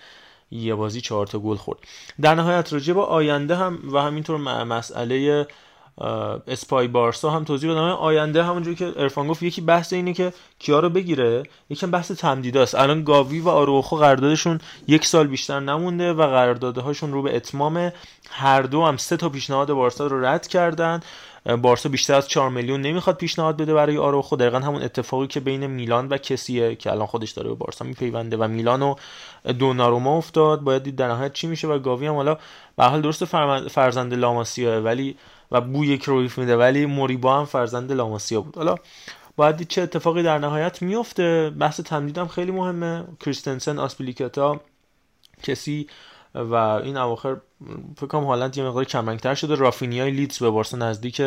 یه 0.52 0.76
بازی 0.76 1.02
4 1.02 1.28
تا 1.28 1.40
گل 1.40 1.56
خورد. 1.56 1.80
در 2.22 2.36
نهایت 2.36 2.74
راجع 2.74 2.94
به 2.94 3.02
آینده 3.02 3.56
هم 3.56 3.80
و 3.94 4.02
همینطور 4.02 4.64
مسئله 4.64 5.48
اسپای 6.48 6.88
بارسا 6.88 7.30
هم 7.30 7.44
توضیح 7.44 7.72
بدم. 7.72 7.80
آینده 7.80 8.44
همونجوری 8.44 8.76
که 8.76 8.94
ارفان 8.98 9.28
گفت 9.28 9.44
یکی 9.44 9.62
بحث 9.62 9.94
اینه 9.94 10.14
که 10.14 10.34
کیا 10.60 10.80
رو 10.80 10.90
بگیره 10.90 11.44
یکم 11.70 11.92
بحث 11.92 12.12
تمدیداست. 12.12 12.76
الان 12.76 13.04
گاوی 13.04 13.40
و 13.40 13.50
آروخو 13.50 13.96
قراردادشون 13.96 14.60
یک 14.88 15.06
سال 15.06 15.28
بیشتر 15.28 15.60
نمونده 15.60 16.14
و 16.14 16.22
قراردادهاشون 16.28 17.10
هاشون 17.10 17.14
رو 17.14 17.22
به 17.22 17.36
اتمام 17.36 17.92
هر 18.30 18.62
دو 18.62 18.86
هم 18.86 18.98
سه 18.98 19.18
تا 19.18 19.30
پیشنهاد 19.30 19.74
بارسا 19.74 20.08
رو 20.08 20.26
رد 20.26 20.48
کردن. 20.48 21.00
بارسا 21.62 21.90
بیشتر 21.90 22.14
از 22.14 22.28
4 22.28 22.50
میلیون 22.50 22.82
نمی‌خواد 22.82 23.18
پیشنهاد 23.18 23.58
بده 23.58 23.74
برای 23.74 23.98
آروخو 23.98 24.36
دقیقا 24.36 24.60
همون 24.60 24.82
اتفاقی 24.82 25.28
که 25.28 25.40
بین 25.40 25.68
میلان 25.68 26.08
و 26.08 26.18
کسیه 26.18 26.76
که 26.76 26.92
الان 26.92 27.08
خودش 27.08 27.32
داره 27.32 27.50
به 27.50 27.56
بارسا 27.56 27.86
میپیونده 27.86 28.38
و 28.38 28.48
میلان 28.48 28.82
و 28.82 28.96
دوناروما 29.60 30.18
افتاد. 30.18 30.62
باید 30.62 30.84
دید 30.84 30.96
در 30.96 31.08
نهایت 31.08 31.34
چی 31.34 31.48
میشه 31.48 31.68
و 31.68 31.80
گاوی 31.80 32.08
هم 32.08 32.16
حالا 32.16 32.38
به 32.78 32.84
حال 32.84 33.02
درست 33.02 33.26
فرزند 33.68 34.14
لاماسیا 34.14 34.82
ولی 34.82 35.16
و 35.52 35.62
بوی 35.62 35.98
کرویف 35.98 36.38
میده 36.38 36.58
ولی 36.58 36.86
موریبا 36.86 37.40
هم 37.40 37.46
فرزند 37.46 37.92
لاماسیا 37.92 38.42
بود. 38.42 38.56
حالا 38.56 38.76
باید 39.36 39.56
دید 39.56 39.68
چه 39.68 39.82
اتفاقی 39.82 40.24
در 40.24 40.38
نهایت 40.38 40.82
میفته. 40.82 41.50
بحث 41.50 41.80
تمدیدم 41.80 42.28
خیلی 42.28 42.52
مهمه. 42.52 43.04
کریستنسن 43.20 43.80
آسپلیکتا 43.80 44.62
کسی 45.44 45.88
و 46.36 46.54
این 46.56 46.98
اواخر 46.98 47.38
فکر 47.98 48.08
کنم 48.08 48.52
یه 48.56 48.64
مقدار 48.64 48.84
کمرنگتر 48.84 49.36
شده. 49.36 49.56
رافینیای 49.56 50.12
لیدز 50.12 50.40
به 50.40 50.50
بارسا 50.50 50.78
نزدیک 50.78 51.22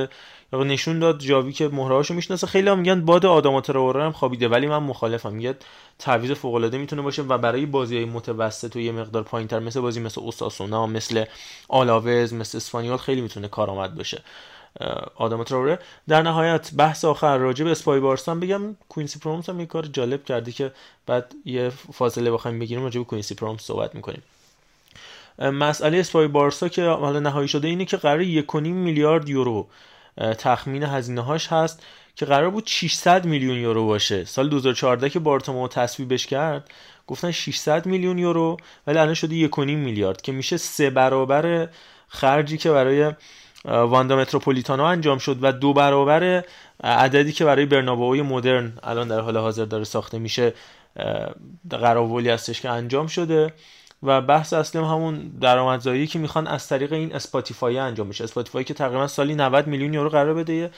نشون 0.53 0.99
داد. 0.99 1.19
جاوی 1.19 1.53
که 1.53 1.69
مهرهاشو 1.69 2.15
می‌شناسه. 2.15 2.47
خیلی 2.47 2.69
هم 2.69 2.79
میگن 2.79 3.05
باد 3.05 3.27
آدم 3.27 3.63
هم 4.01 4.13
خوابیده. 4.13 4.49
ولی 4.49 4.67
من 4.67 4.79
مخالفم. 4.79 5.33
میگه 5.33 5.57
تعویض 5.99 6.31
فوق 6.31 6.55
العاده 6.55 6.79
می‌تونه 6.79 7.03
باشه 7.03 7.23
و 7.23 7.39
برای 7.39 7.67
بازی 7.67 7.97
های 7.97 8.05
متوسط 8.05 8.77
و 8.77 8.81
یه 8.81 8.93
مقدار 8.93 9.23
پایینتر 9.23 9.59
مثل 9.59 9.81
بازی 9.81 10.01
مثل 10.01 10.21
اوساسونا 10.21 10.87
مثل 10.87 11.25
آلاوز 11.69 12.35
مثل 12.35 12.57
اسپانیول 12.59 12.97
خیلی 12.97 13.21
می‌تونه 13.21 13.49
کارآمد 13.49 13.95
باشه. 13.95 14.23
آداما 15.15 15.45
تراوره 15.45 15.79
در 16.09 16.23
نهایت 16.23 16.71
بحث 16.77 17.05
آخر 17.05 17.39
راجع 17.39 17.65
به 17.65 17.71
اسپای 17.71 18.01
بارسا 18.01 18.35
بگم. 18.35 18.77
کوینسی 18.89 19.19
پرومس 19.19 19.49
هم 19.49 19.61
یه 19.61 19.67
کار 19.67 19.87
جالب 19.87 20.25
کردی 20.25 20.53
که 20.53 20.73
بعد 21.07 21.35
یه 21.45 21.69
فاصله 21.93 22.31
بخوایم 22.31 22.59
بگیریم 22.59 22.85
راجع 22.85 23.01
به 23.01 23.05
کوینسی 23.05 23.35
پرومس 23.35 23.61
صحبت 23.61 23.95
می‌کنیم. 23.95 24.23
مسئله 25.39 25.99
اسپای 25.99 26.29
بارسا 26.29 26.69
که 26.69 26.85
حالا 26.85 27.21
نهایی 27.21 27.49
شده 27.49 27.69
اینه 27.69 27.85
که 27.85 27.97
قرار 27.97 28.25
1.5 28.25 28.55
میلیارد 28.55 29.29
یورو 29.29 29.69
تخمین 30.39 30.83
هزینه 30.83 31.21
هاش 31.21 31.47
هست 31.47 31.83
که 32.17 32.27
قرار 32.27 32.51
بود 32.51 32.67
600 32.67 33.25
میلیون 33.25 33.57
یورو 33.57 33.87
باشه. 33.87 34.25
سال 34.25 34.49
2014 34.49 35.11
که 35.11 35.19
بارتومئو 35.19 35.69
تصویبش 35.69 36.27
کرد 36.27 36.71
گفتن 37.07 37.31
600 37.31 37.87
میلیون 37.87 38.19
یورو 38.19 38.57
ولی 38.87 38.99
الان 38.99 39.15
شده 39.15 39.49
1.5 39.49 39.59
میلیارد 39.59 40.23
که 40.23 40.33
میشه 40.33 40.57
سه 40.57 40.91
برابر 40.91 41.69
خرجی 42.09 42.59
که 42.59 42.71
برای 42.71 43.13
واندا 43.65 44.17
متروپولیتانو 44.17 44.83
انجام 44.83 45.19
شد 45.19 45.39
و 45.43 45.53
دو 45.53 45.73
برابر 45.73 46.45
عددی 46.85 47.33
که 47.33 47.45
برای 47.45 47.67
برنابئوی 47.67 48.23
مدرن 48.23 48.73
الان 48.83 49.09
در 49.09 49.21
حال 49.21 49.37
حاضر 49.37 49.65
داره 49.65 49.85
ساخته 49.85 50.19
میشه 50.19 50.53
قراولی 51.71 52.29
هستش 52.29 52.61
که 52.61 52.71
انجام 52.71 53.07
شده. 53.07 53.53
و 54.03 54.21
بحث 54.21 54.53
اصلی 54.53 54.81
هم 54.81 54.87
همون 54.87 55.31
درآمدزایی 55.41 56.07
که 56.07 56.19
می‌خوان 56.19 56.47
از 56.47 56.69
طریق 56.69 56.93
این 56.93 57.15
اسپاتیفای 57.15 57.79
انجام 57.79 58.09
بشه. 58.09 58.25
اسپاتیفای 58.25 58.65
که 58.65 58.75
تقریبا 58.75 59.07
سالی 59.07 59.35
90 59.35 59.67
میلیون 59.67 59.95
یورو 59.95 60.09
قرار 60.09 60.35
بده. 60.35 60.71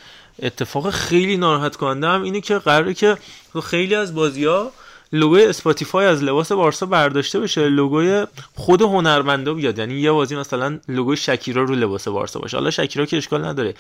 اتفاق 0.43 0.91
خیلی 0.91 1.37
ناراحت 1.37 1.77
کننده 1.77 2.07
هم 2.07 2.23
اینه 2.23 2.41
که 2.41 2.59
قراره 2.59 2.95
که 2.95 3.17
خیلی 3.65 3.95
از 3.95 4.15
بازی 4.15 4.45
ها 4.45 4.71
لوگوی 5.13 5.45
اسپاتیفای 5.45 6.07
از 6.07 6.23
لباس 6.23 6.53
بارسا 6.53 6.87
برداشته 6.87 7.41
بشه 7.41 7.69
لوگوی 7.69 8.27
خود 8.55 8.83
هنرمندا 8.83 9.55
بیاد. 9.55 9.79
یعنی 9.79 9.95
یه 9.95 10.13
بازی 10.13 10.37
مثلا 10.37 10.79
لوگوی 10.89 11.17
شکیرا 11.17 11.63
رو 11.63 11.75
لباس 11.75 12.09
بارسا 12.09 12.41
باشه. 12.41 12.57
حالا 12.57 12.71
شکیرا 12.71 13.07
که 13.07 13.17
اشکال 13.17 13.45
نداره. 13.45 13.75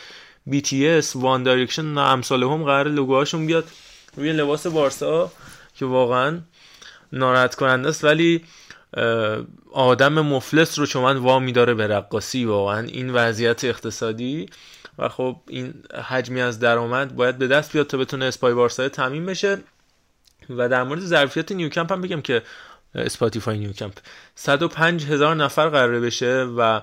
BTS 0.50 1.06
وان 1.14 1.42
دایرکشن 1.42 1.98
و 1.98 1.98
امثال 1.98 2.42
هم 2.42 2.64
قرار 2.64 2.88
لوگوهاشون 2.88 3.46
بیاد 3.46 3.64
روی 4.16 4.32
لباس 4.32 4.66
بارسا 4.66 5.30
که 5.78 5.84
واقعا 5.84 6.38
ناراحت 7.12 7.54
کننده 7.54 7.88
است. 7.88 8.04
ولی 8.04 8.44
آدم 9.72 10.12
مفلس 10.12 10.78
رو 10.78 10.86
چون 10.86 11.16
وامی 11.16 11.52
داره 11.52 11.74
به 11.74 11.86
رقاصی 11.86 12.44
واقعا 12.44 12.86
این 12.86 13.10
وضعیت 13.10 13.64
اقتصادی. 13.64 14.46
و 14.98 15.08
خب 15.08 15.36
این 15.48 15.74
حجمی 16.08 16.40
از 16.40 16.58
درآمد 16.58 17.16
باید 17.16 17.38
به 17.38 17.46
دست 17.46 17.72
بیاد 17.72 17.86
تا 17.86 17.98
بتونه 17.98 18.24
اسپای 18.24 18.54
بارسا 18.54 18.88
تامین 18.88 19.26
بشه. 19.26 19.58
و 20.50 20.68
در 20.68 20.82
مورد 20.82 21.00
ظرفیت 21.00 21.52
نیوکمپ 21.52 21.92
هم 21.92 22.00
بگم 22.00 22.20
که 22.20 22.42
اسپاتیفای 22.94 23.58
نیوکمپ. 23.58 23.92
105 24.34 25.06
هزار 25.06 25.36
نفر 25.36 25.68
قراره 25.68 26.00
بشه 26.00 26.42
و 26.42 26.80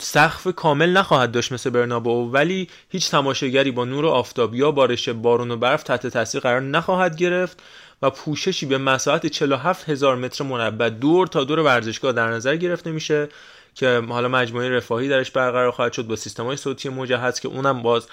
سقف 0.00 0.48
کامل 0.56 0.90
نخواهد 0.90 1.32
داشت 1.32 1.52
مثل 1.52 1.70
برنابو 1.70 2.30
ولی 2.32 2.68
هیچ 2.88 3.10
تماشاگری 3.10 3.70
با 3.70 3.84
نور 3.84 4.06
آفتاب 4.06 4.54
یا 4.54 4.70
بارش 4.70 5.08
بارون 5.08 5.50
و 5.50 5.56
برف 5.56 5.82
تحت 5.82 6.06
تاثیر 6.06 6.40
قرار 6.40 6.60
نخواهد 6.60 7.16
گرفت. 7.16 7.62
و 8.04 8.10
پوششی 8.10 8.66
به 8.66 8.78
مساحت 8.78 9.26
47 9.26 9.88
هزار 9.88 10.16
متر 10.16 10.44
مربع 10.44 10.88
دور 10.88 11.26
تا 11.26 11.44
دور 11.44 11.58
ورزشگاه 11.58 12.12
در 12.12 12.30
نظر 12.30 12.56
گرفته 12.56 12.90
میشه 12.90 13.28
که 13.74 14.02
حالا 14.08 14.28
مجموعه 14.28 14.68
رفاهی 14.68 15.08
درش 15.08 15.30
برقرار 15.30 15.70
خواهد 15.70 15.92
شد 15.92 16.06
با 16.06 16.16
سیستم 16.16 16.44
های 16.44 16.56
صوتی 16.56 16.88
مجهز 16.88 17.40
که 17.40 17.48
اونم 17.48 17.82
باز 17.82 18.06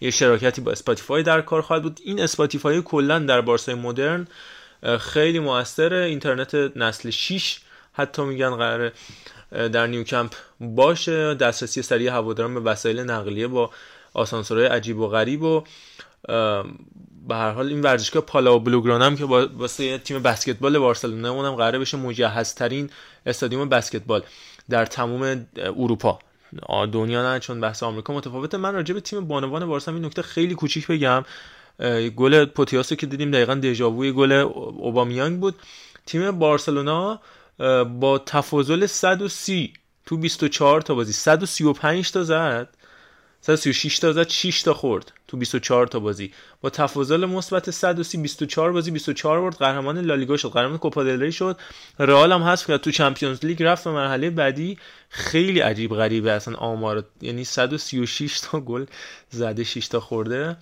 یه 0.00 0.10
شراکتی 0.10 0.60
با 0.60 0.72
اسپاتیفای 0.72 1.22
در 1.22 1.40
کار 1.40 1.62
خواهد 1.62 1.82
بود. 1.82 2.00
این 2.04 2.20
اسپاتیفای 2.20 2.82
کلا 2.82 3.18
در 3.18 3.40
بارسای 3.40 3.74
مدرن 3.74 4.28
خیلی 5.00 5.38
موثر 5.38 5.94
اینترنت 5.94 6.54
نسل 6.54 7.10
6 7.10 7.58
حتی 7.92 8.22
میگن 8.22 8.56
قراره 8.56 8.92
در 9.52 9.86
نیوکمپ 9.86 10.34
باشه. 10.60 11.34
دسترسی 11.34 11.82
سریع 11.82 12.12
هواداران 12.12 12.54
به 12.54 12.60
وسایل 12.60 13.00
نقلیه 13.00 13.46
با 13.46 13.70
آسانسورهای 14.14 14.66
عجیب 14.66 14.98
و 14.98 15.08
غریب 15.08 15.42
و 15.42 15.64
به 17.28 17.34
هر 17.34 17.50
حال 17.50 17.68
این 17.68 17.80
ورزشگاه 17.80 18.22
پالائو 18.22 18.58
بلائوگرانا 18.58 19.02
هم 19.02 19.16
که 19.16 19.24
واسه 19.24 19.98
تیم 19.98 20.22
بسکتبال 20.22 20.78
بارسلونا 20.78 21.32
اونم 21.32 21.54
قراره 21.54 21.78
بشه 21.78 21.96
مجهزترین 21.96 22.90
استادیوم 23.26 23.68
بسکتبال 23.68 24.22
در 24.70 24.86
تمام 24.86 25.46
اروپا. 25.56 26.18
دنیا 26.92 27.32
نه 27.32 27.40
چون 27.40 27.60
بحث 27.60 27.82
آمریکا 27.82 28.14
متفاوته. 28.14 28.56
من 28.56 28.74
راجع 28.74 28.94
به 28.94 29.00
تیم 29.00 29.28
بانوان 29.28 29.66
بارسا 29.66 29.92
این 29.92 30.04
نکته 30.04 30.22
خیلی 30.22 30.54
کوچیک 30.54 30.86
بگم. 30.86 31.24
گل 32.16 32.44
پوتیاسو 32.44 32.94
که 32.94 33.06
دیدیم 33.06 33.30
دقیقا 33.30 33.54
دژاووی 33.54 34.12
گل 34.12 34.32
اوبامیانگ 34.32 35.40
بود. 35.40 35.54
تیم 36.06 36.30
بارسلونا 36.30 37.20
با 38.00 38.22
تفاضل 38.26 38.86
130 38.86 39.72
تو 40.06 40.16
24 40.16 40.80
تا 40.80 40.94
بازی 40.94 41.12
135 41.12 42.12
تا 42.12 42.22
زد. 42.22 42.68
136 43.40 43.98
تا 43.98 44.12
زد 44.12 44.28
6 44.28 44.62
تا 44.62 44.74
خورد 44.74 45.12
تو 45.28 45.36
24 45.36 45.86
تا 45.86 46.00
بازی. 46.00 46.32
با 46.60 46.70
تفاضل 46.70 47.26
مثبت 47.26 47.70
130 47.70 48.18
24 48.18 48.72
بازی 48.72 48.90
24 48.90 49.40
برد 49.40 49.56
قهرمان 49.56 49.98
لالیگا 49.98 50.36
شد 50.36 50.48
قهرمان 50.48 50.78
کوپا 50.78 51.04
دل 51.04 51.30
شد. 51.30 51.56
رئال 51.98 52.32
هم 52.32 52.42
هست 52.42 52.66
که 52.66 52.78
تو 52.78 52.90
Champions 52.90 53.44
League 53.44 53.62
رفت 53.62 53.84
به 53.84 53.90
مرحله 53.90 54.30
بعدی. 54.30 54.78
خیلی 55.08 55.60
عجیب 55.60 55.94
غریبه 55.94 56.32
اصلا 56.32 56.54
آمار. 56.54 57.04
یعنی 57.20 57.44
136 57.44 58.40
تا 58.40 58.60
گل 58.60 58.86
زده 59.30 59.64
6 59.64 59.88
تا 59.88 60.00
خورده. 60.00 60.56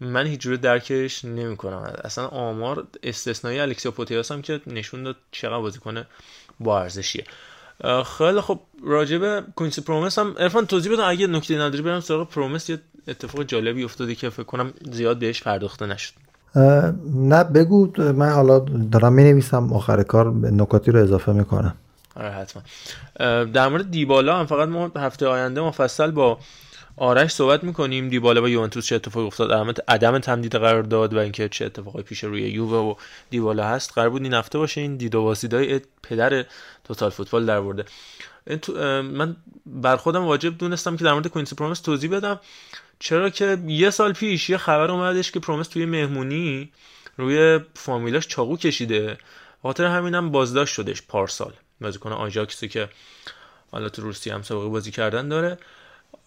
من 0.00 0.26
هیچ 0.26 0.40
جوره 0.40 0.56
درکش 0.56 1.24
نمی‌کنم. 1.24 1.94
اصلا 2.04 2.26
آمار 2.26 2.86
استثنایی 3.02 3.58
الکسیا 3.58 3.90
پوتیاس 3.90 4.32
هم 4.32 4.42
که 4.42 4.60
نشون 4.66 5.02
داد 5.02 5.16
چقدر 5.32 5.58
بازیکن 5.58 6.04
با 6.60 6.80
ارزشیه. 6.80 7.24
خیلی 8.18 8.40
خب 8.40 8.60
راجب 8.84 9.40
کوینسی 9.54 9.80
پرومس 9.80 10.18
هم 10.18 10.34
عرفان 10.38 10.66
توضیح 10.66 10.92
بده 10.92 11.04
اگه 11.04 11.26
نکته 11.26 11.58
نداری 11.58 11.82
برم 11.82 12.00
سراغ 12.00 12.28
پرومس. 12.28 12.70
یه 12.70 12.78
اتفاق 13.08 13.42
جالبی 13.42 13.84
افتاده 13.84 14.14
که 14.14 14.30
فکر 14.30 14.42
کنم 14.42 14.72
زیاد 14.92 15.18
بهش 15.18 15.42
پرداخته 15.42 15.86
نشد. 15.86 16.12
نه 17.14 17.44
بگو. 17.44 17.92
من 17.98 18.30
حالا 18.30 18.58
دارم 18.92 19.12
می 19.12 19.24
نویسم 19.24 19.72
آخر 19.72 20.02
کار 20.02 20.32
نکاتی 20.34 20.90
رو 20.90 21.02
اضافه 21.02 21.32
می‌کنم. 21.32 21.74
آره 22.16 22.30
حتما. 22.30 22.62
در 23.44 23.68
مورد 23.68 23.90
دیبالا 23.90 24.38
هم 24.38 24.46
فقط 24.46 24.68
ما 24.68 24.90
هفته 24.96 25.26
آینده 25.26 25.60
مفصل 25.60 26.10
با 26.10 26.38
آرش 26.96 27.30
صحبت 27.30 27.64
می‌کنیم. 27.64 28.08
دیبالا 28.08 28.42
و 28.42 28.48
یوونتوس 28.48 28.86
چه 28.86 28.94
اتفاقی 28.94 29.26
افتاد؟ 29.26 29.52
علت 29.52 29.90
عدم 29.90 30.18
تمدید 30.18 30.54
قرار 30.54 30.82
داد 30.82 31.14
و 31.14 31.18
اینکه 31.18 31.48
چه 31.48 31.64
اتفاقی 31.64 32.02
پیش 32.02 32.24
روی 32.24 32.42
یووه 32.42 32.78
و 32.78 32.94
دیبالا 33.30 33.64
هست. 33.64 33.92
قرار 33.92 34.10
بود 34.10 34.22
این 34.22 34.34
هفته 34.34 34.58
باشه. 34.58 34.80
این 34.80 34.96
دید 34.96 35.14
و 35.14 35.34
پدر 36.02 36.44
توتال 36.84 37.10
فوتبال 37.10 37.46
در 37.46 37.60
برده 37.60 37.84
من 39.02 39.36
بر 39.66 39.96
خودم 39.96 40.24
واجب 40.24 40.58
دونستم 40.58 40.96
که 40.96 41.04
در 41.04 41.12
مورد 41.12 41.26
کوینسی 41.26 41.54
پرومس 41.54 41.80
توضیح 41.80 42.10
بدم. 42.10 42.40
چرا 42.98 43.30
که 43.30 43.58
یه 43.66 43.90
سال 43.90 44.12
پیش 44.12 44.50
یه 44.50 44.56
خبر 44.56 44.90
اومدش 44.90 45.32
که 45.32 45.40
پرومس 45.40 45.68
توی 45.68 45.86
مهمونی 45.86 46.72
روی 47.16 47.60
فامیلاش 47.74 48.26
چاقو 48.26 48.56
کشیده. 48.56 49.18
خاطر 49.62 49.84
همینم 49.84 50.30
بازداشت 50.30 50.74
شدش 50.74 51.02
پارسال. 51.02 51.52
بازیکن 51.80 52.12
آژاکسی 52.12 52.68
که 52.68 52.88
حالا 53.72 53.88
تو 53.88 54.02
روسیه 54.02 54.34
هم 54.34 54.42
سابقه 54.42 54.68
بازی 54.68 54.90
کردن 54.90 55.28
داره. 55.28 55.58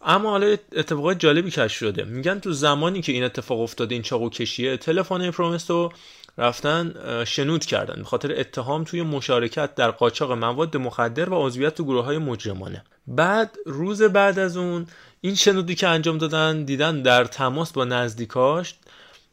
اما 0.02 0.30
حالا 0.30 0.56
اتفاقات 0.72 1.20
جالبی 1.20 1.52
کش 1.52 1.74
شده. 1.74 2.04
میگن 2.04 2.40
تو 2.40 2.52
زمانی 2.52 3.02
که 3.02 3.12
این 3.12 3.24
اتفاق 3.24 3.60
افتاده 3.60 3.96
این 3.96 4.02
چاقو 4.02 4.30
کشیه 4.30 4.78
تلفن 4.78 5.32
پرومس 5.32 5.72
رو 5.72 5.92
رفتن 6.38 6.94
شنود 7.26 7.66
کردن. 7.66 7.96
به 7.96 8.04
خاطر 8.04 8.40
اتهام 8.40 8.84
توی 8.84 9.02
مشارکت 9.02 9.76
در 9.76 9.92
قاچاق 9.92 10.32
مواد 10.32 10.78
مخدر 10.78 11.30
و 11.30 11.46
عضویت 11.48 11.76
تو 11.76 11.84
گروه 11.84 12.06
های 12.06 12.18
مجرمانه. 12.18 12.84
بعد 13.08 13.58
روز 13.66 14.02
بعد 14.02 14.40
از 14.40 14.58
اون 14.58 14.88
این 15.22 15.36
شنودی 15.36 15.76
که 15.76 15.88
انجام 15.88 16.18
دادن 16.18 16.64
دیدن 16.64 17.02
در 17.02 17.26
تماس 17.26 17.72
با 17.72 17.86
نزدیکاش 17.86 18.76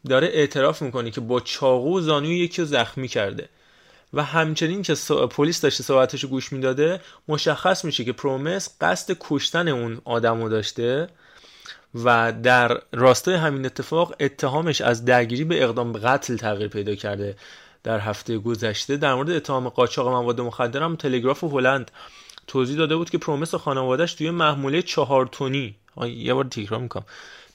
داره 0.08 0.26
اعتراف 0.26 0.82
می‌کنه 0.82 1.10
که 1.10 1.20
با 1.20 1.40
چاقو 1.40 2.00
زانوی 2.00 2.38
یکی 2.38 2.62
رو 2.62 2.68
زخمی 2.68 3.08
کرده. 3.08 3.48
و 4.12 4.22
همچنین 4.22 4.82
که 4.82 4.94
پلیس 5.30 5.60
داشته 5.60 5.82
صحبتش 5.82 6.22
رو 6.22 6.28
گوش 6.28 6.52
می‌داده 6.52 7.00
مشخص 7.28 7.84
میشه 7.84 8.04
که 8.04 8.12
پرومس 8.12 8.76
قصد 8.80 9.16
کشتن 9.20 9.68
اون 9.68 10.00
آدم 10.04 10.42
رو 10.42 10.48
داشته 10.48 11.08
و 12.04 12.32
در 12.32 12.80
راستای 12.92 13.34
همین 13.34 13.66
اتفاق 13.66 14.14
اتهامش 14.20 14.80
از 14.80 15.04
درگیری 15.04 15.44
به 15.44 15.64
اقدام 15.64 15.92
به 15.92 15.98
قتل 15.98 16.36
تغییر 16.36 16.68
پیدا 16.68 16.94
کرده. 16.94 17.36
در 17.84 17.98
هفته 17.98 18.38
گذشته 18.38 18.96
در 18.96 19.14
مورد 19.14 19.30
اتهام 19.30 19.68
قاچاق 19.68 20.08
مواد 20.08 20.40
مخدر 20.40 20.82
هم 20.82 20.96
تلگراف 20.96 21.44
هلند 21.44 21.90
توضیح 22.46 22.76
داده 22.76 22.96
بود 22.96 23.10
که 23.10 23.18
پرومس 23.18 23.54
خانوادهش 23.54 24.14
توی 24.14 24.30
محموله 24.30 24.82
چهار 24.82 25.26
تونی 25.26 25.74
یه 26.06 26.34
بار 26.34 26.44
تکرار 26.44 26.80
می‌کنم. 26.80 27.04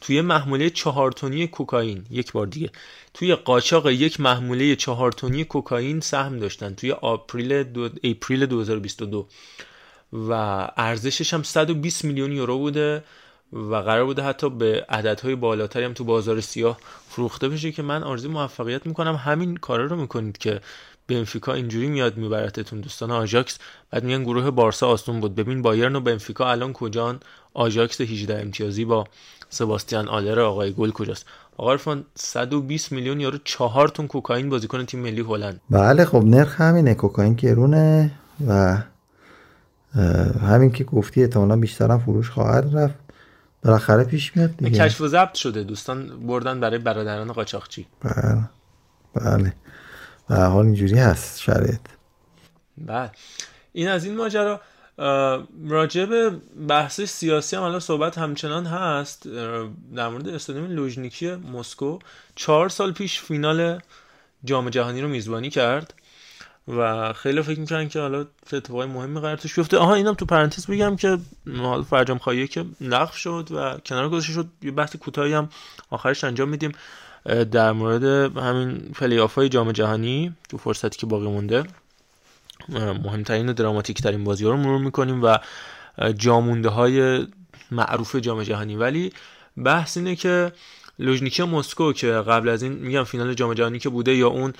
توی 0.02 0.22
محموله 0.22 0.70
چهار 0.70 1.12
تونی 1.12 1.47
کوکائین. 1.47 2.06
یک 2.12 2.32
بار 2.32 2.47
دیگه. 2.47 2.70
توی 3.14 3.36
قاچاق 3.36 3.89
یک 3.89 4.20
محموله 4.20 4.76
چهار 4.76 5.12
تونی 5.12 5.43
کوکائین 5.43 5.99
سهم 5.99 6.39
داشتن. 6.39 6.74
توی 6.74 6.91
April 6.91 7.64
دو... 7.64 7.89
April 8.03 8.45
2022 8.45 9.28
و 10.14 10.32
ارزشش 10.78 11.34
هم 11.34 11.43
120 11.43 12.06
میلیون 12.06 12.32
یورو 12.32 12.58
بوده 12.58 13.04
و 13.54 13.76
قرار 13.76 14.06
بوده 14.06 14.24
حتی 14.24 14.49
به 14.49 14.86
عددهای 14.89 15.36
بالاتری 15.36 15.84
هم 15.84 15.93
تو 15.93 16.04
بازار 16.04 16.41
سیاه 16.41 16.78
فروخته 17.10 17.49
بشه 17.49 17.72
که 17.72 17.82
من 17.82 18.04
آرزوی 18.04 18.32
موفقیت 18.32 18.86
می‌کنم. 18.86 19.16
همین 19.16 19.58
کارا 19.58 19.86
رو 19.86 19.95
می‌کنید 19.95 20.38
که 20.38 20.62
بنفیکا 21.08 21.54
اینجوری 21.54 21.88
میاد 21.88 22.18
میبرتتون. 22.18 22.82
دوستان 22.82 23.12
آژاکس 23.12 23.58
بعد 23.91 24.04
میگن 24.04 24.24
گروه 24.24 24.52
بارسا 24.52 24.88
آسون 24.88 25.20
بود. 25.20 25.36
ببین 25.36 25.62
بایرن 25.62 25.95
و 25.95 25.99
بنفیکا 25.99 26.52
الان 26.52 26.74
کجان؟ 26.74 27.20
آژاکس 27.54 28.02
18 28.02 28.41
امتیازی 28.41 28.86
با 28.86 29.08
سباستین 29.51 30.07
هالر 30.07 30.39
آقای 30.39 30.74
گل 30.74 30.91
کجاست؟ 30.91 31.26
آقا 31.58 31.72
عرفان 31.72 32.06
120 32.16 32.91
میلیون 32.91 33.20
یورو 33.20 33.38
چهار 33.43 33.88
تون 33.88 34.08
کوکائین 34.08 34.49
بازیکن 34.49 34.86
تیم 34.86 34.99
ملی 34.99 35.22
هلند. 35.22 35.62
بله 35.70 36.06
خب 36.06 36.24
نرخ 36.24 36.62
همینه 36.62 36.93
کوکائین 36.93 37.34
گرونه 37.34 38.12
و 38.47 38.78
همین 40.41 40.72
که 40.72 40.84
گفتی 40.84 41.22
احتمالاً 41.22 41.56
بیشتر 41.56 41.91
هم 41.91 41.99
فروش 41.99 42.30
خواهد 42.30 42.78
رفت. 42.78 42.95
بالاخره 43.64 44.04
پیش 44.04 44.38
میاد 44.38 44.58
دیگه. 44.58 44.80
کشف 44.80 45.02
و 45.02 45.08
ضبط 45.08 45.34
شده 45.34 45.64
دوستان 45.64 46.28
بردن 46.28 46.60
برای 46.60 46.80
برادران 46.80 47.32
قاچاقچی. 47.32 47.88
بله 48.02 48.49
بله. 49.14 49.54
به 50.30 50.36
حال 50.36 50.66
اینجوری 50.66 50.99
هست 50.99 51.39
شرایط. 51.39 51.80
بله. 52.78 53.12
این 53.74 53.88
از 53.88 54.06
این 54.06 54.18
ماجرا. 54.18 54.62
راجع 55.68 56.06
به 56.06 56.30
بحث 56.68 57.02
سیاسی 57.02 57.56
هم 57.56 57.64
الان 57.64 57.80
صحبت 57.80 58.18
همچنان 58.18 58.66
هست. 58.66 59.28
در 59.96 60.08
مورد 60.08 60.28
استادیوم 60.28 60.66
لوژنیکی 60.66 61.32
مسکو 61.32 62.00
چهار 62.36 62.70
سال 62.70 62.92
پیش 62.92 63.20
فینال 63.20 63.80
جام 64.44 64.70
جهانی 64.70 65.02
رو 65.02 65.08
میزبانی 65.08 65.50
کرد 65.50 65.94
و 66.68 67.14
خیلی 67.14 67.42
فکر 67.42 67.60
می‌کنن 67.60 67.89
که 67.89 68.00
حالا 68.00 68.26
اتفاقای 68.54 68.88
مهمی 68.88 69.20
قرار 69.20 69.38
توش 69.38 69.56
بیفته. 69.56 69.78
آها 69.78 69.94
اینم 69.94 70.14
تو 70.14 70.26
پرانتز 70.26 70.68
بگم 70.68 70.96
که 70.96 71.18
حالا 71.58 71.84
فرجام 71.84 72.18
خواهیه 72.18 72.48
که 72.48 72.66
نقف 72.82 73.18
شد 73.18 73.48
و 73.52 73.78
کنار 73.86 74.10
گذاشته 74.10 74.34
شد. 74.34 74.48
یه 74.62 74.72
بحث 74.72 74.96
کوتاهی 74.96 75.34
هم 75.34 75.50
آخرش 75.89 76.24
انجام 76.24 76.50
میدیم. 76.50 76.72
در 77.52 77.72
مورد 77.72 78.04
همین 78.38 78.78
پلی 78.80 79.50
جام 79.50 79.72
جهانی 79.72 80.36
تو 80.50 80.58
فرصتی 80.58 80.98
که 80.98 81.06
باقی 81.06 81.28
مونده. 81.28 81.64
مهمترین 82.72 83.49
و 83.49 83.53
دراماتیک 83.53 84.01
ترین 84.01 84.24
بازی 84.24 84.45
ها 84.45 84.51
رو 84.51 84.57
مرور 84.57 84.82
می‌کنیم 84.82 85.24
و 85.24 85.38
جامونده 86.17 86.69
های 86.69 87.28
معروف 87.72 88.15
جام 88.15 88.43
جهانی. 88.43 88.76
ولی 88.76 89.13
بحث 89.57 89.97
اینه 89.97 90.15
که 90.15 90.51
لوژنیکی 90.99 91.43
مسکو 91.43 91.93
که 91.93 92.07
قبل 92.07 92.49
از 92.49 92.63
این 92.63 92.74
میگم 92.74 93.03
فینال 93.03 93.34
جام 93.34 93.53
جهانی 93.53 93.80
که 93.80 93.89
بوده 93.89 94.15
یا 94.15 94.28
اون 94.28 94.53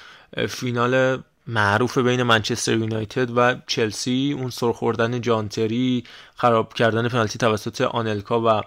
فینال 0.50 1.24
معروف 1.48 1.98
بین 1.98 2.24
منچستر 2.24 2.78
یونایتد 2.78 3.38
و 3.38 3.56
چلسی 3.68 4.36
اون 4.40 4.50
سرخوردن 4.50 5.22
جانتری 5.22 6.04
خراب 6.36 6.74
کردن 6.74 7.08
پنالتی 7.08 7.40
توسط 7.40 7.82
آنلکا 7.82 8.42
و 8.42 8.62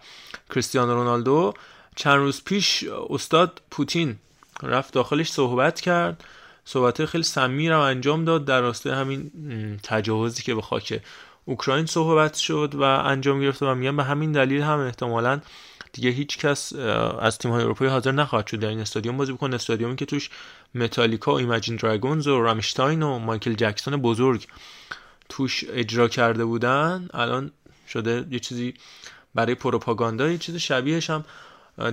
کریستیانو 0.50 0.94
رونالدو. 0.94 1.54
چند 1.96 2.16
روز 2.16 2.44
پیش 2.44 2.84
استاد 3.10 3.60
پوتین 3.70 4.16
رفت 4.62 4.94
داخلش 4.94 5.32
صحبت 5.32 5.80
کرد. 5.80 6.24
صحبت 6.64 7.04
خیلی 7.04 7.24
سمی 7.24 7.68
رو 7.68 7.80
انجام 7.80 8.24
داد 8.24 8.44
در 8.44 8.60
راستای 8.60 8.92
همین 8.92 9.30
تجاوزی 9.82 10.42
که 10.42 10.54
به 10.54 10.62
خاک 10.62 11.00
اوکراین 11.44 11.86
صحبت 11.86 12.34
شد 12.34 12.74
و 12.74 12.82
انجام 12.82 13.40
گرفته 13.40 13.66
و 13.66 13.74
میگن 13.74 13.96
به 13.96 14.04
همین 14.04 14.32
دلیل 14.32 14.62
هم 14.62 14.78
احتمالا 14.78 15.40
دیگه 15.92 16.10
هیچ 16.10 16.38
کس 16.38 16.72
از 17.20 17.38
تیم 17.38 17.50
های 17.50 17.62
اروپایی 17.62 17.90
حاضر 17.90 18.12
نخواهد 18.12 18.46
شد 18.46 18.60
در 18.60 18.68
این 18.68 18.80
استادیوم 18.80 19.16
بازی 19.16 19.32
بکنه. 19.32 19.54
استادیومی 19.54 19.96
که 19.96 20.06
توش 20.06 20.30
متالیکا 20.74 21.32
و 21.32 21.36
ایمجین 21.36 21.76
دراگونز 21.76 22.26
و 22.26 22.42
رامشتاین 22.42 23.02
و 23.02 23.18
مایکل 23.18 23.52
جکسون 23.52 23.96
بزرگ 23.96 24.46
توش 25.28 25.64
اجرا 25.68 26.08
کرده 26.08 26.44
بودن 26.44 27.08
الان 27.14 27.50
شده 27.88 28.26
یه 28.30 28.38
چیزی 28.38 28.74
برای 29.34 29.54
پروپاگاندا 29.54 30.30
یه 30.30 30.38
چیز 30.38 30.56
شبیهش 30.56 31.10
هم 31.10 31.24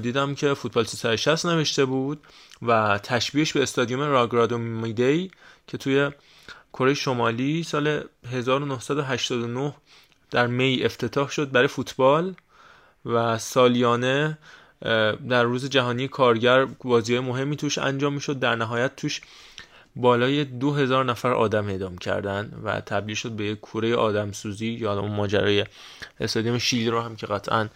دیدم 0.02 0.36
که 0.36 0.54
فوتبال 0.54 0.84
360 0.84 1.46
نوشته 1.46 1.86
بود 1.86 2.20
و 2.62 3.00
تشبیهش 3.04 3.54
به 3.54 3.62
استادیوم 3.62 4.02
راگرادو 4.02 4.58
میدی 4.58 5.32
که 5.68 5.78
توی 5.78 6.12
کره 6.74 6.94
شمالی 6.94 7.64
سال 7.64 8.04
1989 8.32 9.74
در 10.32 10.48
می 10.48 10.84
افتتاح 10.84 11.30
شد 11.30 11.52
برای 11.52 11.68
فوتبال 11.68 12.36
و 13.06 13.38
سالیانه 13.38 14.38
در 15.30 15.44
روز 15.44 15.70
جهانی 15.70 16.08
کارگر 16.08 16.66
بازی 16.66 17.20
مهمی 17.20 17.56
توش 17.56 17.78
انجام 17.78 18.14
می‌شد. 18.14 18.40
در 18.40 18.56
نهایت 18.56 18.96
توش 18.96 19.22
بالای 19.96 20.46
دو 20.46 20.74
هزار 20.74 21.06
نفر 21.06 21.34
آدم 21.34 21.68
اعدام 21.68 21.98
کردن 21.98 22.62
و 22.64 22.82
تبدیل 22.82 23.16
شد 23.16 23.32
به 23.32 23.46
یک 23.46 23.60
کوره 23.60 23.96
آدم 23.96 24.32
سوزی 24.32 24.68
یا 24.68 25.02
ماجرای 25.02 25.66
استادیوم 26.20 26.58
شیلی 26.58 26.90
رو 26.90 27.02
هم 27.02 27.16
که 27.16 27.28
قطعا 27.28 27.70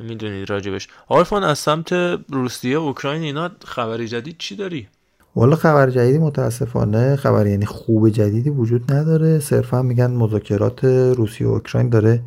می‌دونید 0.00 0.50
راجبش. 0.50 0.88
عارفان 1.08 1.44
از 1.44 1.58
سمت 1.58 1.92
روسیه 2.28 2.76
اوکراین 2.76 3.22
اینا 3.22 3.50
خبر 3.64 4.06
جدید 4.06 4.36
چی 4.38 4.56
داری؟ 4.56 4.88
والا 5.36 5.56
خبر 5.56 5.90
جدیدی 5.90 6.18
متاسفانه 6.18 7.16
خبر 7.16 7.46
یعنی 7.46 7.66
خوب 7.66 8.08
جدیدی 8.08 8.50
وجود 8.50 8.92
نداره. 8.92 9.38
صرفا 9.38 9.82
میگن 9.82 10.10
مذاکرات 10.10 10.84
روسیه 10.84 11.46
و 11.46 11.50
اوکراین 11.50 11.88
داره 11.88 12.22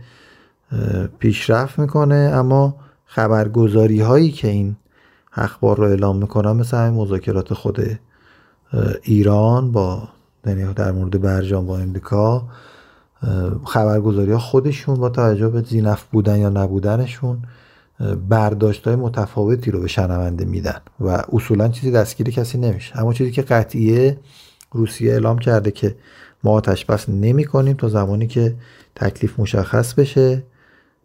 پیشرفت 1.19 1.79
می‌کنه. 1.79 2.15
اما 2.15 2.75
خبرگزاری 3.05 4.01
هایی 4.01 4.31
که 4.31 4.47
این 4.47 4.75
اخبار 5.33 5.77
رو 5.77 5.83
اعلام 5.83 6.17
می‌کنن 6.17 6.51
مثل 6.51 6.77
همین 6.77 7.01
مذاکرات 7.01 7.53
خود 7.53 7.99
ایران 9.03 9.71
با 9.71 10.07
یعنی 10.45 10.73
در 10.73 10.91
مورد 10.91 11.21
برجام 11.21 11.65
با 11.65 11.77
امریکا 11.77 12.47
خبرگزاری 13.65 14.31
ها 14.31 14.39
خودشون 14.39 14.95
با 14.95 15.09
توجه 15.09 15.49
به 15.49 15.61
زینف 15.61 16.03
بودن 16.11 16.37
یا 16.37 16.49
نبودنشون 16.49 17.37
برداشت 18.29 18.87
های 18.87 18.95
متفاوتی 18.95 19.71
رو 19.71 19.81
به 19.81 19.87
شنونده 19.87 20.45
میدن 20.45 20.81
و 20.99 21.23
اصولا 21.33 21.67
چیزی 21.67 21.91
دستگیر 21.91 22.29
کسی 22.29 22.57
نمیشه. 22.57 22.99
اما 22.99 23.13
چیزی 23.13 23.31
که 23.31 23.41
قطعیه 23.41 24.17
روسیه 24.71 25.11
اعلام 25.11 25.39
کرده 25.39 25.71
که 25.71 25.95
ما 26.43 26.51
آتش 26.51 26.85
بس 26.85 27.09
نمی 27.09 27.43
کنیم 27.43 27.73
تا 27.73 27.89
زمانی 27.89 28.27
که 28.27 28.55
تکلیف 28.95 29.39
مشخص 29.39 29.93
بشه 29.93 30.43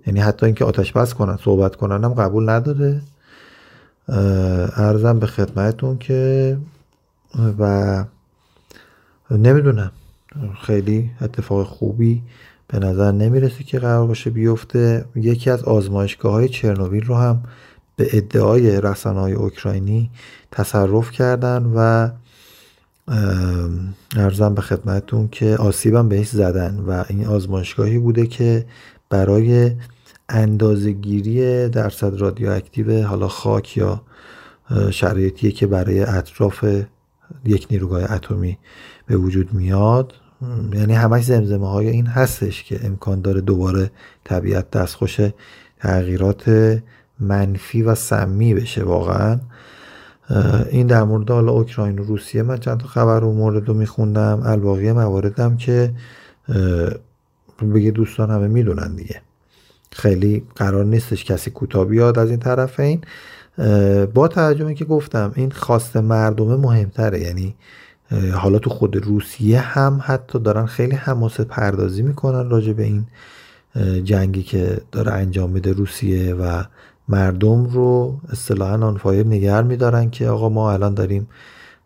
یعنی 0.06 0.20
حتی 0.20 0.46
اینکه 0.46 0.64
آتش 0.64 0.92
بس 0.92 1.14
کنن 1.14 1.36
صحبت 1.44 1.76
کنن 1.76 2.04
هم 2.04 2.14
قبول 2.14 2.50
نداره. 2.50 3.00
ارزم 4.76 5.18
به 5.18 5.26
خدمتون 5.26 5.98
که 5.98 6.56
و 7.58 8.04
نمی‌دونم 9.30 9.92
خیلی 10.62 11.10
اتفاق 11.20 11.66
خوبی 11.66 12.22
به 12.68 12.78
نظر 12.78 13.12
نمی‌رسه 13.12 13.64
که 13.64 13.78
قرار 13.78 14.06
باشه 14.06 14.30
بیفته. 14.30 15.04
یکی 15.16 15.50
از 15.50 15.62
آزمایشگاه 15.62 16.32
های 16.32 16.48
چرنوبیل 16.48 17.04
رو 17.04 17.14
هم 17.14 17.42
به 17.96 18.08
ادعای 18.12 18.80
رسانه 18.80 19.20
های 19.20 19.32
اوکراینی 19.32 20.10
تصرف 20.50 21.10
کردن 21.10 21.72
و 21.74 22.08
ارزم 24.16 24.54
به 24.54 24.60
خدمتون 24.60 25.28
که 25.28 25.56
آسیبم 25.56 26.08
بهش 26.08 26.28
زدن 26.28 26.84
و 26.86 27.04
این 27.08 27.26
آزمایشگاهی 27.26 27.98
بوده 27.98 28.26
که 28.26 28.66
برای 29.10 29.72
اندازهگیری 30.28 31.68
درصد 31.68 32.20
رادیواکتیو 32.20 33.02
حالا 33.02 33.28
خاک 33.28 33.76
یا 33.76 34.02
شرایطی 34.90 35.52
که 35.52 35.66
برای 35.66 36.00
اطراف 36.00 36.64
یک 37.44 37.66
نیروگاه 37.70 38.12
اتمی 38.12 38.58
به 39.06 39.16
وجود 39.16 39.54
میاد 39.54 40.14
یعنی 40.72 40.94
همش 40.94 41.24
زمزمه 41.24 41.70
های 41.70 41.88
این 41.88 42.06
هستش 42.06 42.64
که 42.64 42.86
امکان 42.86 43.20
داره 43.20 43.40
دوباره 43.40 43.90
طبیعت 44.24 44.70
دستخوش 44.70 45.20
تغییرات 45.80 46.78
منفی 47.20 47.82
و 47.82 47.94
سمی 47.94 48.54
بشه 48.54 48.84
واقعا. 48.84 49.40
این 50.70 50.86
در 50.86 51.02
مورد 51.02 51.30
حالا 51.30 51.52
اوکراین 51.52 51.98
و 51.98 52.04
روسیه 52.04 52.42
من 52.42 52.58
چند 52.58 52.80
تا 52.80 52.86
خبر 52.86 53.24
و 53.24 53.32
مورد 53.32 53.68
رو 53.68 53.74
میخوندم. 53.74 54.42
الباقی 54.44 54.92
مواردم 54.92 55.56
که 55.56 55.94
بگه 57.74 57.90
دوستان 57.90 58.30
همه 58.30 58.48
می‌دونن 58.48 58.96
دیگه. 58.96 59.20
خیلی 59.92 60.44
قرار 60.56 60.84
نیستش 60.84 61.24
کسی 61.24 61.50
کوتاه 61.50 61.84
بیاد 61.84 62.18
از 62.18 62.30
این 62.30 62.38
طرف 62.38 62.80
این. 62.80 63.00
با 64.14 64.28
توجه 64.28 64.74
که 64.74 64.84
گفتم 64.84 65.32
این 65.34 65.50
خواست 65.50 65.96
مردمه 65.96 66.56
مهمتره. 66.56 67.20
یعنی 67.20 67.54
حالا 68.34 68.58
تو 68.58 68.70
خود 68.70 68.96
روسیه 68.96 69.60
هم 69.60 70.00
حتی 70.04 70.38
دارن 70.38 70.66
خیلی 70.66 70.94
حماسه 70.94 71.44
پردازی 71.44 72.02
می‌کنن 72.02 72.50
راجع 72.50 72.72
به 72.72 72.82
این 72.82 73.06
جنگی 74.04 74.42
که 74.42 74.80
داره 74.92 75.12
انجام 75.12 75.50
میده 75.50 75.72
روسیه 75.72 76.34
و 76.34 76.62
مردم 77.08 77.64
رو 77.64 78.20
اصطلاحا 78.32 78.86
آنفایر 78.86 79.26
نگر 79.26 79.62
میدارن 79.62 80.10
که 80.10 80.28
آقا 80.28 80.48
ما 80.48 80.72
الان 80.72 80.94
داریم 80.94 81.28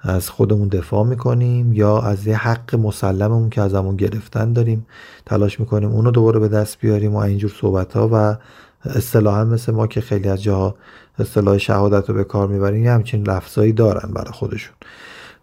از 0.00 0.30
خودمون 0.30 0.68
دفاع 0.68 1.06
می‌کنیم 1.06 1.72
یا 1.72 2.00
از 2.00 2.26
یه 2.26 2.36
حق 2.36 2.74
مسلممون 2.74 3.50
که 3.50 3.60
ازمون 3.60 3.96
گرفتن 3.96 4.52
داریم 4.52 4.86
تلاش 5.26 5.60
می‌کنیم 5.60 5.90
اونو 5.90 6.10
دوباره 6.10 6.38
به 6.40 6.48
دست 6.48 6.80
بیاریم 6.80 7.14
و 7.14 7.16
اینجور 7.16 7.52
صحبت 7.60 7.92
ها 7.92 8.10
و 8.12 8.36
اصطلاحا 8.84 9.44
مثل 9.44 9.72
ما 9.72 9.86
که 9.86 10.00
خیلی 10.00 10.28
از 10.28 10.42
جاها 10.42 10.74
اصطلاح 11.18 11.58
شهادت 11.58 12.08
رو 12.08 12.14
به 12.14 12.24
کار 12.24 12.48
می‌بریم 12.48 12.84
یه 12.84 12.92
همچین 12.92 13.26
لفظایی 13.26 13.72
دارن 13.72 14.12
برای 14.14 14.32
خودشون. 14.32 14.74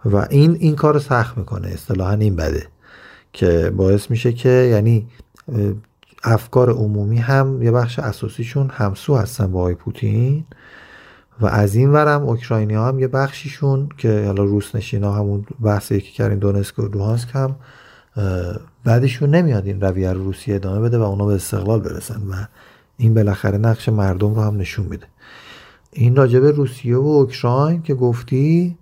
و 0.05 0.27
این 0.29 0.57
این 0.59 0.75
کار 0.75 0.99
سخت 0.99 1.37
می‌کنه 1.37 1.67
اصطلاحا 1.67 2.13
این 2.13 2.35
بده 2.35 2.67
که 3.33 3.73
باعث 3.75 4.11
میشه 4.11 4.33
که 4.33 4.49
یعنی 4.49 5.07
افکار 6.23 6.69
عمومی 6.69 7.17
هم 7.17 7.63
یه 7.63 7.71
بخش 7.71 7.99
اساسیشون 7.99 8.69
همسو 8.69 9.15
هستن 9.15 9.51
با 9.51 9.59
آقای 9.59 9.75
پوتین 9.75 10.45
و 11.41 11.45
از 11.45 11.75
این 11.75 11.89
ورم 11.89 12.23
اوکراینی 12.23 12.73
هم 12.73 12.99
یه 12.99 13.07
بخشیشون 13.07 13.89
که 13.97 14.23
حالا 14.25 14.43
روس 14.43 14.75
نشین 14.75 15.03
ها 15.03 15.13
همون 15.13 15.45
بحث 15.61 15.91
یکی 15.91 16.11
کردیم 16.11 16.39
دونسک 16.39 16.79
و 16.79 16.81
لوهانسک 16.81 17.27
هم 17.33 17.55
بعدشون 18.83 19.35
نمیاد 19.35 19.65
این 19.65 19.81
رویه 19.81 20.13
رو 20.13 20.23
روسیه 20.23 20.55
ادامه 20.55 20.79
بده 20.79 20.97
و 20.97 21.01
اونا 21.01 21.25
به 21.25 21.33
استقلال 21.33 21.79
برسن 21.79 22.21
و 22.29 22.45
این 22.97 23.13
بالاخره 23.13 23.57
نقش 23.57 23.89
مردم 23.89 24.33
رو 24.33 24.41
هم 24.41 24.57
نشون 24.57 24.85
میده. 24.85 25.05
این 25.91 26.15
راجبه 26.15 26.51
روسیه 26.51 26.97
و 26.97 27.07
اوکراین 27.07 27.81
که 27.81 27.93
گفتی 27.93 28.77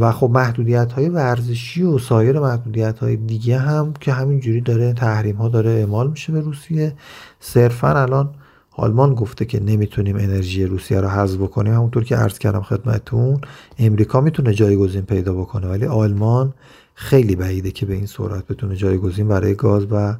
و 0.00 0.12
خب 0.12 0.30
محدودیت 0.30 0.92
های 0.92 1.08
ورزشی 1.08 1.82
و 1.82 1.98
سایر 1.98 2.40
محدودیت 2.40 2.98
های 2.98 3.16
دیگه 3.16 3.58
هم 3.58 3.92
که 4.00 4.12
همینجوری 4.12 4.60
داره 4.60 4.92
تحریم 4.92 5.36
ها 5.36 5.48
داره 5.48 5.70
اعمال 5.70 6.10
میشه 6.10 6.32
به 6.32 6.40
روسیه. 6.40 6.92
صرفا 7.40 8.02
الان 8.02 8.34
آلمان 8.76 9.14
گفته 9.14 9.44
که 9.44 9.60
نمی‌تونیم 9.60 10.16
انرژی 10.16 10.64
روسیه 10.64 11.00
رو 11.00 11.08
حذف 11.08 11.38
بکنیم. 11.38 11.74
همونطور 11.74 12.04
که 12.04 12.16
عرض 12.16 12.38
کردم 12.38 12.62
خدمتتون 12.62 13.40
امریکا 13.78 14.20
می‌تونه 14.20 14.54
جایگزین 14.54 15.02
پیدا 15.02 15.34
بکنه 15.34 15.66
ولی 15.66 15.86
آلمان 15.86 16.54
خیلی 16.94 17.36
بعیده 17.36 17.70
که 17.70 17.86
به 17.86 17.94
این 17.94 18.06
سرعت 18.06 18.46
بتونه 18.46 18.76
جایگزین 18.76 19.28
برای 19.28 19.54
گاز 19.54 19.86
و 19.90 20.14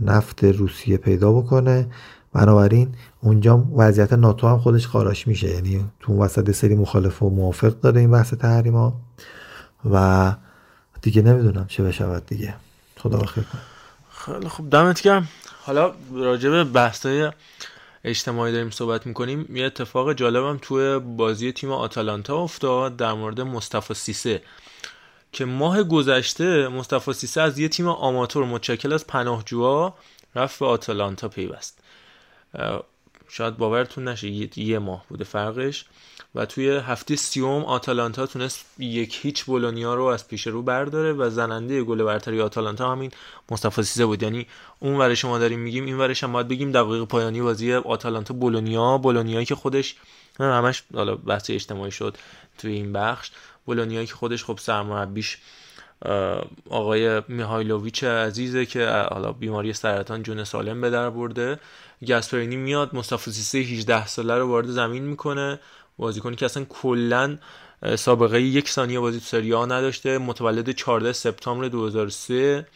نفت 0.00 0.44
روسیه 0.44 0.96
پیدا 0.96 1.32
بکنه. 1.32 1.86
بنابراین 2.32 2.94
اونجا 3.20 3.64
وضعیت 3.76 4.12
ناتو 4.12 4.48
هم 4.48 4.58
خودش 4.58 4.86
خاراش 4.86 5.26
میشه. 5.26 5.48
یعنی 5.48 5.84
تو 6.00 6.22
وسط 6.22 6.50
سری 6.50 6.74
مخالف 6.74 7.22
و 7.22 7.30
موافق 7.30 7.80
داره 7.80 8.00
این 8.00 8.10
بحث 8.10 8.34
تحریما 8.34 9.00
و 9.90 10.34
دیگه 11.02 11.22
نمی‌دونم 11.22 11.66
چه 11.66 11.82
بشود 11.82 12.26
دیگه. 12.26 12.54
خدا 12.96 13.18
بخیر 13.18 13.44
کن 13.44 13.58
خیلی 14.10 14.48
خوب. 14.48 14.70
دمت 14.70 15.00
گرم. 15.00 15.28
حالا 15.62 15.92
راجع 16.12 16.50
به 16.50 16.64
بحثای 16.64 17.32
اجتماعی 18.04 18.52
داریم 18.52 18.70
صحبت 18.70 19.06
می‌کنیم. 19.06 19.56
یه 19.56 19.66
اتفاق 19.66 20.12
جالبم 20.12 20.58
توی 20.62 20.98
بازی 20.98 21.52
تیم 21.52 21.72
آتالانتا 21.72 22.36
افتاد 22.36 22.96
در 22.96 23.12
مورد 23.12 23.40
مصطفی 23.40 23.94
سیسه. 23.94 24.42
که 25.32 25.44
ماه 25.44 25.82
گذشته 25.82 26.68
مصطفی 26.68 27.12
سیسه 27.12 27.40
از 27.40 27.58
یه 27.58 27.68
تیم 27.68 27.88
آماتور 27.88 28.44
متشکل 28.44 28.92
از 28.92 29.06
پناهجوها 29.06 29.94
رفت 30.34 30.58
به 30.58 30.66
آتالانتا 30.66 31.28
پیوست. 31.28 31.78
شاید 33.28 33.56
باورتون 33.56 34.08
نشه 34.08 34.58
یه 34.58 34.78
ماه 34.78 35.04
بوده 35.08 35.24
فرقش. 35.24 35.84
و 36.34 36.46
توی 36.46 36.76
هفته 36.76 37.16
سیوم 37.16 37.64
آتالانتا 37.64 38.26
تونست 38.26 38.66
یک 38.78 39.18
هیچ 39.22 39.44
بولونیا 39.44 39.94
رو 39.94 40.04
از 40.04 40.28
پیش 40.28 40.46
رو 40.46 40.62
برداره 40.62 41.12
و 41.12 41.30
زننده 41.30 41.82
گل 41.82 42.02
برتری 42.02 42.40
آتالانتا 42.40 42.92
همین 42.92 43.10
مصطفی 43.50 43.82
سیزه 43.82 44.06
بود. 44.06 44.22
یعنی 44.22 44.46
اون 44.80 44.96
ورش 44.96 45.24
ما 45.24 45.38
داریم 45.38 45.60
میگیم 45.60 45.84
این 45.84 45.98
ورش 45.98 46.24
هم 46.24 46.32
باید 46.32 46.48
بگیم 46.48 46.72
دقیق 46.72 47.04
پایانی 47.04 47.42
بازی 47.42 47.74
آتالانتا 47.74 48.34
بولونیا. 48.34 48.98
بولونیایی 48.98 49.46
که 49.46 49.54
خودش 49.54 49.96
همش 50.40 50.82
حالا 50.94 51.16
بحث 51.16 51.50
اجتماعی 51.50 51.90
شد 51.90 52.16
توی 52.58 52.72
این 52.72 52.92
بخش. 52.92 53.30
بولونیایی 53.66 54.06
که 54.06 54.14
خودش 54.14 54.44
خب 54.44 54.58
سرمربیش 54.58 55.38
آقای 56.70 57.22
میهایلوویچ 57.28 58.04
عزیزه 58.04 58.66
که 58.66 58.88
حالا 58.88 59.32
بیماری 59.32 59.72
سرطان 59.72 60.22
جون 60.22 60.44
سالم 60.44 60.80
به 60.80 60.90
در 60.90 61.10
برده. 61.10 61.58
گسپرینی 62.06 62.56
میاد 62.56 62.94
مصطفی 62.94 63.32
سیسه 63.32 63.58
18 63.58 64.06
ساله 64.06 64.34
رو 64.34 64.48
وارد 64.48 64.66
زمین 64.66 65.02
می‌کنه. 65.02 65.60
بازیکنی 65.98 66.36
که 66.36 66.44
اصلا 66.44 66.64
کلا 66.64 67.38
سابقه 67.96 68.42
یک 68.42 68.68
ثانیه 68.68 69.00
بازی 69.00 69.18
تو 69.18 69.24
سری 69.24 69.50
نداشته 69.50 70.18
متولد 70.18 70.70
14 70.70 71.12
سپتامبر 71.12 71.68
2003 71.68 72.66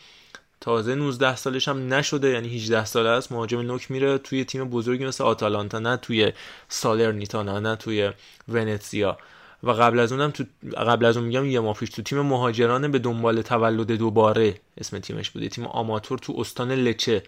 تازه 0.61 0.95
19 0.95 1.37
سالش 1.37 1.69
هم 1.69 1.95
نشده 1.95 2.29
یعنی 2.29 2.49
18 2.57 2.85
ساله 2.85 3.09
است. 3.09 3.33
مهاجم 3.33 3.61
نوک 3.61 3.91
میره 3.91 4.19
توی 4.19 4.45
تیم 4.45 4.65
بزرگی 4.71 5.07
مثل 5.07 5.25
آتالانتا 5.25 5.79
نه 5.79 5.97
توی 5.97 6.33
سالرنیتانا 6.69 7.61
نه 7.61 7.77
توی 7.77 8.11
ونتزیا 8.49 9.19
و 9.63 9.71
قبل 9.71 9.99
از 9.99 10.13
اونم 10.13 10.31
تو 10.31 10.45
قبل 10.77 11.05
از 11.05 11.17
اون 11.17 11.27
میگم 11.27 11.47
یه 11.47 11.61
ماه 11.61 11.77
پیش 11.77 11.91
تو 11.91 12.03
تیم 12.03 12.21
مهاجرانه 12.21 12.89
به 12.89 12.99
دنبال 12.99 13.43
تولد 13.43 13.93
دوباره 13.93 14.55
اسم 14.79 14.99
تیمش 14.99 15.31
بوده. 15.31 15.49
تیم 15.49 15.67
آماتور 15.67 16.19
تو 16.19 16.35
استان 16.39 16.73
لچه 16.73 17.23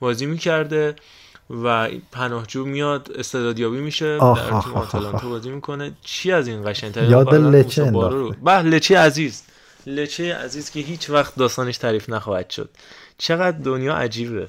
بازی 0.00 0.26
می‌کرده. 0.26 0.96
و 1.64 1.88
پناهجو 2.12 2.64
میاد 2.64 3.10
استعدادیابی 3.18 3.80
میشه 3.80 4.18
در 4.18 4.34
تیم 4.60 4.74
آتالانتا 4.74 5.28
بازی 5.28 5.50
می‌کنه. 5.50 5.92
چی 6.02 6.32
از 6.32 6.48
این 6.48 6.70
قشنگتر 6.70 7.04
یاد 7.04 7.34
لچه 7.34 7.92
به 8.44 8.62
لچه 8.62 8.98
عزیز. 8.98 9.42
لچه 9.86 10.34
عزیز 10.34 10.70
که 10.70 10.80
هیچ 10.80 11.10
وقت 11.10 11.36
داستانش 11.36 11.78
تعریف 11.78 12.10
نخواهد 12.10 12.50
شد. 12.50 12.70
چقدر 13.18 13.58
دنیا 13.58 13.94
عجیبه. 13.94 14.48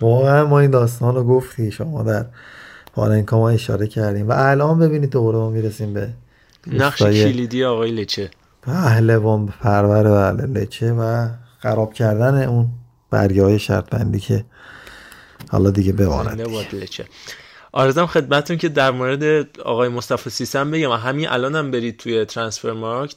واقعا 0.00 0.46
ما 0.46 0.60
این 0.60 0.70
داستان 0.70 1.14
رو 1.14 1.24
گفتی 1.24 1.70
شما 1.70 2.02
در 2.02 2.26
پاننکا 2.94 3.38
ما 3.38 3.50
اشاره 3.50 3.86
کردیم. 3.86 4.28
و 4.28 4.32
الان 4.32 4.78
ببینید 4.78 5.10
دوباره 5.10 5.38
ما 5.38 5.50
می‌رسیم 5.50 5.94
به 5.94 6.08
نقش 6.66 7.02
کلیدی 7.02 7.64
آقای 7.64 7.90
لچه. 7.90 8.30
پهلوان 8.62 9.46
پرور 9.46 10.32
بله 10.32 10.46
لچه 10.46 10.92
و 10.92 11.28
خراب 11.58 11.92
کردن 11.92 12.42
اون 12.48 12.68
برگه 13.10 13.42
های 13.42 13.58
شرط 13.58 13.90
بندی 13.90 14.20
که 14.20 14.44
حالا 15.50 15.70
دیگه 15.70 15.92
بماند 15.92 16.40
آرزم 17.72 18.06
خدمتتون 18.06 18.56
که 18.56 18.68
در 18.68 18.90
مورد 18.90 19.60
آقای 19.60 19.88
مصطفی 19.88 20.30
سیسم 20.30 20.70
بگم. 20.70 20.92
همین 20.92 21.28
الانم 21.28 21.56
هم 21.56 21.70
برید 21.70 21.96
توی 21.96 22.24
ترانسفر 22.24 22.72
مارکت. 22.72 23.16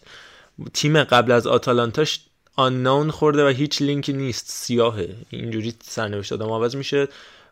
تیم 0.74 1.04
قبل 1.04 1.32
از 1.32 1.48
آتالانتاش 1.48 2.20
آناون 2.56 3.12
خورده 3.12 3.46
و 3.46 3.50
هیچ 3.50 3.82
لینکی 3.82 4.14
نیست. 4.14 4.46
سیاهه. 4.48 5.16
اینجوری 5.30 5.74
سرنوشت 5.84 6.34
آدم 6.34 6.50
عوض 6.50 6.76
میشه. 6.76 7.08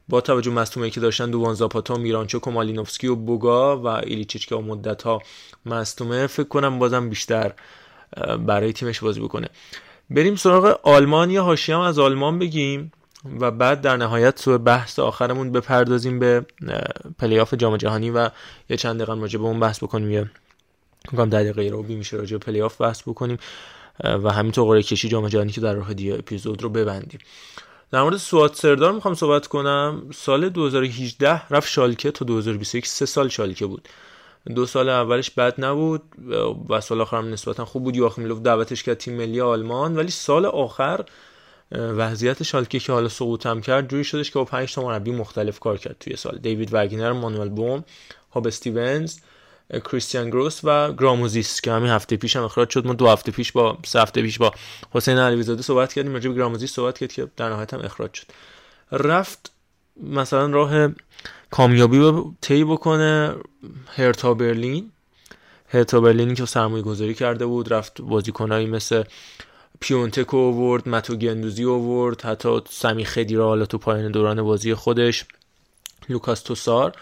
با 0.09 0.21
توجه 0.21 0.51
مصدومه 0.51 0.89
که 0.89 0.99
داشتن 0.99 1.31
دووان 1.31 1.53
زاپاتا 1.53 1.95
میرانچوک 1.95 2.47
و 2.47 2.51
مالینوفسکی 2.51 3.07
و 3.07 3.15
بوگا 3.15 3.77
و 3.77 3.87
ایلیچیچ 3.87 4.47
که 4.47 4.55
مدت 4.55 5.03
ها 5.03 5.21
فکر 6.27 6.43
کنم 6.43 6.79
بازم 6.79 7.09
بیشتر 7.09 7.53
برای 8.45 8.73
تیمش 8.73 8.99
بازی 8.99 9.19
بکنه. 9.19 9.47
بریم 10.09 10.35
سراغ 10.35 10.79
آلمان. 10.83 11.29
یا 11.29 11.43
حاشیه 11.43 11.79
از 11.79 11.99
آلمان 11.99 12.39
بگیم. 12.39 12.91
و 13.39 13.51
بعد 13.51 13.81
در 13.81 13.97
نهایت 13.97 14.35
تو 14.43 14.57
بحث 14.57 14.99
آخرمون 14.99 15.51
بپردازیم 15.51 16.19
به 16.19 16.45
پلی 17.19 17.39
آف 17.39 17.53
جام 17.53 17.77
جهانی 17.77 18.09
و 18.09 18.29
یه 18.69 18.77
چند 18.77 18.95
دقیقه 18.95 19.21
راجع 19.21 19.39
به 19.39 19.45
اون 19.45 19.59
بحث 19.59 19.83
بکنیم. 19.83 20.11
یه 20.11 20.29
کام 21.17 21.29
دقیقه 21.29 21.69
رو 21.69 21.83
میشه 21.83 22.17
راجع 22.17 22.37
به 22.37 22.45
پلی 22.45 22.61
آف 22.61 22.81
بحث 22.81 23.01
بکنیم 23.01 23.37
و 24.03 24.31
همینطور 24.31 24.67
قرعه 24.67 24.83
کشی 24.83 25.09
جام 25.09 25.27
جهانی 25.27 25.51
که 25.51 25.61
در 25.61 25.73
راه 25.73 25.93
دیگه 25.93 26.13
اپیزود 26.13 26.63
رو 26.63 26.69
ببندیم. 26.69 27.19
در 27.91 28.01
مورد 28.01 28.17
سوات 28.17 28.55
سردار 28.55 28.91
می‌خوام 28.91 29.13
صحبت 29.13 29.47
کنم. 29.47 30.03
سال 30.13 30.49
2018 30.49 31.47
رفت 31.49 31.69
شالکه 31.69 32.11
تا 32.11 32.25
2021 32.25 32.87
سه 32.87 33.05
سال 33.05 33.27
شالکه 33.27 33.65
بود. 33.65 33.89
دو 34.55 34.65
سال 34.65 34.89
اولش 34.89 35.31
بد 35.31 35.65
نبود 35.65 36.01
و 36.69 36.81
سال 36.81 37.01
آخرم 37.01 37.29
نسبتا 37.29 37.65
خوب 37.65 37.83
بود. 37.83 37.95
یواخیم 37.95 38.25
لوف 38.25 38.39
دعوتش 38.39 38.83
کرد 38.83 38.97
تیم 38.97 39.17
ملی 39.17 39.41
آلمان 39.41 39.95
ولی 39.95 40.11
سال 40.11 40.45
آخر 40.45 41.05
وضعیت 41.73 42.43
شالکه 42.43 42.79
که 42.79 42.93
حالا 42.93 43.09
سقوط 43.09 43.61
کرد 43.61 43.89
جوری 43.89 44.03
شدش 44.03 44.31
که 44.31 44.39
با 44.39 44.45
5 44.45 44.73
تا 44.73 44.83
مربی 44.83 45.11
مختلف 45.11 45.59
کار 45.59 45.77
کرد 45.77 45.95
توی 45.99 46.15
سال. 46.15 46.37
دیوید 46.37 46.69
وگنر 46.71 47.11
مانوئل 47.11 47.49
بوم 47.49 47.83
هاب 48.33 48.47
استیونز 48.47 49.19
کریستیان 49.69 50.29
گروس 50.29 50.59
و 50.63 50.93
گراموزیس 50.93 51.61
که 51.61 51.71
همین 51.71 51.91
هفته 51.91 52.17
پیش 52.17 52.35
هم 52.35 52.43
اخراج 52.43 52.69
شد. 52.69 52.87
ما 52.87 52.93
دو 52.93 53.07
هفته 53.07 53.31
پیش 53.31 53.51
با 53.51 53.77
سه 53.85 54.01
هفته 54.01 54.21
پیش 54.21 54.37
با 54.37 54.51
حسین 54.91 55.17
علیزاده 55.17 55.61
صحبت 55.61 55.93
کردیم 55.93 56.13
راجع 56.13 56.29
به 56.29 56.35
گراموزیس 56.35 56.71
صحبت 56.71 56.97
کرد 56.97 57.11
که 57.11 57.27
در 57.37 57.49
نهایت 57.49 57.73
هم 57.73 57.79
اخراج 57.79 58.13
شد. 58.13 58.27
رفت 58.91 59.51
مثلا 60.03 60.45
راه 60.45 60.89
کامیابی 61.51 61.97
رو 61.97 62.33
طی 62.41 62.63
بکنه 62.63 63.35
هرتا 63.87 64.33
برلین. 64.33 64.91
هرتا 65.67 66.01
برلینی 66.01 66.35
که 66.35 66.45
سرمایه 66.45 66.83
گذاری 66.83 67.13
کرده 67.13 67.45
بود 67.45 67.73
رفت 67.73 68.01
بازیکنایی 68.01 68.65
مثل 68.65 69.03
پیونتک 69.79 70.33
اوورد 70.33 70.89
متو 70.89 71.15
گندوزی 71.15 71.63
اوورد 71.63 72.21
حتی 72.21 72.61
سمی 72.69 73.05
خدی 73.05 73.35
را 73.35 73.47
حالا 73.47 73.65
تو 73.65 73.77
پایان 73.77 74.11
دوران 74.11 74.43
بازی 74.43 74.73
خودش 74.73 75.25
لوکاس 76.09 76.41
توسار 76.41 76.93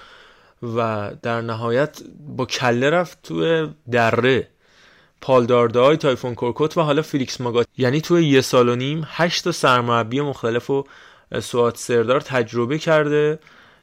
و 0.63 1.11
در 1.21 1.41
نهایت 1.41 2.01
با 2.27 2.45
کله 2.45 2.89
رفت 2.89 3.21
تو 3.23 3.67
دره. 3.91 4.47
پالداردای 5.21 5.97
تایفون 5.97 6.35
کورکوت 6.35 6.77
و 6.77 6.81
حالا 6.81 7.01
فیلیکس 7.01 7.41
ماگات. 7.41 7.67
یعنی 7.77 8.01
تو 8.01 8.19
یه 8.19 8.41
سال 8.41 8.69
و 8.69 8.75
نیم 8.75 9.03
هشت 9.07 9.43
تا 9.43 9.51
سرمربی 9.51 10.21
مختلف 10.21 10.69
و 10.69 10.83
سوات 11.39 11.77
سردار 11.77 12.21
تجربه 12.21 12.77
کرده 12.77 13.39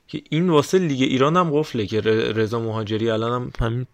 که 0.08 0.22
این 0.30 0.50
واسه 0.50 0.78
لیگ 0.78 1.02
ایران 1.02 1.36
هم 1.36 1.50
قفله 1.58 1.86
که 1.86 2.00
رضا 2.00 2.60
مهاجری 2.60 3.10
الان 3.10 3.52
هم 3.60 3.86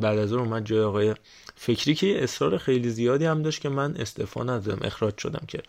بعد 0.00 0.18
از 0.18 0.32
اومد 0.32 0.64
جای 0.64 0.80
آقای 0.80 1.14
فکری 1.62 1.94
که 1.94 2.24
اصرار 2.24 2.58
خیلی 2.58 2.90
زیادی 2.90 3.24
هم 3.24 3.42
داشت 3.42 3.60
که 3.60 3.68
من 3.68 3.96
استعفا 3.96 4.42
ندادم 4.42 4.86
اخراج 4.86 5.18
شدم 5.18 5.44
که 5.48 5.62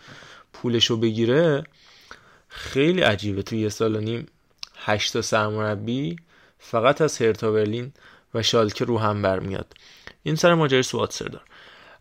پولشو 0.53 0.97
بگیره 0.97 1.63
خیلی 2.47 3.01
عجیبه. 3.01 3.41
تو 3.43 3.55
یه 3.55 3.69
سال 3.69 3.95
و 3.95 3.99
نیم 3.99 4.27
هشت 4.77 5.21
سرمربی 5.21 6.15
فقط 6.59 7.01
از 7.01 7.21
هرتا 7.21 7.51
برلین 7.51 7.91
و 8.33 8.43
شالکه 8.43 8.85
رو 8.85 8.99
هم 8.99 9.21
برمیاد. 9.21 9.73
این 10.23 10.35
سر 10.35 10.53
ماجرای 10.53 10.83
سوات 10.83 11.13
سردار. 11.13 11.41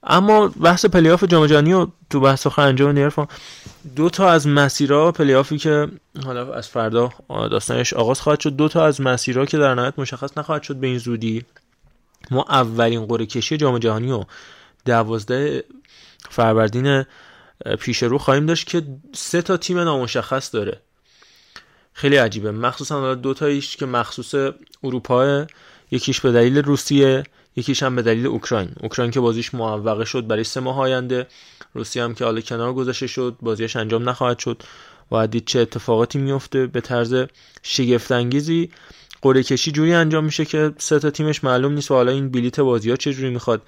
اما 0.02 0.48
بحث 0.48 0.86
پلیاف 0.86 1.24
جام 1.24 1.46
جهانی 1.46 1.86
تو 2.10 2.20
بحث 2.20 2.46
آخر 2.46 2.62
انجام 2.62 2.90
نیرفان 2.90 3.28
دو 3.96 4.10
تا 4.10 4.30
از 4.30 4.46
مسیرها 4.46 5.12
پلیافی 5.12 5.58
که 5.58 5.88
حالا 6.24 6.54
از 6.54 6.68
فردا 6.68 7.12
داستانش 7.28 7.92
آغاز 7.92 8.20
خواهد 8.20 8.40
شد. 8.40 8.56
دو 8.56 8.68
تا 8.68 8.84
از 8.84 9.00
مسیرها 9.00 9.46
که 9.46 9.58
در 9.58 9.74
نهایت 9.74 9.98
مشخص 9.98 10.38
نخواهد 10.38 10.62
شد 10.62 10.76
به 10.76 10.86
این 10.86 10.98
زودی 10.98 11.44
ما 12.30 12.44
اولین 12.48 13.06
قرعه 13.06 13.26
کشی 13.26 13.56
جام 13.56 13.78
جهانی 13.78 14.12
و 14.12 14.24
دوازده 14.84 15.64
فروردین 16.30 17.04
پیش 17.80 18.02
رو 18.02 18.18
خواهیم 18.18 18.46
داشت 18.46 18.66
که 18.66 18.82
سه 19.12 19.42
تا 19.42 19.56
تیم 19.56 19.78
نامشخص 19.78 20.54
داره. 20.54 20.80
خیلی 21.92 22.16
عجیبه. 22.16 22.50
مخصوصا 22.50 23.14
دو 23.14 23.34
تاییش 23.34 23.76
که 23.76 23.86
مخصوص 23.86 24.52
اروپا 24.84 25.46
یکیش 25.90 26.20
به 26.20 26.32
دلیل 26.32 26.58
روسیه 26.58 27.22
یکیش 27.56 27.82
هم 27.82 27.96
به 27.96 28.02
دلیل 28.02 28.26
اوکراین. 28.26 28.72
اوکراین 28.80 29.10
که 29.10 29.20
بازیش 29.20 29.54
موفقه 29.54 30.04
شد 30.04 30.26
برای 30.26 30.44
سه 30.44 30.60
ماه 30.60 30.78
آینده. 30.78 31.26
روسیه 31.74 32.04
هم 32.04 32.14
که 32.14 32.24
حالا 32.24 32.40
کنار 32.40 32.72
گذاشته 32.72 33.06
شد 33.06 33.36
بازیش 33.42 33.76
انجام 33.76 34.08
نخواهد 34.08 34.38
شد. 34.38 34.62
و 35.12 35.26
دید 35.26 35.44
چه 35.44 35.60
اتفاقاتی 35.60 36.18
میفته. 36.18 36.66
به 36.66 36.80
طرز 36.80 37.24
شگفت 37.62 38.12
انگیزی 38.12 38.70
قرعه 39.22 39.42
کشی 39.42 39.72
جوری 39.72 39.92
انجام 39.92 40.24
میشه 40.24 40.44
که 40.44 40.72
سه 40.78 40.98
تا 40.98 41.10
تیمش 41.10 41.44
معلوم 41.44 41.72
نیست 41.72 41.90
و 41.90 41.94
حالا 41.94 42.12
این 42.12 42.30
بلیت 42.30 42.60
بازی 42.60 42.90
ها 42.90 42.96
چه 42.96 43.12
جوری 43.12 43.30
می‌خواد 43.30 43.62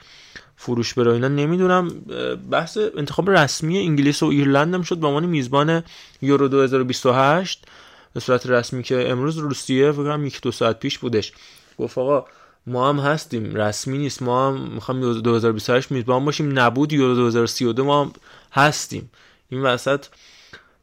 فروش 0.56 0.94
بره 0.94 1.12
اینا. 1.12 1.28
نمی‌دونم 1.28 1.88
بحث 2.50 2.78
انتخاب 2.96 3.30
رسمی 3.30 3.78
انگلیس 3.78 4.22
و 4.22 4.26
ایرلند 4.26 4.74
هم 4.74 4.82
شد 4.82 4.98
به 4.98 5.06
عنوان 5.06 5.26
میزبان 5.26 5.82
یورو 6.22 6.48
2028 6.48 7.64
به 8.14 8.20
صورت 8.20 8.46
رسمی 8.46 8.82
که 8.82 9.10
امروز 9.10 9.38
روسیه 9.38 9.92
فکر 9.92 10.02
کنم 10.02 10.26
یک 10.26 10.40
دو 10.40 10.52
ساعت 10.52 10.80
پیش 10.80 10.98
بودش. 10.98 11.32
گفت 11.78 11.98
آقا 11.98 12.24
ما 12.66 12.88
هم 12.88 12.98
هستیم 12.98 13.54
رسمی 13.54 13.98
نیست 13.98 14.22
ما 14.22 14.48
هم 14.48 14.60
می‌خوام 14.74 15.00
2028 15.00 15.92
میزبان 15.92 16.24
باشیم 16.24 16.58
نبود 16.58 16.92
یورو 16.92 17.14
2032 17.14 17.84
ما 17.84 18.04
هم 18.04 18.12
هستیم. 18.52 19.10
این 19.48 19.62
وسط 19.62 20.04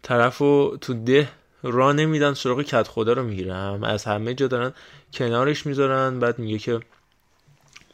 طرفو 0.02 0.78
تو 0.82 0.94
ده 0.94 1.30
را 1.64 1.92
نمیدن 1.92 2.34
سراغ 2.34 2.62
کت 2.62 2.88
خدا 2.88 3.14
رو 3.14 3.24
می‌گیرم 3.24 3.84
از 3.84 4.06
همه 4.06 4.34
جا 4.34 4.48
دارن 4.48 4.74
کنارش 5.14 5.66
می‌ذارن. 5.66 6.20
بعد 6.20 6.40
میگه 6.40 6.58
که 6.58 6.80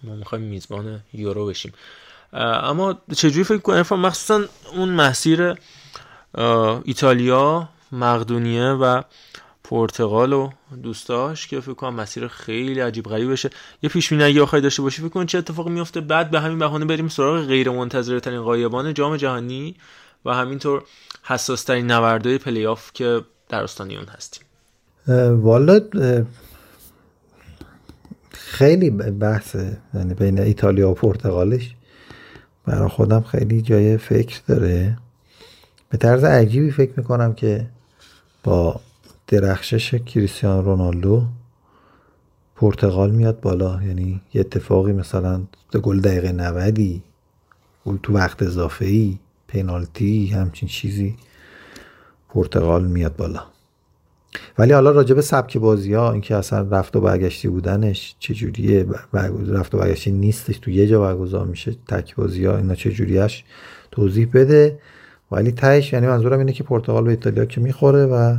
ما 0.03 0.15
می‌خوایم 0.15 0.43
میزبان 0.43 0.99
یورو 1.13 1.45
بشیم. 1.45 1.73
اما 2.33 2.97
چجوری 3.15 3.43
فکر 3.43 3.57
کنم؟ 3.57 3.99
مخصوصا 3.99 4.43
اون 4.75 4.89
مسیر 4.89 5.55
ایتالیا 6.83 7.69
مقدونیه 7.91 8.65
و 8.65 9.01
پرتغال 9.63 10.33
و 10.33 10.49
دوستاش 10.83 11.47
که 11.47 11.59
فکر 11.59 11.73
کنم 11.73 11.93
مسیر 11.93 12.27
خیلی 12.27 12.79
عجیب 12.79 13.05
غریب 13.05 13.31
بشه. 13.31 13.49
یه 13.83 13.89
پیش 13.89 14.09
بینی 14.09 14.23
اگه 14.23 14.41
آخری 14.41 14.61
داشته 14.61 14.81
باشی 14.81 15.01
فکر 15.01 15.09
کن 15.09 15.25
چه 15.25 15.37
اتفاقی 15.37 15.69
میفته 15.69 16.01
بعد 16.01 16.31
به 16.31 16.39
همین 16.39 16.59
بهانه 16.59 16.85
بریم 16.85 17.07
سراغ 17.07 17.45
غیر 17.45 17.69
منتظره 17.69 18.19
ترین 18.19 18.41
غایبان 18.41 18.93
جام 18.93 19.17
جهانی 19.17 19.75
و 20.25 20.33
همینطور 20.33 20.83
حساس 21.23 21.63
ترین 21.63 21.91
نبردهای 21.91 22.37
پلی 22.37 22.65
آف 22.65 22.93
که 22.93 23.21
در 23.49 23.63
استانی 23.63 23.97
اون 23.97 24.05
هستیم. 24.05 24.43
والا 25.41 25.79
خیلی 28.31 28.89
بحثه 28.89 29.77
یعنی 29.93 30.13
بین 30.13 30.39
ایتالیا 30.39 30.91
و 30.91 30.93
پرتغالش 30.93 31.75
برای 32.65 32.89
خودم 32.89 33.21
خیلی 33.21 33.61
جای 33.61 33.97
فکر 33.97 34.41
داره. 34.47 34.97
به 35.89 35.97
طرز 35.97 36.23
عجیبی 36.23 36.71
فکر 36.71 36.91
می‌کنم 36.97 37.33
که 37.33 37.67
با 38.43 38.81
درخشش 39.27 39.93
کریستیانو 39.95 40.61
رونالدو 40.61 41.25
پرتغال 42.55 43.11
میاد 43.11 43.39
بالا. 43.39 43.83
یعنی 43.83 44.21
یه 44.33 44.41
اتفاقی 44.41 44.93
مثلا 44.93 45.41
گل 45.83 45.99
دقیقه 45.99 46.31
90 46.31 46.79
گل 47.85 47.97
تو 48.03 48.13
وقت 48.13 48.43
اضافه 48.43 48.85
ای 48.85 49.17
پنالتی 49.47 50.27
همچین 50.27 50.69
چیزی. 50.69 51.17
پرتغال 52.35 52.85
میاد 52.85 53.15
بالا. 53.15 53.43
ولی 54.57 54.73
حالا 54.73 54.91
راجع 54.91 55.15
به 55.15 55.21
سبک 55.21 55.57
بازی 55.57 55.93
ها 55.93 56.11
اینکه 56.11 56.35
اصلا 56.35 56.61
رفت 56.61 56.95
و 56.95 57.01
برگشتی 57.01 57.47
بودنش 57.47 58.15
چجوریه؟ 58.19 58.85
رفت 59.47 59.75
و 59.75 59.77
برگشتی 59.77 60.11
نیستش 60.11 60.59
تو 60.59 60.71
یه 60.71 60.87
جا 60.87 61.01
برگزار 61.01 61.45
میشه 61.45 61.75
تک 61.87 62.15
بازی 62.15 62.45
ها 62.45 62.57
اینا 62.57 62.75
چجوریش 62.75 63.43
توضیح 63.91 64.27
بده. 64.33 64.79
ولی 65.31 65.51
تهش 65.51 65.93
یعنی 65.93 66.07
منظورم 66.07 66.39
اینه 66.39 66.53
که 66.53 66.63
پرتغال 66.63 67.03
به 67.03 67.09
ایتالیا 67.09 67.45
که 67.45 67.61
می‌خوره 67.61 68.05
و 68.05 68.37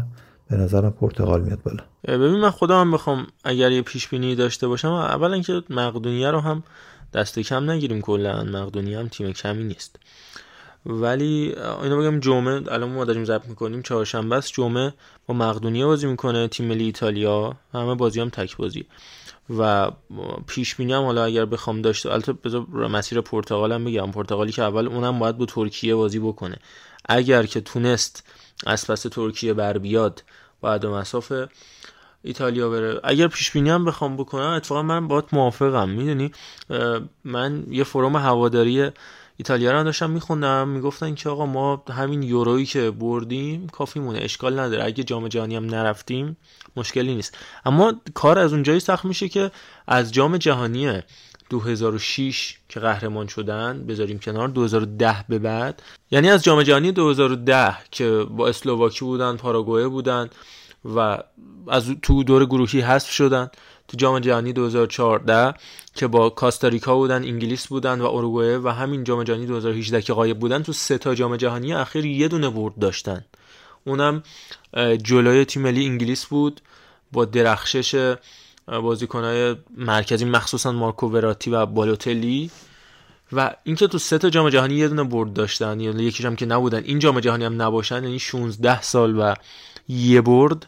به 0.51 0.57
نظرم 0.57 0.91
پرتغال 0.91 1.41
میاد 1.41 1.63
بالا. 1.63 1.85
ببین 2.09 2.41
من 2.41 2.51
خودم 2.51 2.91
بخوام 2.91 3.27
اگر 3.45 3.71
یه 3.71 3.83
پیش 3.83 4.09
بینی 4.09 4.35
داشته 4.35 4.69
باشم 4.69 4.93
اولا 4.93 5.33
اینکه 5.35 5.63
مقدونیه 5.71 6.31
رو 6.31 6.41
هم 6.41 6.63
دست 7.15 7.39
کم 7.39 7.71
نگیریم 7.71 8.01
کلا 8.01 8.45
مقدونیه 8.45 8.99
هم 8.99 9.09
تیم 9.09 9.33
کمی 9.33 9.65
نیست. 9.65 9.97
ولی 10.87 11.55
اینو 11.83 11.99
بگم 12.01 12.21
جمعه 12.21 12.73
الان 12.73 12.91
ما 12.93 13.05
داریم 13.05 13.25
ضبط 13.25 13.47
می‌کنیم 13.49 13.83
چهارشنبه 13.83 14.37
است. 14.37 14.53
جمعه 14.53 14.95
با 15.27 15.35
مقدونیه 15.35 15.87
بازی 15.87 16.07
می‌کنه 16.07 16.49
تیم 16.49 16.67
ملی 16.67 16.85
ایتالیا. 16.85 17.57
همه 17.75 17.95
بازی 17.95 18.21
هم 18.21 18.29
تک 18.29 18.57
بازی. 18.57 18.87
و 19.59 19.91
پیش 20.47 20.75
بینی 20.75 20.93
هم 20.93 21.05
حالا 21.05 21.25
اگر 21.25 21.45
بخوام 21.45 21.83
داشته 21.83 22.13
البته 22.13 22.33
بذار 22.33 22.67
مسیر 22.71 23.21
پرتغال 23.21 23.73
هم 23.73 23.85
بگم. 23.85 24.11
پرتغالی 24.11 24.53
که 24.53 24.63
اول 24.63 24.87
اونم 24.87 25.19
باید 25.19 25.39
با 25.39 25.47
ترکیه 25.47 25.95
بازی 25.95 26.19
بکنه. 26.19 26.57
اگر 27.09 27.47
که 27.47 27.61
تونست 27.61 28.29
از 28.67 28.87
پس 28.87 29.03
ترکیه 29.03 29.55
بر 29.55 29.79
بیاد 29.79 30.23
بعد 30.63 30.87
مسافه 30.87 31.49
ایتالیا 32.23 32.71
بره. 32.71 33.01
اگر 33.05 33.29
پیش 33.29 33.51
بینی 33.51 33.71
هم 33.71 33.85
بخوام 33.85 34.17
بکنم 34.17 34.51
اتفاقا 34.51 34.83
من 34.83 35.09
باهات 35.09 35.35
موافقم. 35.35 35.89
می‌دونی؟ 35.89 36.33
من 37.25 37.65
یه 37.71 37.85
فروم 37.85 38.17
هواداری 38.17 38.91
ایتالیا 39.37 39.73
رو 39.73 39.85
داشتم 39.85 40.11
میخوندم 40.11 40.69
می‌گفتن 40.69 41.15
که 41.15 41.29
آقا 41.29 41.47
ما 41.47 41.85
همین 41.91 42.23
یورویی 42.23 42.67
که 42.67 42.91
بردیم 42.91 43.67
کافی 43.69 44.01
مونه 44.01 44.19
اشکال 44.23 44.61
نداره. 44.61 44.85
اگه 44.85 45.05
جام 45.05 45.29
جهانی 45.29 45.57
هم 45.57 45.67
نرفتیم 45.67 46.37
مشکلی 46.77 47.15
نیست. 47.15 47.39
اما 47.65 47.95
کار 48.15 48.39
از 48.39 48.53
اونجایی 48.53 48.81
سخت 48.81 49.05
میشه 49.05 49.29
که 49.29 49.51
از 49.87 50.13
جام 50.13 50.37
جهانی 50.37 51.01
2006 51.51 52.59
که 52.69 52.81
قهرمان 52.81 53.27
شدن 53.27 53.87
بذاریم 53.87 54.19
کنار 54.19 54.49
2010 54.49 55.25
به 55.29 55.39
بعد. 55.39 55.83
یعنی 56.11 56.31
از 56.31 56.45
جام 56.45 56.63
جهانی 56.63 56.93
2010 56.93 57.77
که 57.91 58.27
با 58.31 58.49
اسلوواکی 58.49 59.05
بودن 59.05 59.37
پاراگوئه 59.37 59.89
بودن 59.89 60.31
و 60.85 61.19
از 61.69 61.91
تو 62.03 62.25
دور 62.25 62.47
گروهی 62.47 62.81
حذف 62.81 63.11
شدن. 63.11 63.51
تو 63.89 63.97
جام 63.97 64.19
جهانی 64.19 64.53
2014 64.53 65.55
که 65.95 66.07
با 66.07 66.31
کاستاریکا 66.31 66.95
بودن 66.97 67.25
انگلیس 67.25 67.67
بودن 67.67 68.01
و 68.01 68.07
اروگوئه 68.07 68.59
و 68.59 68.69
همین 68.69 69.05
جام 69.05 69.25
جهانی 69.25 69.47
2018 69.47 70.03
که 70.03 70.13
غایب 70.13 70.39
بودن 70.39 70.63
تو 70.63 70.73
سه 70.73 70.99
تا 70.99 71.15
جام 71.15 71.37
جهانی 71.37 71.75
اخیر 71.75 72.07
یه 72.07 72.29
دونه 72.29 72.51
برد 72.51 72.79
داشتن. 72.79 73.25
اونم 73.85 74.23
جلوی 75.03 75.45
تیم 75.45 75.63
ملی 75.63 75.87
انگلیس 75.87 76.27
بود 76.27 76.61
با 77.13 77.25
درخشش 77.25 78.15
بازیکنهای 78.67 79.57
مرکزی 79.77 80.25
مخصوصا 80.25 80.73
مارکو 80.73 81.09
وراتی 81.09 81.51
و 81.51 81.67
بالوتلی 81.67 82.51
و 83.33 83.55
اینکه 83.65 83.87
تو 83.87 83.99
سه 83.99 84.19
تا 84.19 84.31
جام 84.31 84.49
جهانی 84.49 84.75
یه 84.75 84.89
دونه 84.89 85.05
برد 85.05 85.33
داشتن 85.33 85.81
یعنی 85.81 86.03
یکیش 86.03 86.27
که 86.27 86.47
نبودن 86.47 86.85
این 86.85 86.99
جام 86.99 87.21
جهانی 87.21 87.45
هم 87.45 87.63
نباشن 87.63 88.05
یعنی 88.05 88.19
16 88.19 88.83
سال 88.83 89.19
و 89.19 89.35
یه 89.89 90.21
برد 90.21 90.67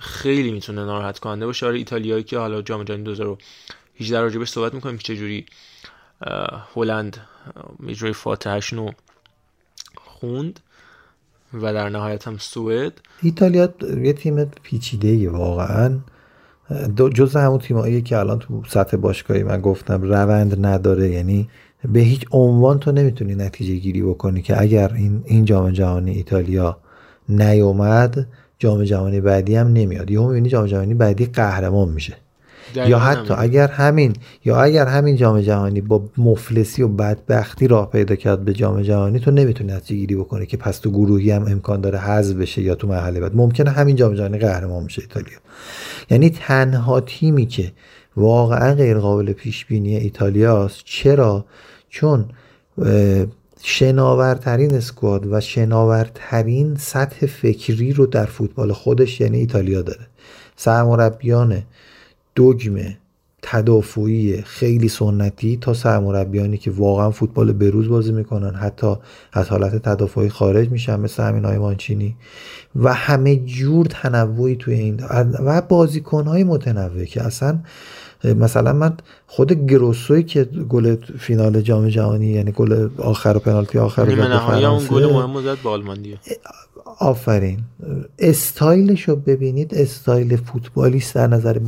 خیلی 0.00 0.52
می‌تونه 0.52 0.84
ناراحت 0.84 1.18
کننده 1.18 1.46
باشه. 1.46 1.66
آره 1.66 1.78
ایتالیایی 1.78 2.22
که 2.22 2.38
حالا 2.38 2.62
جام 2.62 2.84
جهانی 2.84 3.02
2018 3.02 4.20
راجبش 4.20 4.48
صحبت 4.48 4.74
می‌کنیم 4.74 4.98
که 4.98 5.02
چجوری 5.02 5.46
هلند 6.74 7.16
میجوری 7.78 8.12
فاتحشون 8.12 8.92
خوند 9.94 10.60
و 11.54 11.72
در 11.72 11.88
نهایت 11.88 12.28
هم 12.28 12.38
سوئد. 12.38 12.92
ایتالیا 13.22 13.68
یه 14.02 14.12
تیم 14.12 14.44
پیچیده 14.44 15.30
واقعا. 15.30 15.98
جز 17.14 17.36
همون 17.36 17.58
تیمایی 17.58 18.02
که 18.02 18.18
الان 18.18 18.38
تو 18.38 18.62
سطح 18.68 18.96
باشگاهی 18.96 19.42
من 19.42 19.60
گفتم 19.60 20.02
روند 20.02 20.66
نداره. 20.66 21.10
یعنی 21.10 21.48
به 21.84 22.00
هیچ 22.00 22.24
عنوان 22.30 22.78
تو 22.78 22.92
نمی‌تونی 22.92 23.34
نتیجه 23.34 23.74
گیری 23.74 24.02
بکنی 24.02 24.42
که 24.42 24.60
اگر 24.60 24.92
این 24.92 25.22
این 25.26 25.44
جام 25.44 25.70
جهانی 25.70 26.10
ایتالیا 26.10 26.78
نیومد 27.28 28.26
جام 28.60 28.84
جهانی 28.84 29.20
بعدی 29.20 29.56
هم 29.56 29.66
نمیاد. 29.72 30.10
یهو 30.10 30.26
می‌بینی 30.28 30.48
جام 30.48 30.66
جهانی 30.66 30.94
بعدی 30.94 31.26
قهرمان 31.26 31.88
میشه. 31.88 32.16
یا 32.74 32.98
حتی 32.98 33.34
اگر 33.38 33.68
همین 33.68 34.12
یا 34.44 34.62
اگر 34.62 34.86
همین 34.86 35.16
جام 35.16 35.40
جهانی 35.40 35.80
با 35.80 36.04
مفلسی 36.18 36.82
و 36.82 36.88
بدبختی 36.88 37.68
راه 37.68 37.90
پیدا 37.90 38.14
کرد 38.14 38.44
به 38.44 38.52
جام 38.52 38.82
جهانی 38.82 39.18
تو 39.18 39.30
نمی‌تونی 39.30 39.72
نتیجه 39.72 40.00
گیری 40.00 40.16
بکنی 40.16 40.46
که 40.46 40.56
پس 40.56 40.78
تو 40.78 40.90
گروهی 40.90 41.30
هم 41.30 41.42
امکان 41.42 41.80
داره 41.80 41.98
حذف 41.98 42.36
بشه 42.36 42.62
یا 42.62 42.74
تو 42.74 42.88
مرحله 42.88 43.20
بعد. 43.20 43.36
ممکنه 43.36 43.70
همین 43.70 43.96
جام 43.96 44.14
جهانی 44.14 44.38
قهرمان 44.38 44.84
بشه 44.84 45.02
ایتالیا. 45.02 45.38
یعنی 46.10 46.30
تنها 46.30 47.00
تیمی 47.00 47.46
که 47.46 47.72
واقعا 48.16 48.74
غیر 48.74 48.98
قابل 48.98 49.32
پیش 49.32 49.66
بینی 49.66 49.96
ایتالیاست. 49.96 50.82
چرا؟ 50.84 51.44
چون 51.88 52.24
شناورترین 53.62 54.74
اسکواد 54.74 55.26
و 55.32 55.40
شناورترین 55.40 56.76
سطح 56.76 57.26
فکری 57.26 57.92
رو 57.92 58.06
در 58.06 58.26
فوتبال 58.26 58.72
خودش 58.72 59.20
یعنی 59.20 59.38
ایتالیا 59.38 59.82
داره. 59.82 60.06
سرمربیان 60.56 61.62
دگمه 62.36 62.98
تدافعی 63.42 64.42
خیلی 64.42 64.88
سنتی 64.88 65.56
تا 65.56 65.74
سرمربیانی 65.74 66.58
که 66.58 66.70
واقعا 66.70 67.10
فوتبال 67.10 67.52
بروز 67.52 67.88
بازی 67.88 68.12
می‌کنن 68.12 68.54
حتی 68.54 68.94
از 69.32 69.48
حالت 69.48 69.76
تدافعی 69.76 70.28
خارج 70.28 70.68
میشن 70.68 71.00
مثل 71.00 71.22
همین 71.22 71.44
های 71.44 71.58
مانچینی. 71.58 72.16
و 72.76 72.94
همه 72.94 73.36
جور 73.36 73.86
تنوعی 73.86 74.56
توی 74.56 74.74
این 74.74 75.00
و 75.44 75.60
بازیکن 75.60 76.26
های 76.26 76.44
متنوع 76.44 77.04
که 77.04 77.22
اصلا 77.22 77.58
مثلا 78.24 78.72
من 78.72 78.96
خود 79.26 79.52
گروسوی 79.66 80.22
که 80.22 80.44
گل 80.44 80.96
فینال 81.18 81.60
جام 81.60 81.88
جهانی 81.88 82.26
یعنی 82.26 82.52
گل 82.52 82.88
آخر 82.98 83.36
و 83.36 83.38
پنالتی 83.38 83.78
آخر 83.78 84.06
نیمه 84.06 84.28
نهایی 84.28 84.64
اون 84.64 84.86
گل 84.90 85.12
مهم 85.12 85.42
زد 85.42 85.66
آلمان 85.66 85.98
آفرین. 86.98 87.58
استایلش 88.18 89.08
رو 89.08 89.16
ببینید. 89.16 89.74
استایل 89.74 90.36
فوتبالیست 90.36 91.14
در 91.14 91.26
نظر 91.26 91.58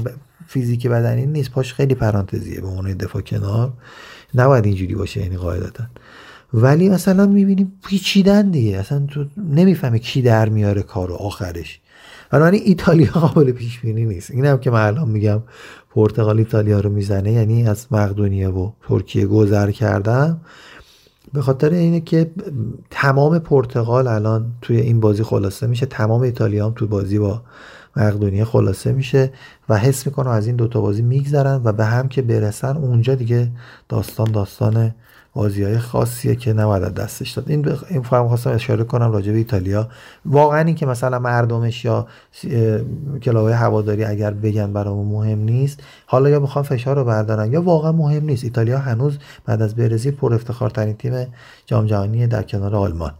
فیزیک 0.47 0.87
بدنی 0.87 1.27
نیست. 1.27 1.51
پاش 1.51 1.75
خیلی 1.75 1.95
پرانتزیه 1.95 2.61
به 2.61 2.67
عنوان 2.67 2.93
دفاع 2.93 3.23
کنار. 3.23 3.73
نباید 4.35 4.65
اینجوری 4.65 4.95
باشه 4.95 5.21
یعنی 5.21 5.37
قاعدتا. 5.37 5.85
ولی 6.55 6.89
مثلا 6.89 7.27
می‌بینیم 7.27 7.73
پیچیدن 7.87 8.51
دیگه. 8.51 8.79
اصلا 8.79 9.07
تو 9.11 9.25
نمی‌فهمی 9.37 9.99
کی 9.99 10.23
در 10.23 10.49
میاره 10.49 10.83
کارو 10.83 11.15
آخرش. 11.15 11.81
بنابراین 12.31 12.63
ایتالیا 12.65 13.13
قابل 13.13 13.53
پیش 13.53 13.81
بینی 13.81 14.05
نیست. 14.05 14.31
اینم 14.31 14.59
که 14.59 14.71
من 14.71 14.87
الان 14.87 15.09
میگم. 15.09 15.43
پرتغال 15.95 16.39
ایتالیا 16.39 16.81
رو 16.81 16.91
می‌زنه 16.91 17.33
یعنی 17.33 17.69
از 17.69 17.87
مقدونیه 17.91 18.49
و 18.49 18.71
ترکیه 18.89 19.27
گذر 19.27 19.71
کردم. 19.71 20.41
به 21.33 21.43
خاطر 21.43 21.71
اینه 21.71 22.01
که 22.01 22.31
تمام 22.91 23.39
پرتغال 23.39 24.07
الان 24.07 24.53
توی 24.63 24.77
این 24.77 25.01
بازی 25.01 25.23
خلاصه 25.23 25.67
میشه. 25.67 25.87
تمام 25.87 26.21
ایتالیا 26.21 26.67
هم 26.67 26.73
توی 26.73 26.89
بازی 26.89 27.19
با 27.19 27.43
مقدونیه 27.97 28.45
خلاصه 28.45 28.93
میشه 28.93 29.33
و 29.69 29.79
حس 29.79 30.07
می‌کنم 30.07 30.31
از 30.31 30.47
این 30.47 30.57
دوتا 30.57 30.81
بازی 30.81 31.03
میگذرن 31.03 31.61
و 31.65 31.73
به 31.73 31.85
هم 31.85 32.09
که 32.09 32.23
برسن 32.23 32.77
اونجا 32.77 33.15
دیگه 33.15 33.51
داستان 33.89 34.33
داستان 34.33 34.95
بازی 35.35 35.65
های 35.65 35.79
خاصیه 35.79 36.35
که 36.35 36.53
نباید 36.53 36.95
دستش 36.95 37.31
داد. 37.31 37.51
این 37.51 37.63
بخ... 37.63 37.85
این 37.89 38.03
فهم 38.03 38.29
خواستم 38.29 38.51
اشاره 38.51 38.85
کنم 38.85 39.13
راجع 39.13 39.33
به 39.33 39.39
ایتالیا. 39.39 39.89
واقعا 40.25 40.61
این 40.61 40.75
که 40.75 40.87
مثلا 40.87 41.19
مردمش 41.19 41.85
یا 41.85 42.07
کلاب 43.23 43.49
هواداری 43.49 44.05
اگر 44.05 44.31
بگن 44.31 44.73
برامون 44.73 45.07
مهم 45.07 45.39
نیست 45.39 45.81
حالا 46.07 46.29
یا 46.29 46.41
می‌خوان 46.41 46.65
فشار 46.65 46.97
رو 46.97 47.05
بردارن 47.05 47.53
یا 47.53 47.63
واقعا 47.63 47.93
مهم 47.93 48.25
نیست. 48.25 48.45
ایتالیا 48.45 48.79
هنوز 48.79 49.19
بعد 49.47 49.63
از 49.63 49.75
برزیل 49.75 50.15
پر 50.15 50.35
افتخارترین 50.35 50.97
تیم 50.97 51.27
جام 51.67 51.87
جهانی 51.87 52.27
در 52.27 52.43
کنار 52.43 52.77
آلمان 52.77 53.13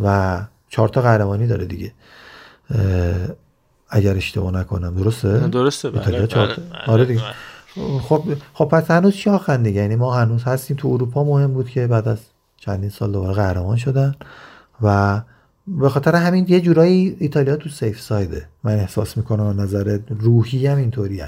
و 0.00 0.40
چهار 0.68 0.88
تا 0.88 1.00
قهرمانی 1.00 1.46
داره 1.46 1.64
دیگه. 1.64 1.92
اگر 3.90 4.16
اشتباه 4.16 4.52
نکنم. 4.52 4.94
درسته؟ 4.94 5.48
درسته 5.48 5.90
بله, 5.90 6.26
بله. 6.26 6.56
آره 6.86 7.04
دیگه. 7.04 7.22
خب 8.02 8.22
خب 8.54 8.64
پس 8.64 8.90
هنوز 8.90 9.12
شاخن 9.12 9.62
دیگه. 9.62 9.80
یعنی 9.80 9.96
ما 9.96 10.14
هنوز 10.14 10.44
هستیم 10.44 10.76
تو 10.76 10.88
اروپا. 10.88 11.24
مهم 11.24 11.52
بود 11.52 11.68
که 11.68 11.86
بعد 11.86 12.08
از 12.08 12.18
چندین 12.56 12.90
سال 12.90 13.12
دوباره 13.12 13.34
قهرمان 13.34 13.76
شدن. 13.76 14.14
و 14.82 15.22
به 15.66 15.88
خاطر 15.88 16.14
همین 16.14 16.46
یه 16.48 16.60
جورایی 16.60 17.16
ایتالیا 17.18 17.56
تو 17.56 17.68
سیف 17.68 18.00
سایده 18.00 18.48
من 18.64 18.74
احساس 18.74 19.16
می‌کنم 19.16 19.60
نظر 19.60 19.98
روحی 20.08 20.66
هم 20.66 20.78
اینطوری. 20.78 21.22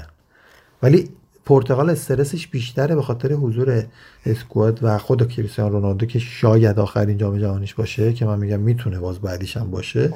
ولی 0.83 1.09
پرتغال 1.45 1.89
استرسش 1.89 2.47
بیشتره 2.47 2.95
به 2.95 3.01
خاطر 3.01 3.33
حضور 3.33 3.83
اسکواد 4.25 4.79
و 4.81 4.97
خود 4.97 5.29
کریستیانو 5.29 5.71
رونالدو 5.71 6.05
که 6.05 6.19
شاید 6.19 6.79
آخرین 6.79 7.17
جام 7.17 7.37
جهانیش 7.37 7.73
باشه 7.73 8.13
که 8.13 8.25
من 8.25 8.39
میگم 8.39 8.59
می‌تونه 8.59 8.99
باز 8.99 9.19
بعدیش 9.19 9.57
هم 9.57 9.71
باشه. 9.71 10.13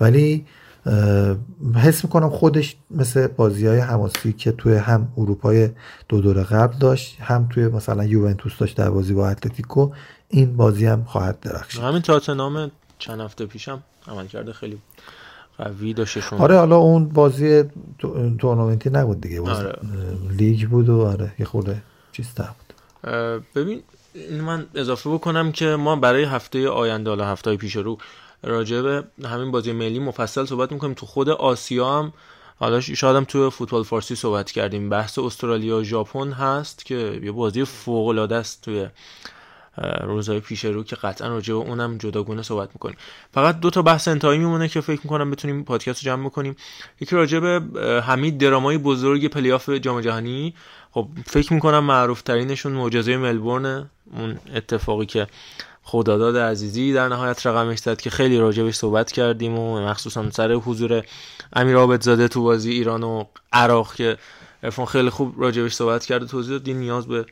ولی 0.00 0.46
حس 1.74 2.04
می‌کنم 2.04 2.30
خودش 2.30 2.76
مثل 2.90 3.26
بازی 3.26 3.66
های 3.66 3.78
حماسی 3.78 4.32
که 4.32 4.52
توی 4.52 4.74
هم 4.74 5.08
اروپای 5.16 5.70
دو 6.08 6.20
دور 6.20 6.42
قبل 6.42 6.78
داشت 6.78 7.20
هم 7.20 7.48
توی 7.50 7.68
مثلا 7.68 8.04
یوونتوس 8.04 8.58
داشت 8.58 8.76
در 8.76 8.90
بازی 8.90 9.14
با 9.14 9.28
اتلتیکو 9.28 9.90
این 10.28 10.56
بازی 10.56 10.86
هم 10.86 11.04
خواهد 11.04 11.40
درخشید. 11.40 11.82
همین 11.82 12.02
تاتنام 12.02 12.70
چند 12.98 13.20
هفته 13.20 13.46
پیشم 13.46 13.82
عمل 14.08 14.26
کرده 14.26 14.52
خیلی 14.52 14.78
قوی 15.58 15.94
داشته 15.94 16.36
آره 16.36 16.58
حالا 16.58 16.76
اون 16.76 17.08
بازی 17.08 17.64
تورنمنتی 18.38 18.90
نبود 18.90 19.20
دیگه. 19.20 19.40
آره. 19.40 19.78
لیگ 20.30 20.68
بود 20.68 20.88
و 20.88 21.00
آره 21.00 21.32
یه 21.38 21.46
خورده 21.46 21.82
چیز 22.12 22.26
بود. 22.26 22.74
ببین 23.54 23.82
من 24.40 24.66
اضافه 24.74 25.10
بکنم 25.10 25.52
که 25.52 25.66
ما 25.66 25.96
برای 25.96 26.24
هفته 26.24 26.68
آینده 26.68 27.10
حالا 27.10 27.26
هفته 27.26 27.56
پیش 27.56 27.76
رو 27.76 27.98
راجع 28.42 28.82
به 28.82 29.04
همین 29.24 29.50
بازی 29.50 29.72
ملی 29.72 29.98
مفصل 29.98 30.44
صحبت 30.44 30.72
می‌کنیم. 30.72 30.94
تو 30.94 31.06
خود 31.06 31.28
آسیا 31.28 31.98
هم 31.98 32.12
حالا 32.58 32.80
شاید 32.80 33.16
هم 33.16 33.24
تو 33.24 33.50
فوتبال 33.50 33.82
فارسی 33.82 34.14
صحبت 34.14 34.50
کردیم. 34.50 34.88
بحث 34.88 35.18
استرالیا 35.18 35.78
و 35.78 35.82
ژاپن 35.82 36.32
هست 36.32 36.86
که 36.86 37.20
یه 37.22 37.32
بازی 37.32 37.64
فوق 37.64 38.08
العاده 38.08 38.36
است 38.36 38.62
توی 38.62 38.86
روزهای 40.02 40.40
پیش 40.40 40.64
رو 40.64 40.84
که 40.84 40.96
قطعا 40.96 41.28
راجع 41.28 41.54
به 41.54 41.60
اونم 41.60 41.98
جداگونه 41.98 42.42
صحبت 42.42 42.68
می‌کنیم. 42.74 42.96
فقط 43.32 43.60
دو 43.60 43.70
تا 43.70 43.82
بحث 43.82 44.08
انتهایی 44.08 44.38
میمونه 44.38 44.68
که 44.68 44.80
فکر 44.80 45.00
می‌کنم 45.04 45.30
بتونیم 45.30 45.64
پادکست 45.64 46.04
رو 46.06 46.12
جمع 46.12 46.26
بکنیم. 46.26 46.56
یکی 47.00 47.16
راجع 47.16 47.38
به 47.38 47.60
همین 48.06 48.36
درامای 48.36 48.78
بزرگ 48.78 49.26
پلیاف 49.26 49.68
جام 49.70 50.00
جهانی. 50.00 50.54
خب 50.90 51.08
فکر 51.26 51.52
می‌کنم 51.52 51.84
معروف 51.84 52.22
ترینشون 52.22 52.72
معجزه 52.72 53.16
ملبورن 53.16 53.90
اون 54.12 54.38
اتفاقی 54.54 55.06
که 55.06 55.26
خداداد 55.88 56.36
عزیزی 56.36 56.92
در 56.92 57.08
نهایت 57.08 57.46
رقمش 57.46 57.78
زد 57.78 58.00
که 58.00 58.10
خیلی 58.10 58.38
راجبش 58.38 58.74
صحبت 58.74 59.12
کردیم 59.12 59.58
و 59.58 59.88
مخصوصا 59.88 60.30
سر 60.30 60.52
حضور 60.52 61.02
امیر 61.52 61.76
عابدزاده 61.76 62.28
تو 62.28 62.42
بازی 62.42 62.70
ایران 62.70 63.02
و 63.02 63.24
عراق 63.52 63.94
که 63.94 64.18
ارفان 64.62 64.86
خیلی 64.86 65.10
خوب 65.10 65.42
راجبش 65.42 65.72
صحبت 65.72 66.04
کرده 66.04 66.26
توضیح 66.26 66.58
داد. 66.58 66.70
نیاز 66.70 67.06
به 67.06 67.26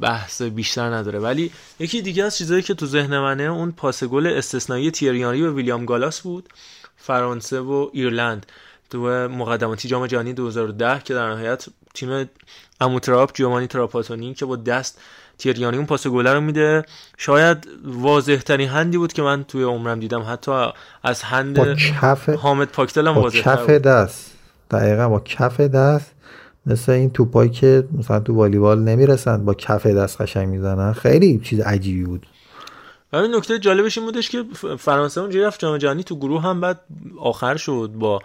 بحث 0.00 0.42
بیشتر 0.42 0.94
نداره. 0.94 1.18
ولی 1.18 1.50
یکی 1.78 2.02
دیگه 2.02 2.24
از 2.24 2.36
چیزایی 2.38 2.62
که 2.62 2.74
تو 2.74 2.86
ذهن 2.86 3.18
منه 3.18 3.42
اون 3.42 3.72
پاس 3.72 4.04
گل 4.04 4.26
استثنایی 4.26 4.90
تیریانی 4.90 5.42
و 5.42 5.54
ویلیام 5.54 5.84
گالاس 5.84 6.20
بود. 6.20 6.48
فرانسه 6.96 7.60
و 7.60 7.90
ایرلند 7.92 8.46
تو 8.90 8.98
مقدماتی 9.28 9.88
جام 9.88 10.06
جهانی 10.06 10.32
2010 10.32 11.00
که 11.04 11.14
در 11.14 11.30
نهایت 11.30 11.66
تیم 11.94 12.30
اموتراپ 12.80 13.32
جومانی 13.34 13.66
تراپاتونی 13.66 14.34
که 14.34 14.44
با 14.44 14.56
دست 14.56 15.00
تیریانی 15.38 15.76
اون 15.76 15.86
پاس 15.86 16.06
گله 16.06 16.32
رو 16.32 16.40
میده. 16.40 16.84
شاید 17.16 17.68
واضح 17.84 18.36
ترین 18.36 18.68
هندی 18.68 18.98
بود 18.98 19.12
که 19.12 19.22
من 19.22 19.44
توی 19.44 19.62
عمرم 19.62 20.00
دیدم. 20.00 20.24
حتی 20.28 20.52
از 21.02 21.22
هند 21.22 21.56
با 21.56 21.74
کف 21.74 22.28
حامد 22.28 22.68
پاکتل 22.68 23.06
هم 23.06 23.14
با 23.14 23.20
واضح 23.20 23.40
کف 23.40 23.70
دست. 23.70 24.30
دقیقا 24.70 25.08
با 25.08 25.20
کف 25.20 25.60
دست. 25.60 26.10
مثل 26.66 26.92
این 26.92 27.10
توپایی 27.10 27.50
که 27.50 27.84
مثلا 27.98 28.20
تو 28.20 28.34
والیبال 28.34 28.80
نمی‌رسن 28.80 29.44
با 29.44 29.54
کف 29.54 29.86
دست 29.86 30.20
قشنگ 30.20 30.48
می‌زنن. 30.48 30.92
خیلی 30.92 31.40
چیز 31.44 31.60
عجیبی 31.60 32.04
بود. 32.04 32.26
همین 33.12 33.34
نکته 33.34 33.58
جالبش 33.58 33.98
این 33.98 34.06
بودش 34.06 34.30
که 34.30 34.44
فرانسه 34.78 35.20
اونجا 35.20 35.46
رفت 35.46 35.60
جام 35.60 35.78
جهانی 35.78 36.04
تو 36.04 36.16
گروه 36.16 36.42
هم 36.42 36.60
بعد 36.60 36.80
آخر 37.20 37.56
شد 37.56 37.90
با 37.94 38.22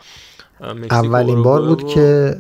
اولین 0.92 1.44
بار 1.44 1.62
بود 1.62 1.88
که 1.88 2.36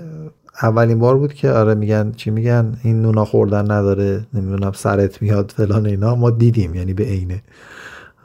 اولین 0.61 0.99
بار 0.99 1.18
بود 1.18 1.34
که 1.34 1.49
آره 1.49 1.73
میگن 1.73 2.11
چی 2.11 2.30
میگن؟ 2.30 2.77
این 2.84 3.02
نونا 3.02 3.26
خوردن 3.26 3.72
نداره 3.72 4.26
نمی‌دونم 4.34 4.72
سرت 4.72 5.22
میاد 5.22 5.53
فلان 5.57 5.86
اینا. 5.86 6.15
ما 6.15 6.30
دیدیم 6.30 6.76
یعنی 6.76 6.94
به 6.94 7.03
عینه. 7.03 7.44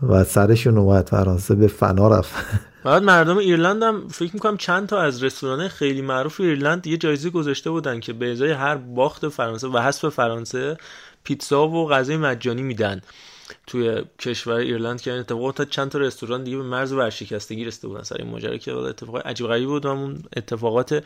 و 0.09 0.25
سرشون 0.25 0.79
اومد 0.79 1.09
فرانسه 1.09 1.55
به 1.55 1.67
فنا 1.67 2.19
رفت. 2.19 2.35
بعد 2.85 3.03
مردم 3.03 3.37
ایرلند 3.37 3.83
هم 3.83 4.09
فکر 4.09 4.31
می‌کنم 4.35 4.57
چند 4.57 4.89
تا 4.89 5.01
از 5.01 5.23
رستوران 5.23 5.69
خیلی 5.69 6.03
معروف 6.03 6.41
ایرلند 6.41 6.87
یه 6.87 6.97
جایزه 6.97 7.31
گذاشته 7.31 7.71
بودن 7.71 8.01
که 8.01 8.13
به 8.13 8.33
ازای 8.33 8.51
هر 8.53 8.77
باخت 8.77 9.29
فرانسه 9.29 9.69
و 9.69 9.79
حذف 9.79 10.09
فرانسه 10.09 10.77
پیتزا 11.25 11.69
و 11.69 11.89
غذای 11.89 12.17
مجانی 12.17 12.63
میدن 12.63 13.01
توی 13.67 14.03
کشور 14.19 14.55
ایرلند 14.55 15.01
که 15.01 15.13
اتفاقا 15.13 15.53
تا 15.53 15.65
چند 15.65 15.89
تا 15.89 15.99
رستوران 15.99 16.45
دیگه 16.45 16.57
به 16.57 16.63
مرز 16.63 16.93
ورشکستگی 16.93 17.65
رسیده 17.65 17.89
بودن. 17.89 18.03
سر 18.03 18.17
این 18.19 18.31
ماجرا 18.31 18.57
که 18.57 18.73
اتفاق 18.73 19.27
عجیب 19.27 19.47
غریبی 19.47 19.67
بود 19.67 19.87
همون 19.87 20.23
اتفاقات 20.37 21.05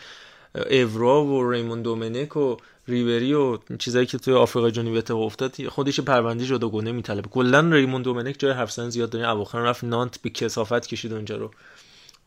اورا 0.54 1.24
و 1.24 1.50
ریمون 1.50 1.82
دومنیک 1.82 2.36
و 2.36 2.56
ریبری 2.88 3.34
و 3.34 3.58
چیزایی 3.78 4.06
که 4.06 4.18
توی 4.18 4.34
آفریقا 4.34 4.70
جنوبی 4.70 4.98
اتفاق 4.98 5.22
افتاد 5.22 5.66
خودش 5.68 6.00
پرونده 6.00 6.46
جداگونه 6.46 6.92
میطلبه. 6.92 7.28
کلا 7.28 7.60
ریمون 7.60 8.02
دومنیک 8.02 8.40
جای 8.40 8.52
حرف 8.52 8.72
زیاد 8.72 9.10
داره. 9.10 9.28
اواخر 9.28 9.58
رفت 9.58 9.84
نانت 9.84 10.22
به 10.22 10.30
کسافت 10.30 10.86
کشید 10.86 11.12
اونجا 11.12 11.36
رو 11.36 11.50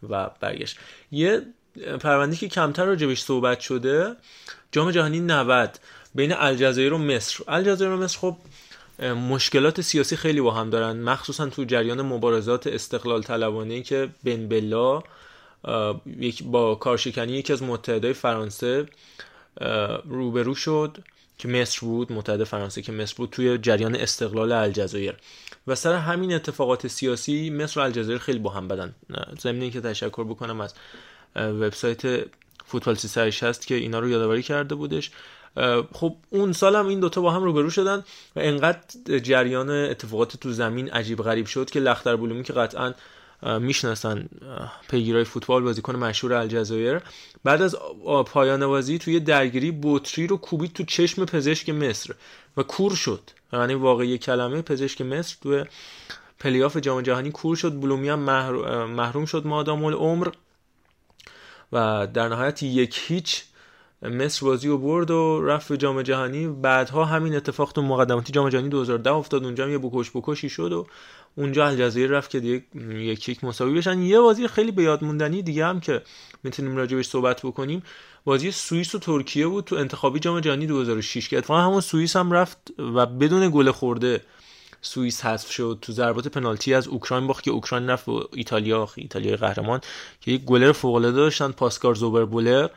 و 0.10 0.30
برگشت. 0.40 0.78
یه 1.12 1.42
پرونده 2.00 2.36
که 2.36 2.48
کمتر 2.48 2.86
راجبش 2.86 3.22
صحبت 3.22 3.60
شده 3.60 4.16
جام 4.72 4.92
جهانی 4.92 5.20
90 5.20 5.80
بین 6.16 6.34
الجزایر 6.34 6.94
و 6.94 6.98
مصر. 6.98 7.44
الجزایر 7.48 7.92
و 7.92 7.98
مصر 7.98 8.18
خب 8.20 8.38
مشکلات 9.30 9.82
سیاسی 9.82 10.16
خیلی 10.16 10.42
با 10.42 10.52
هم 10.52 10.70
دارن 10.70 11.02
مخصوصا 11.02 11.50
تو 11.50 11.64
جریان 11.64 12.02
مبارزات 12.02 12.68
استقلال 12.68 13.24
طلبانه 13.24 13.82
که 13.82 14.10
بن 14.24 14.48
بلا 14.48 15.04
با 16.46 16.76
کارشکنی 16.76 17.34
یکی 17.34 17.54
از 17.54 17.64
متحدای 17.64 18.14
فرانسه 18.14 18.86
روبرو 20.06 20.56
شد 20.56 20.98
که 21.38 21.48
مصر 21.48 21.80
بود 21.82 22.12
متحد 22.12 22.44
فرانسه 22.44 22.82
که 22.82 22.92
مصر 22.92 23.14
بود 23.18 23.30
توی 23.30 23.58
جریان 23.58 23.96
استقلال 23.96 24.52
الجزایر. 24.52 25.16
و 25.68 25.76
سر 25.76 25.94
همین 25.94 26.34
اتفاقات 26.34 26.88
سیاسی 26.88 27.50
مصر 27.50 27.80
و 27.80 27.84
الجزایر 27.84 28.18
خیلی 28.18 28.40
با 28.40 28.50
هم 28.50 28.68
بدن. 28.68 28.96
ضمن 29.40 29.70
که 29.70 29.82
تشکر 29.82 30.24
بکنم 30.24 30.62
از 30.62 30.74
وبسایت 31.36 32.02
فوتبال 32.66 32.96
360 32.96 33.66
که 33.66 33.76
اینا 33.76 34.00
رو 34.00 34.10
یادآوری 34.10 34.44
کرده 34.44 34.76
بودش. 34.76 35.12
خب 35.94 36.16
اون 36.30 36.54
سال 36.54 36.76
هم 36.76 36.88
این 36.88 37.00
دوتا 37.00 37.22
با 37.22 37.32
هم 37.32 37.44
روبرو 37.44 37.70
شدن 37.70 37.98
و 38.36 38.40
انقدر 38.40 39.20
جریان 39.20 39.70
اتفاقات 39.70 40.38
تو 40.38 40.52
زمین 40.52 40.90
عجیب 40.90 41.22
غریب 41.24 41.46
شد 41.46 41.70
که 41.70 41.80
لختر 41.80 42.16
بولومی 42.16 42.44
که 42.44 42.54
قطعا 42.54 42.94
می‌شناسن 43.44 44.30
پیگیرای 44.90 45.24
فوتبال 45.24 45.64
بازیکن 45.64 45.96
مشهور 45.96 46.34
الجزایر. 46.34 47.00
بعد 47.44 47.62
از 47.62 47.76
پایان 48.26 48.68
بازی 48.68 48.98
توی 48.98 49.20
درگیری 49.20 49.80
بطری 49.84 50.28
رو 50.28 50.38
کوبید 50.38 50.74
تو 50.74 50.84
چشم 50.84 51.26
پزشک 51.26 51.70
مصر 51.70 52.14
و 52.58 52.64
کور 52.64 52.96
شد. 52.96 53.22
یعنی 53.54 53.74
واقعی 53.74 54.18
کلمه 54.18 54.62
پزشک 54.62 55.02
مصر 55.02 55.36
توی 55.42 55.66
پلیاف 56.40 56.78
جام 56.78 57.02
جهانی 57.02 57.32
کور 57.32 57.56
شد. 57.56 57.80
بلومی 57.80 58.10
هم 58.10 58.20
محروم 58.86 59.26
شد 59.26 59.48
مادام 59.48 59.86
العمر 59.86 60.28
و 61.74 62.08
در 62.14 62.28
نهایت 62.28 62.64
یک 62.64 63.00
هیچ 63.08 63.44
مصر 64.02 64.46
بازی 64.46 64.68
رو 64.68 64.78
برد 64.78 65.12
و 65.12 65.42
رفت 65.42 65.70
به 65.70 65.78
جام 65.78 66.02
جهانی. 66.02 66.48
بعدها 66.48 67.06
همین 67.06 67.36
اتفاق 67.36 67.72
تو 67.72 67.82
مقدماتی 67.82 68.34
جام 68.34 68.50
جهانی 68.50 68.70
2010 68.70 69.12
افتاد. 69.12 69.44
اونجا 69.44 69.64
هم 69.64 69.72
یه 69.72 69.78
بکش 69.78 70.12
بکشی 70.14 70.50
شد 70.50 70.72
و 70.72 70.88
اونجا 71.36 71.68
الجزایر 71.68 72.10
رفت 72.10 72.30
که 72.30 72.40
دیگه 72.40 72.64
یک 72.96 73.30
یک 73.30 73.44
مساوی 73.44 73.78
بشن. 73.78 74.02
یه 74.02 74.20
بازی 74.20 74.48
خیلی 74.48 74.72
به 74.72 74.84
یاد 74.84 75.04
موندنی 75.04 75.42
دیگه 75.42 75.66
هم 75.66 75.80
که 75.80 76.02
می‌تونیم 76.44 76.78
راجبش 76.78 77.08
صحبت 77.08 77.42
بکنیم. 77.42 77.84
بازی 78.26 78.52
سوئیس 78.52 78.96
و 78.96 79.00
ترکیه 79.00 79.48
بود 79.48 79.64
تو 79.64 79.76
انتخابی 79.76 80.20
جام 80.20 80.40
جهانی 80.40 80.68
2006 80.68 81.30
که 81.30 81.38
اتفاقا 81.38 81.62
همون 81.62 81.82
سوئیس 81.82 82.16
هم 82.16 82.32
رفت 82.32 82.58
و 82.78 83.06
بدون 83.06 83.50
گل 83.50 83.72
خورده 83.72 84.22
سوئیس 84.82 85.26
حذف 85.26 85.52
شد 85.52 85.78
تو 85.82 85.94
ضربات 85.94 86.28
پنالتی 86.28 86.74
از 86.74 86.88
اوکراین 86.88 87.28
باخت 87.28 87.44
که 87.44 87.52
اوکراین 87.52 87.90
رفت 87.90 88.10
و 88.10 88.28
ایتالیا 88.34 88.90
ایتالیا 88.96 89.36
قهرمان 89.36 89.82
که 90.22 90.32
یک 90.32 90.42
گلر 90.42 90.72
فوق 90.72 90.96
العاده 90.96 91.18
داشتن 91.18 91.52
پاسکال 91.52 91.96
زوبربولر 91.96 92.68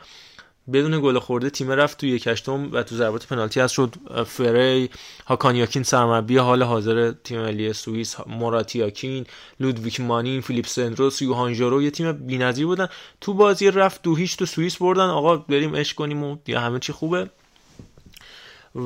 بدون 0.73 1.01
گل 1.01 1.19
خورده 1.19 1.49
تیم 1.49 1.71
رفت 1.71 1.97
تو 1.97 2.05
یک 2.07 2.27
هشتم 2.27 2.69
و 2.71 2.83
تو 2.83 2.95
ضربات 2.95 3.27
پنالتی 3.27 3.61
از 3.61 3.71
شد. 3.71 3.95
فری 4.27 4.89
هاکان 5.25 5.51
یاکین 5.51 5.83
سرمربی 5.83 6.37
حال 6.37 6.63
حاضر 6.63 7.11
تیم 7.23 7.41
ملی 7.41 7.73
سوئیس 7.73 8.15
مورات 8.27 8.71
یاکین 8.71 9.25
لودویک 9.59 10.01
مانین 10.01 10.41
فیلیپ 10.41 10.67
سندروس 10.67 11.21
یوهان 11.21 11.53
ژورو 11.53 11.81
یه 11.81 11.91
تیم 11.91 12.11
بی‌نظیر 12.11 12.65
بودن. 12.65 12.87
تو 13.21 13.33
بازی 13.33 13.71
رفت 13.71 14.01
دو 14.01 14.15
هیچ 14.15 14.37
تو 14.37 14.45
سوئیس 14.45 14.77
بردن. 14.77 15.09
آقا 15.09 15.37
بریم 15.37 15.75
اش 15.75 15.93
کنیم 15.93 16.23
و 16.23 16.37
یا 16.47 16.59
همه 16.59 16.79
چی 16.79 16.93
خوبه. 16.93 17.29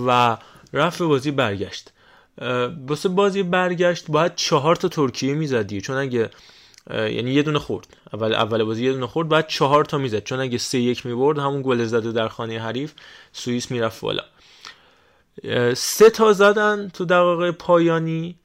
و 0.07 0.37
رفت 0.73 1.01
بازی 1.01 1.31
برگشت. 1.31 1.91
واسه 2.87 3.09
بازی 3.09 3.43
برگشت 3.43 4.05
باید 4.07 4.35
چهار 4.35 4.75
تا 4.75 4.87
ترکیه 4.87 5.33
می‌زدی 5.33 5.81
چون 5.81 5.97
اگه 5.97 6.29
یعنی 6.89 7.31
یه 7.31 7.43
دونه 7.43 7.59
خورد. 7.59 7.97
اول 8.13 8.33
اول 8.33 8.63
بازی 8.63 8.85
یه 8.85 8.91
دونه 8.91 9.07
خورد 9.07 9.29
بعد 9.29 9.47
چهار 9.47 9.85
تا 9.85 9.97
می‌زد. 9.97 10.23
چون 10.23 10.39
اگه 10.39 10.57
سه 10.57 10.79
یک 10.79 11.05
می‌برد 11.05 11.37
همون 11.37 11.61
گل 11.61 11.85
زده 11.85 12.11
در 12.11 12.27
خانه 12.27 12.59
حریف 12.59 12.93
سوئیس 13.33 13.71
می‌رفت 13.71 14.01
بالا. 14.01 14.23
سه 15.75 16.09
تا 16.09 16.33
زدن 16.33 16.89
تو 16.93 17.05
دقایق 17.05 17.55
پایانی. 17.55 18.35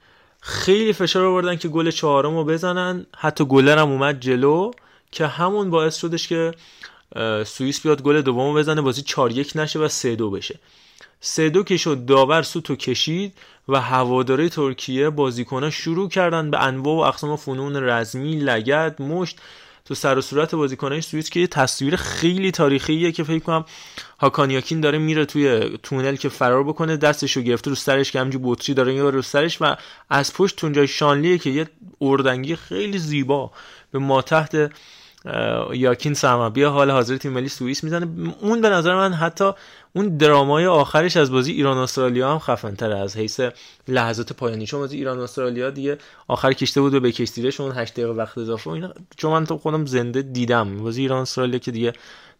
خیلی 0.41 0.93
فشار 0.93 1.25
آوردن 1.25 1.57
که 1.57 1.69
گل 1.69 1.91
چهارم 1.91 2.37
رو 2.37 2.45
بزنن. 2.45 3.07
حتی 3.17 3.45
گلر 3.45 3.79
هم 3.79 3.91
اومد 3.91 4.21
جلو 4.21 4.71
که 5.11 5.27
همون 5.27 5.71
باعث 5.71 5.97
شدش 5.97 6.29
که 6.29 6.55
سوئیس 7.45 7.81
بیاد 7.81 8.03
گل 8.03 8.21
دوم 8.21 8.55
بزنه 8.55 8.81
بازی 8.81 9.03
4 9.03 9.33
یک 9.33 9.53
نشه 9.55 9.79
و 9.79 9.89
3 9.89 10.15
دو 10.17 10.31
بشه. 10.31 10.59
سه 11.21 11.51
دو 11.51 11.63
که 11.63 11.77
شد 11.77 12.05
داور 12.05 12.43
سوتو 12.43 12.77
کشید. 12.77 13.35
و 13.69 13.81
هواداره 13.81 14.49
ترکیه 14.49 15.11
بازیکنها 15.11 15.71
شروع 15.71 16.09
کردن 16.09 16.51
به 16.51 16.63
انواع 16.63 16.97
و 16.97 16.99
اقسام 16.99 17.37
فنون 17.37 17.77
رزمی 17.77 18.37
لگد 18.37 19.03
مشت. 19.03 19.39
تو 19.85 19.95
سر 19.95 20.19
و 20.19 20.21
صورت 20.21 20.55
بازیکنای 20.55 21.01
سوئیس 21.01 21.31
که 21.31 21.41
یه 21.41 21.47
تصویر 21.47 21.97
خیلی 21.97 22.51
تاریخیه 22.51 23.13
که 23.13 23.25
فکر 23.25 23.39
کنم 23.39 23.65
هاکانیاکین 24.21 24.81
داره 24.81 24.99
میره 24.99 25.25
توی 25.25 25.79
تونل 25.83 26.17
که 26.17 26.29
فرار 26.29 26.65
بکنه 26.65 26.97
دستشو 26.97 27.41
گرفته 27.41 27.71
رو 27.71 27.77
سرش 27.77 28.13
که 28.13 28.21
همجور 28.21 28.41
بطری 28.45 28.75
داره 28.75 28.93
می‌بره 28.93 29.11
رو 29.11 29.23
سرش 29.23 29.63
و 29.63 29.77
از 30.11 30.35
پشت 30.35 30.57
تونجای 30.57 30.89
شانلیه 30.89 31.39
که 31.39 31.51
یه 31.51 31.67
اردنگی 32.01 32.57
خیلی 32.57 32.99
زیبا 32.99 33.51
به 33.93 33.99
ما 33.99 34.23
تحت 34.23 34.71
یاکین 35.73 36.15
سرمربی 36.15 36.63
حال 36.63 36.91
حاضر 36.91 37.17
تیم 37.17 37.33
ملی 37.33 37.49
سوئیس 37.49 37.85
می‌زنه. 37.85 38.09
اون 38.41 38.61
به 38.61 38.69
نظر 38.69 38.95
من 38.95 39.13
حتی 39.13 39.51
اون 39.93 40.17
درامای 40.17 40.67
آخرش 40.67 41.17
از 41.17 41.33
بازی 41.33 41.53
ایران 41.53 41.79
استرالیا 41.79 42.33
هم 42.33 42.39
خفن 42.39 42.75
تره 42.75 42.99
از 42.99 43.17
حیث 43.17 43.41
لحظات 43.89 44.33
پایانی. 44.33 44.67
چون 44.67 44.81
بازی 44.81 44.97
ایران 44.97 45.19
استرالیا 45.19 45.71
دیگه 45.71 45.99
آخر 46.29 46.53
کشته 46.53 46.81
بود 46.81 47.03
به 47.03 47.13
کشتیرش 47.13 47.61
اون 47.61 47.73
8 47.73 47.93
دقیقه 47.93 48.13
وقت 48.13 48.39
اضافه 48.39 48.71
اینا. 48.71 48.95
چون 49.17 49.33
من 49.33 49.47
تو 49.47 49.59
خودم 49.59 49.87
زنده 49.87 50.23
دیدم. 50.23 50.77
بازی 50.77 51.03
ایران 51.03 51.23
استرالیا 51.23 51.59
که 51.59 51.71
دیگه 51.71 51.93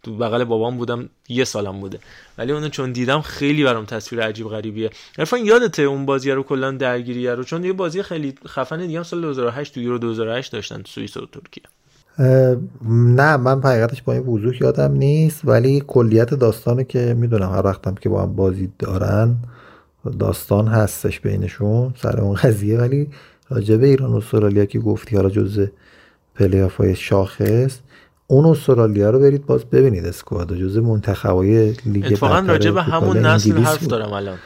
تو 0.03 0.17
بغل 0.17 0.43
بابام 0.43 0.77
بودم 0.77 1.09
یه 1.29 1.43
سالم 1.43 1.79
بوده. 1.79 1.99
ولی 2.37 2.51
اونو 2.51 2.69
چون 2.69 2.91
دیدم 2.91 3.21
خیلی 3.21 3.63
برام 3.63 3.85
تصویر 3.85 4.21
عجیب 4.21 4.47
غریبیه. 4.47 4.89
عرفان 5.17 5.45
یادته 5.45 5.81
اون 5.81 6.05
بازی 6.05 6.31
رو 6.31 6.43
کلا 6.43 6.71
درگیری 6.71 7.27
رو؟ 7.27 7.43
چون 7.43 7.65
یه 7.65 7.73
بازی 7.73 8.03
خیلی 8.03 8.35
خفن 8.47 8.77
دیگه 8.77 8.97
هم 8.97 9.03
سال 9.03 9.21
2008 9.21 9.73
تو 9.73 9.81
یورو 9.81 9.97
2008 9.97 10.51
داشتن 10.51 10.83
سوئیس 10.87 11.17
و 11.17 11.25
ترکیه. 11.25 11.63
نه 12.19 13.37
من 13.37 13.61
حقیقتش 13.63 14.01
با 14.01 14.13
این 14.13 14.27
وضوح 14.27 14.53
یادم 14.61 14.91
نیست 14.91 15.41
ولی 15.43 15.83
کلیت 15.87 16.33
داستانه 16.33 16.83
که 16.83 17.13
می‌دونم 17.19 17.51
هر 17.51 17.65
وقتم 17.65 17.95
که 17.95 18.09
با 18.09 18.21
هم 18.21 18.35
بازی 18.35 18.69
دارن 18.79 19.35
داستان 20.19 20.67
هستش 20.67 21.19
بینشون 21.19 21.93
سر 22.01 22.21
اون 22.21 22.33
قضیه. 22.33 22.79
ولی 22.79 23.09
راجب 23.49 23.83
ایران 23.83 24.11
و 24.11 24.15
استرالیا 24.15 24.65
که 24.65 24.79
گفتی 24.79 25.15
حالا 25.15 25.29
جزء 25.29 25.65
پلی 26.35 26.59
های 26.59 26.95
شاخص 26.95 27.79
اون 28.27 28.45
استرالیا 28.45 29.09
رو 29.09 29.19
برید 29.19 29.45
باز 29.45 29.65
ببینید 29.65 30.05
اسکواد. 30.05 30.55
جزء 30.55 30.81
منتخبای 30.81 31.73
لیگ 31.85 32.05
اتفاقا 32.05 32.41
فوتبال 32.41 32.83
همون 32.83 33.17
نسل 33.17 33.57
حرف. 33.57 33.87
دارم 33.87 34.13
الان. 34.13 34.37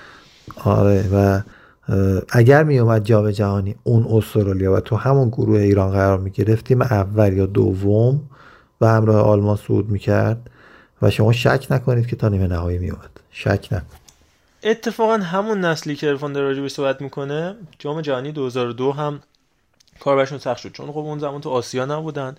آره 0.63 1.05
و 1.13 1.41
اگر 2.29 2.63
می 2.63 2.79
اومد 2.79 3.05
جام 3.05 3.31
جهانی 3.31 3.75
اون 3.83 4.05
استرالیا 4.09 4.73
و 4.73 4.79
تو 4.79 4.95
همون 4.95 5.29
گروه 5.29 5.59
ایران 5.59 5.91
قرار 5.91 6.17
می 6.17 6.31
گرفت 6.31 6.65
تیم 6.65 6.81
اول 6.81 7.33
یا 7.33 7.45
دوم 7.45 8.21
و 8.81 8.87
همراه 8.87 9.21
آلمان 9.21 9.57
صعود 9.57 9.89
می‌کرد 9.89 10.49
و 11.01 11.09
شما 11.09 11.31
شک 11.31 11.67
نکنید 11.69 12.07
که 12.07 12.15
تا 12.15 12.29
نیمه 12.29 12.47
نهایی 12.47 12.77
می 12.77 12.89
اومد 12.89 13.09
شک 13.31 13.67
نکنید 13.71 13.99
اتفاقا 14.63 15.17
همون 15.17 15.65
نسلی 15.65 15.95
که 15.95 16.07
عرفان 16.09 16.33
داره 16.33 16.47
راجع 16.47 16.58
بهش 16.58 16.71
صحبت 16.71 17.01
می‌کنه 17.01 17.55
جام 17.79 18.01
جهانی 18.01 18.31
2002 18.31 18.91
هم 18.91 19.19
کار 19.99 20.17
برشون 20.17 20.37
سخت 20.37 20.57
شد. 20.57 20.71
چون 20.71 20.91
خب 20.91 20.97
اون 20.97 21.19
زمان 21.19 21.41
تو 21.41 21.49
آسیا 21.49 21.85
نبودن 21.85 22.35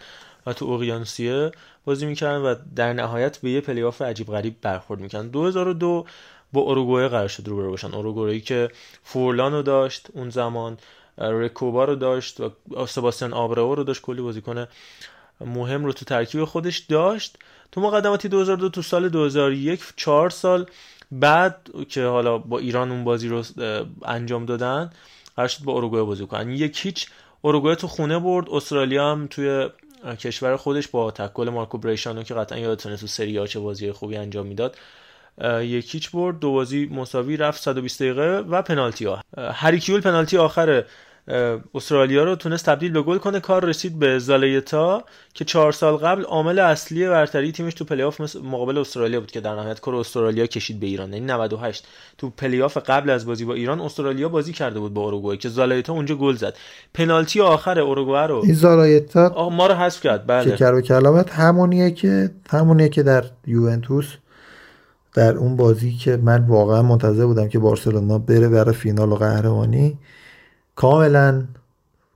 و 0.47 0.53
تو 0.53 0.67
اقیانوسیه 0.67 1.51
بازی 1.85 2.07
می‌کردن 2.07 2.39
و 2.39 2.55
در 2.77 2.93
نهایت 2.93 3.39
به 3.39 3.51
یه 3.51 3.61
پلی 3.61 3.83
آف 3.83 4.03
عجیب 4.03 4.27
غریب 4.27 4.57
برخورد 4.63 5.01
می‌کردن. 5.01 5.29
2002 5.29 6.05
با 6.53 6.61
اوروگوئه 6.61 7.09
قرار 7.09 7.29
شد 7.29 7.49
روبرو 7.49 7.71
باشن 7.71 8.41
که 8.41 8.71
فورلان 9.05 9.53
رو 9.53 9.63
داشت 9.63 10.09
اون 10.13 10.31
زمان 10.31 10.79
رکوبا 11.19 11.85
رو 11.85 11.95
داشت 11.95 12.41
و 12.41 12.51
سباستیان 12.87 13.33
آبراو 13.33 13.75
رو 13.75 13.85
داشت 13.85 14.03
کلی 14.03 14.23
بازیکن 14.23 14.67
مهم 15.41 15.85
رو 15.85 15.93
تو 15.93 16.05
ترکیب 16.05 16.45
خودش 16.45 16.79
داشت. 16.79 17.39
تو 17.73 17.81
مقدماتی 17.81 18.29
2002 18.29 18.69
تو 18.69 18.83
سال 18.83 19.09
2001 19.09 19.81
چهار 19.97 20.31
سال 20.31 20.67
بعد 21.13 21.71
که 21.89 22.05
حالا 22.05 22.39
با 22.39 22.59
ایران 22.59 22.91
اون 22.91 23.05
بازی 23.05 23.29
رو 23.29 23.43
انجام 24.03 24.47
دادن 24.47 24.91
قرار 25.37 25.49
شد 25.49 25.65
با 25.65 25.73
اوروگوئه 25.73 26.03
بازی 26.03 26.27
کنن. 26.27 26.51
یک 26.51 26.81
هیچ 26.83 27.09
اوروگوئه 27.43 27.75
تو 27.75 27.89
خونه 27.89 28.19
برد. 28.19 28.51
استرالیا 28.51 29.11
هم 29.11 29.27
توی 29.27 29.69
کشور 30.19 30.57
خودش 30.57 30.89
با 30.89 31.11
تکل 31.11 31.49
مارکو 31.49 31.79
بریشانو 31.79 32.23
که 32.23 32.35
قطعا 32.35 32.59
یادتونه 32.59 32.97
تو 32.97 33.07
سری 33.07 33.49
چه 33.49 33.61
بازی 33.61 33.93
خوبی 33.93 34.17
انجام 34.17 34.47
می‌داد 34.47 34.77
اه، 35.39 35.65
یک 35.66 35.94
هیچ 35.94 36.11
برد؟ 36.11 36.39
دو 36.39 36.52
بازی 36.52 36.90
مساوی 36.93 37.36
رفت 37.36 37.62
120 37.62 38.02
دقیقه 38.02 38.44
و 38.51 38.62
پنالتی 38.62 39.05
ها 39.05 39.20
هری 39.39 39.62
کیول 39.62 40.01
پنالتی 40.01 40.36
آخر 40.36 40.85
استرالیا 41.74 42.24
رو 42.24 42.36
تونست 42.36 42.66
تبدیل 42.66 42.93
به 42.93 43.02
گل 43.02 43.19
کنه. 43.19 43.40
کار 43.40 43.65
رسید 43.65 43.98
به 43.98 44.19
زالایتا 44.19 45.05
که 45.35 45.44
چهار 45.44 45.73
سال 45.73 45.97
قبل 45.97 46.23
عامل 46.23 46.59
اصلی 46.59 47.09
برتری 47.09 47.52
تیمش 47.52 47.74
تو 47.74 47.85
پلی 47.85 48.02
آف 48.02 48.36
مقابل 48.36 48.78
استرالیا 48.78 49.20
بود 49.20 49.31
که 49.31 49.40
در 49.40 49.55
نهایت 49.55 49.81
کار 49.81 49.94
استرالیا 49.94 50.47
کشید 50.47 50.81
به 50.81 50.86
ایران. 50.86 51.12
یعنی 51.12 51.27
98 51.27 51.86
تو 52.19 52.31
پلی 52.31 52.62
آف 52.62 52.77
قبل 52.77 53.11
از 53.11 53.27
بازی 53.27 53.44
با 53.44 53.55
ایران 53.55 53.81
استرالیا 53.81 54.28
بازی 54.28 54.52
کرده 54.52 54.81
بود 54.81 54.94
با 54.94 55.02
اوروگوئه 55.02 55.36
که 55.36 55.48
زالایتا 55.48 55.93
اونجا 55.93 56.15
گل 56.15 56.35
زد. 56.35 56.55
پنالتی 56.94 57.40
آخر 57.40 57.78
اوروگوئه 57.78 58.27
رو 58.27 58.43
این 58.44 58.55
زالایتا 58.55 59.28
آه 59.28 59.52
ما 59.52 59.66
رو 59.66 59.74
حذف 59.74 60.01
کرد. 60.01 60.27
بله. 60.27 60.70
و 60.70 60.81
کلامت. 60.81 61.31
همونیه 61.31 61.90
که 61.90 62.31
همونیه 62.51 62.89
که 62.89 63.02
در 63.02 63.24
یوونتوس 63.47 64.16
در 65.15 65.37
اون 65.37 65.57
بازی 65.57 65.93
که 65.93 66.16
من 66.16 66.47
واقعا 66.47 66.82
منتظر 66.82 67.27
بودم 67.27 67.49
که 67.49 67.59
بارسلونا 67.59 68.19
بره 68.19 68.49
برای 68.49 68.74
فینال 68.74 69.12
و 69.12 69.16
قهرمانی 69.16 69.99
کاملا 70.77 71.45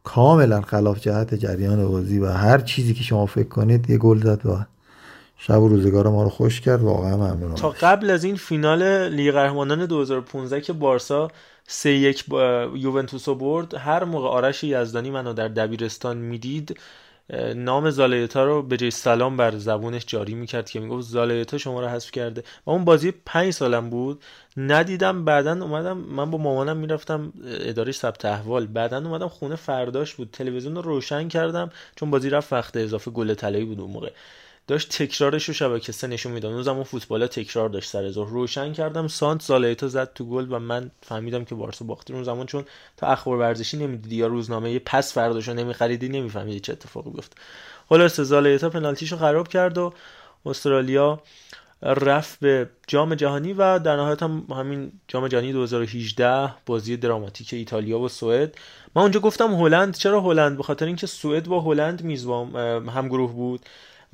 کاملا 0.05 0.61
خلاف 0.61 1.01
جهت 1.01 1.35
جریان 1.35 1.89
بازی 1.89 2.19
و 2.19 2.27
هر 2.27 2.59
چیزی 2.59 2.95
که 2.95 3.03
شما 3.03 3.27
فکر 3.27 3.49
کنید 3.49 3.91
یه 3.91 3.99
گل 3.99 4.19
زد 4.19 4.47
و 4.47 4.65
شب 5.37 5.63
و 5.63 5.69
روزگار 5.69 6.09
ما 6.09 6.23
رو 6.23 6.29
خوش 6.29 6.61
کرد. 6.61 6.83
واقعا 6.83 7.17
ممنونم. 7.17 7.55
تا 7.55 7.71
قبل 7.81 8.11
از 8.11 8.25
این 8.25 8.37
فینال 8.37 9.09
لیگ 9.09 9.33
قهرمانان 9.33 9.87
2015 9.87 10.61
که 10.61 10.73
بارسا 10.73 11.31
سه 11.67 11.91
یک 11.91 12.25
با 12.29 12.69
یوونتوس 12.75 13.29
برد 13.29 13.75
هر 13.75 14.05
موقع 14.05 14.29
آرش 14.29 14.65
یزدانی 14.65 15.11
منو 15.11 15.33
در 15.33 15.49
دبیرستان 15.49 16.17
می‌دید 16.17 16.77
نام 17.57 17.91
زالایتا 17.91 18.45
رو 18.45 18.63
به 18.63 18.77
جای 18.77 18.91
سلام 18.91 19.37
بر 19.37 19.57
زبونش 19.57 20.05
جاری 20.07 20.35
می‌کرد 20.35 20.71
که 20.71 20.81
می‌گفت 20.81 21.03
زالایتا 21.09 21.59
شما 21.59 21.81
رو 21.81 21.87
حذف 21.89 22.11
کرده. 22.11 22.43
و 22.67 22.71
اون 22.71 22.85
بازی 22.85 23.13
پنج 23.27 23.51
سالم 23.51 23.91
بود. 23.91 24.23
ندیدم 24.57 25.25
بعدا 25.25 25.53
اومدم 25.53 25.97
من 25.97 26.31
با 26.31 26.39
مامانم 26.39 26.77
می‌رفتم 26.77 27.33
اداره 27.45 27.93
ثبت 27.93 28.25
احوال. 28.25 28.67
بعدا 28.67 28.99
اومدم 28.99 29.29
خونه 29.29 29.57
فرداش 29.57 30.15
بود. 30.15 30.31
تلویزیون 30.33 30.75
رو 30.77 30.83
روشن 30.83 31.29
کردم 31.29 31.71
چون 31.97 32.11
بازی 32.11 32.31
رفت 32.31 32.53
وقت 32.53 32.77
اضافه 32.77 33.11
گل 33.11 33.35
طلایی 33.35 33.65
بود 33.65 33.81
اون 33.81 33.91
موقع. 33.91 34.11
داشت 34.67 34.89
تکرارش 35.03 35.45
رو 35.45 35.55
شبکه 35.55 35.93
سه 35.93 36.07
نشون 36.07 36.33
می‌داد. 36.33 36.53
اون 36.53 36.63
زمان 36.63 36.83
فوتبال 36.83 37.27
تکرار 37.27 37.69
داشت 37.69 37.91
سر 37.91 38.11
ظهر. 38.11 38.31
روشن 38.31 38.73
کردم. 38.73 39.09
سانت 39.09 39.43
زالایتا 39.43 39.89
زد 39.89 40.13
تو 40.15 40.25
گل 40.25 40.47
و 40.51 40.59
من 40.59 40.91
فهمیدم 41.03 41.45
که 41.45 41.55
بارسا 41.55 41.85
باخته. 41.85 42.15
اون 42.15 42.25
زمان 42.25 42.47
چون 42.47 42.65
تا 42.97 43.07
اخبار 43.07 43.39
ورزشی 43.39 43.77
نمی‌دیدی 43.77 44.17
یا 44.17 44.27
روزنامه 44.27 44.73
یه 44.73 44.79
پس 44.79 45.15
فرداشو 45.15 45.55
نمیخریدی 45.55 46.09
نمیفهمیدی 46.09 46.61
چه 46.61 46.73
اتفاقی 46.73 47.11
بیفته. 47.11 47.37
خلاص 47.89 48.21
زالایتا 48.21 48.71
پنالتیشو 48.71 49.17
خراب 49.17 49.49
کرد 49.49 49.79
و 49.79 49.93
استرالیا 50.47 51.21
رفت 51.83 52.41
به 52.41 52.69
جام 52.87 53.15
جهانی 53.15 53.53
و 53.53 53.79
در 53.79 53.97
نهایت 53.97 54.23
هم 54.23 54.47
همین 54.51 54.93
جام 55.09 55.29
جهانی 55.29 55.53
2018 55.53 56.55
بازی 56.67 56.97
دراماتیک 56.97 57.55
ایتالیا 57.55 57.99
و 57.99 58.09
سوئد. 58.09 58.55
من 58.97 59.03
اونجا 59.03 59.21
گفتم 59.21 59.55
هلند. 59.55 59.97
چرا 59.97 60.21
هلند؟ 60.21 60.57
به 60.57 60.63
خاطر 60.63 60.87
اینکه 60.87 61.07
سوئد 61.07 61.47
با 61.47 61.61
هلند 61.61 62.03
میزبان 62.03 62.57
هم 62.89 63.09
گروه 63.09 63.33
بود. 63.33 63.61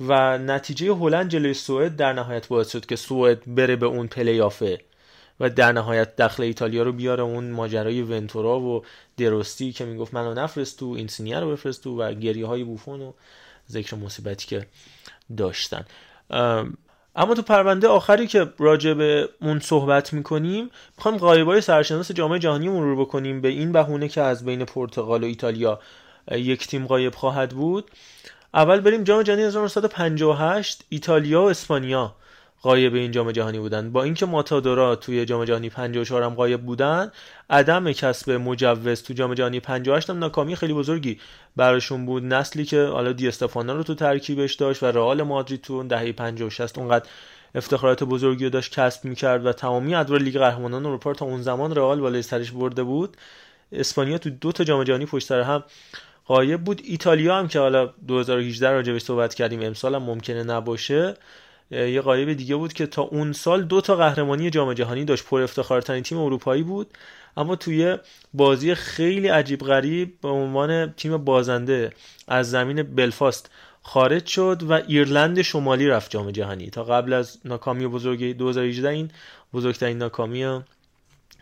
و 0.07 0.37
نتیجه 0.37 0.93
هلند 0.93 1.29
جلوی 1.29 1.53
سوئد 1.53 1.95
در 1.95 2.13
نهایت 2.13 2.47
باعث 2.47 2.71
شد 2.71 2.85
که 2.85 2.95
سوئد 2.95 3.55
بره 3.55 3.75
به 3.75 3.85
اون 3.85 4.07
پلی 4.07 4.41
آفه 4.41 4.79
و 5.39 5.49
در 5.49 5.71
نهایت 5.71 6.15
دخل 6.15 6.43
ایتالیا 6.43 6.83
رو 6.83 6.91
بیاره 6.91 7.23
اون 7.23 7.51
ماجرای 7.51 8.01
ونتورا 8.01 8.59
و 8.59 8.83
دروستی 9.17 9.71
که 9.71 9.85
می‌گفت 9.85 10.13
منو 10.13 10.33
نفرست 10.33 10.79
تو 10.79 10.95
رو 11.41 11.51
بفرست 11.51 11.83
تو 11.83 12.01
و 12.01 12.13
گریه 12.13 12.45
های 12.45 12.63
بوفون 12.63 13.01
و 13.01 13.11
ذکر 13.69 13.95
مصیبتی 13.95 14.47
که 14.47 14.65
داشتن. 15.37 15.85
ام، 16.29 16.77
اما 17.15 17.33
تو 17.33 17.41
پرونده 17.41 17.87
آخری 17.87 18.27
که 18.27 18.53
راجع 18.59 18.93
به 18.93 19.29
اون 19.41 19.59
صحبت 19.59 20.13
می‌کنیم 20.13 20.69
می‌خوایم 20.97 21.17
غایبای 21.17 21.61
سرشناس 21.61 22.11
جام 22.11 22.37
جهانی 22.37 22.69
مرور 22.69 23.01
بکنیم 23.01 23.41
به 23.41 23.47
این 23.47 23.71
بهونه 23.71 24.07
که 24.07 24.21
از 24.21 24.45
بین 24.45 24.65
پرتغال 24.65 25.23
و 25.23 25.25
ایتالیا 25.25 25.79
یک 26.31 26.67
تیم 26.67 26.87
غایب 26.87 27.15
خواهد 27.15 27.49
بود. 27.49 27.91
اول 28.53 28.79
بریم 28.79 29.03
جام 29.03 29.23
جهانی 29.23 29.41
1958 29.41 30.83
ایتالیا 30.89 31.41
و 31.41 31.49
اسپانیا 31.49 32.15
غایب 32.63 32.95
این 32.95 33.11
جام 33.11 33.31
جهانی 33.31 33.59
بودن. 33.59 33.91
با 33.91 34.03
اینکه 34.03 34.25
ماتادورا 34.25 34.95
توی 34.95 35.25
جام 35.25 35.45
جهانی 35.45 35.69
54 35.69 36.23
هم 36.23 36.35
غایب 36.35 36.61
بودن 36.61 37.11
عدم 37.49 37.91
کسب 37.91 38.31
مجوز 38.31 39.03
تو 39.03 39.13
جام 39.13 39.33
جهانی 39.33 39.59
58 39.59 40.09
هم 40.09 40.19
ناکامی 40.19 40.55
خیلی 40.55 40.73
بزرگی 40.73 41.19
براشون 41.55 42.05
بود. 42.05 42.23
نسلی 42.23 42.65
که 42.65 42.83
حالا 42.85 43.11
دی 43.11 43.27
استفانا 43.27 43.73
رو 43.73 43.83
تو 43.83 43.95
ترکیبش 43.95 44.53
داشت 44.53 44.83
و 44.83 44.85
رئال 44.85 45.23
مادرید 45.23 45.61
تو 45.61 45.83
دهه 45.83 46.11
50 46.11 46.47
و 46.47 46.49
60 46.49 46.77
اونقدر 46.77 47.05
افتخارات 47.55 48.03
بزرگی 48.03 48.43
رو 48.43 48.49
داشت 48.49 48.79
کسب 48.79 49.05
می‌کرد 49.05 49.45
و 49.45 49.53
تمامی 49.53 49.95
ادوار 49.95 50.19
لیگ 50.19 50.37
قهرمانان 50.37 50.85
اروپا 50.85 51.09
رو 51.09 51.15
تا 51.15 51.25
اون 51.25 51.41
زمان 51.41 51.75
رئال 51.75 51.99
بالای 51.99 52.21
سرش 52.21 52.51
برده 52.51 52.83
بود. 52.83 53.17
اسپانیا 53.71 54.17
تو 54.17 54.29
دو 54.29 54.51
تا 54.51 54.63
جام 54.63 54.83
جهانی 54.83 55.05
پشت 55.05 55.27
سر 55.27 55.41
هم 55.41 55.63
غایب 56.31 56.63
بود. 56.63 56.81
ایتالیا 56.83 57.35
هم 57.35 57.47
که 57.47 57.59
حالا 57.59 57.85
2018 58.07 58.69
راجعش 58.71 59.01
صحبت 59.01 59.33
کردیم 59.33 59.61
امسال 59.61 59.95
هم 59.95 60.03
ممکنه 60.03 60.43
نباشه. 60.43 61.13
یه 61.71 62.01
قایب 62.01 62.33
دیگه 62.33 62.55
بود 62.55 62.73
که 62.73 62.85
تا 62.85 63.01
اون 63.01 63.33
سال 63.33 63.63
دو 63.63 63.81
تا 63.81 63.95
قهرمانی 63.95 64.49
جام 64.49 64.73
جهانی 64.73 65.05
داشت. 65.05 65.25
پر 65.25 65.41
افتخارترین 65.41 66.03
تیم 66.03 66.17
اروپایی 66.17 66.63
بود. 66.63 66.87
اما 67.37 67.55
توی 67.55 67.97
بازی 68.33 68.75
خیلی 68.75 69.27
عجیب 69.27 69.59
غریب 69.59 70.13
به 70.21 70.27
عنوان 70.27 70.93
تیم 70.93 71.17
بازنده 71.17 71.89
از 72.27 72.51
زمین 72.51 72.83
بلفاست 72.83 73.49
خارج 73.83 74.25
شد 74.25 74.63
و 74.63 74.73
ایرلند 74.73 75.41
شمالی 75.41 75.87
رفت 75.87 76.11
جام 76.11 76.31
جهانی. 76.31 76.69
تا 76.69 76.83
قبل 76.83 77.13
از 77.13 77.37
ناکامی 77.45 77.87
بزرگ 77.87 78.37
2018 78.37 78.89
این 78.89 79.11
بزرگترین 79.53 79.97
ناکامی 79.97 80.61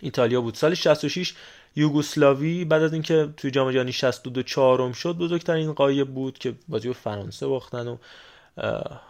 ایتالیا 0.02 0.42
بود. 0.42 0.56
سال 0.56 0.74
66 0.74 1.34
یوگسلاوی 1.76 2.66
بعد 2.66 2.84
از 2.84 2.94
اینکه 2.94 3.30
توی 3.38 3.52
جام 3.52 3.72
جهانی 3.72 3.92
62 3.92 4.44
چهارم 4.44 4.92
شد 4.92 5.18
بزرگترین 5.18 5.74
قایب 5.74 6.08
بود 6.08 6.38
که 6.38 6.56
بازی 6.68 6.94
فرانسه 6.94 7.48
باختن 7.48 7.88
و 7.88 7.98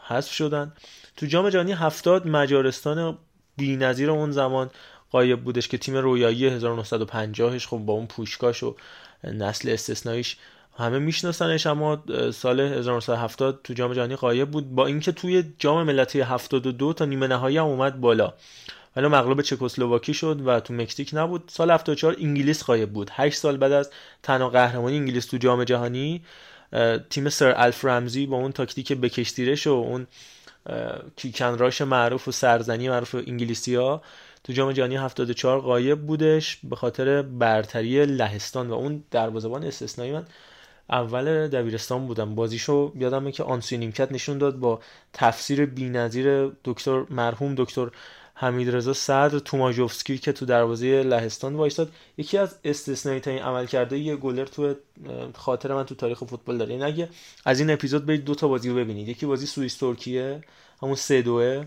حذف 0.08 0.32
شدن. 0.32 0.74
تو 1.18 1.26
جام 1.26 1.50
جهانی 1.50 1.72
70 1.72 2.28
مجارستان 2.28 3.18
بی‌نظیر 3.58 4.12
اون 4.12 4.32
زمان 4.32 4.70
قایب 5.12 5.44
بودش 5.44 5.68
که 5.68 5.78
تیم 5.78 5.98
رویایی 5.98 6.60
1950ش 6.60 7.68
خب 7.68 7.78
با 7.78 7.94
اون 7.94 8.08
پوشکاش 8.08 8.64
و 8.64 8.76
نسل 9.24 9.70
استثناییش 9.70 10.38
همه 10.78 11.00
میشناسنش 11.00 11.68
اما 11.68 12.04
سال 12.34 12.60
1970 12.60 13.60
تو 13.64 13.74
جام 13.74 13.94
جهانی 13.94 14.16
قایب 14.16 14.52
بود. 14.52 14.76
با 14.76 14.86
اینکه 14.86 15.12
توی 15.12 15.44
جام 15.58 15.84
ملتی 15.84 16.22
72 16.22 16.94
تا 16.94 17.06
نیمه 17.06 17.28
نهایی 17.28 17.58
هم 17.58 17.66
اومد 17.66 18.02
بالا. 18.02 18.34
ولی 18.96 19.08
مغلوب 19.08 19.42
چکسلواکی 19.42 20.14
شد 20.14 20.48
و 20.48 20.60
تو 20.60 20.74
مکزیک 20.74 21.10
نبود. 21.14 21.44
سال 21.48 21.72
74 21.72 22.16
انگلیس 22.20 22.64
قایب 22.64 22.90
بود. 22.90 23.10
8 23.14 23.38
سال 23.38 23.58
بعد 23.58 23.72
از 23.72 23.90
تنها 24.24 24.50
قهرمانی 24.50 24.98
انگلیس 24.98 25.26
تو 25.26 25.38
جام 25.38 25.64
جهانی 25.64 26.24
تیم 27.10 27.30
سر 27.30 27.54
الف 27.58 27.86
رمزی 27.86 28.26
با 28.26 28.38
اون 28.38 28.52
تاکتیک 28.52 28.94
بکشتیرش 28.94 29.68
و 29.68 29.72
اون 29.72 30.08
کیکن 31.16 31.58
راش 31.58 31.82
معروف 31.82 32.28
و 32.28 32.32
سرزنی 32.32 32.90
معروف 32.90 33.16
انگلیسی 33.16 33.76
ها 33.76 34.02
تو 34.44 34.54
جام 34.54 34.72
جهانی 34.72 34.96
74 34.96 35.60
غایب 35.60 36.02
بودش 36.02 36.60
به 36.64 36.76
خاطر 36.76 37.22
برتری 37.22 38.06
لهستان 38.06 38.70
و 38.70 38.74
اون 38.74 39.04
دروازه‌بان 39.12 39.64
استثنایی. 39.64 40.12
من 40.12 40.26
اول 40.90 41.48
دبیرستان 41.48 42.08
بودم. 42.08 42.36
بازیشو 42.36 42.94
یادمه 42.96 43.32
که 43.32 43.44
آنسوی 43.44 43.78
نیمکت 43.78 44.12
نشون 44.12 44.38
داد 44.38 44.56
با 44.56 44.80
تفسیر 45.14 45.66
بی‌نظیر 45.66 46.52
دکتر 46.64 47.04
مرحوم 47.10 47.56
دکتر 47.56 47.90
حمید 48.42 48.76
رضا 48.76 48.94
صدر 48.94 49.40
توماژوفسکی 49.40 50.18
که 50.18 50.32
تو 50.32 50.46
دروازه 50.46 51.04
لهستان 51.04 51.56
وایستاد 51.56 51.92
یکی 52.18 52.38
از 52.38 52.56
استثنایی 52.64 53.20
ترین 53.20 53.40
عملکرده 53.40 53.98
یه 53.98 54.16
گلر 54.16 54.46
تو 54.46 54.76
خاطر 55.36 55.74
من 55.74 55.84
تو 55.84 55.96
تاریخ 55.96 56.24
فوتبال 56.24 56.58
داره. 56.58 56.74
این 56.74 56.84
اگه 56.84 57.10
از 57.46 57.60
این 57.60 57.70
اپیزود 57.70 58.06
برید 58.06 58.26
دو 58.26 58.36
تا 58.36 58.48
بازی 58.48 58.70
رو 58.70 58.76
ببینید. 58.76 59.08
یکی 59.08 59.26
بازی 59.26 59.46
سوئیس 59.46 59.78
ترکیه 59.78 60.42
همون 60.82 60.96
سه 60.96 61.22
دوه 61.22 61.66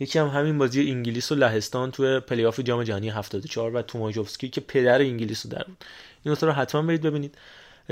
یکی 0.00 0.18
هم 0.18 0.26
همین 0.26 0.58
بازی 0.58 0.90
انگلیس 0.90 1.32
و 1.32 1.34
لهستان 1.34 1.90
تو 1.90 2.20
پلی 2.20 2.44
آف 2.44 2.60
جام 2.60 2.82
جهانی 2.82 3.08
74 3.08 3.74
و 3.74 3.82
توماشفسکی 3.82 4.48
که 4.48 4.60
پدر 4.60 4.98
انگلیس 5.00 5.46
رو 5.46 5.52
در 5.52 5.64
بود. 5.64 5.84
این 6.24 6.36
رو 6.36 6.52
حتما 6.52 6.82
برید 6.82 7.02
ببینید. 7.02 7.34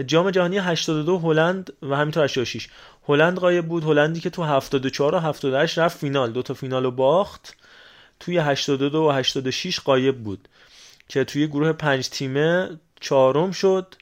جام 0.06 0.30
جهانی 0.30 0.58
82 0.58 1.18
هلند 1.18 1.72
و 1.82 1.96
همینطور 1.96 2.24
86 2.24 2.68
هلند 3.08 3.38
غایب 3.38 3.66
بود. 3.66 3.84
هلندی 3.84 4.20
که 4.20 4.30
تو 4.30 4.42
74 4.42 5.14
و 5.14 5.18
78 5.18 5.78
رفت 5.78 5.98
فینال. 5.98 6.32
دو 6.32 6.42
تا 6.42 6.54
فینال 6.54 6.84
رو 6.84 6.90
باخت. 6.90 7.56
توی 8.20 8.38
82 8.38 9.08
و 9.08 9.10
86 9.10 9.80
قایب 9.80 10.18
بود. 10.18 10.48
که 11.08 11.24
توی 11.24 11.46
گروه 11.46 11.72
پنج 11.72 12.08
تیمه 12.08 12.70
چهارم 13.00 13.50
شد 13.50 13.94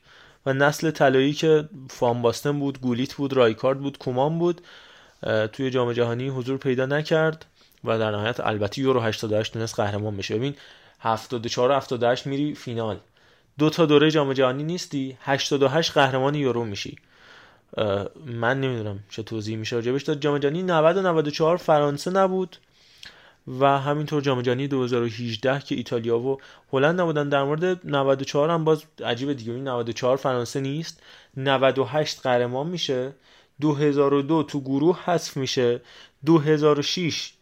و 0.47 0.53
نسل 0.53 0.91
طلایی 0.91 1.33
که 1.33 1.69
فام 1.91 2.23
باستن 2.23 2.59
بود 2.59 2.81
گولیت 2.81 3.15
بود 3.15 3.33
رایکارد 3.33 3.81
بود 3.81 3.99
کومان 3.99 4.39
بود 4.39 4.61
توی 5.53 5.71
جام 5.71 5.93
جهانی 5.93 6.29
حضور 6.29 6.59
پیدا 6.59 6.87
نکرد 6.87 7.47
و 7.85 7.99
در 7.99 8.11
نهایت 8.11 8.41
البته 8.41 8.83
یورو 8.83 9.01
88 9.01 9.53
تونست 9.53 9.75
قهرمان 9.75 10.17
بشه. 10.17 10.37
ببین 10.37 10.55
74 11.01 11.71
و 11.71 11.75
78 11.75 12.27
میری 12.27 12.55
فینال. 12.55 12.97
دو 13.59 13.71
تا 13.71 13.87
دوره 13.87 14.11
جام 14.11 14.33
جهانی 14.33 14.63
نیستی؟ 14.63 15.19
88 15.21 15.93
قهرمان 15.93 16.35
یورو 16.35 16.65
میشی. 16.65 16.97
من 18.27 18.61
نمی‌دونم 18.61 18.99
چه 19.11 19.23
توضیح 19.23 19.57
میشه 19.57 19.77
راجبش 19.77 20.03
داد 20.03 20.21
جام 20.21 20.39
جهانی 20.39 20.63
90 20.63 20.97
و 20.97 21.03
94 21.03 21.57
فرانسه 21.57 22.11
نبود 22.11 22.57
و 23.61 23.79
همینطور 23.79 24.23
جام 24.23 24.43
جهانی 24.43 24.69
2018 24.69 25.61
که 25.61 25.75
ایتالیا 25.75 26.19
و 26.19 26.39
هلند 26.73 27.01
نبودن 27.01 27.29
در 27.29 27.45
مورد 27.45 27.87
94 27.87 28.51
هم 28.51 28.65
باز 28.65 28.83
عجیبه 29.05 29.35
دیگه. 29.35 29.53
این 29.53 29.69
94 29.69 30.17
فرانسه 30.17 30.61
نیست 30.61 31.03
98 31.37 32.23
قهرمان 32.23 32.67
میشه 32.67 33.13
2002 33.61 34.43
تو 34.43 34.61
گروه 34.61 35.01
حذف 35.05 35.37
میشه 35.37 35.81
2006 36.27 37.33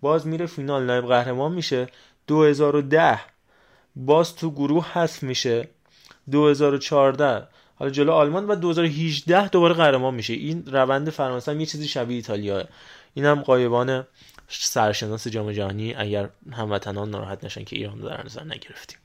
باز 0.00 0.26
میره 0.26 0.46
فینال 0.46 0.84
نایب 0.84 1.06
قهرمان 1.06 1.52
میشه 1.52 1.86
2010 2.26 3.33
باز 3.96 4.36
تو 4.36 4.50
گروه 4.50 4.86
حذف 4.92 5.22
میشه 5.22 5.68
2014 6.30 7.48
حالا 7.76 7.90
جلو 7.90 8.12
آلمان 8.12 8.46
و 8.46 8.54
2018 8.54 9.48
دوباره 9.48 9.74
قهرمان 9.74 10.14
میشه. 10.14 10.32
این 10.32 10.64
روند 10.66 11.10
فرانسه 11.10 11.52
هم 11.52 11.60
یه 11.60 11.66
چیزی 11.66 11.88
شبیه 11.88 12.16
ایتالیا. 12.16 12.64
این 13.14 13.24
هم 13.24 13.42
قایبان 13.42 14.06
سرشناس 14.48 15.28
جام 15.28 15.52
جهانی. 15.52 15.94
اگر 15.94 16.28
هموطنان 16.52 17.10
ناراحت 17.10 17.44
نشن 17.44 17.64
که 17.64 17.76
ایران 17.76 17.98
در 17.98 18.24
نظر 18.24 18.44
نگرفتیم. 18.44 18.98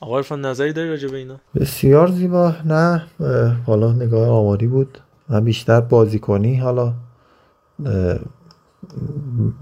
آقا 0.00 0.16
عرفان 0.16 0.44
نظری 0.44 0.72
داری 0.72 0.88
راجع 0.88 1.08
به 1.08 1.16
اینا؟ 1.16 1.40
بسیار 1.54 2.10
زیبا. 2.10 2.54
نه 2.64 3.06
حالا 3.66 3.92
نگاه 3.92 4.28
آماری 4.28 4.66
بود. 4.66 4.98
من 5.28 5.44
بیشتر 5.44 5.80
بازی 5.80 6.18
کنی 6.18 6.56
حالا 6.56 6.94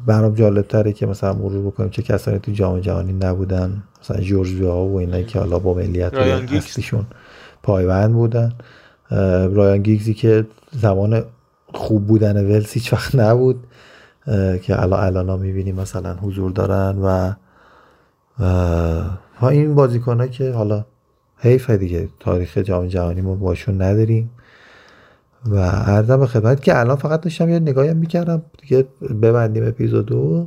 برام 0.06 0.34
جالب 0.34 0.66
تره 0.66 0.92
که 0.92 1.06
مثلا 1.06 1.32
مرور 1.32 1.66
بکنیم 1.66 1.90
چه 1.90 2.02
کسانی 2.02 2.38
تو 2.38 2.52
جام 2.52 2.80
جهانی 2.80 3.12
نبودن. 3.12 3.82
مثلا 4.00 4.20
جورجیا 4.20 4.76
و 4.76 4.96
اینا 4.96 5.22
که 5.22 5.38
حالا 5.38 5.58
با 5.58 5.74
ملیت 5.74 6.14
اصلیشون 6.14 7.06
پایبند 7.62 8.12
بودن. 8.12 8.52
رایان 9.54 9.82
گیگزی 9.82 10.14
که 10.14 10.46
زمان 10.72 11.24
خوب 11.74 12.06
بودن 12.06 12.44
ولس 12.44 12.72
هیچ 12.72 12.92
وقت 12.92 13.14
نبود. 13.14 13.66
که 14.62 14.82
الان 14.82 15.16
الان 15.16 15.40
می‌بینیم 15.40 15.74
مثلا 15.74 16.14
حضور 16.14 16.50
دارن 16.50 16.98
و 16.98 17.32
ها 19.38 19.48
این 19.48 19.74
بازیکن 19.74 20.28
که 20.28 20.52
حالا 20.52 20.84
حیف 21.36 21.70
دیگه. 21.70 22.08
تاریخ 22.20 22.58
جام 22.58 22.86
جهانی 22.86 23.20
ما 23.20 23.34
باشون 23.34 23.82
نداریم. 23.82 24.30
و 25.50 25.58
عرضم 25.70 26.16
به 26.16 26.26
خدمت 26.26 26.62
که 26.62 26.78
الان 26.78 26.96
فقط 26.96 27.20
داشتم 27.20 27.48
یه 27.48 27.58
نگاهی 27.58 27.94
می‌کردم. 27.94 28.42
دیگه 28.62 28.84
ببندیم 29.22 29.68
اپیزودو 29.68 30.46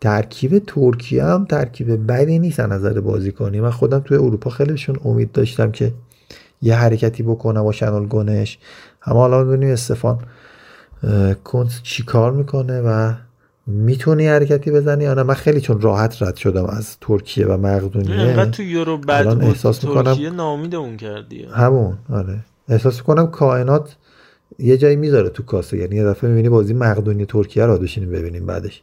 ترکیب 0.00 0.58
ترکیه 0.58 1.24
هم 1.24 1.44
ترکیب 1.44 2.06
بدی 2.12 2.38
نیست 2.38 2.60
از 2.60 2.70
نظر 2.70 3.00
بازیکنی. 3.00 3.60
من 3.60 3.70
خودم 3.70 3.98
توی 3.98 4.16
اروپا 4.16 4.50
خیلیشون 4.50 4.96
امید 5.04 5.32
داشتم 5.32 5.70
که 5.70 5.92
یه 6.62 6.74
حرکتی 6.74 7.22
بکنه 7.22 7.62
با 7.62 7.72
شنال 7.72 8.06
گنش 8.06 8.58
اما 9.06 9.20
حالا 9.20 9.44
ببینیم 9.44 9.72
استفان 9.72 10.18
کنت 11.44 11.80
چی 11.82 12.02
کار 12.02 12.32
می‌کنه 12.32 12.80
و 12.80 13.12
می‌تونی 13.66 14.28
حرکتی 14.28 14.70
بزنی 14.70 15.04
یا 15.04 15.14
نه؟ 15.14 15.22
من 15.22 15.34
خیلی 15.34 15.60
چون 15.60 15.80
راحت 15.80 16.22
رد 16.22 16.36
شدم 16.36 16.64
از 16.64 16.96
ترکیه 17.00 17.46
و 17.46 17.56
مقدونیه. 17.56 18.46
تو 18.46 18.62
یورو 18.62 18.98
بعد 18.98 19.26
احساس 19.26 19.84
می‌کنم 19.84 20.02
ترکیه 20.02 20.40
اون 20.76 20.96
کردی. 20.96 21.44
همون 21.44 21.98
آره. 22.12 22.38
احساس 22.68 22.96
می‌کنم 22.96 23.26
کائنات 23.26 23.96
یه 24.58 24.76
جایی 24.76 24.96
می‌ذاره 24.96 25.28
تو 25.28 25.42
کاسه. 25.42 25.76
یعنی 25.76 25.96
یه 25.96 26.04
دفعه 26.04 26.30
می‌بینی 26.30 26.48
بازی 26.48 26.74
مقدونی 26.74 27.26
ترکیه 27.26 27.66
رو 27.66 27.78
بشینیم 27.78 28.10
ببینیم 28.10 28.46
بعدش. 28.46 28.82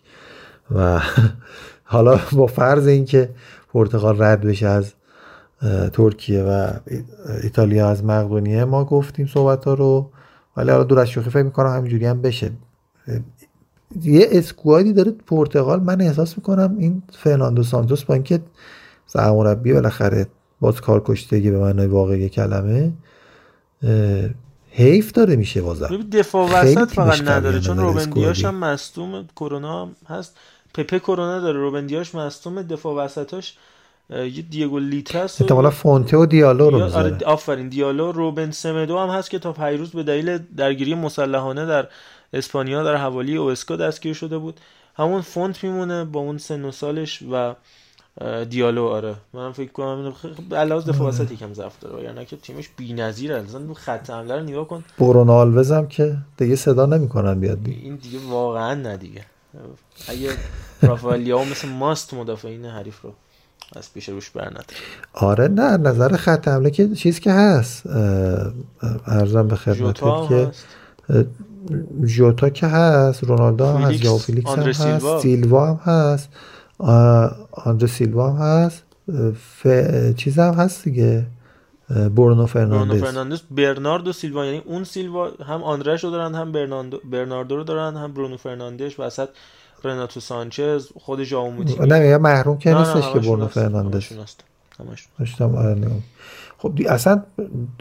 و 0.76 1.02
حالا 1.84 2.20
با 2.32 2.48
فرض 2.48 2.88
اینکه 2.88 3.30
پرتغال 3.74 4.22
رد 4.24 4.42
بشه 4.42 4.68
از 4.68 4.94
ترکیه 5.94 6.44
و 6.44 6.72
ایتالیا 7.44 7.90
از 7.90 8.06
مقدونیه 8.06 8.66
ما 8.66 8.86
گفتیم 8.86 9.28
صحبت 9.28 9.66
ها 9.66 9.74
رو 9.74 10.10
ولی 10.58 10.72
حالا 10.72 10.84
دور 10.84 11.00
از 11.00 11.10
شوخی 11.10 11.30
فکر 11.30 11.44
می‌کنم 11.44 11.76
همینجوری 11.78 12.06
هم 12.06 12.22
بشه. 12.22 12.52
یه 14.02 14.28
اسکوادی 14.32 14.94
داره 14.94 15.12
پرتغال 15.12 15.80
من 15.80 16.02
احساس 16.02 16.38
می‌کنم 16.38 16.76
این 16.80 17.04
فرناندو 17.12 17.64
سانتوس 17.64 18.04
با 18.04 18.14
اینکه 18.14 18.40
سرمربی 19.06 19.74
بالاخره 19.74 20.28
باز 20.60 20.82
کار 20.82 21.02
کشتگی 21.06 21.52
به 21.52 21.60
معنای 21.60 21.88
واقعی 21.88 22.30
کلمه 22.30 22.94
حیف 24.80 25.12
داره 25.12 25.36
میشه 25.36 25.62
بازم 25.62 26.10
دفاع 26.12 26.50
وسط 26.54 26.92
فقط 26.92 27.22
نداره 27.22 27.60
چون 27.60 27.78
روبن 27.78 28.10
دیاش 28.10 28.46
هم 28.46 28.56
مصدوم 28.56 29.28
کرونا 29.36 29.82
هم 29.82 29.96
هست. 30.08 30.38
پپه 30.74 31.00
کرونا 31.00 31.40
داره 31.40 31.60
روبن 31.60 31.86
دیاش 31.86 32.16
مصدوم 32.16 32.62
دفاع 32.62 33.06
وسطاش 33.06 33.54
یه 34.10 34.42
دیگو 34.42 34.80
لیتاس 34.80 35.42
احتمالا 35.42 35.70
فونته 35.70 36.18
و 36.18 36.26
دیالو 36.26 36.70
رو 36.70 36.96
آره 36.98 37.18
آفرین 37.26 37.70
دیالو. 37.70 38.12
روبن 38.12 38.52
سمدو 38.52 38.98
هم 38.98 39.10
هست 39.10 39.30
که 39.30 39.40
تا 39.40 39.54
پیروز 39.54 39.92
به 39.92 40.04
دلیل 40.04 40.40
درگیری 40.58 40.96
مسلحانه 40.96 41.66
در 41.66 41.88
اسپانیا 42.34 42.84
در 42.84 42.96
حوالی 42.96 43.38
اوسکا 43.38 43.76
دستگیر 43.76 44.14
شده 44.14 44.38
بود. 44.38 44.60
همون 44.98 45.22
فونت 45.22 45.64
میمونه 45.64 46.06
با 46.06 46.20
اون 46.20 46.38
سن 46.38 46.66
و 46.66 46.72
سالش 46.72 47.24
و 47.32 47.56
دیالو 48.50 48.86
آره. 48.86 49.16
من 49.34 49.52
فکر 49.52 49.72
کنم 49.72 50.14
علاوه 50.52 50.84
دفاع 50.84 51.08
وسط 51.08 51.32
یکم 51.32 51.54
ضعف 51.54 51.80
داره. 51.82 52.04
یعنی 52.04 52.26
که 52.26 52.38
تیمش 52.38 52.70
بی‌نظیره. 52.78 53.36
اصلا 53.36 53.60
دو 53.60 53.74
خط 53.74 54.10
حمله 54.10 54.36
رو 54.36 54.44
نگاه 54.44 54.68
کن. 54.68 54.84
برونو 55.00 55.30
آلوز 55.30 55.72
هم 55.72 55.88
که 55.88 56.18
دیگه 56.38 56.56
صدا 56.56 56.86
نمی‌کنن 56.86 57.40
بیاد 57.40 57.60
بی. 57.60 57.82
این 57.84 57.96
دیگه 57.96 58.20
واقعا 58.30 58.74
نه 58.74 58.98
دیگه. 58.98 59.26
اگه 60.08 60.30
رافائل 60.82 61.14
لیائو 61.14 61.46
مثل 61.46 61.70
ماست 61.70 62.14
مدافعین 62.14 62.66
حریف 62.66 63.02
رو 63.02 63.14
از 63.76 63.94
پیش 63.94 64.10
روش 64.10 64.30
برند 64.30 64.72
آره 65.14 65.48
نه 65.48 65.78
نظر 65.78 66.16
خط 66.16 66.48
حمله 66.48 66.70
که 66.70 66.96
چیز 66.96 67.20
که 67.20 67.32
هست. 67.32 67.88
عرضم 69.08 69.48
به 69.48 69.56
خدمت 69.56 70.00
که 70.30 70.52
جوتا 72.06 72.50
که 72.50 72.68
هست 72.68 73.24
رونالدو 73.24 73.66
هم 73.66 73.82
هست 73.82 74.06
یا 74.06 74.18
فیلیکس 74.18 74.50
هم 74.50 74.64
هست 74.64 75.20
سیلوا 75.20 75.74
هم 75.74 75.76
هست. 75.94 76.30
آندر 77.52 77.88
سیلوا 77.88 78.32
هم 78.32 78.38
هست. 78.42 78.84
ف... 79.40 79.68
چیز 80.16 80.40
هم 80.40 80.54
هست 80.54 80.84
دیگه. 80.84 81.26
برونو 81.90 82.46
فرناندز. 82.46 82.88
برونو 82.88 83.06
فرناندز 83.06 83.42
برناردو 83.52 84.14
سیلوا 84.14 84.46
یعنی 84.46 84.62
اون 84.66 84.84
سیلوا 84.84 85.30
هم 85.46 85.64
آندرش 85.64 86.04
رو 86.04 86.12
دارن 86.12 86.36
هم 86.36 86.52
برناردو 86.52 87.02
برناردو 87.12 87.56
رو 87.56 87.64
دارن 87.64 87.98
هم 87.98 88.14
برونو 88.14 88.38
فرناندش 88.38 89.00
وسط 89.00 89.30
رناتو 89.84 90.20
سانچز 90.20 90.88
خود 91.00 91.24
ژائو 91.24 91.64
نه 91.64 92.06
یه 92.06 92.18
محروم 92.18 92.58
که 92.58 92.74
نیستش 92.74 93.14
که 93.14 93.20
برونو 93.20 93.48
فرناندز. 93.48 94.04
داشتم 95.20 95.56
آره 95.56 95.92
خب 96.58 96.74
اصلا 96.90 97.24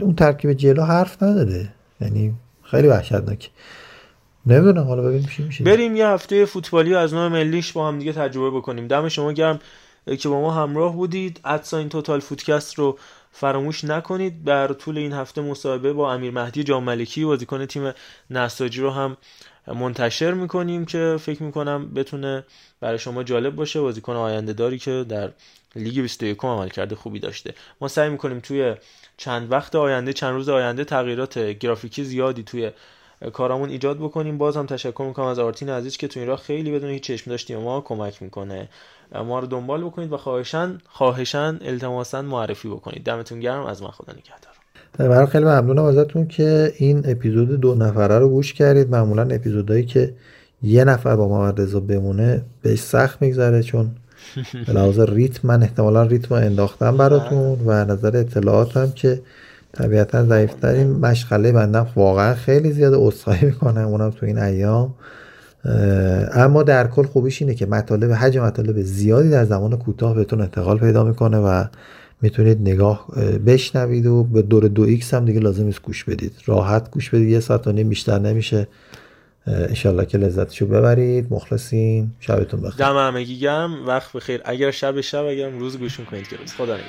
اون 0.01 0.15
ترکیب 0.15 0.53
جلو 0.53 0.83
حرف 0.83 1.23
نداره. 1.23 1.69
یعنی 2.01 2.35
خیلی 2.63 2.89
وحشتناک. 2.89 3.51
نمی‌دونم 4.49 4.87
حالا 4.87 5.03
ببینیم 5.03 5.29
چی 5.37 5.43
میشه. 5.43 5.65
بریم 5.65 5.97
یه 5.97 6.07
هفته 6.07 6.45
فوتبالی 6.45 6.95
از 6.95 7.15
نوع 7.15 7.29
ملیش 7.29 7.73
با 7.73 7.89
هم 7.89 7.99
دیگه 7.99 8.13
تجربه 8.13 8.57
بکنیم. 8.57 8.89
دم 8.89 9.09
شما 9.09 9.33
گرم 9.33 9.61
که 10.19 10.29
با 10.29 10.41
ما 10.41 10.51
همراه 10.51 10.97
بودید. 10.97 11.41
at 11.45 11.60
sign 11.60 11.89
Total 11.89 12.21
Footcast 12.21 12.75
رو 12.75 12.99
فراموش 13.33 13.85
نکنید. 13.85 14.45
در 14.45 14.67
طول 14.67 14.99
این 14.99 15.13
هفته 15.13 15.41
مصاحبه 15.41 15.93
با 15.93 16.13
امیر 16.13 16.31
مهدی 16.31 16.65
جام 16.65 16.85
ملکی 16.85 17.25
بازیکن 17.25 17.67
تیم 17.67 17.93
نساجی 18.31 18.81
رو 18.81 18.91
هم 18.91 19.17
منتشر 19.67 20.35
می‌کنیم 20.35 20.85
که 20.85 21.17
فکر 21.21 21.43
می‌کنم 21.43 21.95
بتونه 21.95 22.45
برای 22.81 22.99
شما 22.99 23.23
جالب 23.23 23.57
باشه. 23.57 23.81
بازیکن 23.81 24.13
آینده 24.13 24.53
داری 24.53 24.79
که 24.79 25.05
در 25.09 25.31
لیگ 25.77 26.01
21 26.01 26.45
عمل 26.45 26.69
کرده 26.69 26.95
خوبی 26.95 27.21
داشته. 27.21 27.55
ما 27.81 27.89
سعی 27.89 28.11
می‌کنیم 28.11 28.41
توی 28.41 28.75
چند 29.17 29.53
وقت 29.53 29.75
آینده 29.75 30.13
چند 30.13 30.35
روز 30.35 30.49
آینده 30.49 30.85
تغییرات 30.85 31.39
گرافیکی 31.39 32.05
زیادی 32.05 32.43
توی 32.43 32.71
کارامون 33.33 33.69
ایجاد 33.69 33.99
بکنیم. 33.99 34.39
باز 34.39 34.57
هم 34.57 34.67
تشکر 34.67 35.05
می‌کنم 35.09 35.27
از 35.27 35.39
آرتین 35.39 35.69
عزیز 35.69 35.97
که 35.97 36.09
تو 36.09 36.21
این 36.21 36.29
راه 36.29 36.39
خیلی 36.39 36.73
بدون 36.73 36.91
هیچ 36.91 37.03
چشم 37.03 37.31
داشتیم 37.31 37.59
ما 37.59 37.81
کمک 37.81 38.23
می‌کنه. 38.23 38.69
ما 39.25 39.39
رو 39.39 39.47
دنبال 39.47 39.85
بکنید 39.85 40.13
و 40.13 40.17
خواهشان 40.17 40.81
خواهشان 40.89 41.59
التماسا 41.63 42.23
معرفی 42.23 42.69
بکنید. 42.69 43.05
دمتون 43.05 43.41
گرم. 43.41 43.67
از 43.67 43.83
من 43.83 43.89
خدا 43.89 44.13
نگهدار. 44.13 44.53
برای 44.99 45.27
خیلی 45.27 45.45
ممنونم 45.45 45.85
ازتون 45.85 46.29
که 46.29 46.73
این 46.77 47.03
اپیزود 47.05 47.61
دو 47.61 47.75
نفره 47.75 48.19
رو 48.19 48.29
گوش 48.29 48.53
کردید. 48.55 48.91
معمولا 48.91 49.23
اپیزودهایی 49.23 49.85
که 49.85 50.15
یه 50.63 50.85
نفر 50.85 51.17
با 51.17 51.29
محمد 51.29 51.61
رضا 51.61 51.81
بمونه 51.81 52.43
بهش 52.63 52.79
سخت 52.79 53.23
میگذره 53.23 53.63
چون 53.63 53.91
به 54.67 54.73
لحاظ 54.73 55.01
ریتم 55.01 55.49
من 55.49 55.63
احتمالا 55.63 56.03
ریتم 56.03 56.35
انداختم 56.35 56.97
براتون 56.97 57.59
و 57.67 57.85
نظر 57.85 58.17
اطلاعاتم 58.17 58.91
که 58.91 59.23
طبیعتا 59.79 60.25
ضعیفترین 60.25 60.91
مشغله 60.91 61.53
بندم. 61.53 61.87
واقعا 61.97 62.35
خیلی 62.35 62.73
زیاد 62.73 62.95
اصخایی 62.95 63.45
می‌کنم 63.45 63.87
اونم 63.87 64.11
تو 64.11 64.27
این 64.27 64.39
ایام. 64.39 64.95
اما 66.33 66.63
در 66.63 66.87
کل 66.87 67.03
خوبیش 67.03 67.43
اینه 67.43 67.55
که 67.55 67.67
مطالب 67.67 68.13
حجم 68.13 68.45
مطالب 68.45 68.83
زیادی 68.83 69.31
در 69.31 69.45
زمان 69.45 69.79
کوتاه 69.79 70.15
بهتون 70.15 70.41
انتقال 70.41 70.79
پیدا 70.79 71.05
می‌کنه 71.05 71.39
و 71.39 71.65
می‌تونید 72.23 72.61
نگاه 72.61 73.07
بشنوید 73.47 74.07
و 74.07 74.25
به 74.25 74.43
دور 74.43 74.69
دو 74.69 74.83
X 74.83 75.15
هم 75.15 75.25
دیگه 75.25 75.41
لازم 75.41 75.65
نیست 75.65 75.83
گوش 75.83 76.05
بدید. 76.05 76.33
راحت 76.47 76.91
گوش 76.91 77.11
بدید. 77.11 77.29
یه 77.29 77.41
ساعت 77.41 77.67
و 77.67 77.73
نیم 77.73 77.89
بیشتر 77.89 78.19
نمیشه. 78.19 78.69
انشالله 79.47 80.07
که 80.07 80.19
لذتشو 80.19 80.67
ببرید. 80.67 81.27
مخلصیم. 81.31 82.17
شبتون 82.21 82.61
بخیر. 82.61 82.87
دم 82.87 82.97
همگی 82.97 83.39
گرم 83.39 83.87
وقت 83.87 84.13
بخیر. 84.13 84.41
اگر 84.45 84.71
شب 84.71 85.01
شب 85.01 85.25
اگر 85.25 85.51
روز 85.51 85.79
گوش 85.79 86.01
کنید 86.01 86.29
که 86.29 86.37
روز 86.37 86.53
خدا 86.53 86.75
نگهدار. 86.75 86.89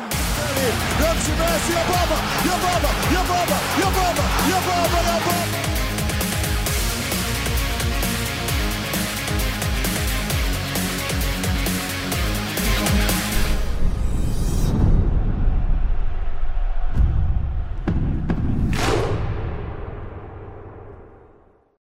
Messi, 0.61 0.73
antes 1.09 1.25
de 1.25 1.31
Messi, 1.31 1.73
Obama, 1.73 2.21
e 2.45 2.49
Obama, 2.49 2.89
e 3.09 3.17
Obama, 3.17 3.59
e 3.77 3.83
Obama, 3.83 4.23
e 4.47 4.53
Obama, 4.53 5.17
Obama. 5.17 5.70